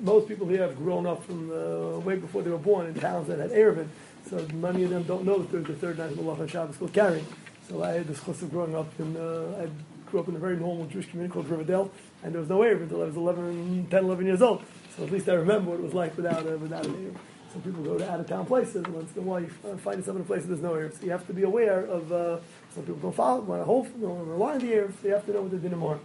Most 0.00 0.28
people 0.28 0.46
here 0.48 0.62
have 0.62 0.76
grown 0.76 1.06
up 1.06 1.24
from 1.24 1.50
uh, 1.50 1.98
way 2.00 2.16
before 2.16 2.42
they 2.42 2.50
were 2.50 2.58
born 2.58 2.86
in 2.86 2.94
towns 2.94 3.28
that 3.28 3.38
had 3.38 3.50
Eruvin. 3.52 3.88
So 4.28 4.46
many 4.52 4.84
of 4.84 4.90
them 4.90 5.04
don't 5.04 5.24
know 5.24 5.38
that 5.38 5.50
there's 5.50 5.66
the 5.66 5.74
third 5.74 5.98
night 5.98 6.12
of 6.12 6.18
Malach 6.18 6.40
and 6.40 6.50
Shabbos 6.50 6.76
called 6.76 6.92
carrying. 6.92 7.26
So 7.68 7.82
I 7.82 7.92
had 7.92 8.06
this 8.06 8.22
chus 8.22 8.42
of 8.42 8.50
growing 8.50 8.76
up 8.76 8.88
in, 8.98 9.16
uh, 9.16 9.62
I 9.64 10.10
grew 10.10 10.20
up 10.20 10.28
in 10.28 10.36
a 10.36 10.38
very 10.38 10.56
normal 10.56 10.84
Jewish 10.86 11.08
community 11.08 11.32
called 11.32 11.48
Riverdale, 11.48 11.90
and 12.22 12.34
there 12.34 12.40
was 12.40 12.50
no 12.50 12.58
Eruv 12.58 12.82
until 12.82 13.02
I 13.02 13.06
was 13.06 13.16
11, 13.16 13.86
10, 13.90 14.04
11 14.04 14.26
years 14.26 14.42
old. 14.42 14.62
So 14.94 15.04
at 15.04 15.10
least 15.10 15.26
I 15.28 15.34
remember 15.34 15.70
what 15.70 15.80
it 15.80 15.84
was 15.84 15.94
like 15.94 16.14
without, 16.16 16.46
uh, 16.46 16.58
without 16.58 16.84
an 16.84 16.92
Eruv. 16.92 17.16
Some 17.52 17.62
people 17.62 17.82
go 17.82 17.98
to 17.98 18.10
out-of-town 18.10 18.46
places, 18.46 18.76
and 18.76 18.88
once 18.88 19.14
in 19.16 19.22
a 19.22 19.22
while 19.22 19.40
you 19.40 19.48
find 19.48 19.98
yourself 19.98 20.16
in 20.16 20.22
a 20.22 20.24
place 20.24 20.40
where 20.40 20.56
there's 20.56 20.60
no 20.60 20.72
Eruv. 20.72 20.98
So 20.98 21.04
you 21.04 21.12
have 21.12 21.26
to 21.28 21.32
be 21.32 21.44
aware 21.44 21.84
of, 21.84 22.12
uh, 22.12 22.38
some 22.74 22.82
people 22.82 22.96
don't 22.96 23.14
follow, 23.14 23.40
want 23.40 23.62
to 23.62 23.64
hold, 23.64 24.00
don't 24.00 24.26
rely 24.26 24.54
on 24.54 24.58
the 24.58 24.72
Eruv, 24.72 24.92
so 25.00 25.08
you 25.08 25.14
have 25.14 25.24
to 25.26 25.32
know 25.32 25.42
what 25.42 25.50
the 25.50 25.56
din 25.56 25.74
are. 25.74 25.98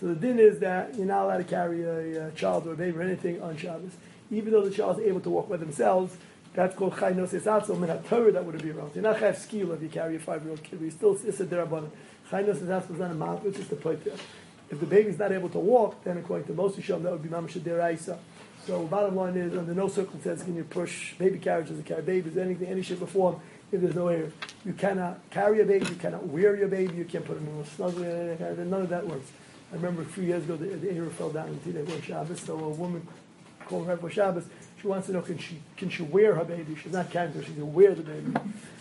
So 0.00 0.08
the 0.08 0.14
din 0.14 0.38
is 0.38 0.58
that 0.58 0.94
you're 0.96 1.06
not 1.06 1.24
allowed 1.24 1.38
to 1.38 1.44
carry 1.44 1.82
a, 1.82 2.28
uh 2.28 2.30
child 2.32 2.66
or 2.66 2.72
a 2.74 2.76
baby 2.76 2.98
or 2.98 3.02
anything 3.02 3.40
on 3.40 3.56
Shabbos, 3.56 3.92
even 4.30 4.52
though 4.52 4.62
the 4.62 4.74
child 4.74 5.00
is 5.00 5.06
able 5.06 5.20
to 5.20 5.30
walk 5.30 5.48
by 5.48 5.56
themselves. 5.56 6.16
That's 6.54 6.74
called 6.74 6.98
chay 6.98 7.12
noses 7.14 7.44
atzo 7.44 7.78
min 7.78 7.90
haTorah 7.90 8.32
that 8.34 8.44
wouldn't 8.44 8.62
be 8.62 8.70
around. 8.70 8.92
You're 8.94 9.02
not 9.02 9.16
chayv 9.16 9.36
skill 9.36 9.72
if 9.72 9.82
you 9.82 9.88
carry 9.88 10.16
a 10.16 10.18
five-year-old 10.18 10.62
kid. 10.62 10.80
We 10.80 10.90
still 10.90 11.18
it's 11.22 11.40
a 11.40 11.46
derabbanan. 11.46 11.90
Chay 12.30 12.42
noses 12.42 12.68
atzo 12.68 12.92
is 12.92 12.98
not 12.98 13.10
a 13.10 13.14
mouth, 13.14 13.44
it's 13.44 13.58
just 13.58 13.72
a 13.72 13.76
there. 13.76 14.14
If 14.68 14.80
the 14.80 14.86
baby's 14.86 15.18
not 15.18 15.32
able 15.32 15.48
to 15.50 15.58
walk, 15.58 16.02
then 16.02 16.18
according 16.18 16.46
to 16.48 16.52
most 16.52 16.78
Yisham, 16.78 17.02
that 17.02 17.12
would 17.12 17.22
be 17.22 17.28
mamash 17.28 17.58
deraisa. 17.60 18.18
So 18.66 18.84
bottom 18.86 19.14
line 19.14 19.36
is, 19.36 19.56
under 19.56 19.74
no 19.74 19.86
circumstance 19.86 20.42
can 20.42 20.56
you 20.56 20.64
push 20.64 21.14
baby 21.14 21.38
carriages 21.38 21.78
or 21.78 21.82
carry 21.84 22.02
babies, 22.02 22.36
anything, 22.36 22.66
any 22.66 22.82
shape 22.82 23.00
or 23.00 23.06
form, 23.06 23.40
if 23.70 23.80
there's 23.80 23.94
no 23.94 24.08
air. 24.08 24.32
You 24.64 24.72
cannot 24.72 25.20
carry 25.30 25.60
a 25.60 25.64
baby, 25.64 25.86
you 25.86 25.94
cannot 25.94 26.26
wear 26.26 26.56
your 26.56 26.66
baby, 26.66 26.96
you 26.96 27.04
can't 27.04 27.24
put 27.24 27.36
him 27.36 27.46
in 27.46 27.60
a 27.60 27.66
snuggle, 27.66 28.02
none 28.64 28.82
of 28.82 28.88
that 28.88 29.06
works. 29.06 29.30
I 29.72 29.76
remember 29.76 30.02
a 30.02 30.06
few 30.06 30.24
years 30.24 30.44
ago, 30.44 30.56
the, 30.56 30.66
the 30.66 30.90
air 30.92 31.06
fell 31.06 31.30
down 31.30 31.48
in 31.48 31.58
Tidei 31.60 32.02
Shabbos, 32.02 32.40
so 32.40 32.58
a 32.58 32.68
woman 32.68 33.06
call 33.66 33.84
her 33.84 33.96
right 33.96 34.12
Shabbos. 34.12 34.44
She 34.80 34.86
wants 34.86 35.06
to 35.06 35.12
know 35.14 35.22
can 35.22 35.38
she 35.38 35.58
can 35.76 35.88
she 35.88 36.02
wear 36.02 36.34
her 36.34 36.44
baby? 36.44 36.76
She's 36.76 36.92
not 36.92 37.10
carrying 37.10 37.32
her. 37.32 37.42
She's 37.42 37.54
going 37.54 37.68
to 37.68 37.74
wear 37.76 37.94
the 37.94 38.02
baby. 38.02 38.32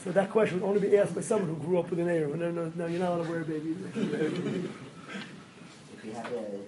So 0.04 0.12
that 0.12 0.30
question 0.30 0.60
would 0.60 0.68
only 0.68 0.82
be 0.82 0.98
asked 0.98 1.16
by 1.16 1.22
someone 1.22 1.50
who 1.50 1.56
grew 1.56 1.80
up 1.80 1.90
with 1.90 2.00
an 2.00 2.10
heir. 2.10 2.28
No, 2.28 2.52
no, 2.52 2.72
no, 2.76 2.86
you're 2.86 3.00
not 3.00 3.14
allowed 3.14 3.24
to 3.24 3.30
wear 3.30 3.42
a 3.42 3.46
baby. 3.46 3.76
If 3.96 3.96
you 6.06 6.12
have 6.12 6.30
the, 6.30 6.60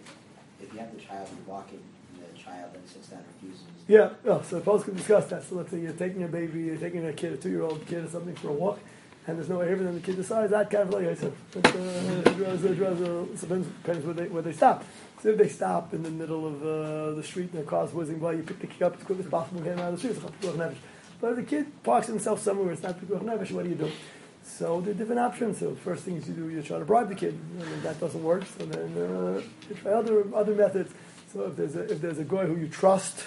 if 0.62 0.74
you 0.74 0.80
have 0.80 0.96
the 0.96 1.02
child 1.02 1.28
and 1.30 1.46
walking, 1.46 1.84
and 2.16 2.24
the 2.34 2.40
child 2.42 2.72
then 2.74 2.88
sits 2.88 3.10
down 3.10 3.20
and 3.20 3.28
refuses. 3.42 3.66
Yeah, 3.88 4.10
oh, 4.26 4.42
so 4.42 4.56
the 4.56 4.62
post 4.62 4.86
can 4.86 4.96
discuss 4.96 5.28
that. 5.28 5.44
So 5.44 5.56
let's 5.56 5.70
say 5.70 5.80
you're 5.80 5.92
taking 5.94 6.24
a 6.24 6.28
baby, 6.28 6.62
you're 6.62 6.78
taking 6.78 7.06
a 7.06 7.14
kid, 7.14 7.34
a 7.34 7.38
two-year-old 7.38 7.86
kid 7.86 8.06
or 8.06 8.10
something 8.10 8.36
for 8.36 8.50
a 8.50 8.54
walk, 8.54 8.80
and 9.28 9.38
there's 9.38 9.50
no 9.50 9.60
and 9.60 9.86
then 9.86 9.96
the 9.96 10.00
kid 10.00 10.16
decides 10.16 10.52
that 10.52 10.70
kind 10.70 10.84
of 10.84 10.94
like 10.94 11.18
said, 11.18 11.34
but, 11.52 11.66
uh, 11.68 12.22
depends, 12.22 13.68
depends 13.68 14.06
where 14.06 14.14
they 14.14 14.28
where 14.28 14.42
they 14.42 14.54
stop. 14.54 14.86
So 15.22 15.30
if 15.30 15.38
they 15.38 15.50
stop 15.50 15.94
in 15.94 16.04
the 16.04 16.12
middle 16.12 16.48
of 16.48 16.62
uh, 16.64 17.12
the 17.16 17.24
street 17.24 17.52
and 17.52 17.62
the 17.62 17.68
car's 17.68 17.92
whizzing 17.92 18.20
by, 18.20 18.34
you 18.34 18.44
pick 18.44 18.60
the 18.60 18.68
kid 18.68 18.84
up 18.84 18.98
as 18.98 19.04
quick 19.04 19.20
as 19.20 19.26
possible 19.26 19.58
and 19.58 19.66
get 19.66 19.74
him 19.74 19.80
out 19.80 19.94
of 19.94 20.02
the 20.02 20.14
street. 20.14 20.32
It's. 20.42 20.78
But 21.20 21.32
if 21.32 21.36
the 21.38 21.44
kid 21.44 21.84
parks 21.84 22.08
himself 22.08 22.42
somewhere 22.42 22.66
where 22.66 22.74
it's 22.74 22.84
not 22.84 23.00
pikuach 23.00 23.24
nefesh, 23.24 23.52
what 23.52 23.64
do 23.64 23.70
you 23.70 23.76
do? 23.76 23.92
So 24.44 24.80
there 24.80 24.92
are 24.92 24.98
different 24.98 25.20
options. 25.20 25.58
So 25.58 25.76
first 25.76 26.04
things 26.04 26.28
you 26.28 26.36
do, 26.36 26.50
you 26.50 26.62
try 26.62 26.80
to 26.80 26.86
bribe 26.86 27.10
the 27.10 27.16
kid, 27.16 27.38
and 27.60 27.84
that 27.84 28.00
doesn't 28.00 28.24
work, 28.24 28.46
so 28.46 28.66
then 28.66 28.98
uh, 28.98 29.42
you 29.68 29.76
try 29.76 29.92
other 29.92 30.24
other 30.34 30.56
methods. 30.56 30.94
So 31.34 31.48
if 31.48 31.58
there's 31.58 31.76
a, 31.76 31.92
if 31.92 32.00
there's 32.00 32.20
a 32.20 32.24
guy 32.24 32.46
who 32.46 32.56
you 32.56 32.70
trust, 32.70 33.26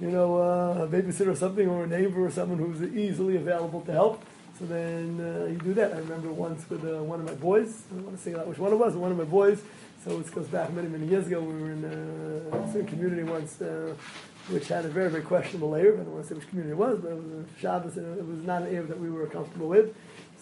you 0.00 0.10
know, 0.10 0.36
uh, 0.36 0.84
a 0.84 0.86
babysitter 0.86 1.28
or 1.28 1.36
something, 1.36 1.68
or 1.68 1.84
a 1.84 1.86
neighbor 1.86 2.26
or 2.26 2.30
someone 2.30 2.58
who's 2.58 2.82
easily 2.94 3.36
available 3.36 3.80
to 3.80 3.92
help, 3.92 4.22
so 4.62 4.68
then 4.68 5.18
uh, 5.20 5.46
you 5.46 5.58
do 5.58 5.74
that. 5.74 5.92
I 5.92 5.98
remember 5.98 6.32
once 6.32 6.70
with 6.70 6.84
uh, 6.84 7.02
one 7.02 7.18
of 7.18 7.26
my 7.26 7.34
boys. 7.34 7.82
I 7.90 7.94
don't 7.94 8.04
want 8.04 8.16
to 8.16 8.22
say 8.22 8.32
which 8.32 8.58
one 8.58 8.72
it 8.72 8.76
was. 8.76 8.94
One 8.94 9.10
of 9.10 9.18
my 9.18 9.24
boys. 9.24 9.60
So 10.04 10.16
this 10.18 10.30
goes 10.30 10.46
back 10.46 10.72
many 10.72 10.86
many 10.86 11.08
years 11.08 11.26
ago. 11.26 11.40
We 11.40 11.52
were 11.60 11.72
in 11.72 11.84
uh, 11.84 12.56
a 12.56 12.72
certain 12.72 12.86
community 12.86 13.24
once. 13.24 13.60
Uh, 13.60 13.94
which 14.48 14.68
had 14.68 14.84
a 14.84 14.88
very, 14.88 15.08
very 15.08 15.22
questionable 15.22 15.70
layer. 15.70 15.94
I 15.94 15.96
don't 15.98 16.12
want 16.12 16.24
to 16.24 16.28
say 16.28 16.34
which 16.34 16.48
community 16.48 16.72
it 16.72 16.76
was, 16.76 16.98
but 16.98 17.12
it 17.12 17.14
was 17.14 17.26
a 17.26 17.60
Shabbos, 17.60 17.96
and 17.96 18.18
it 18.18 18.26
was 18.26 18.44
not 18.44 18.62
an 18.62 18.68
area 18.68 18.82
that 18.82 18.98
we 18.98 19.08
were 19.08 19.26
comfortable 19.26 19.68
with. 19.68 19.94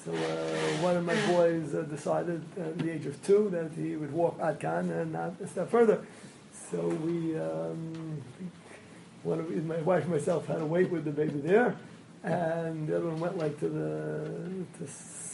So 0.03 0.11
uh, 0.11 0.83
one 0.83 0.97
of 0.97 1.05
my 1.05 1.15
boys 1.27 1.75
uh, 1.75 1.83
decided 1.83 2.43
at 2.59 2.79
the 2.79 2.91
age 2.91 3.05
of 3.05 3.23
two 3.23 3.51
that 3.51 3.73
he 3.77 3.97
would 3.97 4.13
walk 4.13 4.39
Adkan 4.39 4.91
and 4.91 5.13
not 5.13 5.35
a 5.43 5.47
step 5.47 5.71
further. 5.71 6.07
So 6.71 6.79
we, 6.79 7.39
um, 7.39 8.23
one 9.23 9.41
of 9.41 9.67
my 9.67 9.77
wife 9.83 10.05
and 10.05 10.13
myself 10.13 10.47
had 10.47 10.61
to 10.61 10.67
wait 10.67 10.91
with 10.91 11.05
the 11.05 11.11
baby 11.11 11.41
there, 11.41 11.77
and 12.23 12.89
the 12.89 12.97
other 12.97 13.07
one 13.07 13.21
went 13.21 13.39
like 13.39 13.59
to 13.61 13.69
the 13.69 14.85
to 14.85 14.93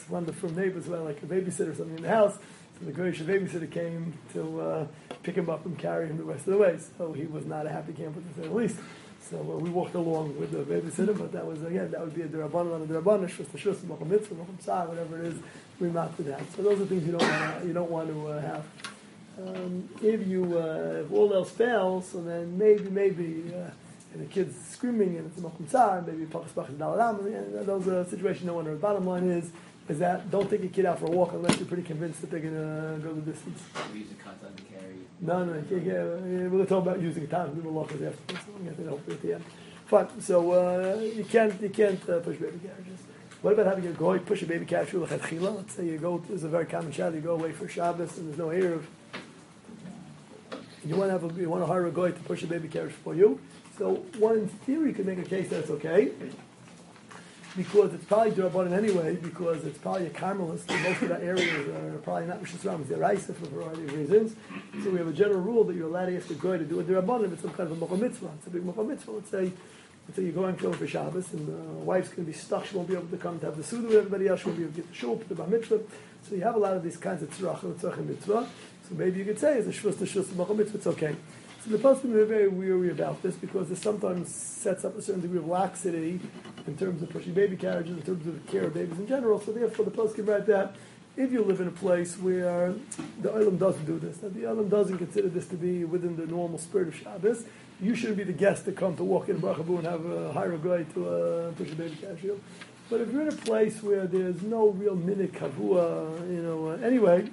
one 0.09 0.23
of 0.23 0.27
the 0.27 0.33
from 0.33 0.55
neighbors, 0.55 0.87
well, 0.87 1.03
like 1.03 1.21
a 1.21 1.25
babysitter 1.25 1.71
or 1.71 1.75
something 1.75 1.97
in 1.97 2.03
the 2.03 2.09
house. 2.09 2.37
So 2.79 2.85
the 2.85 2.91
Goyish 2.91 3.21
babysitter 3.23 3.69
came 3.69 4.13
to 4.33 4.61
uh, 4.61 4.87
pick 5.23 5.35
him 5.35 5.49
up 5.49 5.65
and 5.65 5.77
carry 5.77 6.07
him 6.07 6.17
the 6.17 6.23
rest 6.23 6.47
of 6.47 6.53
the 6.53 6.59
way. 6.59 6.77
So 6.97 7.11
he 7.11 7.25
was 7.25 7.45
not 7.45 7.65
a 7.65 7.69
happy 7.69 7.93
camper 7.93 8.21
to 8.21 8.41
say 8.41 8.47
the 8.47 8.53
least. 8.53 8.77
So 9.19 9.37
uh, 9.37 9.57
we 9.57 9.69
walked 9.69 9.95
along 9.95 10.39
with 10.39 10.51
the 10.51 10.59
babysitter, 10.59 11.17
but 11.17 11.33
that 11.33 11.45
was 11.45 11.61
again 11.63 11.91
that 11.91 11.99
would 11.99 12.15
be 12.15 12.21
a 12.21 12.27
derabbanan 12.27 12.75
on 12.75 12.81
a 12.83 12.85
derabbanan, 12.85 13.27
shus 13.27 13.47
the 13.51 13.57
shus, 13.57 13.77
mocham 13.77 14.07
mitzvah, 14.07 14.35
mocham 14.35 14.87
whatever 14.87 15.21
it 15.21 15.33
is, 15.33 15.39
we 15.79 15.89
not 15.89 16.15
to 16.17 16.23
that. 16.23 16.41
So 16.55 16.61
those 16.61 16.79
are 16.79 16.85
things 16.85 17.05
you 17.05 17.13
don't 17.13 17.29
want 17.29 17.61
to, 17.61 17.67
you 17.67 17.73
don't 17.73 17.91
want 17.91 18.09
to 18.09 18.27
uh, 18.27 18.41
have. 18.41 18.65
Um, 19.39 19.89
if 20.01 20.25
you 20.25 20.57
uh, 20.57 21.03
if 21.03 21.11
all 21.11 21.33
else 21.33 21.51
fails, 21.51 22.07
so 22.07 22.21
then 22.21 22.57
maybe 22.57 22.89
maybe 22.89 23.53
uh, 23.53 23.69
and 24.17 24.27
the 24.27 24.33
kid's 24.33 24.55
screaming 24.67 25.17
and 25.17 25.27
it's 25.27 25.37
a 25.37 25.41
mocham 25.41 25.67
tzar, 25.69 26.05
maybe 26.05 26.25
pachas 26.25 26.49
pachas 26.49 26.75
dalalam. 26.75 27.19
and 27.25 27.65
Those 27.65 27.87
are 27.87 28.05
situations 28.05 28.45
don't. 28.45 28.63
The 28.63 28.71
bottom 28.75 29.05
line 29.05 29.29
is 29.29 29.51
is 29.89 29.99
that 29.99 30.29
don't 30.29 30.49
take 30.49 30.63
a 30.63 30.67
kid 30.67 30.85
out 30.85 30.99
for 30.99 31.05
a 31.05 31.11
walk 31.11 31.31
unless 31.33 31.57
you're 31.57 31.67
pretty 31.67 31.83
convinced 31.83 32.19
that 32.19 32.29
they're 32.29 32.41
going 32.41 32.53
to 32.53 32.99
go 33.01 33.13
the 33.13 33.21
distance. 33.21 33.61
We 33.93 33.99
use 33.99 34.11
a 34.11 34.15
content 34.15 34.57
to 34.57 34.63
carry. 34.63 34.95
No, 35.21 35.45
no, 35.45 35.53
can't, 35.61 35.85
yeah, 35.85 36.03
we're 36.03 36.49
going 36.49 36.63
to 36.63 36.65
talk 36.65 36.83
about 36.83 36.99
using 36.99 37.23
a 37.23 37.27
time. 37.27 37.55
We 37.55 37.61
will 37.61 37.71
lock 37.71 37.91
it 37.93 38.01
after 38.03 38.33
this. 38.33 38.43
I'm 38.53 38.65
going 38.65 38.75
to 38.75 38.83
help 38.83 39.07
you 39.07 39.13
at 39.13 39.21
the 39.21 39.33
end. 39.35 39.45
Fine. 39.85 40.21
So 40.21 40.51
uh, 40.51 40.99
you 40.99 41.23
can't 41.23 41.61
you 41.61 41.69
can't 41.69 42.09
uh, 42.09 42.19
push 42.19 42.37
baby 42.37 42.59
carriages. 42.59 42.99
What 43.41 43.53
about 43.53 43.67
having 43.67 43.87
a 43.87 43.93
goy 43.93 44.19
push 44.19 44.41
a 44.41 44.45
baby 44.45 44.65
carriage 44.65 44.89
through 44.89 45.05
lechatchila? 45.05 45.55
Let's 45.55 45.73
say 45.73 45.85
you 45.85 45.97
go. 45.97 46.17
This 46.17 46.37
is 46.37 46.43
a 46.43 46.49
very 46.49 46.65
common 46.65 46.91
shot. 46.91 47.13
You 47.13 47.21
go 47.21 47.35
away 47.35 47.53
for 47.53 47.69
Shabbos 47.69 48.17
and 48.17 48.27
there's 48.27 48.37
no 48.37 48.47
eruv. 48.47 48.83
You 50.85 50.95
want 50.95 51.09
to 51.09 51.19
have 51.19 51.23
a, 51.23 51.41
you 51.41 51.49
want 51.49 51.63
to 51.63 51.67
hire 51.67 51.85
a 51.85 51.91
goy 51.91 52.11
to 52.11 52.19
push 52.21 52.43
a 52.43 52.47
baby 52.47 52.67
carriage 52.67 52.93
for 52.93 53.13
you. 53.13 53.39
So 53.77 53.95
one 54.17 54.47
theory 54.47 54.93
could 54.93 55.05
make 55.05 55.19
a 55.19 55.23
case 55.23 55.49
that 55.49 55.59
it's 55.59 55.69
okay 55.69 56.11
because 57.55 57.93
it's 57.93 58.05
probably 58.05 58.31
derabbanan 58.31 58.71
anyway, 58.71 59.15
because 59.15 59.63
it's 59.65 59.79
probably 59.79 60.05
a 60.05 60.09
Carmelist, 60.11 60.69
most 60.83 61.01
of 61.01 61.09
that 61.09 61.23
area 61.23 61.59
are 61.95 61.97
probably 61.97 62.27
not 62.27 62.39
Rishis 62.39 62.63
Rams, 62.63 62.87
they're 62.87 63.17
for 63.17 63.31
a 63.31 63.49
variety 63.49 63.83
of 63.83 63.93
reasons. 63.93 64.35
So 64.83 64.91
we 64.91 64.99
have 64.99 65.07
a 65.07 65.13
general 65.13 65.41
rule 65.41 65.63
that 65.63 65.75
you're 65.75 65.87
allowed 65.87 66.05
to 66.05 66.17
ask 66.17 66.29
a 66.29 66.35
guy 66.35 66.57
to 66.57 66.65
do 66.65 66.79
a 66.79 66.83
derabbanan 66.83 67.25
if 67.25 67.33
it's 67.33 67.41
some 67.41 67.51
kind 67.51 67.71
of 67.71 67.77
a 67.77 67.79
Mocha 67.79 67.97
Mitzvah. 67.97 68.29
It's 68.37 68.47
a 68.47 68.49
big 68.51 68.63
Mocha 68.63 68.83
Mitzvah. 68.83 69.11
Let's 69.11 69.31
say, 69.31 69.51
say 70.15 70.21
you're 70.21 70.31
going 70.33 70.55
to 70.55 70.73
for 70.73 70.87
Shabbos, 70.87 71.33
and 71.33 71.47
the 71.47 71.79
wife's 71.83 72.09
going 72.09 72.25
to 72.25 72.31
be 72.31 72.37
stuck, 72.37 72.65
she 72.65 72.75
won't 72.75 72.87
be 72.87 72.93
able 72.93 73.07
to 73.07 73.17
come 73.17 73.39
to 73.39 73.47
have 73.47 73.57
the 73.57 73.63
Suda 73.63 73.87
with 73.87 73.97
everybody 73.97 74.27
else, 74.27 74.41
she 74.41 74.47
won't 74.47 74.59
be 74.59 74.63
able 74.63 74.73
to 74.73 74.81
get 74.81 74.89
the 74.89 74.95
shul, 74.95 75.17
put 75.17 75.27
the 75.27 75.35
Bar 75.35 75.47
Mitzvah. 75.47 75.81
So 76.29 76.35
you 76.35 76.41
have 76.41 76.55
a 76.55 76.59
lot 76.59 76.75
of 76.75 76.83
these 76.83 76.97
kinds 76.97 77.23
of 77.23 77.29
tzrach 77.31 77.63
and 77.63 77.79
tzrach 77.79 77.97
and 77.97 78.09
mitzvah. 78.09 78.47
So 78.87 78.95
maybe 78.95 79.19
you 79.19 79.25
could 79.25 79.39
say, 79.39 79.57
as 79.57 79.67
a 79.67 79.71
shvus 79.71 79.97
to 79.97 80.05
shvus 80.05 80.55
Mitzvah, 80.55 80.77
it's 80.77 80.87
okay. 80.87 81.15
So 81.67 81.75
the 81.75 81.83
Poskim 81.83 82.13
are 82.13 82.23
very 82.23 82.47
weary 82.47 82.91
about 82.91 83.21
this 83.21 83.35
because 83.35 83.67
this 83.67 83.81
sometimes 83.81 84.33
sets 84.33 84.85
up 84.85 84.97
a 84.97 85.01
certain 85.01 85.21
degree 85.21 85.39
of 85.39 85.47
laxity 85.47 86.21
in 86.65 86.77
terms 86.77 87.03
of 87.03 87.09
pushing 87.09 87.33
baby 87.33 87.57
carriages, 87.57 87.97
in 87.97 88.03
terms 88.03 88.25
of 88.25 88.45
the 88.45 88.51
care 88.51 88.63
of 88.63 88.73
babies 88.73 88.97
in 88.97 89.05
general. 89.05 89.41
So 89.41 89.51
therefore, 89.51 89.83
the 89.83 89.91
Poskim 89.91 90.29
write 90.29 90.45
that 90.45 90.77
if 91.17 91.29
you 91.29 91.43
live 91.43 91.59
in 91.59 91.67
a 91.67 91.71
place 91.71 92.17
where 92.17 92.73
the 93.21 93.29
Olam 93.29 93.59
doesn't 93.59 93.85
do 93.85 93.99
this, 93.99 94.15
that 94.19 94.33
the 94.33 94.43
Olam 94.43 94.69
doesn't 94.69 94.97
consider 94.97 95.27
this 95.27 95.45
to 95.47 95.57
be 95.57 95.83
within 95.83 96.15
the 96.15 96.25
normal 96.25 96.57
spirit 96.57 96.87
of 96.87 96.95
Shabbos, 96.95 97.43
you 97.81 97.95
shouldn't 97.95 98.17
be 98.17 98.23
the 98.23 98.31
guest 98.31 98.63
to 98.63 98.71
come 98.71 98.95
to 98.95 99.03
walk 99.03 99.27
in 99.27 99.41
Brachabu 99.41 99.79
and 99.79 99.87
have 99.87 100.05
a 100.05 100.31
hire 100.31 100.53
a 100.53 100.57
guy 100.57 100.83
to 100.93 101.09
uh, 101.09 101.51
push 101.51 101.69
a 101.69 101.75
baby 101.75 101.97
carriage. 101.97 102.39
But 102.89 103.01
if 103.01 103.11
you're 103.11 103.23
in 103.23 103.27
a 103.27 103.31
place 103.31 103.83
where 103.83 104.07
there's 104.07 104.41
no 104.41 104.69
real 104.69 104.95
minik 104.95 105.31
kavua, 105.31 106.17
you 106.29 106.41
know, 106.43 106.69
uh, 106.69 106.85
anyway, 106.85 107.29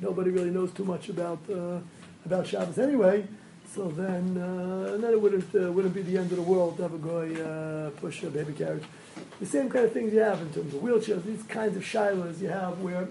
nobody 0.00 0.30
really 0.30 0.50
knows 0.50 0.72
too 0.72 0.86
much 0.86 1.10
about 1.10 1.40
uh, 1.52 1.80
about 2.24 2.46
Shabbos 2.46 2.78
anyway. 2.78 3.26
So 3.74 3.88
then, 3.88 4.38
uh, 4.38 4.96
then 4.96 5.12
it 5.12 5.20
wouldn't 5.20 5.54
uh, 5.54 5.70
wouldn't 5.70 5.94
be 5.94 6.02
the 6.02 6.16
end 6.16 6.30
of 6.30 6.36
the 6.36 6.42
world 6.42 6.76
to 6.76 6.82
have 6.82 6.94
a 6.94 6.98
guy 6.98 7.40
uh, 7.40 7.90
push 8.00 8.22
a 8.22 8.30
baby 8.30 8.54
carriage. 8.54 8.84
The 9.40 9.46
same 9.46 9.68
kind 9.68 9.84
of 9.84 9.92
things 9.92 10.12
you 10.12 10.20
have 10.20 10.40
in 10.40 10.50
terms 10.50 10.74
of 10.74 10.80
wheelchairs. 10.80 11.22
These 11.24 11.42
kinds 11.44 11.76
of 11.76 11.82
shilas 11.82 12.40
you 12.40 12.48
have 12.48 12.80
where 12.80 13.08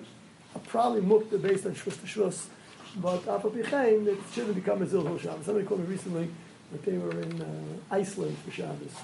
are 0.55 0.61
probably 0.67 1.01
mukta 1.01 1.39
based 1.41 1.65
on 1.67 1.73
shvus 1.73 2.01
to 2.01 2.07
shvus, 2.07 2.47
but 2.95 3.21
apapichain 3.25 4.07
it 4.07 4.17
shouldn't 4.33 4.55
become 4.55 4.81
a 4.81 4.85
zilchol 4.85 5.19
Shabbos. 5.21 5.45
Somebody 5.45 5.65
called 5.65 5.81
me 5.81 5.87
recently 5.87 6.29
that 6.71 6.83
they 6.83 6.97
were 6.97 7.21
in 7.21 7.41
uh, 7.41 7.95
Iceland 7.95 8.35
for 8.39 8.51
Shabbos, 8.51 8.95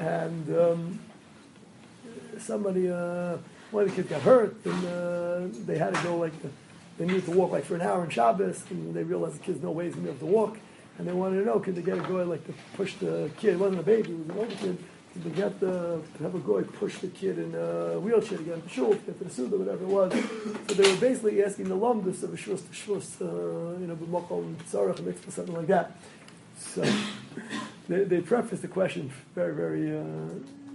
and 0.00 0.58
um, 0.58 0.98
somebody 2.38 2.90
uh, 2.90 3.36
one 3.70 3.84
of 3.84 3.90
the 3.90 3.96
kids 3.96 4.08
got 4.08 4.22
hurt, 4.22 4.56
and 4.64 4.86
uh, 4.86 5.58
they 5.66 5.76
had 5.76 5.94
to 5.94 6.02
go 6.02 6.16
like. 6.16 6.40
The, 6.40 6.48
they 6.98 7.06
needed 7.06 7.24
to 7.26 7.30
walk 7.32 7.52
like 7.52 7.64
for 7.64 7.74
an 7.74 7.82
hour 7.82 8.04
in 8.04 8.10
Shabbos, 8.10 8.64
and 8.70 8.94
they 8.94 9.02
realized 9.02 9.36
the 9.36 9.40
kid's 9.40 9.62
no 9.62 9.70
ways 9.70 9.94
to 9.94 10.00
be 10.00 10.08
able 10.08 10.18
to 10.20 10.26
walk. 10.26 10.58
And 10.98 11.06
they 11.06 11.12
wanted 11.12 11.40
to 11.40 11.44
know, 11.44 11.60
could 11.60 11.76
they 11.76 11.82
get 11.82 11.98
a 11.98 12.00
guy 12.00 12.22
like 12.22 12.46
to 12.46 12.54
push 12.74 12.94
the 12.94 13.30
kid? 13.36 13.54
It 13.54 13.58
wasn't 13.58 13.80
a 13.80 13.82
baby, 13.82 14.12
it 14.12 14.18
was 14.18 14.28
an 14.28 14.38
older 14.38 14.54
kid. 14.54 14.78
Could 15.12 15.24
they 15.24 15.30
get 15.30 15.60
the, 15.60 16.00
to 16.16 16.22
have 16.22 16.34
a 16.34 16.38
guy 16.38 16.68
push 16.78 16.98
the 16.98 17.08
kid 17.08 17.38
in 17.38 17.54
a 17.54 17.98
wheelchair 17.98 18.38
to 18.38 18.44
get 18.44 18.58
shul, 18.70 18.92
get 18.94 19.18
the 19.18 19.30
suda, 19.30 19.56
whatever 19.56 19.84
it 19.84 19.88
was. 19.88 20.12
So 20.68 20.74
they 20.74 20.90
were 20.90 21.00
basically 21.00 21.42
asking 21.42 21.68
the 21.68 21.76
lumdus 21.76 22.22
of 22.22 22.34
a 22.34 22.36
shvus 22.36 22.62
to 22.66 22.72
shvus, 22.72 23.20
uh, 23.20 23.78
you 23.78 23.86
know, 23.86 23.96
b'mokom 23.96 24.56
tzarech 24.70 25.02
mitzvah, 25.02 25.30
something 25.30 25.54
like 25.54 25.66
that. 25.68 25.98
So 26.58 26.84
they, 27.88 28.04
they 28.04 28.20
prefaced 28.20 28.62
the 28.62 28.68
question 28.68 29.10
very, 29.34 29.54
very 29.54 29.98
uh, 29.98 30.02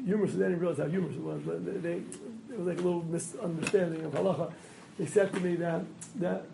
humorous. 0.06 0.34
They 0.34 0.44
didn't 0.44 0.60
realize 0.60 0.80
how 0.80 0.86
humorous 0.86 1.16
it 1.16 1.22
was, 1.22 1.42
but 1.44 1.66
they, 1.66 1.78
they, 1.80 1.96
it 2.54 2.58
was 2.58 2.68
like 2.68 2.80
a 2.80 2.82
little 2.82 3.04
misunderstanding 3.04 4.06
of 4.06 4.14
halacha 4.14 4.52
they 4.98 5.06
said 5.06 5.34
to 5.34 5.40
me 5.40 5.56
that, 5.56 5.84
that 6.16 6.46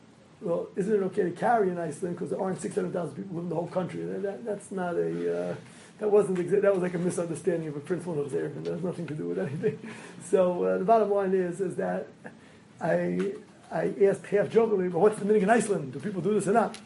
well, 0.41 0.67
isn't 0.75 0.93
it 0.93 1.03
okay 1.05 1.23
to 1.23 1.31
carry 1.31 1.69
in 1.69 1.77
Iceland 1.77 2.15
because 2.15 2.29
there 2.29 2.41
aren't 2.41 2.61
600,000 2.61 3.15
people 3.15 3.39
in 3.39 3.49
the 3.49 3.55
whole 3.55 3.67
country? 3.67 4.03
That, 4.03 4.21
that, 4.21 4.45
that's 4.45 4.71
not 4.71 4.95
a, 4.95 5.51
uh, 5.51 5.55
that 5.99 6.11
wasn't, 6.11 6.37
exa- 6.37 6.61
that 6.61 6.73
was 6.73 6.83
like 6.83 6.93
a 6.93 6.99
misunderstanding 6.99 7.69
of 7.69 7.75
a 7.75 7.79
principle 7.79 8.19
of 8.21 8.31
Xergan. 8.31 8.63
That 8.63 8.73
has 8.73 8.83
nothing 8.83 9.07
to 9.07 9.15
do 9.15 9.29
with 9.29 9.39
anything. 9.39 9.79
So 10.29 10.63
uh, 10.63 10.77
the 10.77 10.83
bottom 10.83 11.09
line 11.09 11.33
is, 11.33 11.61
is 11.61 11.77
that 11.77 12.07
I, 12.81 13.31
I 13.71 13.93
asked 14.03 14.25
half 14.25 14.49
jokingly, 14.49 14.89
but 14.89 14.99
what's 14.99 15.17
the 15.17 15.23
meaning 15.23 15.43
in 15.43 15.49
Iceland? 15.49 15.93
Do 15.93 15.99
people 15.99 16.21
do 16.21 16.33
this 16.33 16.49
or 16.49 16.51
not? 16.51 16.77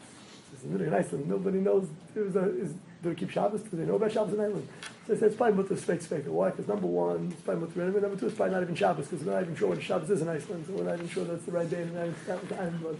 It's 0.52 0.62
the 0.62 0.68
meaning 0.68 0.86
in 0.86 0.94
Iceland. 0.94 1.28
Nobody 1.28 1.58
knows, 1.58 1.88
is, 2.14 2.36
a, 2.36 2.44
is, 2.60 2.74
do 3.02 3.14
keep 3.14 3.30
Shabbos? 3.30 3.62
Do 3.62 3.76
they 3.76 3.84
know 3.84 3.96
about 3.96 4.12
Shabbos 4.12 4.34
in 4.34 4.40
Iceland? 4.40 4.68
So 5.06 5.14
I 5.14 5.16
said, 5.16 5.28
it's 5.28 5.36
probably 5.36 5.62
mutter 5.62 5.76
fake 5.76 6.02
fake. 6.02 6.24
Why? 6.26 6.50
Because 6.50 6.68
number 6.68 6.86
one, 6.86 7.32
it's 7.32 7.42
probably 7.42 7.66
mutter 7.66 8.00
Number 8.00 8.16
two, 8.16 8.26
it's 8.26 8.36
probably 8.36 8.54
not 8.54 8.62
even 8.62 8.74
Shabbos 8.74 9.08
because 9.08 9.24
we're 9.24 9.32
not 9.32 9.42
even 9.42 9.56
sure 9.56 9.68
what 9.68 9.82
Shabbos 9.82 10.10
is 10.10 10.22
in 10.22 10.28
Iceland. 10.28 10.66
So 10.66 10.74
we're 10.74 10.84
not 10.84 10.94
even 10.94 11.08
sure 11.08 11.24
that's 11.24 11.44
the 11.44 11.52
right 11.52 11.68
day. 11.68 11.82
And 11.82 11.94
time, 11.94 12.80
but 12.82 12.96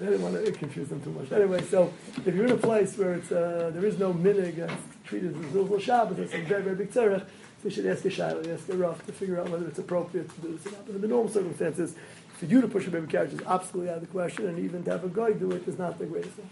I 0.00 0.10
didn't 0.10 0.22
want 0.22 0.44
to 0.44 0.52
confuse 0.52 0.88
them 0.88 1.02
too 1.02 1.10
much. 1.10 1.32
Anyway, 1.32 1.62
so 1.64 1.92
if 2.24 2.34
you're 2.34 2.46
in 2.46 2.52
a 2.52 2.56
place 2.56 2.96
where 2.96 3.14
it's, 3.14 3.32
uh, 3.32 3.70
there 3.74 3.84
is 3.84 3.98
no 3.98 4.14
minig 4.14 4.56
that's 4.56 4.74
treated 5.04 5.36
as 5.36 5.44
a 5.44 5.48
Zilzal 5.48 5.80
Shabbos, 5.80 6.18
it's 6.18 6.34
a 6.34 6.42
very, 6.42 6.62
very 6.62 6.76
big 6.76 6.90
tzarech, 6.90 7.20
so 7.20 7.64
you 7.64 7.70
should 7.70 7.86
ask 7.86 8.04
a 8.04 8.08
shayla, 8.08 8.54
ask 8.54 8.68
a 8.68 8.76
rough 8.76 9.04
to 9.06 9.12
figure 9.12 9.40
out 9.40 9.48
whether 9.48 9.66
it's 9.66 9.78
appropriate 9.78 10.32
to 10.36 10.40
do 10.40 10.56
this 10.56 10.66
or 10.66 10.76
not. 10.76 10.86
But 10.86 10.94
in 10.94 11.00
the 11.00 11.08
normal 11.08 11.32
circumstances, 11.32 11.96
for 12.34 12.44
you 12.46 12.60
to 12.60 12.68
push 12.68 12.86
a 12.86 12.90
baby 12.90 13.08
carriage 13.08 13.32
is 13.32 13.40
absolutely 13.40 13.90
out 13.90 13.96
of 13.96 14.02
the 14.02 14.06
question, 14.06 14.46
and 14.46 14.58
even 14.60 14.84
to 14.84 14.92
have 14.92 15.02
a 15.02 15.08
guy 15.08 15.32
do 15.32 15.50
it 15.50 15.66
is 15.66 15.78
not 15.78 15.98
the 15.98 16.06
greatest 16.06 16.34
thing. 16.34 16.48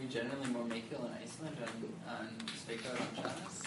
We 0.00 0.06
generally 0.08 0.46
more 0.50 0.64
makil 0.64 1.04
in 1.04 1.12
Iceland 1.22 1.56
on 1.60 1.68
on 2.14 2.28
Stakar 2.46 2.92
on 2.98 3.06
Shabbos? 3.14 3.62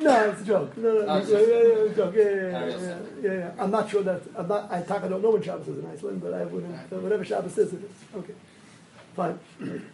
No, 0.00 0.30
it's 0.30 0.40
a 0.40 0.44
joke. 0.44 0.76
No, 0.76 0.92
no, 0.92 1.00
Oh, 1.00 1.04
yeah, 1.04 1.18
it's 1.18 1.30
yeah, 1.30 1.38
yeah, 1.38 1.46
yeah, 1.46 1.84
it's 1.84 1.92
a 1.92 1.96
joke. 1.96 2.14
Yeah, 2.14 2.22
yeah, 2.22 2.30
Oh, 2.30 2.38
yeah, 2.66 2.76
yeah, 2.76 2.98
yeah, 3.22 3.32
yeah. 3.38 3.50
I'm 3.58 3.70
not 3.70 3.90
sure 3.90 4.02
that 4.04 4.22
I'm 4.36 4.48
not. 4.48 4.70
I 4.70 4.82
talk. 4.82 5.02
I 5.02 5.08
don't 5.08 5.22
know 5.22 5.30
when 5.30 5.42
Shabbos 5.42 5.66
is 5.68 5.78
in 5.78 5.86
Iceland, 5.86 6.20
but 6.22 6.32
I 6.32 6.44
wouldn't. 6.44 6.74
Uh, 6.92 6.98
whatever 7.00 7.24
Shabbos 7.24 7.58
is, 7.58 7.72
it 7.72 7.82
is. 7.82 7.90
Okay, 8.14 8.34
fine. 9.16 9.38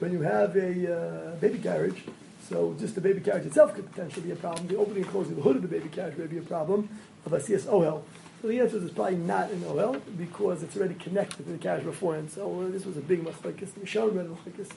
when 0.00 0.12
you 0.12 0.20
have 0.20 0.54
a 0.56 0.96
uh, 0.96 1.36
baby 1.36 1.58
carriage, 1.58 2.04
so 2.48 2.74
just 2.78 2.94
the 2.94 3.00
baby 3.00 3.20
carriage 3.20 3.46
itself 3.46 3.74
could 3.74 3.90
potentially 3.90 4.26
be 4.26 4.32
a 4.32 4.36
problem. 4.36 4.66
The 4.68 4.76
opening 4.76 5.04
and 5.04 5.12
closing 5.12 5.34
the 5.34 5.42
hood 5.42 5.56
of 5.56 5.62
the 5.62 5.68
baby 5.68 5.88
carriage 5.88 6.18
may 6.18 6.26
be 6.26 6.38
a 6.38 6.42
problem 6.42 6.88
of 7.24 7.32
a 7.32 7.38
CSOL. 7.38 8.02
So 8.40 8.48
the 8.48 8.60
answer 8.60 8.76
is 8.76 8.92
probably 8.92 9.16
not 9.16 9.50
an 9.50 9.64
OL 9.64 9.96
because 10.16 10.62
it's 10.62 10.76
already 10.76 10.94
connected 10.94 11.44
to 11.44 11.52
the 11.52 11.58
carriage 11.58 11.84
beforehand. 11.84 12.30
So 12.30 12.60
uh, 12.60 12.68
this 12.68 12.84
was 12.84 12.96
a 12.96 13.00
big 13.00 13.24
machlekes. 13.24 13.70
Mishal 13.70 14.14
read 14.14 14.26
machlekes. 14.26 14.70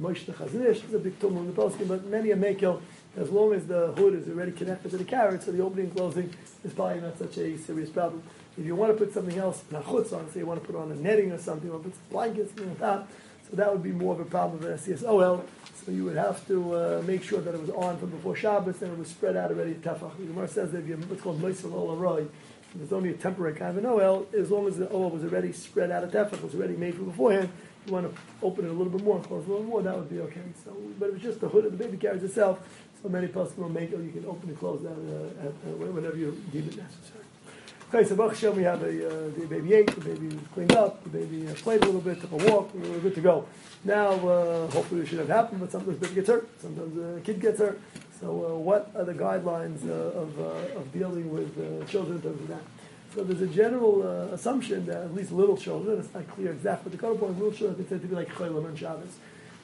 Moshe 0.00 0.24
Chazon 0.24 0.64
Ish 0.66 0.82
is 0.84 0.94
a 0.94 0.98
big 0.98 1.20
tumult 1.20 1.46
in 1.46 1.54
the 1.54 1.62
poskim, 1.62 1.86
but 1.86 2.04
many 2.06 2.30
a 2.32 2.36
makel, 2.36 2.80
as 3.16 3.30
long 3.30 3.52
as 3.52 3.66
the 3.66 3.92
hood 3.92 4.14
is 4.14 4.28
already 4.28 4.50
connected 4.50 4.90
to 4.90 4.96
the 4.96 5.04
carriage, 5.04 5.42
so 5.42 5.52
the 5.52 5.62
opening 5.62 5.86
and 5.86 5.96
closing 5.96 6.34
is 6.64 6.72
probably 6.72 7.00
not 7.00 7.16
such 7.18 7.36
a 7.38 7.56
serious 7.58 7.90
problem. 7.90 8.22
If 8.58 8.64
you 8.64 8.74
want 8.74 8.96
to 8.96 9.04
put 9.04 9.14
something 9.14 9.38
else, 9.38 9.62
nachutz 9.70 10.12
on, 10.12 10.28
say 10.30 10.40
you 10.40 10.46
want 10.46 10.60
to 10.60 10.66
put 10.66 10.74
on 10.74 10.90
a 10.90 10.96
netting 10.96 11.30
or 11.30 11.38
something, 11.38 11.70
or 11.70 11.78
put 11.78 11.94
some 11.94 12.02
blankets, 12.10 12.58
like 12.58 12.78
that, 12.78 13.06
so 13.48 13.56
that 13.56 13.70
would 13.70 13.82
be 13.82 13.92
more 13.92 14.14
of 14.14 14.20
a 14.20 14.24
problem 14.24 14.64
of 14.64 14.70
an 14.70 14.78
SCSOL. 14.78 15.44
So 15.84 15.92
you 15.92 16.04
would 16.04 16.16
have 16.16 16.46
to 16.48 16.74
uh, 16.74 17.02
make 17.06 17.22
sure 17.22 17.40
that 17.40 17.54
it 17.54 17.60
was 17.60 17.70
on 17.70 17.98
from 17.98 18.10
before 18.10 18.34
Shabbos 18.34 18.80
and 18.80 18.92
it 18.92 18.98
was 18.98 19.08
spread 19.08 19.36
out 19.36 19.50
already 19.50 19.72
at 19.72 19.82
Tefach. 19.82 20.16
The 20.16 20.24
Gemara 20.24 20.48
says 20.48 20.72
that 20.72 20.78
if 20.78 20.88
you 20.88 20.96
what's 20.96 21.22
called 21.22 21.42
Moisel 21.42 21.74
Ol 21.74 21.96
Aroi, 21.96 22.26
there's 22.74 22.92
only 22.92 23.10
a 23.10 23.14
temporary 23.14 23.54
kind 23.54 23.70
of 23.70 23.78
an 23.78 23.86
oil, 23.86 24.26
as 24.36 24.50
long 24.50 24.66
as 24.66 24.76
the 24.76 24.92
oil 24.92 25.10
was 25.10 25.22
already 25.24 25.52
spread 25.52 25.90
out 25.90 26.02
at 26.04 26.10
Tefach, 26.10 26.42
was 26.42 26.54
already 26.54 26.76
made 26.76 26.94
from 26.94 27.06
beforehand, 27.06 27.48
you 27.86 27.92
want 27.92 28.12
to 28.12 28.20
open 28.42 28.64
it 28.64 28.68
a 28.68 28.72
little 28.72 28.92
bit 28.92 29.04
more, 29.04 29.20
close 29.20 29.46
a 29.46 29.50
little 29.50 29.64
more, 29.64 29.82
that 29.82 29.96
would 29.96 30.10
be 30.10 30.20
okay. 30.20 30.40
So, 30.64 30.72
but 30.98 31.10
if 31.10 31.16
it's 31.16 31.24
just 31.24 31.40
the 31.40 31.48
hood 31.48 31.66
of 31.66 31.76
the 31.76 31.84
baby 31.84 31.96
carriage 31.96 32.22
itself, 32.22 32.60
so 33.02 33.08
many 33.08 33.28
poskim 33.28 33.58
will 33.58 33.68
make 33.68 33.92
it, 33.92 34.00
you 34.00 34.10
can 34.10 34.26
open 34.26 34.48
and 34.48 34.58
close 34.58 34.82
that 34.82 34.90
uh, 34.90 35.46
at, 35.46 35.48
uh, 35.48 35.92
whenever 35.92 36.16
you 36.16 36.32
deem 36.50 36.68
it 36.68 36.76
necessary. 36.76 37.24
Okay, 37.92 38.08
so 38.08 38.16
Baruch 38.16 38.32
Hashem, 38.32 38.56
we 38.56 38.62
have 38.64 38.82
a, 38.82 38.86
uh, 39.06 39.30
the 39.38 39.46
baby 39.46 39.74
ate, 39.74 39.86
the 39.94 40.00
baby 40.00 40.26
was 40.26 40.46
cleaned 40.52 40.72
up, 40.72 41.04
the 41.04 41.10
baby 41.10 41.46
uh, 41.46 41.54
played 41.54 41.82
a 41.82 41.86
little 41.86 42.00
bit, 42.00 42.20
took 42.20 42.32
a 42.32 42.50
walk, 42.50 42.74
we 42.74 42.88
were 42.88 42.98
good 42.98 43.14
to 43.14 43.20
go. 43.20 43.46
Now, 43.84 44.12
uh, 44.12 44.66
hopefully 44.68 45.02
it 45.02 45.08
should 45.08 45.18
have 45.18 45.28
happened, 45.28 45.60
but 45.60 45.70
sometimes 45.70 45.98
the 45.98 46.06
baby 46.06 46.14
gets 46.16 46.28
hurt, 46.28 46.48
sometimes 46.60 46.96
the 46.96 47.20
kid 47.20 47.40
gets 47.40 47.58
hurt. 47.60 47.80
So 48.24 48.30
uh, 48.30 48.58
what 48.58 48.90
are 48.96 49.04
the 49.04 49.12
guidelines 49.12 49.86
uh, 49.86 49.92
of, 49.92 50.40
uh, 50.40 50.78
of 50.80 50.90
dealing 50.94 51.30
with 51.30 51.54
children 51.90 52.16
in 52.16 52.22
terms 52.22 52.40
of 52.40 52.48
that? 52.48 52.62
So 53.14 53.22
there's 53.22 53.42
a 53.42 53.46
general 53.46 54.02
uh, 54.02 54.34
assumption 54.34 54.86
that 54.86 55.02
at 55.02 55.14
least 55.14 55.30
little 55.30 55.58
children, 55.58 55.98
it's 55.98 56.12
not 56.14 56.26
clear 56.28 56.52
exactly, 56.52 56.84
but 56.84 56.92
the 56.92 56.98
color 56.98 57.16
point, 57.16 57.34
little 57.34 57.52
children 57.52 57.72
are 57.72 57.76
considered 57.76 58.00
to 58.00 58.08
be 58.08 58.14
like 58.14 58.30
cholim 58.30 58.66
and 58.66 58.78
Shabbos. 58.78 59.16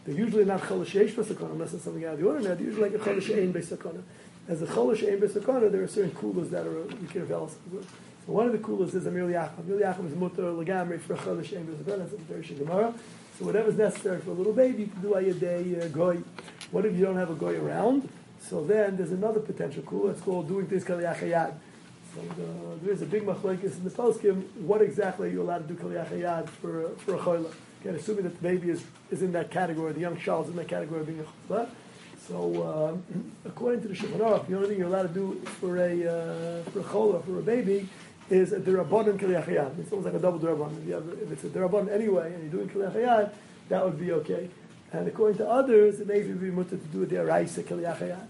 They're 0.05 0.15
usually 0.15 0.45
not 0.45 0.61
cholish 0.61 0.95
yesh 0.95 1.13
b'sakona, 1.13 1.53
unless 1.53 1.73
it's 1.73 1.85
something 1.85 2.05
out 2.05 2.15
of 2.15 2.21
the 2.21 2.27
ordinary. 2.27 2.55
They're 2.55 2.67
usually 2.67 2.91
like 2.91 3.01
a 3.01 3.03
cholish 3.03 3.31
ein 3.31 3.51
b'sakona. 3.51 4.03
As 4.47 4.61
a 4.61 4.67
cholish 4.67 5.05
ein 5.05 5.19
b'sakona, 5.19 5.73
there 5.73 5.83
are 5.83 5.89
certain 5.89 6.11
kulas 6.11 6.51
that 6.51 6.67
are 6.67 6.83
we 6.83 7.07
can 7.07 7.27
with. 7.27 7.89
So 8.27 8.33
one 8.33 8.45
of 8.45 8.53
the 8.53 8.59
kulas 8.59 8.95
is 8.95 9.07
Amir 9.07 9.25
Yacham. 9.25 9.61
Amir 9.61 9.87
Yacham 9.87 10.07
is 10.07 10.15
mutter 10.15 10.43
legamri 10.43 11.01
for 11.01 11.15
a 11.15 11.17
cholish 11.17 11.55
ein. 11.55 11.67
That's 11.87 12.13
a 12.13 12.17
very. 12.19 12.45
So 12.45 13.47
whatever's 13.47 13.79
necessary 13.79 14.21
for 14.21 14.33
a 14.33 14.35
little 14.35 14.53
baby, 14.53 14.83
you 14.83 14.89
can 14.89 15.01
do 15.01 15.09
ayadei 15.13 15.83
uh, 15.83 15.89
goy. 15.89 16.19
What 16.73 16.85
if 16.85 16.95
you 16.95 17.07
don't 17.07 17.17
have 17.17 17.31
a 17.31 17.35
goy 17.35 17.59
around? 17.59 18.07
So 18.41 18.65
then 18.65 18.97
there's 18.97 19.13
another 19.13 19.41
potential 19.41 19.83
kula. 19.83 20.13
It's 20.13 20.21
called 20.21 20.49
doing 20.49 20.67
things 20.67 20.85
kaliyachayad. 20.85 21.55
So 22.15 22.21
the, 22.37 22.85
there 22.85 22.93
is 22.93 23.03
a 23.03 23.07
big 23.07 23.25
machlekes 23.25 23.77
in 23.77 23.85
the 23.85 23.91
poskim. 23.91 24.51
What 24.57 24.83
exactly 24.83 25.29
are 25.29 25.33
you 25.33 25.43
allowed 25.43 25.69
to 25.69 25.75
do 25.75 25.81
kaliyachayad 25.81 26.49
for 26.49 26.91
for 26.99 27.15
a 27.15 27.19
choila? 27.19 27.53
Again, 27.81 27.95
assuming 27.95 28.25
that 28.25 28.37
the 28.37 28.43
baby 28.43 28.71
is, 28.71 28.85
is 29.11 29.23
in 29.23 29.33
that 29.33 29.51
category, 29.51 29.93
the 29.93 30.01
young 30.01 30.19
child 30.19 30.45
is 30.47 30.51
in 30.51 30.57
that 30.57 30.69
category 30.69 31.01
of 31.01 31.07
being 31.07 31.21
a 31.21 31.53
choila. 31.53 31.69
So 32.27 33.03
um, 33.07 33.33
according 33.45 33.83
to 33.83 33.89
the 33.89 33.95
Shulchan 33.95 34.19
Aruch, 34.19 34.47
the 34.49 34.57
only 34.57 34.69
thing 34.69 34.79
you're 34.79 34.89
allowed 34.89 35.15
to 35.15 35.15
do 35.15 35.41
for 35.61 35.79
a 35.79 36.07
uh, 36.07 36.71
for 36.71 36.81
a 36.81 36.85
chola 36.85 37.23
for 37.23 37.39
a 37.39 37.43
baby 37.43 37.89
is 38.29 38.53
a 38.53 38.61
derabbanan 38.61 39.19
kaliyachayad. 39.19 39.79
It's 39.79 39.93
almost 39.93 40.07
like 40.07 40.15
a 40.15 40.19
double 40.19 40.39
derabbanan. 40.39 40.89
If, 40.89 41.23
if 41.23 41.33
it's 41.33 41.45
a 41.45 41.49
derabbanan 41.49 41.93
anyway, 41.93 42.33
and 42.33 42.43
you're 42.43 42.65
doing 42.65 42.69
kaliyachayad, 42.69 43.33
that 43.69 43.85
would 43.85 43.99
be 43.99 44.13
okay. 44.13 44.51
And 44.93 45.07
according 45.07 45.39
to 45.39 45.49
others, 45.49 46.01
it 46.01 46.07
may 46.07 46.19
even 46.21 46.39
be 46.39 46.51
mutter 46.51 46.71
to 46.71 46.77
do 46.77 47.03
a 47.03 47.07
deraisa 47.07 47.63
kaliyachayad. 47.63 48.27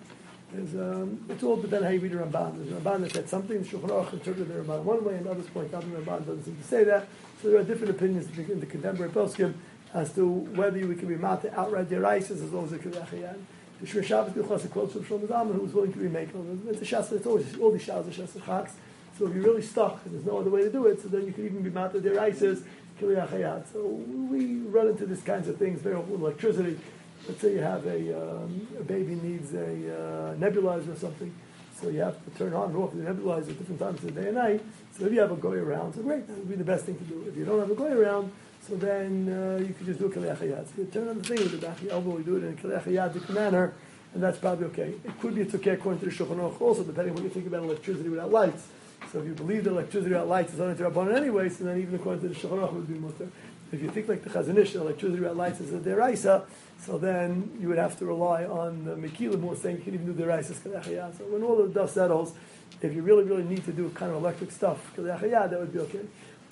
There's, 0.52 0.74
um, 0.74 1.24
it's 1.28 1.42
all 1.42 1.56
depending 1.56 1.84
how 1.84 1.90
you 1.90 2.00
read 2.00 2.12
the 2.12 2.16
Ramban. 2.16 2.56
There's 2.56 2.72
a 2.72 2.80
Ramban 2.80 3.02
that 3.02 3.12
said 3.12 3.28
something, 3.28 3.62
the 3.62 3.68
Shulchan 3.68 3.88
Aruch 3.88 4.12
interpreted 4.12 4.48
the 4.48 4.54
Ramban 4.54 4.82
one 4.82 5.04
way, 5.04 5.14
and 5.14 5.26
others 5.26 5.46
point 5.46 5.72
out 5.72 5.82
the 5.82 5.96
Ramban 5.96 6.26
doesn't 6.26 6.44
seem 6.44 6.56
to 6.56 6.64
say 6.64 6.84
that. 6.84 7.06
So 7.40 7.50
there 7.50 7.61
are 7.61 7.64
different 7.64 7.90
opinions 7.90 8.26
in 8.36 8.46
the, 8.46 8.54
the 8.54 8.66
contemporary 8.66 9.12
poskim 9.12 9.54
as 9.94 10.12
to 10.14 10.26
whether 10.26 10.78
we 10.86 10.94
can 10.94 11.08
be 11.08 11.16
mata 11.16 11.52
outright 11.58 11.88
deraises 11.88 12.42
as 12.42 12.52
long 12.52 12.64
as 12.64 12.70
the 12.70 12.78
be 12.78 12.92
The 12.92 13.86
Shemiras 13.86 14.04
Shabbos 14.04 14.32
Kehilchasa 14.34 14.70
quotes 14.70 14.92
from 14.92 15.04
Shlomo 15.04 15.26
Zalman 15.26 15.54
who 15.54 15.62
was 15.62 15.72
willing 15.72 15.92
to 15.92 15.98
remake 15.98 16.28
it. 16.28 16.68
It's 16.68 16.82
a 16.82 16.84
shas. 16.84 17.12
It's 17.12 17.26
always 17.26 17.58
all 17.58 17.72
these 17.72 17.86
shas 17.86 18.06
are 18.06 18.11
shas 18.11 18.44
chaks. 18.44 18.72
So 19.18 19.26
if 19.26 19.34
you're 19.34 19.44
really 19.44 19.62
stuck 19.62 20.00
and 20.04 20.14
there's 20.14 20.24
no 20.24 20.38
other 20.38 20.50
way 20.50 20.62
to 20.62 20.70
do 20.70 20.86
it, 20.86 21.02
so 21.02 21.08
then 21.08 21.26
you 21.26 21.32
can 21.32 21.44
even 21.44 21.62
be 21.62 21.70
mata 21.70 22.00
deraises 22.00 22.58
kiliyachayat. 22.58 22.62
So 23.01 23.86
we 23.86 24.57
run 24.57 24.88
into 24.88 25.07
these 25.07 25.22
kinds 25.22 25.48
of 25.48 25.57
things 25.57 25.80
very 25.80 25.96
often 25.96 26.14
electricity. 26.14 26.78
Let's 27.26 27.40
say 27.40 27.53
you 27.53 27.61
have 27.61 27.86
a, 27.86 28.42
um, 28.42 28.66
a 28.78 28.82
baby 28.82 29.14
needs 29.14 29.53
a 29.55 29.64
uh, 29.64 30.34
nebulizer 30.36 30.94
or 30.94 30.96
something, 30.96 31.34
so 31.74 31.88
you 31.88 32.01
have 32.01 32.22
to 32.24 32.30
turn 32.38 32.55
on 32.55 32.70
and 32.70 32.76
off 32.76 32.92
the 32.92 33.03
nebulizer 33.03 33.51
at 33.51 33.59
different 33.59 33.80
times 33.80 34.03
of 34.05 34.14
the 34.14 34.20
day 34.20 34.28
and 34.28 34.36
night. 34.36 34.62
So 34.96 35.07
if 35.07 35.12
you 35.12 35.20
have 35.20 35.30
a 35.30 35.36
goy 35.36 35.57
around, 35.57 35.94
so 35.94 36.03
great, 36.03 36.26
that 36.26 36.36
would 36.36 36.48
be 36.48 36.57
the 36.57 36.64
best 36.64 36.86
thing 36.86 36.98
to 36.98 37.05
do. 37.05 37.24
If 37.28 37.36
you 37.36 37.44
don't 37.44 37.59
have 37.59 37.70
a 37.70 37.74
goy 37.74 37.92
around, 37.92 38.32
so 38.66 38.76
then 38.76 39.28
uh, 39.28 39.62
you 39.62 39.74
can 39.74 39.86
just 39.86 39.98
do 39.98 40.07
a 40.07 40.11
kalechayad. 40.11 40.66
So 40.66 40.72
you 40.78 40.84
turn 40.86 41.09
on 41.09 41.18
the 41.18 41.24
thing 41.24 41.38
with 41.38 41.53
the 41.53 41.66
back 41.66 41.76
of 41.76 41.82
your 41.84 41.92
elbow, 41.92 42.18
you 42.18 42.24
do 42.24 42.36
it 42.36 42.44
in 42.44 42.53
a 42.53 42.57
kalechayadic 42.57 43.28
manner, 43.30 43.74
and 44.14 44.22
that's 44.22 44.38
probably 44.38 44.66
okay. 44.66 44.94
It 45.05 45.20
could 45.20 45.34
be 45.34 45.42
it's 45.42 45.55
okay 45.55 45.70
according 45.70 46.01
to 46.01 46.07
the 46.07 46.12
Shulchan 46.12 46.61
also, 46.61 46.84
depending 46.84 47.11
on 47.11 47.16
what 47.16 47.24
you 47.24 47.30
think 47.30 47.46
about 47.46 47.62
electricity 47.62 48.09
without 48.09 48.30
lights. 48.30 48.66
So 49.12 49.18
if 49.20 49.26
you 49.26 49.34
believe 49.34 49.64
that 49.64 49.70
electricity 49.70 50.11
without 50.11 50.28
lights 50.28 50.55
is 50.55 50.61
Rabbanon 50.61 51.16
anyway, 51.16 51.48
so 51.48 51.64
then 51.64 51.80
even 51.80 51.96
according 51.96 52.22
to 52.22 52.28
the 52.28 52.34
Shulchan 52.34 52.72
would 52.72 52.86
be 52.86 52.94
mutter. 52.94 53.28
If 53.72 53.82
you 53.82 53.90
think 53.90 54.09
like 54.09 54.22
the 54.22 54.30
Chazon 54.30 54.57
Ish, 54.59 54.74
electricity 54.74 55.20
without 55.20 55.36
lights 55.36 55.61
is 55.61 55.72
a 55.72 55.78
deraisa, 55.78 56.44
so 56.80 56.98
then 56.98 57.51
you 57.61 57.68
would 57.68 57.78
have 57.78 57.98
to 57.98 58.07
rely 58.07 58.44
on 58.44 58.84
the 58.84 58.96
Mekilim 58.96 59.40
who 59.40 59.55
saying 59.57 59.76
you 59.78 59.82
can 59.82 59.94
even 59.94 60.07
do 60.07 60.22
deraisa 60.22 60.55
kalechayad. 60.55 61.18
So 61.18 61.24
when 61.24 61.42
all 61.42 61.57
the 61.57 61.68
dust 61.68 61.94
settles, 61.94 62.34
if 62.82 62.94
you 62.94 63.03
really, 63.03 63.24
really 63.24 63.42
need 63.42 63.64
to 63.64 63.72
do 63.72 63.90
kind 63.90 64.11
of 64.11 64.18
electric 64.18 64.51
stuff, 64.51 64.92
kalechayad, 64.96 65.51
that 65.51 65.61
would 65.61 65.72
be 65.72 65.80
okay. 65.80 66.01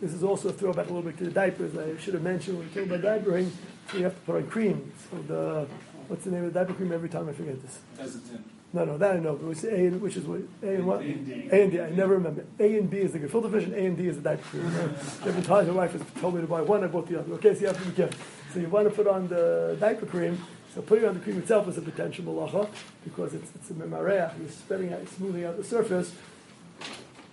This 0.00 0.12
is 0.12 0.22
also 0.22 0.50
a 0.50 0.52
throwback 0.52 0.86
a 0.90 0.92
little 0.92 1.02
bit 1.02 1.18
to 1.18 1.24
the 1.24 1.30
diapers. 1.32 1.76
I 1.76 2.00
should 2.00 2.14
have 2.14 2.22
mentioned 2.22 2.58
when 2.58 2.68
we 2.68 2.74
talk 2.74 2.86
about 2.86 3.24
diapering, 3.24 3.50
so 3.90 3.98
you 3.98 4.04
have 4.04 4.14
to 4.14 4.20
put 4.20 4.36
on 4.36 4.46
cream. 4.46 4.92
So 5.10 5.18
the 5.22 5.66
what's 6.06 6.24
the 6.24 6.30
name 6.30 6.44
of 6.44 6.52
the 6.52 6.60
diaper 6.60 6.74
cream? 6.74 6.92
Every 6.92 7.08
time 7.08 7.28
I 7.28 7.32
forget 7.32 7.60
this. 7.60 7.80
Desitin. 7.98 8.57
No, 8.72 8.84
no, 8.84 8.98
that 8.98 9.16
I 9.16 9.18
know. 9.18 9.34
But 9.34 9.46
we 9.46 9.54
say 9.54 9.70
A 9.70 9.88
and 9.88 10.00
which 10.00 10.16
is 10.16 10.24
what 10.24 10.40
A 10.62 10.74
and 10.74 10.86
what? 10.86 11.00
A 11.00 11.04
and 11.04 11.26
D. 11.26 11.48
A 11.50 11.62
and 11.62 11.72
D. 11.72 11.80
I 11.80 11.90
never 11.90 12.14
remember. 12.14 12.44
A 12.60 12.78
and 12.78 12.90
B 12.90 12.98
is 12.98 13.12
the 13.12 13.18
gefilte 13.18 13.50
fish, 13.50 13.64
and 13.64 13.74
A 13.74 13.86
and 13.86 13.96
D 13.96 14.08
is 14.08 14.16
the 14.16 14.22
diaper 14.22 14.42
cream. 14.42 14.66
Every 15.24 15.42
time 15.42 15.66
my 15.68 15.72
wife 15.72 15.92
has 15.92 16.02
told 16.20 16.34
me 16.34 16.42
to 16.42 16.46
buy 16.46 16.60
one, 16.60 16.84
I 16.84 16.86
bought 16.86 17.08
the 17.08 17.18
other. 17.18 17.32
Okay, 17.34 17.54
so 17.54 17.60
you 17.60 17.66
have 17.68 17.82
to 17.82 17.88
be 17.88 17.96
careful. 17.96 18.18
So 18.52 18.60
you 18.60 18.68
want 18.68 18.88
to 18.88 18.94
put 18.94 19.06
on 19.06 19.28
the 19.28 19.76
diaper 19.80 20.06
cream. 20.06 20.42
So 20.74 20.82
putting 20.82 21.06
on 21.06 21.14
the 21.14 21.20
cream 21.20 21.38
itself 21.38 21.66
is 21.68 21.78
a 21.78 21.82
potential 21.82 22.26
malacha 22.26 22.68
because 23.04 23.32
it's 23.32 23.50
it's 23.54 23.70
a 23.70 23.72
memareach. 23.72 24.38
You're 24.38 24.50
spreading 24.50 24.92
out, 24.92 25.08
smoothing 25.08 25.44
out 25.44 25.56
the 25.56 25.64
surface. 25.64 26.12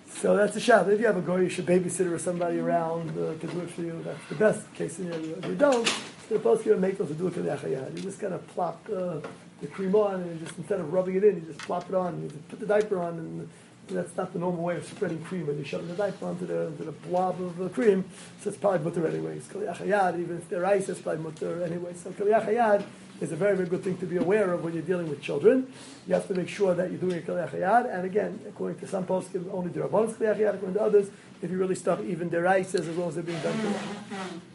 So 0.07 0.37
that's 0.37 0.55
a 0.55 0.61
shot. 0.61 0.89
If 0.89 1.01
you 1.01 1.05
have 1.07 1.17
a 1.17 1.21
goy, 1.21 1.41
you 1.41 1.49
should 1.49 1.65
babysitter 1.65 2.13
or 2.13 2.19
somebody 2.19 2.59
around 2.59 3.09
uh, 3.09 3.37
to 3.37 3.47
do 3.47 3.59
it 3.59 3.69
for 3.69 3.81
you. 3.81 4.01
That's 4.03 4.25
the 4.29 4.35
best 4.35 4.73
case 4.73 4.93
scenario. 4.95 5.37
If 5.37 5.45
you 5.45 5.55
don't, 5.55 5.85
you're 6.29 6.39
supposed 6.39 6.63
to 6.63 6.77
make 6.77 6.97
those 6.97 7.09
to 7.09 7.13
do 7.13 7.27
it 7.27 7.33
to 7.33 7.41
the 7.41 7.49
achayad. 7.49 7.95
You 7.97 8.01
just 8.01 8.21
kind 8.21 8.33
of 8.33 8.47
plop 8.47 8.81
uh, 8.89 9.19
the 9.65 9.71
cream 9.71 9.95
on, 9.95 10.21
and 10.21 10.39
just 10.45 10.57
instead 10.57 10.79
of 10.79 10.91
rubbing 10.93 11.15
it 11.15 11.23
in, 11.23 11.35
you 11.35 11.41
just 11.41 11.59
plop 11.59 11.89
it 11.89 11.95
on. 11.95 12.21
You 12.21 12.29
put 12.49 12.59
the 12.59 12.65
diaper 12.65 12.99
on, 13.01 13.17
and 13.17 13.49
that's 13.87 14.15
not 14.15 14.33
the 14.33 14.39
normal 14.39 14.63
way 14.63 14.77
of 14.77 14.85
spreading 14.85 15.23
cream. 15.23 15.47
When 15.47 15.57
you 15.57 15.63
shove 15.63 15.87
the 15.87 15.93
diaper 15.93 16.25
onto 16.25 16.45
the, 16.45 16.67
onto 16.67 16.85
the 16.85 16.91
blob 16.91 17.41
of 17.41 17.57
the 17.57 17.69
cream, 17.69 18.05
so 18.41 18.49
it's 18.49 18.57
probably 18.57 18.79
mutter 18.79 19.07
anyway. 19.07 19.37
It's 19.37 19.47
kali 19.47 19.65
achayad, 19.65 20.19
even 20.19 20.37
if 20.37 20.49
they're 20.49 20.65
ice, 20.65 20.89
it's 20.89 21.01
probably 21.01 21.23
mutter 21.23 21.63
anyway. 21.63 21.93
So 21.95 22.11
kali 22.11 22.31
achayad 22.31 22.83
is 23.21 23.31
a 23.31 23.35
very, 23.35 23.55
very 23.55 23.69
good 23.69 23.83
thing 23.83 23.97
to 23.97 24.05
be 24.05 24.17
aware 24.17 24.51
of 24.53 24.63
when 24.63 24.73
you're 24.73 24.83
dealing 24.83 25.09
with 25.09 25.21
children. 25.21 25.71
You 26.07 26.15
have 26.15 26.27
to 26.27 26.33
make 26.33 26.49
sure 26.49 26.73
that 26.75 26.89
you're 26.91 26.99
doing 26.99 27.17
a 27.17 27.21
kali 27.21 27.41
achayad, 27.41 27.93
and 27.93 28.05
again, 28.05 28.39
according 28.47 28.79
to 28.79 28.87
some 28.87 29.05
posts, 29.05 29.35
only 29.51 29.69
the 29.69 29.81
rabbanon 29.81 30.17
kali 30.17 30.29
achayad. 30.33 30.55
According 30.55 30.75
to 30.75 30.81
others, 30.81 31.09
if 31.41 31.51
you 31.51 31.57
really 31.57 31.75
stuff, 31.75 32.01
even 32.01 32.29
their 32.29 32.47
ice 32.47 32.75
as 32.75 32.87
long 32.97 33.09
as 33.09 33.15
they're 33.15 33.23
being 33.23 33.41
done. 33.41 33.59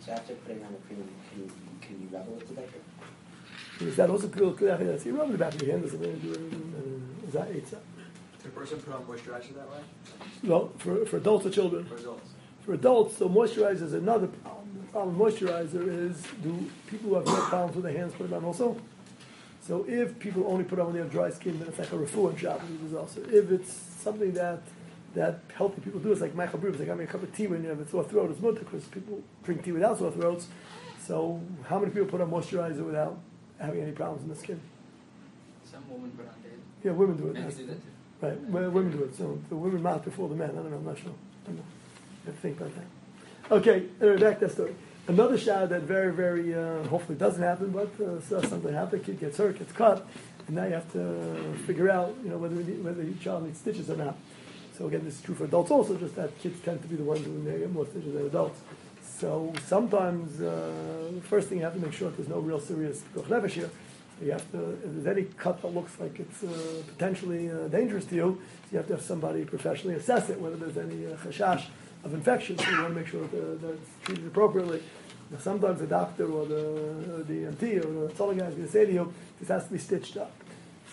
So 0.05 0.13
after 0.13 0.35
putting 0.35 0.65
on 0.65 0.73
the 0.73 0.79
cream, 0.87 1.09
can 1.31 1.39
you, 1.43 1.51
can 1.81 2.01
you 2.01 2.09
rubble 2.17 2.35
with 2.35 2.49
the 2.49 2.55
diaper? 2.55 2.79
Is 3.81 3.97
that 3.97 4.11
also 4.11 4.29
kali 4.29 4.51
achayad? 4.53 5.01
So 5.01 5.09
you 5.09 5.17
rub 5.17 5.33
the 5.33 5.39
back 5.39 5.55
of 5.55 5.63
your 5.63 5.73
hand, 5.73 5.83
doesn't 5.85 6.01
really 6.01 6.15
do 6.15 6.29
anything. 6.29 6.75
uh, 7.25 7.27
Is 7.27 7.33
that? 7.33 7.49
Can 7.53 8.51
a 8.51 8.55
person 8.55 8.79
put 8.81 8.95
on 8.95 9.03
moisturizer 9.05 9.55
that 9.55 9.71
way? 9.71 9.81
No, 10.43 10.73
for, 10.79 11.05
for 11.07 11.17
adults 11.19 11.47
or 11.47 11.51
children. 11.51 11.85
For 11.87 11.97
adults? 11.97 12.31
For 12.65 12.75
adults, 12.75 13.17
so 13.19 13.29
moisturizer 13.29 13.83
is 13.83 13.93
another 13.95 14.27
problem. 14.29 14.69
The 14.87 14.93
problem 14.93 15.19
with 15.19 15.35
moisturizer 15.41 16.11
is 16.11 16.23
do 16.43 16.71
people 16.87 17.11
who 17.11 17.15
have 17.17 17.27
no 17.27 17.37
problems 17.37 17.77
with 17.77 17.85
their 17.85 17.97
hands 17.97 18.13
put 18.15 18.27
it 18.27 18.33
on 18.33 18.45
also? 18.45 18.77
So 19.63 19.85
if 19.89 20.19
people 20.19 20.45
only 20.47 20.65
put 20.65 20.79
on 20.79 20.87
when 20.87 20.95
they 20.95 21.01
have 21.01 21.11
dry 21.11 21.31
skin, 21.31 21.59
then 21.59 21.69
it's 21.69 21.79
like 21.79 21.93
a 21.93 21.97
refu 21.97 22.31
and 22.31 22.39
Shabbos 22.39 22.69
is 22.87 22.95
also. 22.95 23.21
If 23.31 23.51
it's 23.51 23.73
something 23.73 24.33
that 24.33 24.63
that 25.15 25.41
healthy 25.55 25.81
people 25.81 26.01
do. 26.01 26.13
It's 26.13 26.21
like 26.21 26.35
Michael 26.35 26.59
Brew, 26.61 26.71
it's 26.71 26.79
like 26.79 26.89
having 26.89 27.05
a 27.05 27.11
cup 27.11 27.23
of 27.23 27.35
tea 27.35 27.47
when 27.49 27.63
you 27.65 27.69
have 27.69 27.81
a 27.81 27.89
sore 27.89 28.05
throat. 28.05 28.31
It's 28.31 28.41
mutter 28.41 28.61
because 28.61 28.85
people 28.85 29.21
drink 29.43 29.65
tea 29.65 29.73
without 29.73 29.99
sore 29.99 30.13
throats. 30.13 30.47
So 31.05 31.41
how 31.69 31.79
many 31.81 31.91
people 31.91 32.07
put 32.09 32.21
on 32.21 32.31
moisturizer 32.31 32.85
without 32.85 33.19
having 33.61 33.83
any 33.83 33.93
problems 33.93 34.23
in 34.23 34.29
the 34.29 34.37
skin? 34.37 34.61
Some 35.71 35.89
woman 35.89 36.11
put 36.13 36.27
on. 36.27 36.35
Yeah, 36.83 36.93
women 36.93 37.17
do 37.17 37.29
it. 37.29 37.35
Men 37.35 37.51
do 37.51 37.67
that 37.67 37.75
too. 37.75 38.27
Right, 38.27 38.41
well, 38.43 38.71
women 38.71 38.97
do 38.97 39.05
it. 39.05 39.17
So 39.17 39.39
the 39.49 39.57
women 39.57 39.83
mouth 39.83 40.05
before 40.05 40.29
the 40.29 40.35
men. 40.35 40.51
I 40.51 40.55
don't 40.55 40.71
know. 40.71 40.77
I'm 40.79 40.85
not 40.85 40.99
sure. 40.99 41.13
I 41.45 41.47
don't 41.47 41.57
know. 41.57 41.63
I 42.23 42.27
have 42.27 42.35
to 42.35 42.41
think 42.41 42.61
about 42.61 42.75
that. 42.75 43.55
Okay, 43.55 43.87
anyway, 44.01 44.19
back 44.19 44.39
to 44.41 44.47
that 44.47 44.53
story. 44.53 44.75
Another 45.09 45.39
shower 45.39 45.67
that 45.67 45.83
very, 45.83 46.13
very 46.13 46.55
uh, 46.55 46.85
hopefully 46.85 47.19
doesn't 47.19 47.43
happen, 47.43 47.71
but 47.71 47.91
uh, 48.01 48.21
something 48.21 48.73
happens. 48.73 49.05
Kid 49.05 49.19
gets 49.19 49.39
hurt, 49.39 49.59
gets 49.59 49.73
cut, 49.73 50.07
and 50.47 50.57
now 50.57 50.67
you 50.67 50.75
have 50.75 50.93
to 50.93 51.55
figure 51.67 51.91
out, 51.91 52.15
you 52.23 52.31
know, 52.31 52.39
whether 52.39 52.55
whether 52.55 53.03
your 53.03 53.15
child 53.15 53.45
needs 53.45 53.59
stitches 53.59 53.91
or 53.91 53.97
not. 53.97 54.17
So 54.77 54.87
again, 54.87 55.05
this 55.05 55.17
is 55.17 55.23
true 55.23 55.35
for 55.35 55.45
adults 55.45 55.71
also. 55.71 55.97
Just 55.97 56.15
that 56.17 56.39
kids 56.41 56.61
tend 56.61 56.81
to 56.83 56.89
be 56.89 56.97
the 56.97 57.05
ones 57.05 57.25
who 57.25 57.43
get 57.45 57.73
more 57.73 57.87
stitches 57.87 58.13
than 58.15 58.27
adults. 58.27 58.61
So 59.21 59.53
sometimes 59.67 60.41
uh, 60.41 61.13
first 61.25 61.49
thing 61.49 61.59
you 61.59 61.65
have 61.65 61.75
to 61.75 61.81
make 61.81 61.93
sure 61.93 62.11
there's 62.11 62.27
no 62.27 62.39
real 62.39 62.59
serious 62.59 63.03
nefesh 63.15 63.51
here. 63.51 63.71
You 64.23 64.33
have 64.33 64.51
to, 64.53 64.71
if 64.71 64.95
there's 64.95 65.07
any 65.07 65.25
cut 65.25 65.61
that 65.61 65.75
looks 65.75 66.01
like 66.01 66.19
it's 66.19 66.43
uh, 66.43 66.83
potentially 66.87 67.51
uh, 67.51 67.69
dangerous 67.69 68.07
to 68.07 68.15
you, 68.15 68.41
you 68.73 68.79
have 68.79 68.87
to 68.87 68.95
have 68.95 69.03
somebody 69.03 69.45
professionally 69.45 69.97
assess 69.97 70.31
it, 70.31 70.41
whether 70.41 70.57
there's 70.57 70.79
any 70.79 71.05
uh, 71.05 71.17
chashash 71.17 71.67
of 72.03 72.15
infection. 72.15 72.57
So 72.57 72.71
you 72.71 72.81
want 72.81 72.95
to 72.95 73.01
make 73.01 73.09
sure 73.09 73.27
that, 73.27 73.43
uh, 73.43 73.57
that 73.61 73.73
it's 73.75 73.91
treated 74.05 74.27
appropriately. 74.27 74.83
Now, 75.31 75.39
sometimes 75.39 75.81
the 75.81 75.87
doctor 75.87 76.25
or 76.25 76.47
the, 76.47 76.65
or 77.15 77.23
the 77.23 77.45
EMT 77.45 77.85
or 77.85 78.09
the 78.09 78.25
other 78.25 78.35
guy 78.35 78.47
is 78.47 78.55
going 78.55 78.67
to 78.67 78.73
say 78.73 78.87
to 78.87 78.93
you, 78.93 79.13
this 79.39 79.49
has 79.49 79.67
to 79.67 79.73
be 79.73 79.79
stitched 79.79 80.17
up. 80.17 80.33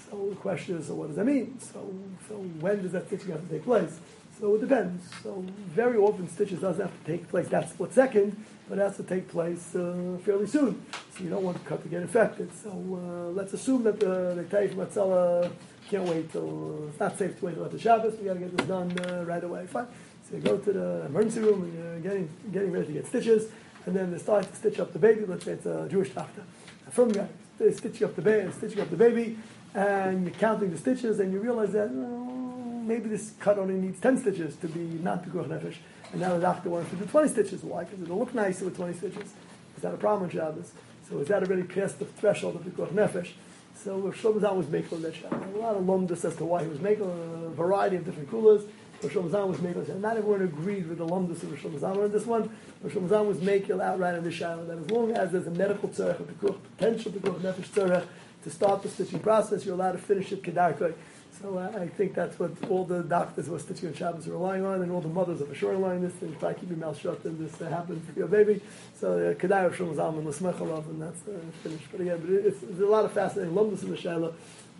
So 0.09 0.29
the 0.29 0.35
question 0.35 0.77
is, 0.77 0.87
so 0.87 0.95
what 0.95 1.07
does 1.07 1.15
that 1.15 1.25
mean? 1.25 1.59
So, 1.59 1.93
so 2.27 2.35
when 2.35 2.81
does 2.81 2.91
that 2.91 3.07
stitching 3.07 3.31
have 3.31 3.47
to 3.47 3.53
take 3.53 3.63
place? 3.63 3.99
So 4.39 4.55
it 4.55 4.61
depends. 4.61 5.09
So 5.23 5.43
very 5.67 5.97
often 5.97 6.29
stitches 6.29 6.61
doesn't 6.61 6.81
have 6.81 7.03
to 7.03 7.11
take 7.11 7.27
place 7.27 7.47
that 7.47 7.69
split 7.69 7.93
second, 7.93 8.37
but 8.69 8.77
it 8.77 8.81
has 8.81 8.97
to 8.97 9.03
take 9.03 9.27
place 9.29 9.75
uh, 9.75 10.17
fairly 10.23 10.45
soon. 10.45 10.85
So 11.15 11.23
you 11.23 11.29
don't 11.29 11.43
want 11.43 11.57
the 11.61 11.67
cut 11.67 11.81
to 11.83 11.89
get 11.89 12.01
infected. 12.01 12.51
So 12.55 12.69
uh, 12.69 13.31
let's 13.31 13.53
assume 13.53 13.83
that 13.83 13.99
the, 13.99 14.33
the 14.35 14.43
Taif 14.43 14.75
Matzala 14.75 15.51
can't 15.89 16.03
wait 16.03 16.31
till, 16.31 16.87
it's 16.89 16.99
not 16.99 17.17
safe 17.17 17.39
to 17.39 17.45
wait 17.45 17.57
after 17.57 17.79
Shabbos, 17.79 18.17
we 18.19 18.25
got 18.25 18.33
to 18.33 18.39
get 18.39 18.55
this 18.55 18.67
done 18.67 18.91
uh, 18.99 19.23
right 19.25 19.43
away. 19.43 19.65
Fine. 19.65 19.87
So 20.29 20.35
you 20.35 20.41
go 20.41 20.57
to 20.57 20.73
the 20.73 21.05
emergency 21.05 21.39
room 21.39 21.63
and 21.63 21.73
you're 21.73 21.99
getting, 21.99 22.29
getting 22.51 22.71
ready 22.71 22.87
to 22.87 22.93
get 22.93 23.07
stitches, 23.07 23.49
and 23.85 23.95
then 23.95 24.11
they 24.11 24.19
start 24.19 24.47
to 24.49 24.55
stitch 24.55 24.79
up 24.79 24.91
the 24.93 24.99
baby. 24.99 25.25
Let's 25.25 25.45
say 25.45 25.53
it's 25.53 25.65
a 25.65 25.87
Jewish 25.89 26.09
doctor. 26.09 26.43
Firm 26.91 27.11
guy. 27.11 27.27
Stitching 27.71 28.05
up 28.05 28.15
the 28.15 28.21
baby, 28.21 28.51
stitching 28.51 28.81
up 28.81 28.89
the 28.91 28.97
baby, 28.97 29.37
and 29.73 30.25
you're 30.27 30.35
counting 30.35 30.69
the 30.69 30.77
stitches, 30.77 31.19
and 31.19 31.33
you 31.33 31.39
realize 31.39 31.71
that 31.71 31.89
oh, 31.91 32.56
maybe 32.87 33.09
this 33.09 33.33
cut 33.39 33.57
only 33.59 33.75
needs 33.75 33.99
10 33.99 34.17
stitches 34.19 34.55
to 34.57 34.67
be 34.67 34.79
not 34.79 35.25
pikuach 35.25 35.47
nefesh. 35.47 35.75
And 36.11 36.21
now 36.21 36.33
the 36.33 36.39
doctor 36.39 36.69
wants 36.69 36.89
to 36.91 36.95
do 36.95 37.05
20 37.05 37.29
stitches. 37.29 37.63
Why? 37.63 37.83
Because 37.83 38.01
it'll 38.01 38.17
look 38.17 38.33
nicer 38.33 38.65
with 38.65 38.75
20 38.77 38.93
stitches. 38.93 39.33
Is 39.75 39.83
that 39.83 39.93
a 39.93 39.97
problem 39.97 40.23
on 40.23 40.29
Shabbos? 40.29 40.71
So 41.09 41.19
is 41.19 41.27
that 41.27 41.43
already 41.43 41.63
past 41.63 41.99
the 41.99 42.05
threshold 42.05 42.55
of 42.55 42.61
pikuach 42.63 42.89
nefesh? 42.89 43.31
So 43.75 43.95
uh, 43.95 43.97
Rosh 43.97 44.23
Hashanah 44.23 44.55
was 44.55 44.67
making 44.69 45.01
that 45.01 45.15
Shabbos. 45.15 45.55
A 45.55 45.57
lot 45.57 45.75
of 45.75 45.83
lumdus 45.83 46.25
as 46.25 46.35
to 46.37 46.45
why 46.45 46.63
he 46.63 46.69
was 46.69 46.79
making 46.79 47.05
uh, 47.05 47.47
a 47.47 47.49
variety 47.49 47.97
of 47.97 48.05
different 48.05 48.31
kulas. 48.31 48.67
Rosh 49.03 49.13
Hashanah 49.13 49.47
was 49.47 49.61
making 49.61 49.85
and 49.89 50.01
not 50.01 50.17
everyone 50.17 50.41
agreed 50.41 50.87
with 50.87 50.97
the 50.97 51.05
lumdus 51.05 51.43
of 51.43 51.51
Rosh 51.51 51.63
Hashanah 51.63 52.05
on 52.05 52.11
this 52.11 52.25
one. 52.25 52.49
Rosh 52.81 52.93
Hashanah 52.93 53.25
was 53.25 53.41
making 53.41 53.79
outright 53.81 54.15
in 54.15 54.23
the 54.23 54.31
Shabbos 54.31 54.67
that 54.67 54.77
as 54.77 54.89
long 54.89 55.11
as 55.11 55.31
there's 55.31 55.47
a 55.47 55.51
medical 55.51 55.89
tzarech, 55.89 56.19
a 56.19 56.53
potential 56.53 57.11
pikuach 57.11 57.39
nefesh 57.41 57.69
tzarech, 57.69 58.07
to 58.43 58.49
start 58.49 58.81
the 58.81 58.89
stitching 58.89 59.19
process, 59.19 59.65
you're 59.65 59.75
allowed 59.75 59.91
to 59.91 59.97
finish 59.97 60.31
it 60.31 60.41
kedarkoi. 60.41 60.93
So 61.41 61.57
uh, 61.57 61.79
I 61.79 61.87
think 61.87 62.15
that's 62.15 62.39
what 62.39 62.51
all 62.69 62.83
the 62.83 63.03
doctors 63.03 63.47
are 63.47 63.59
stitching 63.59 63.89
on 63.89 63.93
Shabbos 63.93 64.27
are 64.27 64.31
relying 64.31 64.65
on, 64.65 64.81
and 64.81 64.91
all 64.91 65.01
the 65.01 65.07
mothers 65.07 65.39
are 65.41 65.45
for 65.45 65.53
sure 65.53 65.71
relying 65.71 65.97
on 65.97 66.03
this. 66.03 66.21
And 66.21 66.39
try 66.39 66.53
to 66.53 66.59
keep 66.59 66.69
your 66.69 66.79
mouth 66.79 66.99
shut 66.99 67.23
and 67.25 67.37
this 67.37 67.61
uh, 67.61 67.69
happens 67.69 68.09
for 68.09 68.17
your 68.17 68.27
baby. 68.27 68.61
So 68.99 69.19
uh, 69.19 69.33
kedai 69.35 69.69
Rosh 69.69 69.79
Hashanah 69.79 70.25
l'smechalav, 70.25 70.85
and 70.89 71.01
that's 71.01 71.27
uh, 71.27 71.39
finished. 71.61 71.85
But 71.91 72.01
again, 72.01 72.19
but 72.21 72.29
it's, 72.33 72.59
there's 72.61 72.79
a 72.79 72.85
lot 72.85 73.05
of 73.05 73.11
fascinating 73.11 73.53
lumdus 73.53 73.83
in 73.83 73.91
the 73.91 73.97
Shaila. 73.97 74.33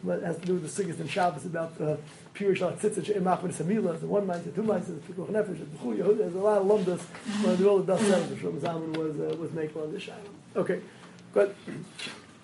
But 0.04 0.20
it 0.20 0.26
has 0.26 0.38
to 0.38 0.46
do 0.46 0.54
with 0.54 0.76
the 0.76 0.84
siggis 0.84 1.00
and 1.00 1.10
Shabbos 1.10 1.46
about 1.46 1.78
the 1.78 1.98
pure 2.34 2.56
shal 2.56 2.72
tzitzit 2.72 3.06
she'emach 3.06 3.42
with 3.42 3.58
samila, 3.58 4.00
the 4.00 4.06
one 4.06 4.28
the 4.28 4.52
two 4.54 4.62
mice, 4.62 4.86
the 4.86 4.94
pikuach 4.94 5.30
nefesh, 5.30 5.58
b'chu 5.58 5.98
yehud. 5.98 6.18
There's 6.20 6.36
a 6.36 6.38
lot 6.38 6.62
of 6.62 6.68
lumdus. 6.68 7.02
But 7.44 7.66
all 7.66 7.80
the 7.80 7.94
dust 7.94 8.06
says 8.06 8.44
Rosh 8.44 8.54
Hashanah 8.54 8.98
was 8.98 9.20
uh, 9.20 9.36
was 9.38 9.52
making 9.54 9.82
on 9.82 9.92
the 9.92 10.00
Shaila. 10.00 10.30
Okay, 10.56 10.82
good. 11.34 11.56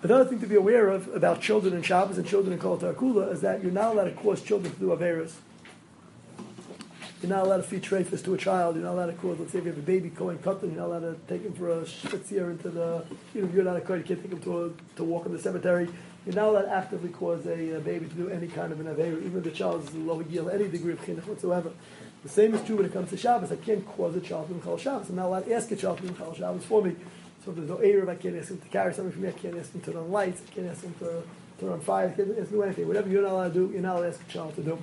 Another 0.04 0.26
thing 0.26 0.38
to 0.40 0.46
be 0.46 0.54
aware 0.54 0.90
of 0.90 1.08
about 1.14 1.40
children 1.40 1.72
in 1.72 1.80
Shabbos 1.80 2.18
and 2.18 2.28
children 2.28 2.52
in 2.52 2.58
Kol 2.58 2.76
Kula 2.76 3.32
is 3.32 3.40
that 3.40 3.62
you're 3.62 3.72
not 3.72 3.94
allowed 3.94 4.04
to 4.04 4.10
cause 4.10 4.42
children 4.42 4.70
to 4.74 4.78
do 4.78 4.88
Averas. 4.88 5.32
You're 7.22 7.30
not 7.30 7.46
allowed 7.46 7.56
to 7.56 7.62
feed 7.62 7.84
trephis 7.84 8.22
to 8.24 8.34
a 8.34 8.36
child. 8.36 8.76
You're 8.76 8.84
not 8.84 8.92
allowed 8.92 9.06
to 9.06 9.12
cause, 9.14 9.38
let's 9.40 9.52
say 9.52 9.60
if 9.60 9.64
you 9.64 9.70
have 9.70 9.78
a 9.78 9.82
baby 9.82 10.10
going 10.10 10.36
cutting, 10.40 10.74
you're 10.74 10.80
not 10.80 10.88
allowed 10.88 11.00
to 11.00 11.16
take 11.26 11.40
him 11.40 11.54
for 11.54 11.70
a 11.70 11.84
schwitzier 11.84 12.50
into 12.50 12.68
the, 12.68 13.02
you 13.34 13.40
know, 13.40 13.50
you're 13.54 13.64
not 13.64 13.76
a 13.76 13.96
you 13.96 14.04
can't 14.04 14.06
take 14.06 14.30
him 14.30 14.40
to, 14.40 14.64
a, 14.66 14.70
to 14.96 15.04
walk 15.04 15.24
in 15.24 15.32
the 15.32 15.38
cemetery. 15.38 15.88
You're 16.26 16.34
not 16.34 16.48
allowed 16.48 16.62
to 16.66 16.72
actively 16.72 17.08
cause 17.08 17.46
a, 17.46 17.76
a 17.76 17.80
baby 17.80 18.04
to 18.04 18.14
do 18.14 18.28
any 18.28 18.48
kind 18.48 18.72
of 18.74 18.80
an 18.80 18.94
Aveira, 18.94 19.24
even 19.24 19.38
if 19.38 19.44
the 19.44 19.52
child 19.52 19.84
is 19.84 19.94
low 19.94 20.20
yield, 20.20 20.50
any 20.50 20.68
degree 20.68 20.92
of 20.92 21.00
chinuch 21.00 21.26
whatsoever. 21.26 21.70
The 22.24 22.28
same 22.28 22.54
is 22.54 22.62
true 22.64 22.76
when 22.76 22.84
it 22.84 22.92
comes 22.92 23.08
to 23.08 23.16
Shabbos. 23.16 23.50
I 23.52 23.56
can't 23.56 23.86
cause 23.86 24.14
a 24.16 24.20
child 24.20 24.48
to 24.48 24.62
Chal 24.62 24.76
Shabbos. 24.76 25.08
I'm 25.08 25.16
not 25.16 25.28
allowed 25.28 25.46
to 25.46 25.54
ask 25.54 25.70
a 25.70 25.76
child 25.76 25.96
to 26.02 26.12
Chal 26.12 26.34
Shabbos 26.34 26.64
for 26.66 26.82
me. 26.82 26.94
So 27.44 27.50
if 27.50 27.56
there's 27.58 27.68
no 27.68 27.76
Eruv, 27.76 28.08
I 28.08 28.14
can't 28.14 28.36
ask 28.36 28.50
him 28.50 28.58
to 28.58 28.68
carry 28.68 28.94
something 28.94 29.12
for 29.12 29.18
me. 29.18 29.28
I 29.28 29.32
can't 29.32 29.56
ask 29.56 29.74
him 29.74 29.80
to 29.82 29.98
on 29.98 30.10
lights. 30.10 30.40
I 30.50 30.54
can't 30.54 30.66
ask 30.66 30.82
him 30.82 30.94
to 31.00 31.22
turn 31.60 31.72
on 31.72 31.80
fire. 31.80 32.08
I 32.08 32.12
can't 32.12 32.30
ask 32.30 32.38
him 32.38 32.46
to 32.46 32.52
do 32.52 32.62
anything. 32.62 32.88
Whatever 32.88 33.10
you're 33.10 33.22
not 33.22 33.32
allowed 33.32 33.54
to 33.54 33.66
do, 33.66 33.72
you're 33.72 33.82
not 33.82 33.96
allowed 33.96 34.02
to 34.02 34.08
ask 34.08 34.20
a 34.28 34.32
child 34.32 34.54
to 34.56 34.62
do. 34.62 34.78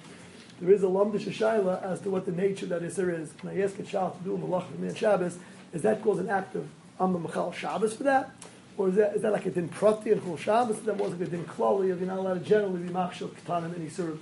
There 0.59 0.71
is 0.71 0.83
a 0.83 0.87
lumdish 0.87 1.25
shaila 1.25 1.81
as 1.83 2.01
to 2.01 2.11
what 2.11 2.27
the 2.27 2.31
nature 2.31 2.65
of 2.65 2.69
that 2.69 2.83
Isser 2.83 3.19
is. 3.19 3.33
When 3.41 3.57
I 3.57 3.61
ask 3.63 3.79
a 3.79 3.83
child 3.83 4.17
to 4.19 4.23
do 4.23 4.35
a 4.35 4.37
malach 4.37 4.67
for 4.67 4.77
me 4.77 4.89
on 4.89 4.95
Shabbos, 4.95 5.39
is 5.73 5.81
that 5.81 6.03
called 6.03 6.19
an 6.19 6.29
act 6.29 6.55
of 6.55 6.67
Amma 6.99 7.17
Machal 7.17 7.51
Shabbos 7.51 7.95
for 7.95 8.03
that? 8.03 8.29
Or 8.77 8.89
is 8.89 8.95
that, 8.95 9.15
is 9.15 9.23
that 9.23 9.31
like 9.31 9.47
a 9.47 9.49
din 9.49 9.67
prati 9.67 10.11
and 10.11 10.21
Chol 10.21 10.37
Shabbos? 10.37 10.81
That 10.81 10.97
was 10.97 11.13
like 11.13 11.21
a 11.21 11.31
din 11.31 11.45
klali 11.45 11.91
of 11.91 11.99
you're 11.99 12.07
not 12.07 12.19
allowed 12.19 12.35
to 12.35 12.39
generally 12.41 12.83
be 12.83 12.89
machshel 12.89 13.29
ketanim 13.29 13.75
and 13.75 13.89
Isser. 13.89 14.17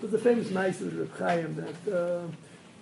There's 0.00 0.14
a 0.14 0.18
famous 0.18 0.50
mice 0.50 0.80
of 0.80 1.10
Chaim 1.18 1.54
that, 1.56 1.94
uh, 1.94 2.26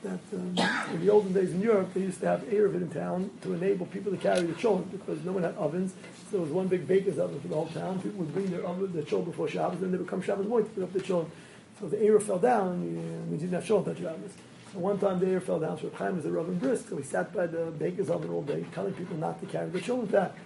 that 0.02 0.20
um, 0.32 0.94
in 0.94 1.04
the 1.04 1.10
olden 1.10 1.32
days 1.32 1.52
in 1.52 1.60
Europe, 1.60 1.92
they 1.94 2.00
used 2.00 2.20
to 2.20 2.26
have 2.26 2.40
Eruv 2.42 2.74
in 2.74 2.88
town 2.88 3.30
to 3.42 3.52
enable 3.54 3.86
people 3.86 4.10
to 4.12 4.18
carry 4.18 4.42
the 4.42 4.54
children 4.54 4.88
because 4.90 5.22
no 5.24 5.32
one 5.32 5.42
had 5.42 5.54
ovens. 5.56 5.92
So 6.30 6.38
there 6.38 6.40
was 6.40 6.50
one 6.50 6.68
big 6.68 6.86
baker's 6.86 7.18
oven 7.18 7.40
for 7.40 7.48
the 7.48 7.54
whole 7.54 7.66
town. 7.66 8.00
People 8.00 8.20
would 8.20 8.32
bring 8.32 8.50
their 8.50 8.64
oven, 8.64 8.92
their 8.92 9.02
children 9.02 9.30
before 9.30 9.48
Shabbos, 9.48 9.82
and 9.82 9.92
they 9.92 9.98
would 9.98 10.08
come 10.08 10.22
Shabbos 10.22 10.46
morning 10.46 10.68
to 10.68 10.74
pick 10.74 10.84
up 10.84 10.92
the 10.92 11.00
children. 11.00 11.30
So 11.78 11.88
the 11.88 11.96
Eruv 11.96 12.22
fell 12.22 12.38
down, 12.38 12.72
and 12.72 13.30
we 13.30 13.36
didn't 13.36 13.52
have 13.52 13.66
children 13.66 13.96
at 13.96 14.02
Shabbos. 14.02 14.32
So 14.72 14.78
one 14.78 14.98
time 14.98 15.18
the 15.18 15.26
Eruv 15.26 15.42
fell 15.42 15.58
down, 15.58 15.78
so 15.80 15.90
Chaim 15.90 16.16
was 16.16 16.24
a 16.24 16.30
Rav 16.30 16.60
brisk, 16.60 16.88
so 16.88 16.96
he 16.96 17.02
sat 17.02 17.32
by 17.34 17.46
the 17.46 17.72
baker's 17.72 18.08
oven 18.08 18.30
all 18.30 18.42
day, 18.42 18.64
telling 18.72 18.94
people 18.94 19.16
not 19.16 19.40
to 19.40 19.46
carry 19.46 19.68
the 19.70 19.80
children 19.80 20.06
back. 20.06 20.36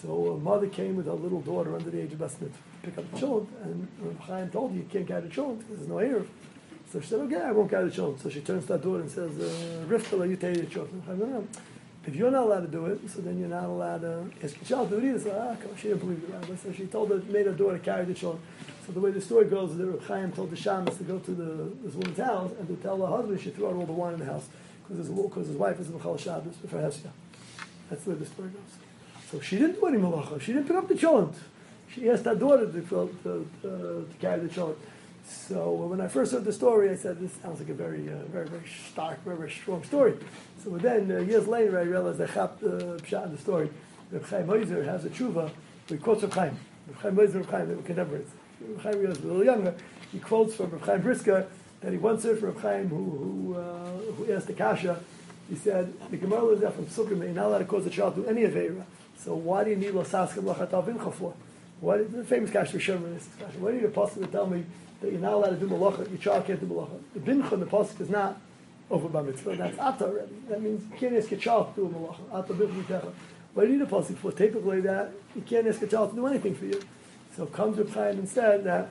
So 0.00 0.32
a 0.32 0.38
mother 0.38 0.66
came 0.66 0.96
with 0.96 1.06
her 1.06 1.12
little 1.12 1.40
daughter 1.40 1.74
under 1.74 1.90
the 1.90 2.02
age 2.02 2.12
of 2.12 2.18
Basmit 2.18 2.52
to 2.52 2.58
pick 2.82 2.98
up 2.98 3.10
the 3.12 3.18
children, 3.18 3.48
and 3.62 3.88
Reb 4.00 4.20
Chaim 4.20 4.50
told 4.50 4.72
her, 4.72 4.76
you 4.76 4.86
can't 4.90 5.06
carry 5.06 5.22
the 5.22 5.28
children 5.28 5.58
because 5.58 5.76
there's 5.76 5.88
no 5.88 5.96
Eruv. 5.96 6.26
So 6.92 7.00
she 7.00 7.08
said, 7.08 7.20
okay, 7.20 7.40
I 7.40 7.50
won't 7.52 7.70
carry 7.70 7.88
the 7.88 7.90
children. 7.90 8.18
So 8.20 8.30
she 8.30 8.40
turns 8.40 8.66
to 8.66 8.74
that 8.74 8.82
daughter 8.82 9.00
and 9.00 9.10
says, 9.10 9.38
uh, 9.38 9.84
Rifkala, 9.86 10.28
you 10.28 10.36
take 10.36 10.54
the 10.54 10.66
children. 10.66 11.02
I. 11.08 11.66
If 12.06 12.14
you're 12.14 12.30
not 12.30 12.44
allowed 12.44 12.60
to 12.60 12.68
do 12.68 12.86
it, 12.86 13.00
so 13.10 13.20
then 13.20 13.36
you're 13.40 13.48
not 13.48 13.64
allowed 13.64 14.02
to 14.02 14.30
ask 14.40 14.54
your 14.56 14.78
child 14.78 14.90
to 14.90 15.00
do 15.00 15.16
it. 15.16 15.20
So, 15.20 15.30
ah, 15.32 15.56
come 15.60 15.72
on, 15.72 15.76
she 15.76 15.88
didn't 15.88 16.00
believe 16.00 16.24
the 16.24 16.32
rabbi. 16.32 16.54
So 16.54 16.72
she 16.72 16.86
told 16.86 17.10
her, 17.10 17.16
made 17.16 17.46
her 17.46 17.52
daughter 17.52 17.78
carry 17.78 18.04
the 18.04 18.14
children. 18.14 18.40
So 18.86 18.92
the 18.92 19.00
way 19.00 19.10
the 19.10 19.20
story 19.20 19.46
goes 19.46 19.72
is 19.72 19.78
that 19.78 20.02
Chaim 20.04 20.30
told 20.30 20.50
the 20.50 20.56
shamas 20.56 20.96
to 20.98 21.02
go 21.04 21.18
to 21.18 21.30
the, 21.32 21.72
this 21.82 21.94
woman's 21.94 22.18
house 22.18 22.52
and 22.60 22.68
to 22.68 22.76
tell 22.76 23.04
her 23.04 23.08
husband 23.08 23.40
she 23.40 23.50
threw 23.50 23.66
out 23.66 23.74
all 23.74 23.86
the 23.86 23.92
wine 23.92 24.14
in 24.14 24.20
the 24.20 24.26
house 24.26 24.46
because 24.88 25.08
his, 25.48 25.56
wife 25.56 25.80
is 25.80 25.88
Michal 25.88 26.16
Shabbos 26.16 26.54
for 26.68 26.76
Hesya. 26.76 27.10
That's 27.90 28.04
the 28.04 28.10
way 28.10 28.16
the 28.16 28.26
story 28.26 28.50
goes. 28.50 29.32
So 29.32 29.40
she 29.40 29.58
didn't 29.58 29.74
do 29.74 29.86
any 29.86 29.98
malacha. 29.98 30.40
She 30.40 30.52
didn't 30.52 30.68
pick 30.68 30.76
up 30.76 30.86
the 30.86 30.94
children. 30.94 31.34
She 31.92 32.08
asked 32.08 32.24
her 32.24 32.36
daughter 32.36 32.66
to, 32.66 32.80
to, 32.80 33.16
to, 33.24 33.48
to 33.62 34.08
carry 34.20 34.40
the 34.42 34.48
children. 34.48 34.78
So 35.26 35.72
when 35.72 36.00
I 36.00 36.06
first 36.06 36.32
heard 36.32 36.44
the 36.44 36.52
story, 36.52 36.88
I 36.88 36.94
said, 36.94 37.18
"This 37.18 37.32
sounds 37.42 37.58
like 37.58 37.68
a 37.68 37.74
very, 37.74 38.08
uh, 38.08 38.24
very, 38.30 38.46
very 38.46 38.68
stark, 38.90 39.22
very, 39.24 39.36
very 39.36 39.50
strong 39.50 39.82
story." 39.82 40.14
So 40.62 40.70
then 40.78 41.10
uh, 41.10 41.18
years 41.18 41.48
later, 41.48 41.78
I 41.78 41.82
realized 41.82 42.20
I 42.20 42.26
chapped 42.26 42.60
the 42.60 43.00
pshat 43.02 43.26
in 43.26 43.32
the 43.32 43.38
story. 43.38 43.70
Reb 44.12 44.24
Chaim 44.26 44.46
Oizer 44.46 44.84
has 44.84 45.04
a 45.04 45.08
tshuva. 45.08 45.50
He 45.88 45.96
quotes 45.96 46.22
Reb 46.22 46.32
Chaim. 46.32 46.58
Reb 46.86 46.98
Chaim 46.98 47.16
Oizer, 47.16 47.34
Reb 47.36 47.50
Chaim, 47.50 47.68
they 47.68 47.74
were 47.74 47.82
contemporaries. 47.82 48.28
Reb 48.60 48.80
Chaim 48.82 49.08
was 49.08 49.18
a 49.18 49.22
little 49.22 49.44
younger. 49.44 49.74
He 50.12 50.20
quotes 50.20 50.54
from 50.54 50.70
Reb 50.70 50.82
Chaim 50.82 51.02
Brisker 51.02 51.46
that 51.80 51.92
he 51.92 51.98
once 51.98 52.22
heard 52.22 52.38
from 52.38 52.50
Reb 52.50 52.60
Chaim 52.60 52.88
who 52.88 52.96
who, 52.96 53.54
uh, 53.54 54.12
who 54.12 54.32
asked 54.32 54.46
the 54.46 54.52
kasha. 54.52 55.00
He 55.48 55.56
said, 55.56 55.92
"The 56.10 56.18
Gemara 56.18 56.44
learns 56.44 56.62
out 56.62 56.74
from 56.74 56.86
that 56.86 57.26
you're 57.26 57.34
not 57.34 57.46
allowed 57.46 57.58
to 57.58 57.64
cause 57.64 57.84
a 57.84 57.90
child 57.90 58.14
to 58.14 58.22
do 58.22 58.28
any 58.28 58.42
avera. 58.42 58.84
So 59.18 59.34
why 59.34 59.64
do 59.64 59.70
you 59.70 59.76
need 59.76 59.92
losaska 59.92 60.38
lachatav 60.38 60.86
vincha 60.86 61.12
for? 61.12 61.34
Why 61.80 61.98
the 61.98 62.24
famous 62.24 62.50
kasha 62.50 62.76
is 62.76 62.86
kasha? 62.86 63.58
Why 63.58 63.72
do 63.72 63.78
you 63.78 63.90
to 63.90 64.26
tell 64.28 64.46
me 64.46 64.64
that 65.00 65.12
you're 65.12 65.20
not 65.20 65.34
allowed 65.34 65.50
to 65.50 65.56
do 65.56 65.68
malacha, 65.68 66.08
your 66.08 66.18
child 66.18 66.46
can't 66.46 66.60
do 66.60 66.66
malacha. 66.66 66.98
The 67.14 67.20
bincha 67.20 67.52
in 67.52 67.60
the 67.60 67.66
pasuk 67.66 68.00
is 68.00 68.10
not 68.10 68.40
over 68.90 69.08
by 69.08 69.22
mitzvah. 69.22 69.56
That's 69.56 69.78
ata 69.78 70.04
already. 70.04 70.34
That 70.48 70.62
means 70.62 70.84
you 70.90 70.96
can't 70.98 71.16
ask 71.16 71.30
your 71.30 71.40
child 71.40 71.74
to 71.74 71.82
do 71.82 71.86
a 71.86 71.90
malacha. 71.90 72.20
Ata 72.32 72.54
bincha 72.54 73.12
What 73.54 73.66
do 73.66 73.72
you 73.72 73.78
need 73.78 73.86
a 73.86 73.90
pasuk 73.90 74.16
for? 74.16 74.32
Typically, 74.32 74.80
that 74.82 75.12
you 75.34 75.42
can't 75.42 75.66
ask 75.66 75.82
a 75.82 75.86
child 75.86 76.10
to 76.10 76.16
do 76.16 76.26
anything 76.26 76.54
for 76.54 76.66
you. 76.66 76.82
So 77.36 77.46
comes 77.46 77.76
Reb 77.76 77.92
Chaim 77.92 78.18
and 78.18 78.28
said 78.28 78.64
that 78.64 78.88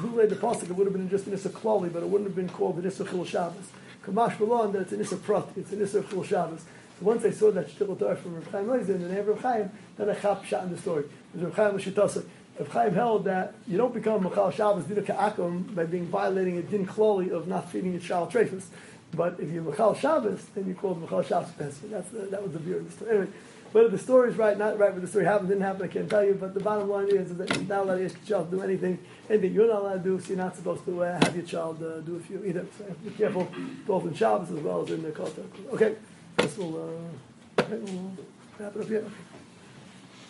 Lule 0.00 0.28
the 0.28 0.36
pasuk, 0.36 0.64
it 0.64 0.72
would 0.72 0.86
have 0.86 0.94
been 0.94 1.08
just 1.08 1.26
an 1.26 1.34
Issa 1.34 1.50
Klali, 1.50 1.92
but 1.92 2.02
it 2.02 2.08
wouldn't 2.08 2.28
have 2.28 2.36
been 2.36 2.48
called 2.48 2.78
an 2.78 2.86
Issa 2.86 3.04
Chil 3.04 3.24
Shabbos. 3.24 3.68
Kamash 4.04 4.40
Malon, 4.40 4.72
that 4.72 4.82
it's 4.82 4.92
an 4.92 5.00
Issa 5.00 5.16
Prati, 5.16 5.60
it's 5.60 5.72
an 5.72 5.82
Issa 5.82 6.02
Chil 6.04 6.24
Shabbos. 6.24 6.64
So 6.98 7.06
once 7.06 7.24
I 7.24 7.30
saw 7.30 7.50
that 7.52 7.68
Shtickle 7.68 7.98
Torah 7.98 8.16
from 8.16 8.36
Reb 8.36 8.50
Chaim 8.50 8.66
Oizer 8.66 8.90
and 8.90 9.04
the 9.04 9.08
name 9.08 9.18
of 9.18 9.28
Reb 9.28 9.40
Chaim, 9.40 9.70
then 9.96 10.08
I 10.08 10.14
chap 10.14 10.44
shot 10.44 10.64
in 10.64 10.70
the 10.70 10.78
story. 10.78 11.04
Because 11.32 11.46
Reb 11.46 11.54
Chaim 11.54 11.74
was 11.74 11.84
Shittasa. 11.84 12.24
Reb 12.62 12.70
Chaim 12.70 12.94
held 12.94 13.24
that 13.24 13.54
you 13.66 13.76
don't 13.76 13.92
become 13.92 14.22
Machal 14.22 14.50
Shabbos 14.52 14.84
Dina 14.84 15.02
Ka'akum 15.02 15.74
by 15.74 15.84
being 15.84 16.06
violating 16.06 16.58
a 16.58 16.62
din 16.62 16.86
klali 16.86 17.30
of 17.30 17.48
not 17.48 17.70
feeding 17.70 17.92
your 17.92 18.00
child 18.00 18.30
trefus. 18.30 18.66
But 19.14 19.40
if 19.40 19.50
you're 19.50 19.64
Machal 19.64 19.94
Shabbos, 19.94 20.44
then 20.54 20.68
you 20.68 20.74
call 20.74 20.94
Machal 20.94 21.22
Shabbos 21.22 21.50
Pesach. 21.52 21.90
That's 21.90 22.08
the, 22.10 22.20
that 22.26 22.40
was 22.40 22.52
the 22.52 22.60
view 22.60 22.76
of 22.76 22.84
the 22.86 22.92
story. 22.92 23.10
Anyway, 23.10 23.28
whether 23.72 23.88
the 23.88 23.98
story 23.98 24.30
is 24.30 24.36
right, 24.36 24.56
not 24.56 24.78
right, 24.78 24.90
whether 24.90 25.00
the 25.00 25.08
story 25.08 25.24
happened, 25.24 25.48
didn't 25.48 25.64
happen, 25.64 25.82
I 25.82 25.88
can't 25.88 26.08
tell 26.08 26.24
you. 26.24 26.34
But 26.34 26.54
the 26.54 26.60
bottom 26.60 26.88
line 26.88 27.08
is, 27.08 27.32
is 27.32 27.36
that 27.38 27.50
you're 27.50 27.64
not 27.64 27.84
allowed 27.84 27.96
to 27.96 28.00
your 28.02 28.10
child 28.26 28.50
to 28.50 28.56
do 28.56 28.62
anything. 28.62 28.98
Anything 29.28 29.52
you're 29.54 29.66
not 29.66 29.82
allowed 29.82 30.04
to 30.04 30.10
do, 30.10 30.20
so 30.20 30.28
you're 30.28 30.36
not 30.36 30.54
supposed 30.54 30.84
to 30.84 31.02
uh, 31.02 31.24
have 31.24 31.34
your 31.34 31.44
child 31.44 31.82
uh, 31.82 32.00
do 32.00 32.16
a 32.16 32.20
few 32.20 32.44
either. 32.44 32.64
So 32.78 32.84
be 33.04 33.10
careful, 33.10 33.48
both 33.86 34.04
in 34.04 34.14
Shabbos 34.14 34.52
as 34.52 34.60
well 34.60 34.82
as 34.82 34.90
in 34.92 35.02
the 35.02 35.10
culture. 35.10 35.44
Okay, 35.72 35.96
this 36.36 36.56
will, 36.56 36.76
uh, 36.76 37.64
we'll 37.68 38.12
wrap 38.58 38.76
it 38.76 38.82
up 38.82 38.88
here. 38.88 39.04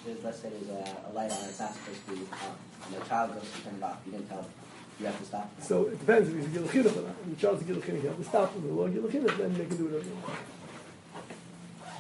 There's, 0.05 0.24
let's 0.24 0.41
say 0.41 0.51
there's 0.51 0.69
a, 0.69 0.83
a 1.09 1.12
light 1.12 1.31
on, 1.31 1.39
it's 1.49 1.61
not 1.61 1.74
supposed 1.74 2.05
to 2.07 2.16
be 2.16 2.23
off, 2.33 2.59
and 2.87 3.01
the 3.01 3.07
child 3.07 3.35
goes 3.35 3.43
to 3.43 3.62
turn 3.62 3.77
it 3.77 3.83
off, 3.83 3.99
you 4.05 4.12
didn't 4.12 4.29
tell 4.29 4.41
him, 4.43 4.51
you 4.99 5.07
have 5.07 5.19
to 5.19 5.24
stop. 5.24 5.51
So 5.62 5.87
it 5.87 5.99
depends 6.01 6.29
if 6.29 6.35
he's 6.37 6.47
a 6.47 6.49
Gil 6.49 6.62
Chinuch 6.65 6.97
or 6.97 7.03
not. 7.03 7.15
If 7.23 7.31
the 7.31 7.41
child's 7.41 7.62
a 7.62 7.65
Gil 7.65 7.77
Chinuch, 7.77 8.03
you 8.03 8.09
have 8.09 8.19
to 8.19 8.24
stop 8.24 8.55
him. 8.55 8.66
The 8.66 8.73
law 8.73 8.89
Gil 8.89 9.03
Chinuch, 9.05 9.37
then 9.39 9.55
they 9.55 9.65
can 9.65 9.77
do 9.77 9.85
whatever 9.85 10.05
they 10.05 10.11
want. 10.11 10.27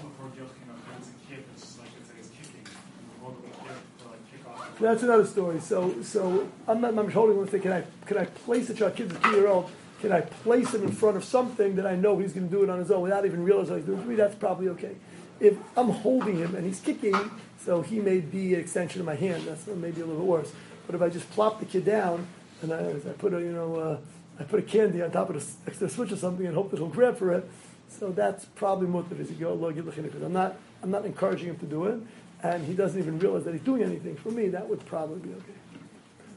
Before 0.02 0.26
Gilchin, 0.34 0.66
when 0.66 0.98
he's 0.98 1.08
a 1.08 1.16
kid, 1.30 1.44
it's 1.54 1.78
like, 1.78 1.88
it's 2.00 2.08
like 2.10 2.18
he's 2.18 2.30
kicking. 2.34 2.66
And 2.66 3.22
we'll 3.22 3.30
go 3.30 3.38
to 3.38 3.46
the 3.46 3.54
kid 3.54 3.78
for 3.98 4.08
like 4.10 4.22
kickoff. 4.26 4.78
That's 4.80 5.02
another 5.04 5.26
story. 5.26 5.60
So, 5.60 6.02
so 6.02 6.48
I'm 6.66 6.80
not. 6.80 6.98
I'm 6.98 7.10
holding 7.10 7.36
one 7.36 7.46
thing. 7.46 7.60
Can 7.62 7.72
I? 7.72 7.84
Can 8.06 8.18
I 8.18 8.24
place 8.24 8.68
a 8.70 8.74
child? 8.74 8.96
Kid's 8.96 9.14
a 9.14 9.18
two-year-old. 9.20 9.70
Can 10.00 10.10
I 10.10 10.22
place 10.22 10.74
him 10.74 10.82
in 10.82 10.90
front 10.90 11.16
of 11.16 11.22
something 11.24 11.76
that 11.76 11.86
I 11.86 11.94
know 11.94 12.18
he's 12.18 12.32
going 12.32 12.48
to 12.48 12.52
do 12.52 12.64
it 12.64 12.68
on 12.70 12.80
his 12.80 12.90
own 12.90 13.02
without 13.02 13.24
even 13.24 13.44
realizing 13.44 13.76
he's 13.76 13.84
doing 13.84 13.98
it 13.98 14.02
for 14.02 14.08
me? 14.08 14.16
That's 14.16 14.34
probably 14.34 14.68
okay. 14.70 14.96
If 15.38 15.56
I'm 15.76 15.90
holding 15.90 16.38
him 16.38 16.56
and 16.56 16.66
he's 16.66 16.80
kicking, 16.80 17.14
so 17.64 17.82
he 17.82 18.00
may 18.00 18.20
be 18.20 18.54
an 18.54 18.60
extension 18.60 19.00
of 19.00 19.06
my 19.06 19.14
hand. 19.14 19.44
That's 19.44 19.66
maybe 19.66 20.00
a 20.00 20.06
little 20.06 20.22
bit 20.22 20.26
worse. 20.28 20.52
But 20.86 20.94
if 20.94 21.02
I 21.02 21.08
just 21.08 21.30
plop 21.30 21.60
the 21.60 21.66
kid 21.66 21.84
down 21.84 22.26
and 22.60 22.72
I, 22.72 22.90
I 22.90 23.12
put 23.18 23.32
a 23.34 23.40
you 23.40 23.52
know 23.52 23.76
uh, 23.76 23.98
I 24.40 24.44
put 24.44 24.60
a 24.60 24.62
candy 24.62 25.02
on 25.02 25.10
top 25.10 25.30
of 25.30 25.36
the 25.36 25.70
extra 25.70 25.88
switch 25.88 26.12
or 26.12 26.16
something 26.16 26.46
and 26.46 26.54
hope 26.54 26.70
that 26.70 26.78
he'll 26.78 26.88
grab 26.88 27.18
for 27.18 27.32
it, 27.32 27.48
so 27.88 28.10
that's 28.10 28.44
probably 28.44 28.88
mutter 28.88 29.14
is 29.20 29.30
because 29.30 30.22
I'm 30.22 30.32
not 30.32 30.56
I'm 30.82 30.90
not 30.90 31.04
encouraging 31.04 31.48
him 31.48 31.58
to 31.58 31.66
do 31.66 31.84
it, 31.86 32.00
and 32.42 32.64
he 32.66 32.74
doesn't 32.74 32.98
even 32.98 33.18
realize 33.18 33.44
that 33.44 33.52
he's 33.52 33.62
doing 33.62 33.82
anything. 33.82 34.16
For 34.16 34.30
me, 34.30 34.48
that 34.48 34.68
would 34.68 34.84
probably 34.86 35.20
be 35.20 35.30
okay. 35.34 35.58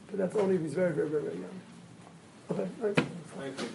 But 0.08 0.18
that's 0.18 0.36
only 0.36 0.56
if 0.56 0.62
he's 0.62 0.74
very 0.74 0.92
very 0.92 1.08
very 1.08 1.22
very 1.22 1.34
young. 1.34 1.60
Okay. 2.50 2.68
All 2.80 2.88
right. 2.88 2.96
Thank 3.38 3.60
you. 3.60 3.68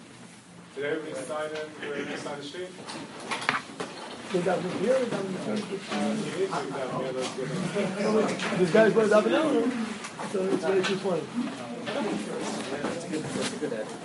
Did 0.74 0.84
everybody 0.84 1.26
sign 1.26 1.50
in, 1.50 1.88
where 1.88 2.02
they 2.02 2.16
sign 2.16 2.38
the 2.38 2.44
sheet? 2.44 3.88
This 4.32 4.44
guy's 8.72 8.92
going 8.94 9.12
up 9.12 9.26
and 9.26 9.72
so 10.32 10.44
it's 10.44 10.64
very 10.64 10.82
220. 10.82 11.22
That's 12.82 13.04
a 13.04 13.08
good, 13.08 13.22
that's 13.22 13.52
a 13.52 13.56
good. 13.58 14.02